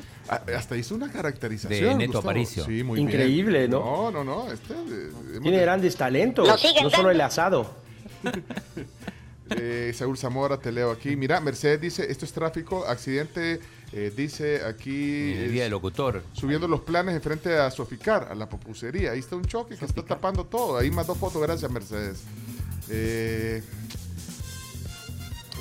[0.56, 1.80] Hasta hizo una caracterización.
[1.90, 2.30] De Neto Gustavo.
[2.30, 2.66] Aparicio.
[2.66, 3.72] Sí, muy Increíble, bien.
[3.72, 4.12] ¿no?
[4.12, 4.52] No, no, no.
[4.52, 6.48] Este, eh, Tiene grandes talentos,
[6.82, 7.76] no solo el asado.
[9.58, 11.16] Eh, Saúl Zamora, te leo aquí.
[11.16, 13.60] Mira, Mercedes dice, esto es tráfico, accidente,
[13.92, 15.34] eh, dice aquí...
[15.34, 16.24] El día del locutor.
[16.34, 19.12] Subiendo los planes enfrente a Soficar, a la popucería.
[19.12, 20.78] Ahí está un choque que está tapando todo.
[20.78, 22.24] Ahí más dos fotos, gracias Mercedes.
[22.90, 23.62] Eh,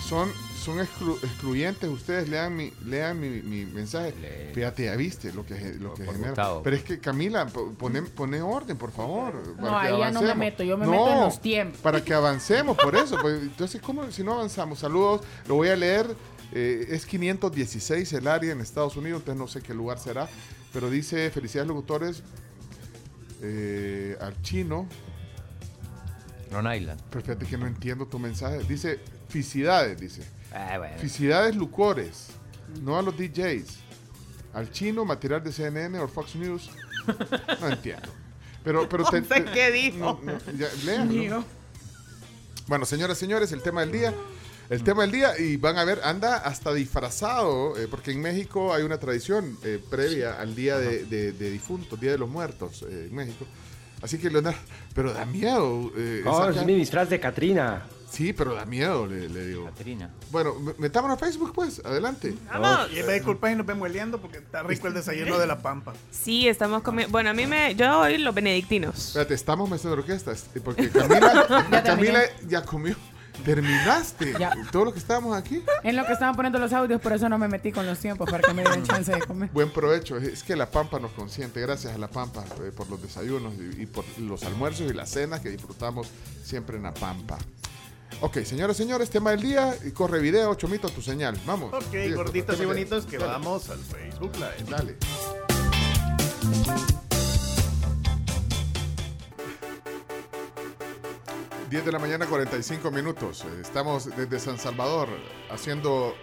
[0.08, 0.30] son
[0.60, 1.88] son exclu- excluyentes.
[1.90, 4.14] Ustedes lean mi, lean mi, mi mensaje.
[4.54, 6.28] Fíjate, ya viste lo que, lo que genera.
[6.28, 6.62] Gustavo.
[6.62, 9.34] Pero es que, Camila, po- pone, pone orden, por favor.
[9.56, 10.36] No, para que ahí ya no me avancemos.
[10.36, 11.80] meto, yo me No, meto en los tiempos.
[11.80, 13.16] Para que avancemos, por eso.
[13.20, 14.78] Pues, entonces, ¿cómo si no avanzamos?
[14.78, 16.06] Saludos, lo voy a leer.
[16.52, 20.28] Eh, es 516 el área en Estados Unidos, entonces no sé qué lugar será.
[20.72, 22.22] Pero dice, felicidades locutores
[23.42, 24.86] eh, al chino.
[26.50, 27.00] Ron Island.
[27.10, 28.58] Pero fíjate que no entiendo tu mensaje.
[28.68, 28.98] Dice,
[29.28, 30.22] felicidades, dice.
[30.52, 30.96] Ah, bueno.
[30.96, 32.28] Felicidades lucores,
[32.82, 33.78] no a los DJs.
[34.52, 36.70] Al chino, material de CNN o Fox News.
[37.60, 38.08] No entiendo.
[38.64, 40.20] Pero, pero No sé qué dijo.
[40.24, 41.44] no, no.
[42.66, 44.14] Bueno, señoras y señores, el tema del día.
[44.68, 48.72] El tema del día, y van a ver, anda hasta disfrazado, eh, porque en México
[48.72, 52.82] hay una tradición eh, previa al día de, de- de difuntos, Día de los Muertos
[52.88, 53.46] eh, en México.
[54.00, 54.60] Así que, Leonardo,
[54.94, 55.90] pero da miedo.
[55.96, 57.84] eh, Oh, es mi disfraz de Catrina.
[58.10, 59.66] Sí, pero da miedo, le, le digo.
[59.66, 60.10] Catrina.
[60.30, 62.34] Bueno, me- metámonos a Facebook, pues, adelante.
[62.92, 65.92] Y me disculpas y nos vemos liando porque está rico el desayuno de la pampa.
[66.10, 67.12] Sí, estamos comiendo.
[67.12, 67.74] Bueno, a mí me.
[67.74, 69.08] Yo hoy los benedictinos.
[69.08, 72.96] Espérate, estamos mezclando orquestas, eh, porque Camila, Camila ya comió.
[73.44, 74.34] ¿Terminaste?
[74.70, 75.62] ¿Todo lo que estábamos aquí?
[75.82, 78.30] En lo que estaban poniendo los audios, por eso no me metí con los tiempos
[78.30, 79.48] para que me dieran chance de comer.
[79.52, 80.18] Buen provecho.
[80.18, 81.58] Es que la Pampa nos consiente.
[81.60, 85.08] Gracias a la Pampa eh, por los desayunos y, y por los almuerzos y las
[85.10, 86.08] cenas que disfrutamos
[86.44, 87.38] siempre en la Pampa.
[88.20, 89.74] Ok, señores, señores, tema del día.
[89.84, 91.38] Y corre video, Chomito, tu señal.
[91.46, 91.72] Vamos.
[91.72, 93.32] Ok, Sí, gorditos y bonitos, que Dale.
[93.32, 94.64] vamos al Facebook Live.
[94.68, 94.96] Dale.
[101.70, 103.44] ...10 de la mañana, 45 minutos.
[103.60, 105.08] Estamos desde San Salvador
[105.52, 106.14] haciendo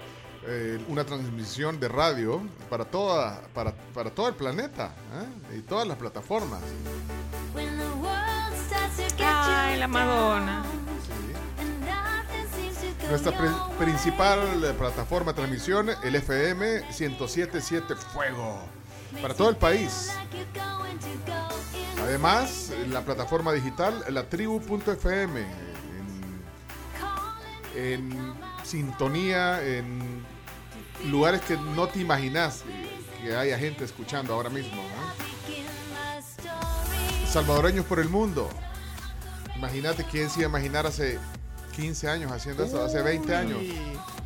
[0.45, 4.93] eh, una transmisión de radio para, toda, para, para todo el planeta
[5.51, 5.57] ¿eh?
[5.57, 6.59] y todas las plataformas.
[9.19, 10.63] Ay, la Madonna.
[13.09, 13.49] Nuestra pri-
[13.85, 18.59] principal eh, plataforma de transmisión, el FM 1077 Fuego,
[19.21, 20.11] para todo el país.
[22.03, 25.45] Además, en la plataforma digital, la tribu.fm,
[27.75, 30.25] en, sintonía, en
[31.05, 32.63] lugares que no te imaginas
[33.21, 34.81] que, que haya gente escuchando ahora mismo.
[37.31, 38.49] Salvadoreños por el mundo.
[39.55, 41.19] Imagínate quién se iba a imaginar hace
[41.77, 43.59] 15 años haciendo eso, hace 20 años,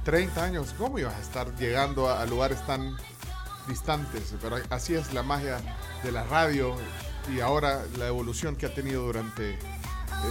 [0.06, 0.74] 30 años.
[0.78, 2.96] ¿Cómo ibas a estar llegando a, a lugares tan
[3.68, 4.34] distantes?
[4.42, 5.58] Pero así es la magia
[6.02, 6.74] de la radio
[7.36, 9.60] y ahora la evolución que ha tenido durante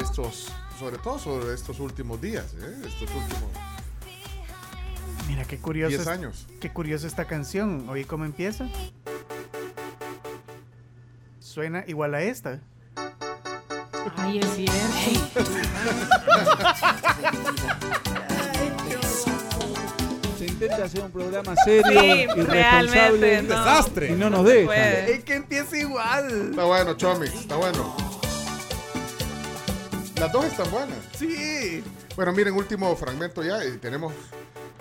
[0.01, 2.77] estos, sobre todo sobre estos últimos días, ¿eh?
[2.87, 3.51] estos últimos
[5.29, 5.91] Mira, qué curioso.
[5.91, 6.47] 10 es- años.
[6.59, 7.87] Qué curiosa esta canción.
[7.91, 8.67] ¿Oí cómo empieza?
[11.39, 12.61] Suena igual a esta.
[14.17, 15.51] Ay, es cierto.
[20.39, 22.53] Se intenta hacer un programa serio, Sí, irresponsable,
[22.91, 23.59] realmente, no.
[23.59, 24.09] desastre.
[24.09, 24.67] Y no nos dejan.
[24.67, 25.13] puede.
[25.15, 26.51] Es que empieza igual.
[26.51, 27.97] Está bueno, Chomi, está bueno.
[30.19, 30.99] Las dos están buenas.
[31.19, 31.83] Sí.
[32.17, 33.63] Bueno, miren, último fragmento ya.
[33.65, 34.13] eh, tenemos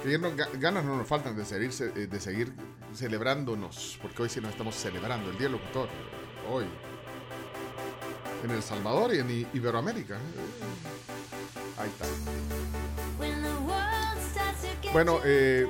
[0.04, 2.54] que irnos, ga- ganas no nos faltan de seguir, ce- eh, de seguir
[2.94, 5.88] celebrándonos, porque hoy sí nos estamos celebrando el Día del Locutor.
[6.52, 6.66] Hoy.
[8.44, 10.16] En El Salvador y en I- Iberoamérica.
[10.16, 10.20] ¿eh?
[11.78, 12.06] Ahí está.
[14.94, 15.68] Bueno, eh,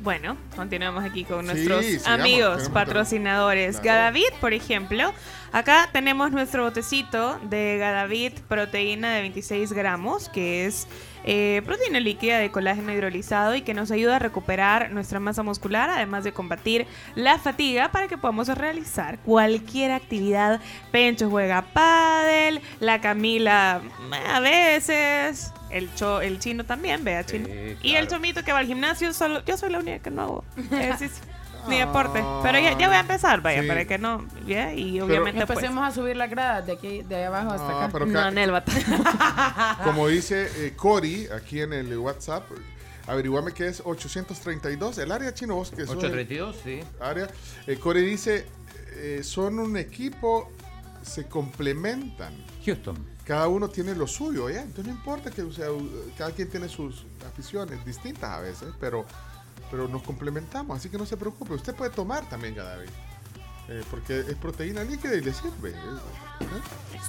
[0.00, 3.80] Bueno, continuamos aquí con Sí, nuestros sigamos, amigos patrocinadores.
[3.80, 3.98] Claro.
[3.98, 5.12] Gadavit, por ejemplo.
[5.50, 10.86] Acá tenemos nuestro botecito de Gadavit proteína de 26 gramos, que es
[11.24, 15.88] eh, proteína líquida de colágeno hidrolizado y que nos ayuda a recuperar nuestra masa muscular,
[15.90, 20.60] además de combatir la fatiga para que podamos realizar cualquier actividad.
[20.92, 23.80] Pencho juega pádel, la Camila
[24.32, 27.48] a veces, el, cho- el chino también, vea chino.
[27.82, 30.44] Y el chomito que va al gimnasio, solo, yo soy la única que no hago
[30.72, 31.24] ejercicio.
[31.68, 32.24] Ni deporte.
[32.42, 33.68] Pero ya, ya voy a empezar, vaya, Sí.
[33.68, 34.26] para que no.
[34.46, 35.58] ya, y obviamente pues.
[35.58, 37.88] Empecemos a subir las gradas de aquí, de ahí abajo hasta No, acá.
[37.92, 38.72] pero No, en el bata-
[39.84, 42.44] como dice eh, Cory aquí en el WhatsApp,
[43.06, 46.80] averiguame qué es 832, el área chino, vos que sos el 832, sí.
[47.00, 47.28] área.
[47.66, 48.46] Eh, Cory dice,
[48.96, 50.50] eh, son un equipo,
[51.02, 52.32] se complementan.
[52.64, 52.96] Houston.
[53.28, 54.62] Cada uno tiene lo suyo, ¿ya?
[54.62, 55.66] Entonces no importa que o sea,
[56.16, 59.04] cada quien tiene sus aficiones distintas a veces, pero,
[59.70, 61.52] pero nos complementamos, así que no se preocupe.
[61.52, 62.88] Usted puede tomar también cada vez.
[63.68, 65.70] eh, porque es proteína líquida y le sirve.
[65.72, 65.74] ¿eh?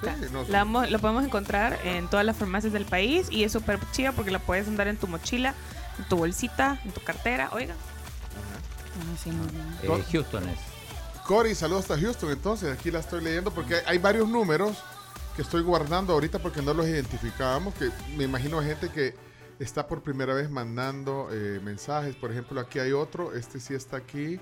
[0.02, 3.80] Sí, no, La lo podemos encontrar en todas las farmacias del país y es súper
[3.94, 5.54] chiva porque la puedes andar en tu mochila,
[5.98, 7.50] en tu bolsita, en tu cartera.
[7.54, 7.76] Oiga.
[9.88, 10.60] Cor- Eh, Houston es.
[11.26, 12.32] Cory, saludos hasta Houston.
[12.32, 14.78] Entonces, aquí la estoy leyendo porque hay varios números
[15.42, 17.74] estoy guardando ahorita porque no los identificábamos.
[17.76, 19.16] Que me imagino gente que
[19.60, 22.16] está por primera vez mandando eh, mensajes.
[22.16, 23.34] Por ejemplo, aquí hay otro.
[23.36, 24.40] Este sí está aquí.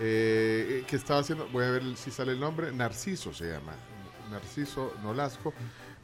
[0.00, 1.48] eh, que estaba haciendo.
[1.48, 2.72] Voy a ver si sale el nombre.
[2.72, 3.72] Narciso se llama.
[4.30, 5.52] Narciso Nolasco.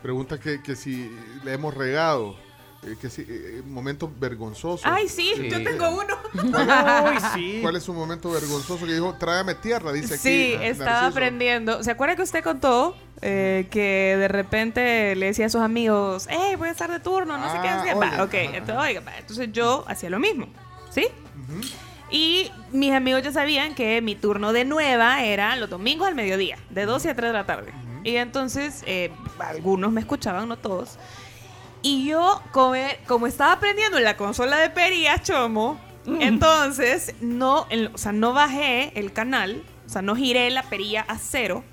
[0.03, 1.11] Pregunta que, que si
[1.45, 2.37] le hemos regado.
[2.87, 4.83] Eh, que si, eh, momento vergonzoso.
[4.89, 6.17] Ay, sí, yo tengo uno.
[6.53, 7.19] ¿Cuál,
[7.63, 8.87] ¿Cuál es su momento vergonzoso?
[8.87, 10.23] Que dijo, trágame tierra, dice aquí.
[10.23, 10.73] Sí, Narciso.
[10.83, 11.83] estaba aprendiendo.
[11.83, 16.55] ¿Se acuerda que usted contó eh, que de repente le decía a sus amigos, hey,
[16.57, 17.97] voy a estar de turno, no sé qué Ah, hacía?
[17.97, 20.47] oye, Va, ok, ajá, entonces, oiga, va, entonces yo hacía lo mismo,
[20.91, 21.07] ¿sí?
[22.11, 26.57] Y mis amigos ya sabían que mi turno de nueva era los domingos al mediodía,
[26.71, 27.73] de 12 a 3 de la tarde.
[28.05, 30.99] Y entonces, eh, algunos me escuchaban, no todos.
[31.83, 32.75] Y yo, como,
[33.07, 35.79] como estaba aprendiendo en la consola de Pería, chomo,
[36.21, 41.19] entonces no, o sea, no bajé el canal, o sea, no giré la perilla a
[41.19, 41.65] cero.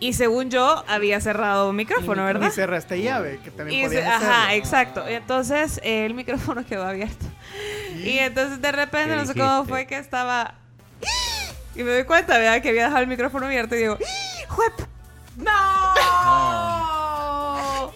[0.00, 2.48] Y según yo, había cerrado micrófono, ¿verdad?
[2.48, 4.54] Y cerraste llave, que también Y se- podías ajá, hacerlo.
[4.58, 5.06] exacto.
[5.06, 7.24] Entonces el micrófono quedó abierto.
[8.02, 10.54] Y entonces de repente, ¿Qué no sé cómo fue que estaba.
[11.74, 12.60] Y me doy cuenta, ¿verdad?
[12.60, 13.98] Que había dejado el micrófono abierto y digo,
[14.48, 14.72] ¡Juep!
[15.36, 15.50] ¡No!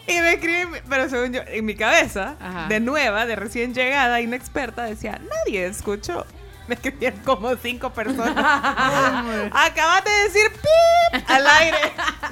[0.07, 2.37] Y me escribí, pero según yo, en mi cabeza,
[2.69, 6.27] de nueva, de recién llegada, inexperta, decía, nadie escuchó.
[6.67, 8.37] Me escribían como cinco personas.
[9.53, 11.79] Acabas de decir pi al aire.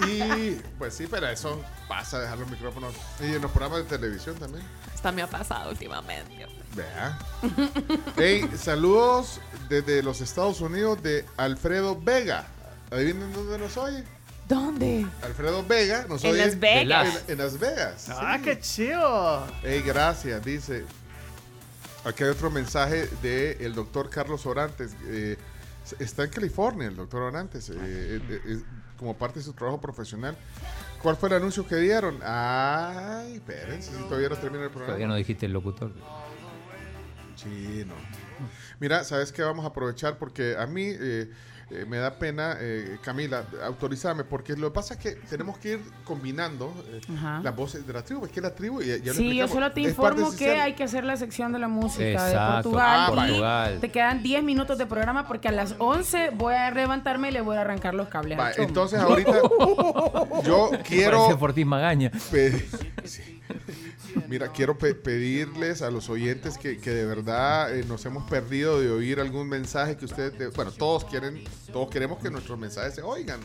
[0.08, 2.94] Y pues sí, pero eso pasa, dejar los micrófonos.
[3.20, 4.62] Y en los programas de televisión también.
[4.94, 6.46] Esto me ha pasado últimamente.
[6.74, 7.18] Vea.
[8.18, 12.44] Hey, saludos desde los Estados Unidos de Alfredo Vega.
[12.90, 14.04] ¿Adivinen dónde nos oye?
[14.48, 15.06] ¿Dónde?
[15.22, 17.24] Alfredo Vega nos En oye Las Vegas.
[17.26, 18.08] En, en Las Vegas.
[18.10, 18.44] Ah, sí.
[18.44, 19.46] qué chido.
[19.62, 20.84] Hey, gracias, dice.
[22.04, 24.94] Aquí hay otro mensaje del el doctor Carlos Orantes.
[25.06, 25.36] eh,
[25.98, 28.62] está en California el doctor Orantes, eh, eh, eh,
[28.96, 30.36] como parte de su trabajo profesional.
[31.02, 32.20] ¿Cuál fue el anuncio que dieron?
[32.22, 34.86] Ay, espérense, si todavía no termina el programa.
[34.86, 35.92] Todavía no dijiste el locutor.
[37.34, 37.94] Chino.
[38.80, 39.42] Mira, ¿sabes qué?
[39.42, 40.92] Vamos a aprovechar porque a mí
[41.70, 45.72] eh, me da pena, eh, Camila, autorizarme, porque lo que pasa es que tenemos que
[45.72, 47.40] ir combinando eh, Ajá.
[47.42, 48.24] las voces de la tribu.
[48.24, 50.84] Es que la tribu, ya, ya lo Sí, yo solo te informo que hay que
[50.84, 52.86] hacer la sección de la música Exacto, de Portugal.
[52.86, 53.78] ah, y Portugal.
[53.80, 57.40] Te quedan 10 minutos de programa porque a las 11 voy a levantarme y le
[57.40, 58.38] voy a arrancar los cables.
[58.38, 59.32] Va, entonces ahorita
[60.44, 61.36] yo quiero
[61.66, 62.10] Magaña.
[62.30, 62.64] pe-
[63.04, 63.42] sí.
[64.28, 68.80] Mira, quiero pe- pedirles a los oyentes que, que de verdad eh, nos hemos perdido
[68.80, 72.94] de oír algún mensaje que ustedes, de- bueno, todos quieren, todos queremos que nuestros mensajes
[72.94, 73.40] se oigan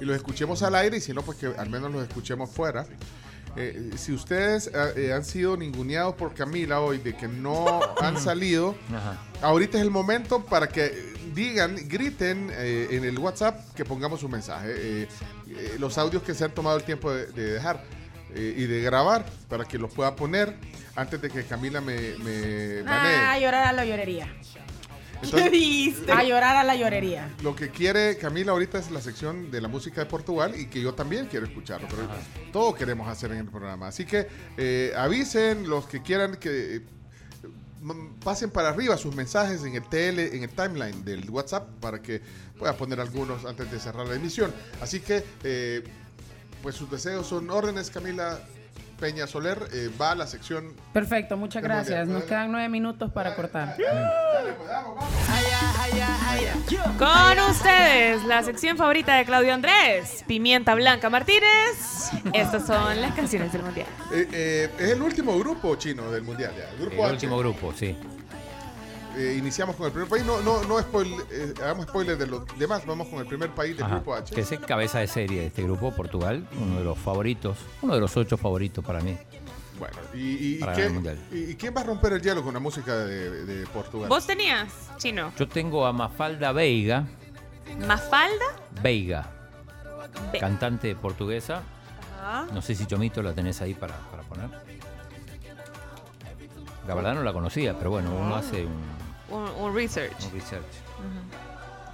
[0.00, 2.86] y los escuchemos al aire y si no, pues que al menos los escuchemos fuera.
[3.58, 8.20] Eh, si ustedes eh, eh, han sido ninguneados por Camila hoy de que no han
[8.20, 9.16] salido, Ajá.
[9.40, 14.32] ahorita es el momento para que digan, griten eh, en el WhatsApp que pongamos un
[14.32, 15.08] mensaje.
[15.78, 17.82] los audios que se han tomado el tiempo de, de dejar
[18.36, 20.54] eh, y de grabar para que los pueda poner
[20.94, 23.14] antes de que Camila me, me banee.
[23.16, 24.28] Ah, a llorar a la llorería.
[25.22, 27.30] Entonces, A llorar a la llorería.
[27.42, 30.80] Lo que quiere Camila ahorita es la sección de la música de Portugal y que
[30.80, 32.06] yo también quiero escucharlo, pero
[32.52, 33.88] todo queremos hacer en el programa.
[33.88, 36.80] Así que eh, avisen los que quieran que eh,
[37.82, 42.02] m- pasen para arriba sus mensajes en el TL, en el timeline del WhatsApp para
[42.02, 42.20] que
[42.58, 44.52] pueda poner algunos antes de cerrar la emisión.
[44.82, 45.82] Así que, eh,
[46.62, 48.38] pues sus deseos son órdenes, Camila
[48.98, 49.58] Peña Soler.
[49.72, 52.08] eh, va a la sección Perfecto, muchas gracias.
[52.08, 53.76] Nos quedan nueve minutos para cortar.
[56.98, 62.10] Con ustedes, la sección favorita de Claudio Andrés, Pimienta Blanca Martínez.
[62.32, 63.86] Estas son las canciones del mundial.
[64.12, 66.52] Eh, eh, es el último grupo chino del mundial.
[66.56, 67.12] ya, el grupo El H.
[67.12, 67.96] último grupo, sí.
[69.16, 70.24] Eh, iniciamos con el primer país.
[70.26, 72.84] No, no, no spoil- eh, hagamos spoiler de los demás.
[72.86, 73.94] Vamos con el primer país del Ajá.
[73.96, 74.34] grupo H.
[74.34, 77.94] Que es el cabeza de serie de este grupo, Portugal, uno de los favoritos, uno
[77.94, 79.16] de los ocho favoritos para mí.
[79.78, 84.08] Bueno, y, Para quién va a romper el hielo con la música de, de Portugal?
[84.08, 85.32] ¿Vos tenías, chino?
[85.38, 87.06] Yo tengo a Mafalda Veiga,
[87.86, 88.44] ¿Mafalda?
[88.82, 89.30] Veiga,
[90.32, 91.62] Ve- cantante portuguesa.
[92.18, 92.46] Ajá.
[92.54, 94.48] No sé si Chomito la tenés ahí para, para poner.
[96.86, 98.72] La verdad no la conocía, pero bueno, uno hace un,
[99.30, 100.12] Un, un research.
[100.26, 100.64] un research.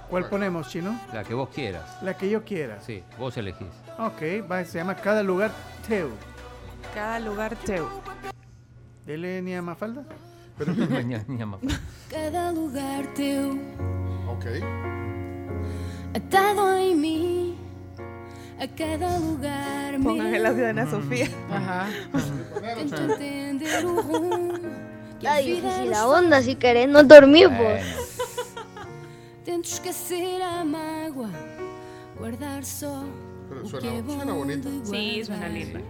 [0.09, 0.99] ¿Cuál ponemos, chino?
[1.11, 1.97] La que vos quieras.
[2.03, 2.79] La que yo quiera.
[2.81, 3.67] Sí, vos elegís.
[3.97, 5.51] Ok, va, se llama Cada Lugar
[5.87, 6.09] Teu.
[6.93, 7.87] Cada lugar teu.
[9.05, 10.03] ¿De Lenia Mafalda?
[10.89, 11.57] Mañana, ni ama.
[12.09, 13.57] Cada lugar teu,
[14.27, 14.45] Ok.
[16.15, 17.55] atado em mim,
[18.59, 20.87] a cada lugar Pongan el audio de Ana.
[20.89, 21.27] Sofía.
[21.49, 21.87] Ajá.
[22.75, 24.53] Tento entender o rumo
[25.23, 27.83] que Está a onda, si querés no dormir, pues.
[29.45, 31.29] Tento esquecer a mágoa,
[32.17, 33.03] guardar só
[33.49, 34.69] Pero o suena- que é bom suena bonito.
[34.85, 35.81] Sí, suena linda.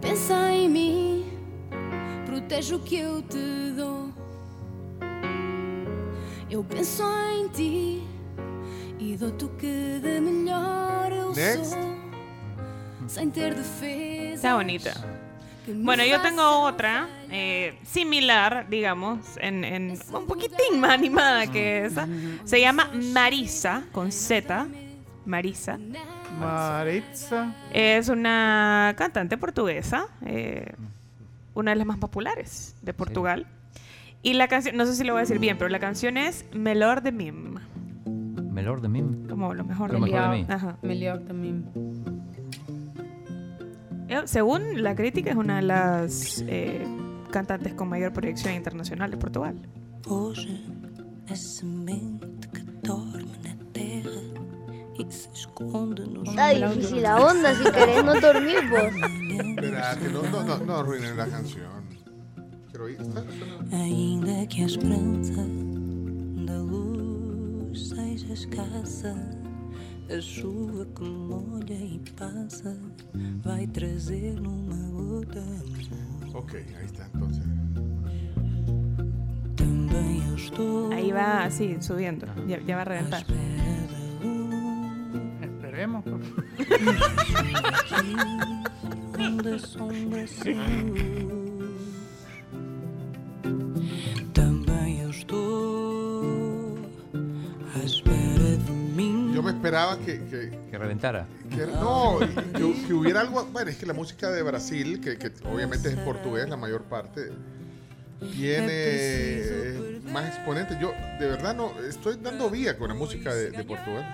[0.00, 1.26] Pensa em mim,
[2.24, 4.10] protege o que eu te dou.
[6.50, 7.02] Eu penso
[7.34, 8.02] em ti
[8.98, 11.66] e dou-te o que de melhor eu Next.
[11.66, 11.96] sou.
[13.08, 14.34] Sem ter defesa.
[14.34, 15.15] Está bonita.
[15.68, 22.06] Bueno, yo tengo otra eh, similar, digamos, en, en- un poquitín más animada que esa.
[22.44, 24.66] Se llama Marisa, con Z.
[25.24, 25.78] Marisa.
[26.38, 27.54] Maritza.
[27.72, 30.72] Es una cantante portuguesa, eh,
[31.54, 33.46] una de las más populares de Portugal.
[34.22, 36.44] Y la canción, no sé si lo voy a decir bien, pero la canción es
[36.52, 37.54] Melor de Mim.
[38.52, 39.02] Melor de mí.
[39.28, 40.46] Como lo mejor Lo mejor de mí.
[40.48, 40.78] Ajá.
[40.82, 41.64] Melhor también.
[44.08, 46.86] Eh, Según la crítica, es una de las eh,
[47.30, 49.56] cantantes con mayor proyección internacional de Portugal.
[54.96, 55.08] Que e
[56.24, 58.94] Está difícil la onda, si querés no dormir vos.
[59.46, 61.84] Espérate, no, no, no, no arruinen la canción.
[62.70, 62.98] Quiero oír.
[63.72, 65.42] Ainda que a esperança
[66.46, 69.14] da luz seja escassa,
[70.08, 72.76] a chuva que molha e passa
[73.42, 75.42] vai trazer numa gota
[76.34, 77.42] Ok, ahí está, entonces.
[79.56, 80.92] também eu estou.
[80.92, 82.26] Ahí va así, subiendo.
[82.46, 83.24] Ya, ya va a reventar.
[85.42, 86.04] Esperemos.
[89.18, 89.58] onde
[99.66, 101.26] esperaba que, que, Que reventara.
[101.50, 103.44] que- no, que, que hubiera algo.
[103.46, 106.82] Bueno, es que la música de Brasil, que, que obviamente es en portugués la mayor
[106.84, 107.30] parte,
[108.32, 110.78] tiene más exponentes.
[110.80, 114.04] Yo, de verdad, no estoy dando vía con la música de, de Portugal.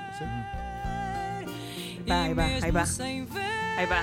[2.10, 2.84] Va, ahí va, ahí va.
[3.78, 4.02] Ahí va.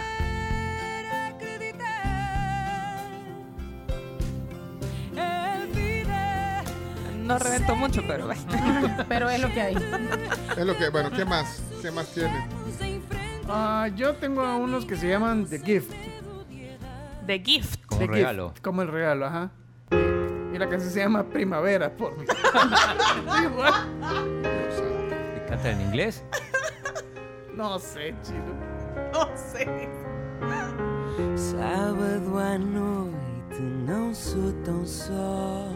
[7.29, 8.35] No reventó mucho, pero va.
[9.07, 9.75] Pero es lo que hay.
[10.57, 11.61] Es lo que, bueno, ¿qué más?
[11.79, 12.47] ¿Qué más tiene?
[13.47, 15.91] Ah, yo tengo unos que se llaman The Gift.
[17.27, 17.85] The Gift.
[17.85, 18.53] Como The Gift, regalo.
[18.63, 19.51] como el regalo, ajá.
[20.51, 21.95] Y la canción se llama Primavera.
[21.95, 22.15] Por...
[23.43, 23.73] Igual.
[25.47, 26.23] ¿Canta en inglés?
[27.55, 28.55] No sé, chino.
[29.13, 29.67] No sé.
[31.35, 35.67] Sábado à noite não sou tão só,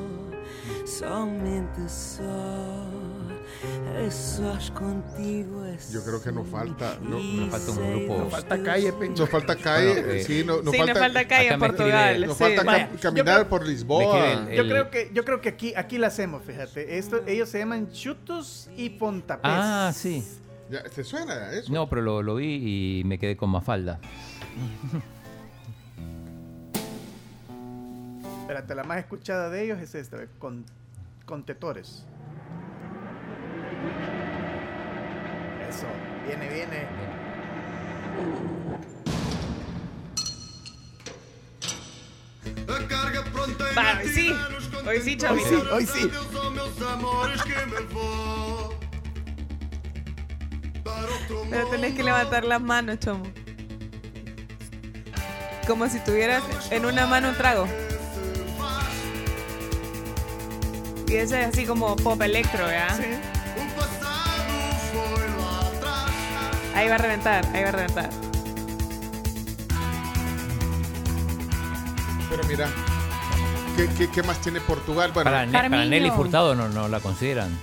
[3.97, 5.63] É sós contigo.
[5.91, 6.97] Yo creo que nos falta.
[7.01, 8.17] No, Nos falta un grupo.
[8.23, 8.93] Nos falta calle.
[9.17, 12.09] Nos falta calle, Bueno, eh, sí, no, nos Sí, falta, le falta calle en Portugal.
[12.15, 12.43] escribe- nos sí.
[12.43, 14.43] falta Vaya, cam- yo caminar creo- por Lisboa.
[14.51, 16.97] Yo El- creo que yo creo que aquí aquí la hacemos, fíjate.
[16.97, 19.51] Esto ellos se llaman chutos y pontapés.
[19.53, 20.23] Ah, sí.
[20.95, 21.71] ¿Te suena eso?
[21.71, 23.99] No, pero lo, lo vi y me quedé con Mafalda.
[28.43, 30.65] Espérate, la más escuchada de ellos es esta, con,
[31.25, 32.03] con tetores.
[35.69, 35.87] Eso,
[36.27, 36.87] viene, viene.
[43.77, 44.35] Va, hoy sí.
[44.85, 46.11] Hoy sí, Hoy sí, hoy sí.
[51.49, 53.23] Pero tenés que levantar las manos, chomo.
[55.65, 57.65] Como si tuvieras en una mano un trago.
[61.13, 62.87] Y ese es así como pop electro, ¿ya?
[66.73, 68.09] Ahí va a reventar, ahí va a reventar.
[72.31, 72.67] Pero mira,
[73.77, 75.11] ¿qué, qué, qué más tiene Portugal?
[75.13, 75.85] Bueno, Para, Ne- para.
[75.85, 77.55] Nelly Furtado no, no la consideran.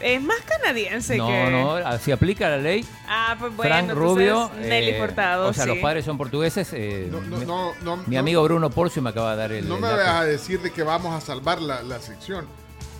[0.00, 1.50] Es más canadiense no, que.
[1.50, 2.84] no, así aplica la ley.
[3.06, 4.50] Ah, pues bueno, Frank Rubio.
[4.58, 5.46] Nelly eh, Furtado.
[5.48, 5.68] O sea, sí.
[5.68, 6.68] los padres son portugueses.
[6.72, 9.52] eh, no, no, mi- no, no, mi no- amigo Bruno Porcio me acaba de dar
[9.52, 9.68] el.
[9.68, 12.48] No el me vas a decir de que vamos a salvar la, la sección.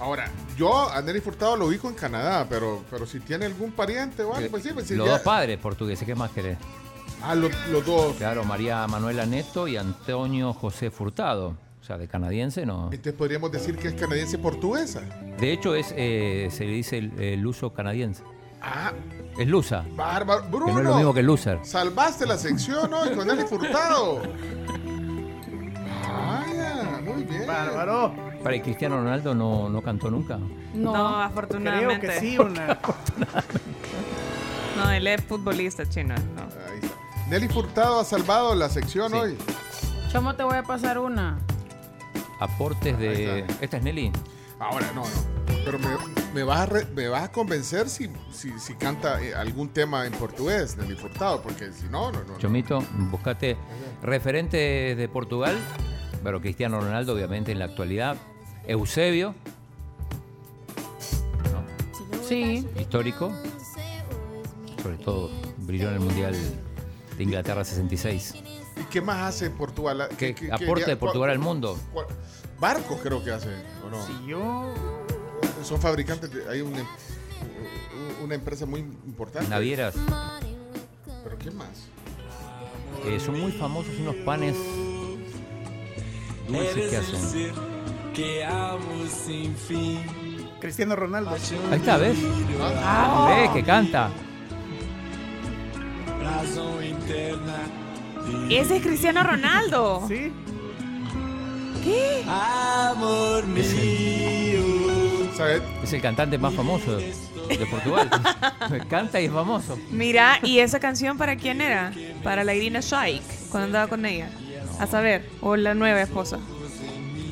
[0.00, 4.22] Ahora, yo a Nelly Furtado lo ubico en Canadá, pero, pero si tiene algún pariente
[4.22, 6.56] o algo, pues sí, pues sí, Los ya- dos padres portugueses, ¿qué más querés?
[7.22, 8.16] Ah, los, los dos.
[8.16, 11.54] Claro, María Manuela Neto y Antonio José Furtado.
[11.80, 12.84] O sea, de canadiense no.
[12.84, 15.00] Entonces podríamos decir que es canadiense portuguesa.
[15.38, 18.22] De hecho, es eh, se le dice el, el uso canadiense.
[18.62, 18.92] Ah,
[19.38, 19.84] Es lusa.
[19.96, 20.44] bárbaro.
[20.50, 21.58] Bruno, Que no es lo mismo que loser.
[21.62, 24.22] salvaste la sección hoy con Nelly Furtado.
[26.08, 26.50] Vaya,
[27.14, 27.46] muy bien.
[27.46, 28.14] Bárbaro.
[28.42, 30.38] Para el Cristiano Ronaldo no, no cantó nunca.
[30.38, 32.06] No, No, afortunadamente.
[32.06, 32.78] Creo que sí, una.
[34.76, 36.14] No, él es futbolista chino.
[36.34, 36.42] no.
[36.42, 36.96] Ahí está.
[37.28, 39.18] Nelly Furtado ha salvado la sección Sí.
[39.18, 39.36] hoy.
[40.10, 41.38] Chomo, te voy a pasar una.
[42.40, 43.44] Aportes de.
[43.60, 44.10] ¿Esta es Nelly?
[44.58, 45.54] Ahora, no, no.
[45.64, 45.88] Pero me,
[46.34, 50.06] me vas, a re- me vas a convencer si, si, si canta eh, algún tema
[50.06, 52.32] en portugués, Nelly Furtado, porque si no, no, no.
[52.32, 52.38] no.
[52.38, 53.56] Chomito, buscate
[54.02, 55.56] referentes de Portugal.
[56.22, 58.16] Pero Cristiano Ronaldo, obviamente, en la actualidad.
[58.66, 59.34] Eusebio,
[62.28, 62.66] Sí.
[62.78, 63.32] histórico.
[64.82, 66.34] Sobre todo, brilló en el Mundial
[67.16, 68.34] de Inglaterra 66.
[68.80, 70.08] ¿Y qué más hace Portugal?
[70.16, 71.78] ¿Qué ¿Qué- qué- aporte qué- de Portugal al mundo?
[71.92, 72.06] cuál-
[72.58, 73.48] Barcos creo que hace,
[73.86, 74.06] ¿o no?
[74.06, 74.74] Si yo.
[75.64, 76.84] Son fabricantes, de- hay una,
[78.22, 79.48] una empresa muy importante.
[79.48, 79.94] Navieras.
[81.24, 81.68] ¿Pero qué más?
[83.06, 84.56] Eh, son muy famosos unos panes
[86.50, 87.52] dulces que hacen.
[90.60, 91.30] Cristiano Ronaldo.
[91.30, 92.18] Ahí está, ¿ves?
[92.82, 93.34] Ah.
[93.34, 94.10] ¿Ves que canta?
[98.50, 100.04] Ese es Cristiano Ronaldo.
[100.08, 100.32] Sí.
[101.82, 102.24] ¿Qué?
[102.28, 104.60] Amor mío.
[105.34, 105.62] ¿Sabes?
[105.82, 108.10] Es el cantante más famoso de Portugal.
[108.90, 109.78] Canta y es famoso.
[109.90, 111.90] Mira, ¿y esa canción para quién era?
[112.22, 114.28] Para la Irina Shayk, cuando andaba con ella.
[114.80, 116.38] A saber, o la nueva esposa.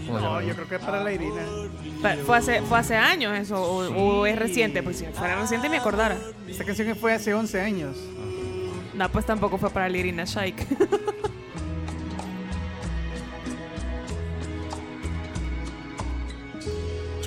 [0.07, 1.43] No, yo creo que es para la Irina.
[2.03, 3.89] Pa- Fue hace, fue hace años eso, o,
[4.21, 6.17] o es reciente, pues si fuera reciente me acordara.
[6.47, 7.97] Esta canción fue hace 11 años.
[8.95, 10.67] No, pues tampoco fue para la Irina Shayk.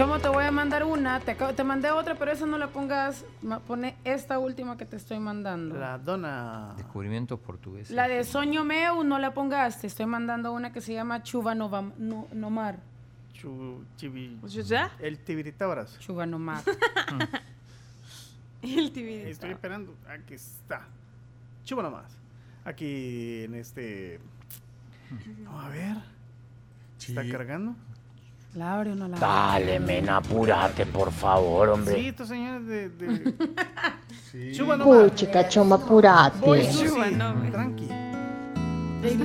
[0.01, 1.19] Chomo, te voy a mandar una.
[1.19, 3.23] Te, acabo- te mandé otra, pero esa no la pongas.
[3.43, 5.75] ma- Pone esta última que te estoy mandando.
[5.75, 6.73] La dona.
[6.75, 7.95] Descubrimientos portugueses.
[7.95, 9.79] La de Soño Meu no la pongas.
[9.79, 12.79] Te estoy mandando una que se llama Chuva Nova, no, Nomar.
[13.33, 14.91] Chu, chibi, ¿Ya?
[14.97, 15.99] El Tibiritabras.
[15.99, 16.63] Chuva Nomar.
[18.63, 19.29] El TV.
[19.29, 19.93] Estoy esperando.
[20.09, 20.87] Aquí está.
[21.63, 22.17] Chupa nomás.
[22.65, 24.19] Aquí en este.
[25.43, 25.97] No, a ver.
[26.99, 27.75] ¿Está cargando?
[28.55, 29.65] ¿La abre o no la abre?
[29.65, 32.07] Dale, men, apúrate, por favor, Sí, hombre.
[32.09, 32.89] estos señores de.
[32.89, 33.33] de...
[34.53, 35.09] Chupa nomás.
[35.11, 36.37] Puchica, choma, apurate.
[36.39, 36.87] Voy, Susi.
[37.51, 37.87] Tranqui.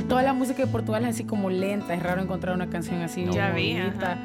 [0.08, 3.26] Toda la música de Portugal es así como lenta, es raro encontrar una canción así.
[3.30, 4.16] Ya vi, bonita.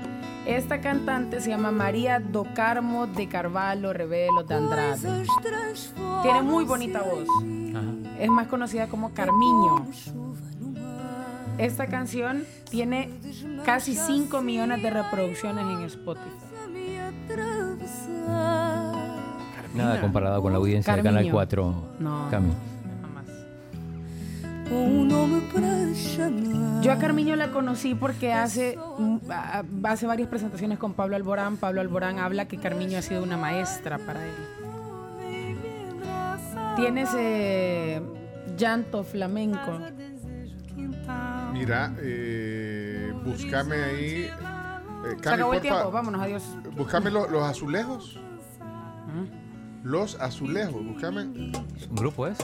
[0.46, 5.24] Esta cantante se llama María do Carmo de Carvalho Rebelo de Andrade.
[6.24, 7.28] Tiene muy bonita voz.
[8.20, 9.86] Es más conocida como Carmiño.
[11.62, 13.12] Esta canción tiene
[13.64, 16.26] casi 5 millones de reproducciones en Spotify.
[19.76, 21.34] Nada comparado con la audiencia de Canal Carmiño.
[21.34, 21.76] 4.
[22.00, 22.28] No.
[22.32, 22.52] Cami.
[26.82, 29.18] Yo a Carmiño la conocí porque hace, mm,
[29.84, 31.58] hace varias presentaciones con Pablo Alborán.
[31.58, 34.34] Pablo Alborán habla que Carmiño ha sido una maestra para él.
[36.76, 38.02] Tiene ese
[38.58, 39.80] llanto flamenco.
[41.52, 44.14] Mira, eh, búscame ahí.
[44.24, 44.32] eh,
[45.10, 46.44] Se Cami, acabó el porfa, tiempo, vámonos, adiós.
[46.76, 48.20] Búscame lo- los azulejos.
[49.84, 51.22] Los azulejos, búscame.
[51.24, 51.52] ¿Un
[51.96, 52.38] grupo es?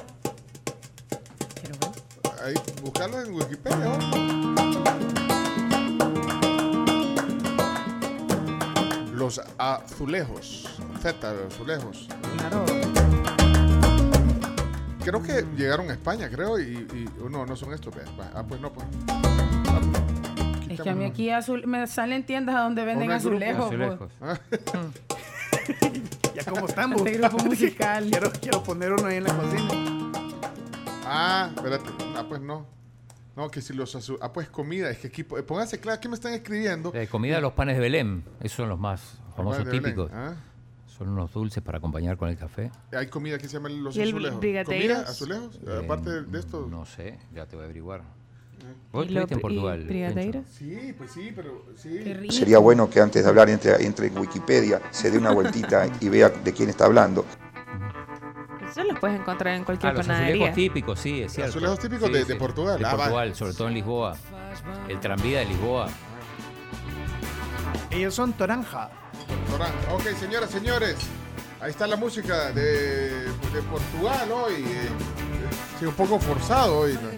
[2.43, 3.77] Ahí, buscarlo en Wikipedia.
[3.77, 3.97] ¿no?
[9.13, 10.67] Los azulejos.
[11.01, 12.07] Z, los azulejos.
[12.37, 12.65] Claro.
[15.09, 16.63] Creo que llegaron a España, creo, y,
[16.93, 17.95] y- oh, no, no son estos.
[17.95, 18.85] ve, va, Ah, pues no, pues.
[20.69, 23.35] Es que a mí aquí azul, me salen tiendas a donde venden hay grupo.
[23.37, 23.65] azulejos.
[23.67, 24.11] Azulejos.
[24.19, 24.41] pues.
[26.35, 26.97] Ya como estamos.
[27.05, 28.07] Este grupo musical.
[28.09, 30.11] quiero, quiero poner uno ahí en la cocina.
[31.05, 31.89] Ah, espérate.
[32.15, 32.65] Ah, pues no.
[33.35, 34.19] No, que si los azul.
[34.21, 34.89] Ah, pues comida.
[34.91, 35.23] Es que aquí.
[35.23, 36.91] Pónganse claro, aquí me están escribiendo.
[36.93, 38.23] Eh, comida de los panes de Belén.
[38.41, 40.11] Esos son los más famosos de Belén, típicos.
[40.13, 40.33] ah.
[40.97, 42.71] Son unos dulces para acompañar con el café.
[42.91, 44.39] Hay comida que se llama los ¿Y el azulejos.
[44.39, 44.97] brigadeiros?
[44.97, 45.09] ¿Comida?
[45.11, 45.59] ¿Azulejos?
[45.67, 46.67] Eh, Aparte de, esto.
[46.69, 48.01] No sé, ya te voy a averiguar.
[48.91, 50.43] Vos ¿Y lo- estuviste en Portugal.
[50.49, 51.65] Sí, pues sí, pero.
[51.75, 52.31] Sí.
[52.31, 56.09] Sería bueno que antes de hablar entre, entre en Wikipedia, se dé una vueltita y
[56.09, 57.23] vea de quién está hablando.
[58.69, 60.33] Eso lo puedes encontrar en cualquier Ah, los panadería.
[60.49, 61.51] azulejos típicos, sí, es cierto.
[61.51, 62.79] Azulejos típicos de- de Portugal.
[62.79, 62.97] De Ah, va.
[63.03, 64.17] Portugal, sobre todo en Lisboa.
[64.89, 65.87] El tranvía de Lisboa.
[67.91, 68.89] Ellos son Toranja.
[69.93, 70.95] Ok, señoras, señores.
[71.59, 74.53] Ahí está la música de, de Portugal hoy.
[74.63, 74.89] eh,
[75.79, 76.93] sí, un poco forzado hoy.
[76.93, 77.09] ¿no?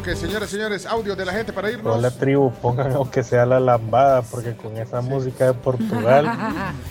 [0.00, 1.96] Ok, señoras, señores, audio de la gente para irnos.
[1.96, 6.30] Hola tribu, pongan aunque sea la lambada, porque con esa música de Portugal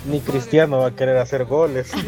[0.05, 1.91] ni Cristiano va a querer hacer goles.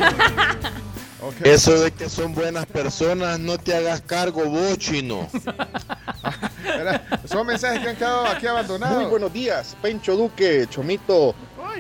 [1.44, 5.28] Eso de que son buenas personas, no te hagas cargo vos, chino.
[7.26, 9.02] Son mensajes que han quedado aquí abandonados.
[9.02, 11.36] Muy buenos días, Pencho Duque, Chomito.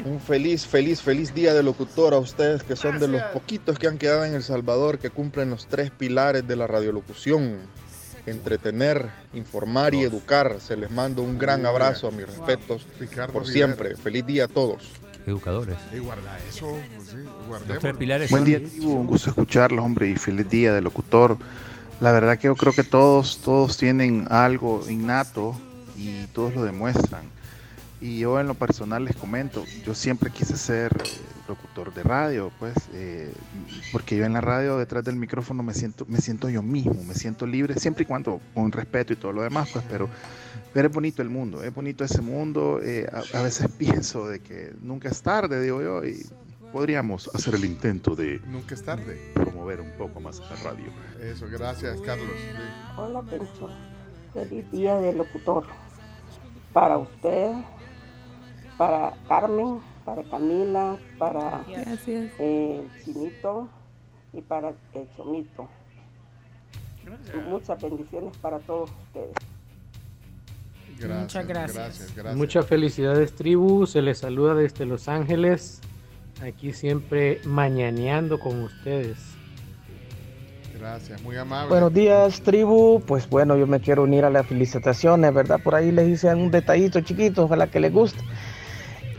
[0.05, 3.87] Un feliz, feliz, feliz día de locutor a ustedes que son de los poquitos que
[3.87, 7.59] han quedado en El Salvador que cumplen los tres pilares de la radiolocución.
[8.25, 10.57] Entretener, informar y educar.
[10.59, 12.87] Se les mando un gran abrazo a mis respetos
[13.31, 13.95] por siempre.
[13.95, 14.89] Feliz día a todos.
[15.25, 15.77] Educadores.
[15.93, 17.17] Y guarda eso, pues sí.
[17.67, 18.93] Los tres pilares Buen día, tribu.
[18.93, 21.37] Un gusto escucharlos, hombre, y feliz día de locutor.
[22.01, 25.55] La verdad que yo creo que todos, todos tienen algo innato
[25.97, 27.23] y todos lo demuestran.
[28.01, 31.09] Y yo en lo personal les comento, yo siempre quise ser eh,
[31.47, 33.31] locutor de radio, pues, eh,
[33.93, 37.13] porque yo en la radio detrás del micrófono me siento, me siento yo mismo, me
[37.13, 40.09] siento libre, siempre y cuando con respeto y todo lo demás, pues, pero,
[40.73, 42.79] pero es bonito el mundo, es bonito ese mundo.
[42.81, 46.25] eh, a, a veces pienso de que nunca es tarde, digo yo, y
[46.71, 49.31] podríamos hacer el intento de Nunca es tarde.
[49.35, 50.91] promover un poco más la radio.
[51.21, 52.27] Eso, gracias, Carlos.
[52.35, 52.97] Sí.
[52.97, 53.69] Hola, Pencho.
[54.33, 55.65] Feliz día de locutor.
[56.73, 57.53] Para usted,
[58.79, 63.69] para Carmen, para Camila, para eh, Chinito
[64.33, 65.69] y para el Chomito.
[67.47, 69.35] Muchas bendiciones para todos ustedes.
[70.99, 71.75] Gracias, Muchas gracias.
[71.75, 72.35] Gracias, gracias.
[72.35, 73.85] Muchas felicidades, tribu.
[73.85, 75.81] Se les saluda desde Los Ángeles.
[76.41, 79.17] Aquí siempre mañaneando con ustedes.
[80.77, 81.69] Gracias, muy amable.
[81.69, 83.01] Buenos días, tribu.
[83.05, 85.61] Pues bueno, yo me quiero unir a las felicitaciones, ¿verdad?
[85.63, 88.19] Por ahí les hice un detallito chiquito, ojalá que les guste.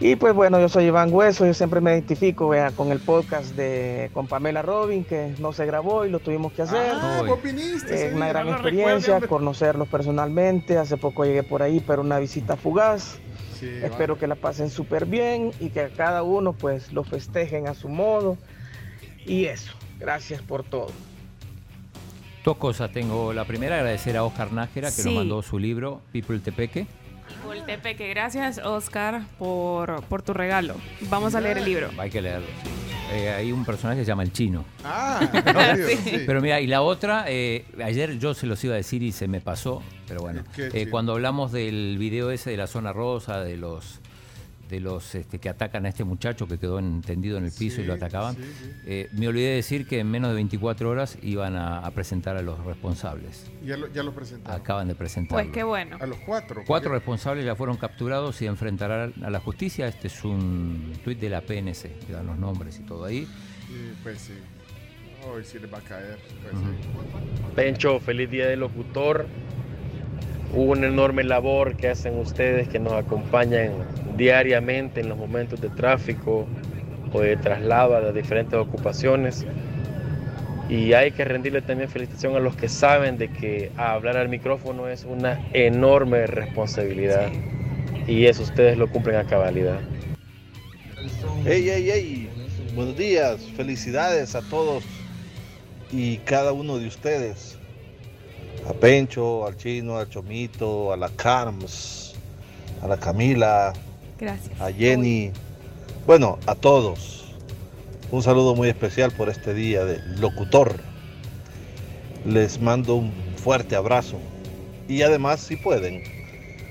[0.01, 3.55] Y pues bueno, yo soy Iván Hueso, yo siempre me identifico vea, con el podcast
[3.55, 6.93] de con Pamela Robin, que no se grabó y lo tuvimos que hacer.
[6.95, 10.77] Ah, vos viniste, sí, una gran experiencia, conocerlos personalmente.
[10.79, 13.19] Hace poco llegué por ahí, pero una visita fugaz.
[13.59, 17.69] Sí, Espero que la pasen súper bien y que a cada uno pues lo festejen
[17.69, 18.37] a su modo.
[19.25, 20.89] Y eso, gracias por todo.
[22.45, 23.33] Dos cosas tengo.
[23.33, 25.09] La primera, agradecer a Oscar Nájera que Sí.
[25.09, 26.87] nos mandó su libro, People Tepeque.
[27.67, 30.77] Tepeque, gracias Oscar por, por tu regalo.
[31.09, 31.91] Vamos a leer el libro.
[31.99, 32.47] Hay que leerlo.
[33.13, 34.65] Eh, hay un personaje que se llama El Chino.
[34.85, 35.21] Ah,
[35.77, 35.97] Sí.
[35.97, 36.23] sí.
[36.27, 39.29] Pero mira, y la otra, eh, ayer yo se los iba a decir y se
[39.29, 43.57] me pasó, pero bueno, eh, cuando hablamos del video ese de la zona rosa, de
[43.57, 44.01] los
[44.69, 47.81] de los este, que atacan a este muchacho que quedó en- tendido en el piso
[47.81, 48.37] y lo atacaban,
[48.87, 52.37] eh, me olvidé de decir que en menos de 24 horas iban a, a presentar
[52.37, 53.47] a los responsables.
[53.65, 54.61] Ya lo, ya lo presentaron.
[54.61, 55.43] Acaban de presentarlo.
[55.45, 55.97] Pues qué bueno.
[56.01, 56.63] A los cuatro.
[56.67, 59.87] Cuatro porque- responsables ya fueron capturados y enfrentarán a la justicia.
[59.87, 63.25] Este es un tuit de la PNC, que dan los nombres y todo ahí.
[63.69, 64.33] Sí, pues sí.
[65.27, 66.19] Hoy sí les va a caer.
[66.43, 67.55] pues sí.
[67.55, 69.27] Pencho, feliz día del locutor.
[70.57, 73.73] Una enorme labor que hacen ustedes que nos acompañan
[74.17, 76.47] diariamente en los momentos de tráfico
[77.13, 79.45] o de traslado a las diferentes ocupaciones.
[80.69, 84.89] Y hay que rendirle también felicitación a los que saben de que hablar al micrófono
[84.89, 87.33] es una enorme responsabilidad.
[88.07, 89.81] Y eso ustedes lo cumplen a cabalidad.
[91.45, 92.31] Hey, hey, hey.
[92.75, 93.41] Buenos días.
[93.57, 94.85] Felicidades a todos
[95.91, 97.59] y cada uno de ustedes.
[98.69, 102.15] A Pencho, al Chino, al Chomito, a la Carms,
[102.83, 103.73] a la Camila,
[104.19, 104.59] Gracias.
[104.61, 105.31] a Jenny.
[106.07, 107.25] Bueno, a todos.
[108.11, 110.77] Un saludo muy especial por este día de locutor.
[112.25, 114.19] Les mando un fuerte abrazo.
[114.89, 116.03] Y además, si pueden,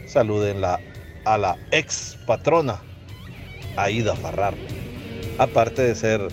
[0.08, 0.80] saluden la-
[1.26, 2.82] a la ex patrona,
[3.76, 4.56] Aida Farrar.
[5.38, 6.28] Aparte de ser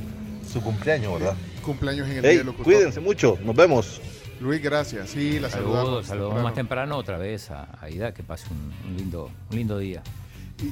[0.51, 1.35] su cumpleaños, ¿verdad?
[1.65, 2.65] Cumpleaños en el Hey, día del locutor.
[2.65, 4.01] cuídense mucho, nos vemos.
[4.41, 5.11] Luis, gracias.
[5.11, 6.07] Sí, la saludamos.
[6.07, 6.45] Saludos, saludamos temprano.
[6.49, 10.03] más temprano otra vez a Aida, que pase un, un lindo, un lindo día.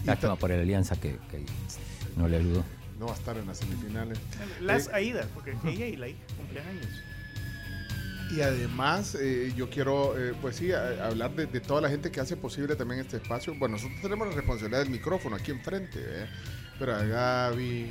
[0.05, 1.45] Lástima por el Alianza que, que
[2.17, 2.65] no le ayudó.
[2.99, 4.19] No va a estar en las semifinales.
[4.61, 6.87] Las Eh, Aidas, porque ella y la hija cumplen años.
[8.31, 12.11] Y además, eh, yo quiero, eh, pues sí, a- hablar de, de toda la gente
[12.11, 13.55] que hace posible también este espacio.
[13.59, 16.27] Bueno, nosotros tenemos la responsabilidad del micrófono aquí enfrente, ¿eh?
[16.79, 17.91] pero a Gaby,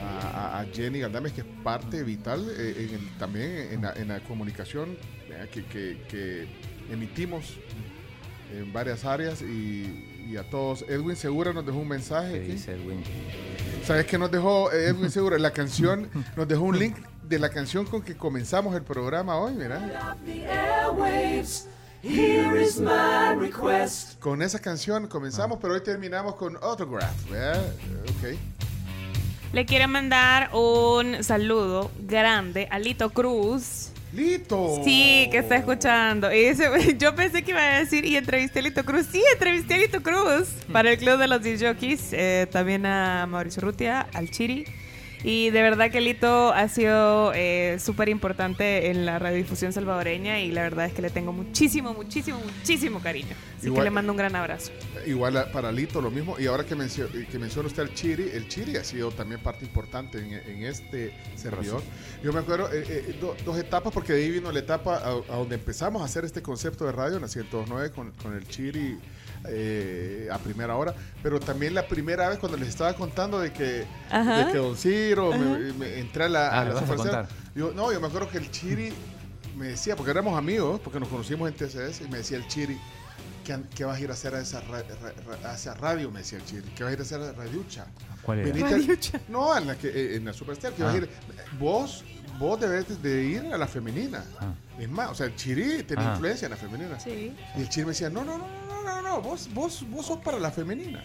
[0.00, 4.08] a, a- Jenny Galdames, que es parte vital eh, en el- también en la, en
[4.08, 4.96] la comunicación
[5.30, 5.48] ¿eh?
[5.52, 6.48] que, que- que
[6.92, 7.54] emitimos
[8.52, 10.82] en varias áreas y, y a todos.
[10.88, 12.32] Edwin Segura nos dejó un mensaje.
[12.42, 13.02] ¿Qué dice Edwin?
[13.84, 15.38] ¿Sabes qué nos dejó eh, Edwin Segura?
[15.38, 16.96] La canción, nos dejó un link
[17.28, 20.16] de la canción con que comenzamos el programa hoy, mira.
[22.02, 24.20] Here is my request.
[24.20, 27.66] Con esa canción comenzamos, pero hoy terminamos con Autograph, ¿verdad?
[28.10, 28.38] Ok.
[29.56, 33.90] Le quiero mandar un saludo grande a Lito Cruz.
[34.12, 34.82] ¡Lito!
[34.84, 36.30] Sí, que está escuchando.
[36.30, 36.68] Y dice,
[36.98, 39.06] yo pensé que iba a decir, y entrevisté a Lito Cruz.
[39.10, 42.12] Sí, entrevisté a Lito Cruz para el Club de los Jockeys.
[42.12, 44.66] eh, también a Mauricio Rutia, al Chiri.
[45.28, 50.52] Y de verdad que Lito ha sido eh, súper importante en la radiodifusión salvadoreña y
[50.52, 53.34] la verdad es que le tengo muchísimo, muchísimo, muchísimo cariño.
[53.58, 54.70] Así Igual- que le mando un gran abrazo.
[55.04, 56.36] Igual a- para Lito lo mismo.
[56.38, 59.64] Y ahora que, mencio- que menciona usted al Chiri, el Chiri ha sido también parte
[59.64, 61.82] importante en, en este servidor.
[62.22, 65.08] Yo me acuerdo eh, eh, do- dos etapas, porque de ahí vino la etapa a,
[65.34, 68.46] a donde empezamos a hacer este concepto de radio en la 109 con, con el
[68.46, 68.96] Chiri
[69.48, 70.94] eh, a primera hora.
[71.22, 75.32] Pero también la primera vez cuando les estaba contando de que, de que Don Ciro,
[75.78, 77.12] me, entré a la, Ah, a ¿le la vas a Supercell.
[77.12, 77.28] contar?
[77.54, 78.92] Yo, no, yo me acuerdo que el Chiri
[79.56, 82.78] me decía, porque éramos amigos, porque nos conocimos en TCS, y me decía el Chiri,
[83.44, 86.10] ¿qué, qué vas a ir a hacer a esa, ra- ra- ra- a esa radio?
[86.10, 87.86] Me decía el Chiri, ¿qué vas a ir a hacer a Radiucha?
[88.22, 88.68] ¿Cuál era?
[88.70, 89.20] Radiucha.
[89.28, 90.98] no, en la, que, eh, en la Superstar, que vas a Ah.
[90.98, 91.08] ir.
[91.58, 92.04] Vos,
[92.38, 94.24] vos debes de ir a la femenina.
[94.40, 94.52] Ah.
[94.78, 96.12] Es más, o sea, el Chiri tenía Ah.
[96.14, 97.00] influencia en la femenina.
[97.00, 97.32] Sí.
[97.56, 100.18] Y el Chiri me decía, no, no, no, no, no, no, vos, vos, vos sos
[100.18, 101.02] para la femenina.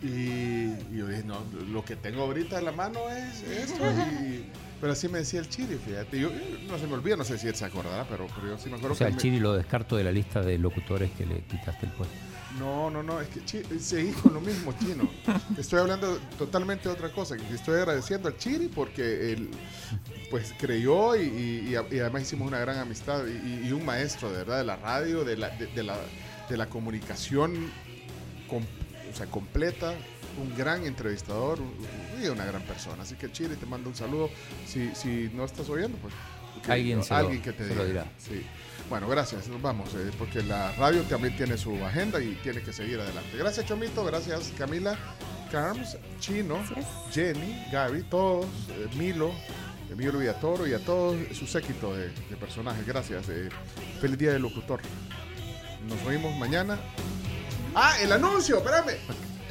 [0.00, 1.38] Y, y yo dije, no,
[1.72, 3.82] lo que tengo ahorita en la mano es esto.
[4.22, 4.46] y-
[4.80, 6.20] pero así me decía el Chiri, fíjate.
[6.20, 6.30] Yo,
[6.68, 8.76] no se me olvida, no sé si él se acordará, pero, pero yo sí me
[8.76, 11.26] acuerdo O sea, que el me- Chiri lo descarto de la lista de locutores que
[11.26, 12.14] le quitaste el puesto.
[12.58, 15.08] No, no, no, es que chi- seguís con lo mismo, chino.
[15.56, 17.36] Estoy hablando totalmente de otra cosa.
[17.52, 19.50] Estoy agradeciendo al Chiri porque él,
[20.30, 24.64] pues, creyó y, además hicimos una gran amistad y, y un maestro, de verdad, de
[24.64, 25.96] la radio, de la, de, de la,
[26.48, 27.70] de la comunicación
[28.48, 28.64] com-
[29.12, 29.94] o sea, completa,
[30.40, 31.58] un gran entrevistador
[32.22, 33.02] y una gran persona.
[33.02, 34.30] Así que, Chiri, te mando un saludo.
[34.66, 36.14] Si, si no estás oyendo, pues...
[36.64, 38.02] que- Alguien se lo- alguien que te se lo diga.
[38.04, 38.12] dirá.
[38.18, 38.44] Sí.
[38.88, 39.48] Bueno, gracias.
[39.48, 43.36] Nos vamos, eh, porque la radio también tiene su agenda y tiene que seguir adelante.
[43.36, 44.04] Gracias, Chomito.
[44.04, 44.96] Gracias, Camila,
[45.52, 46.58] Carms, Chino,
[47.12, 49.32] Jenny, Gaby, todos, eh, Milo,
[49.90, 52.86] Emilio Villatoro y a todos su séquito de, de personajes.
[52.86, 53.28] Gracias.
[53.28, 53.50] eh,
[54.00, 54.80] feliz día del locutor.
[55.86, 56.78] Nos oímos mañana.
[57.74, 58.96] Ah, el anuncio, espérame.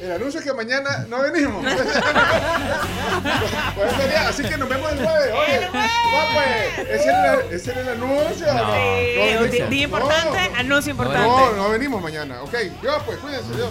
[0.00, 1.64] El anuncio es que mañana no venimos.
[3.74, 5.32] Pues sería, así que nos vemos el jueves.
[5.32, 6.88] Oye, va pues.
[6.88, 8.46] ¿Ese era, ese era el anuncio?
[8.54, 8.74] No,
[9.50, 10.58] Sí, día importante, no.
[10.58, 11.28] anuncio importante.
[11.28, 12.42] No, no venimos mañana.
[12.42, 13.54] Ok, yo pues, cuídense.
[13.54, 13.70] Dios.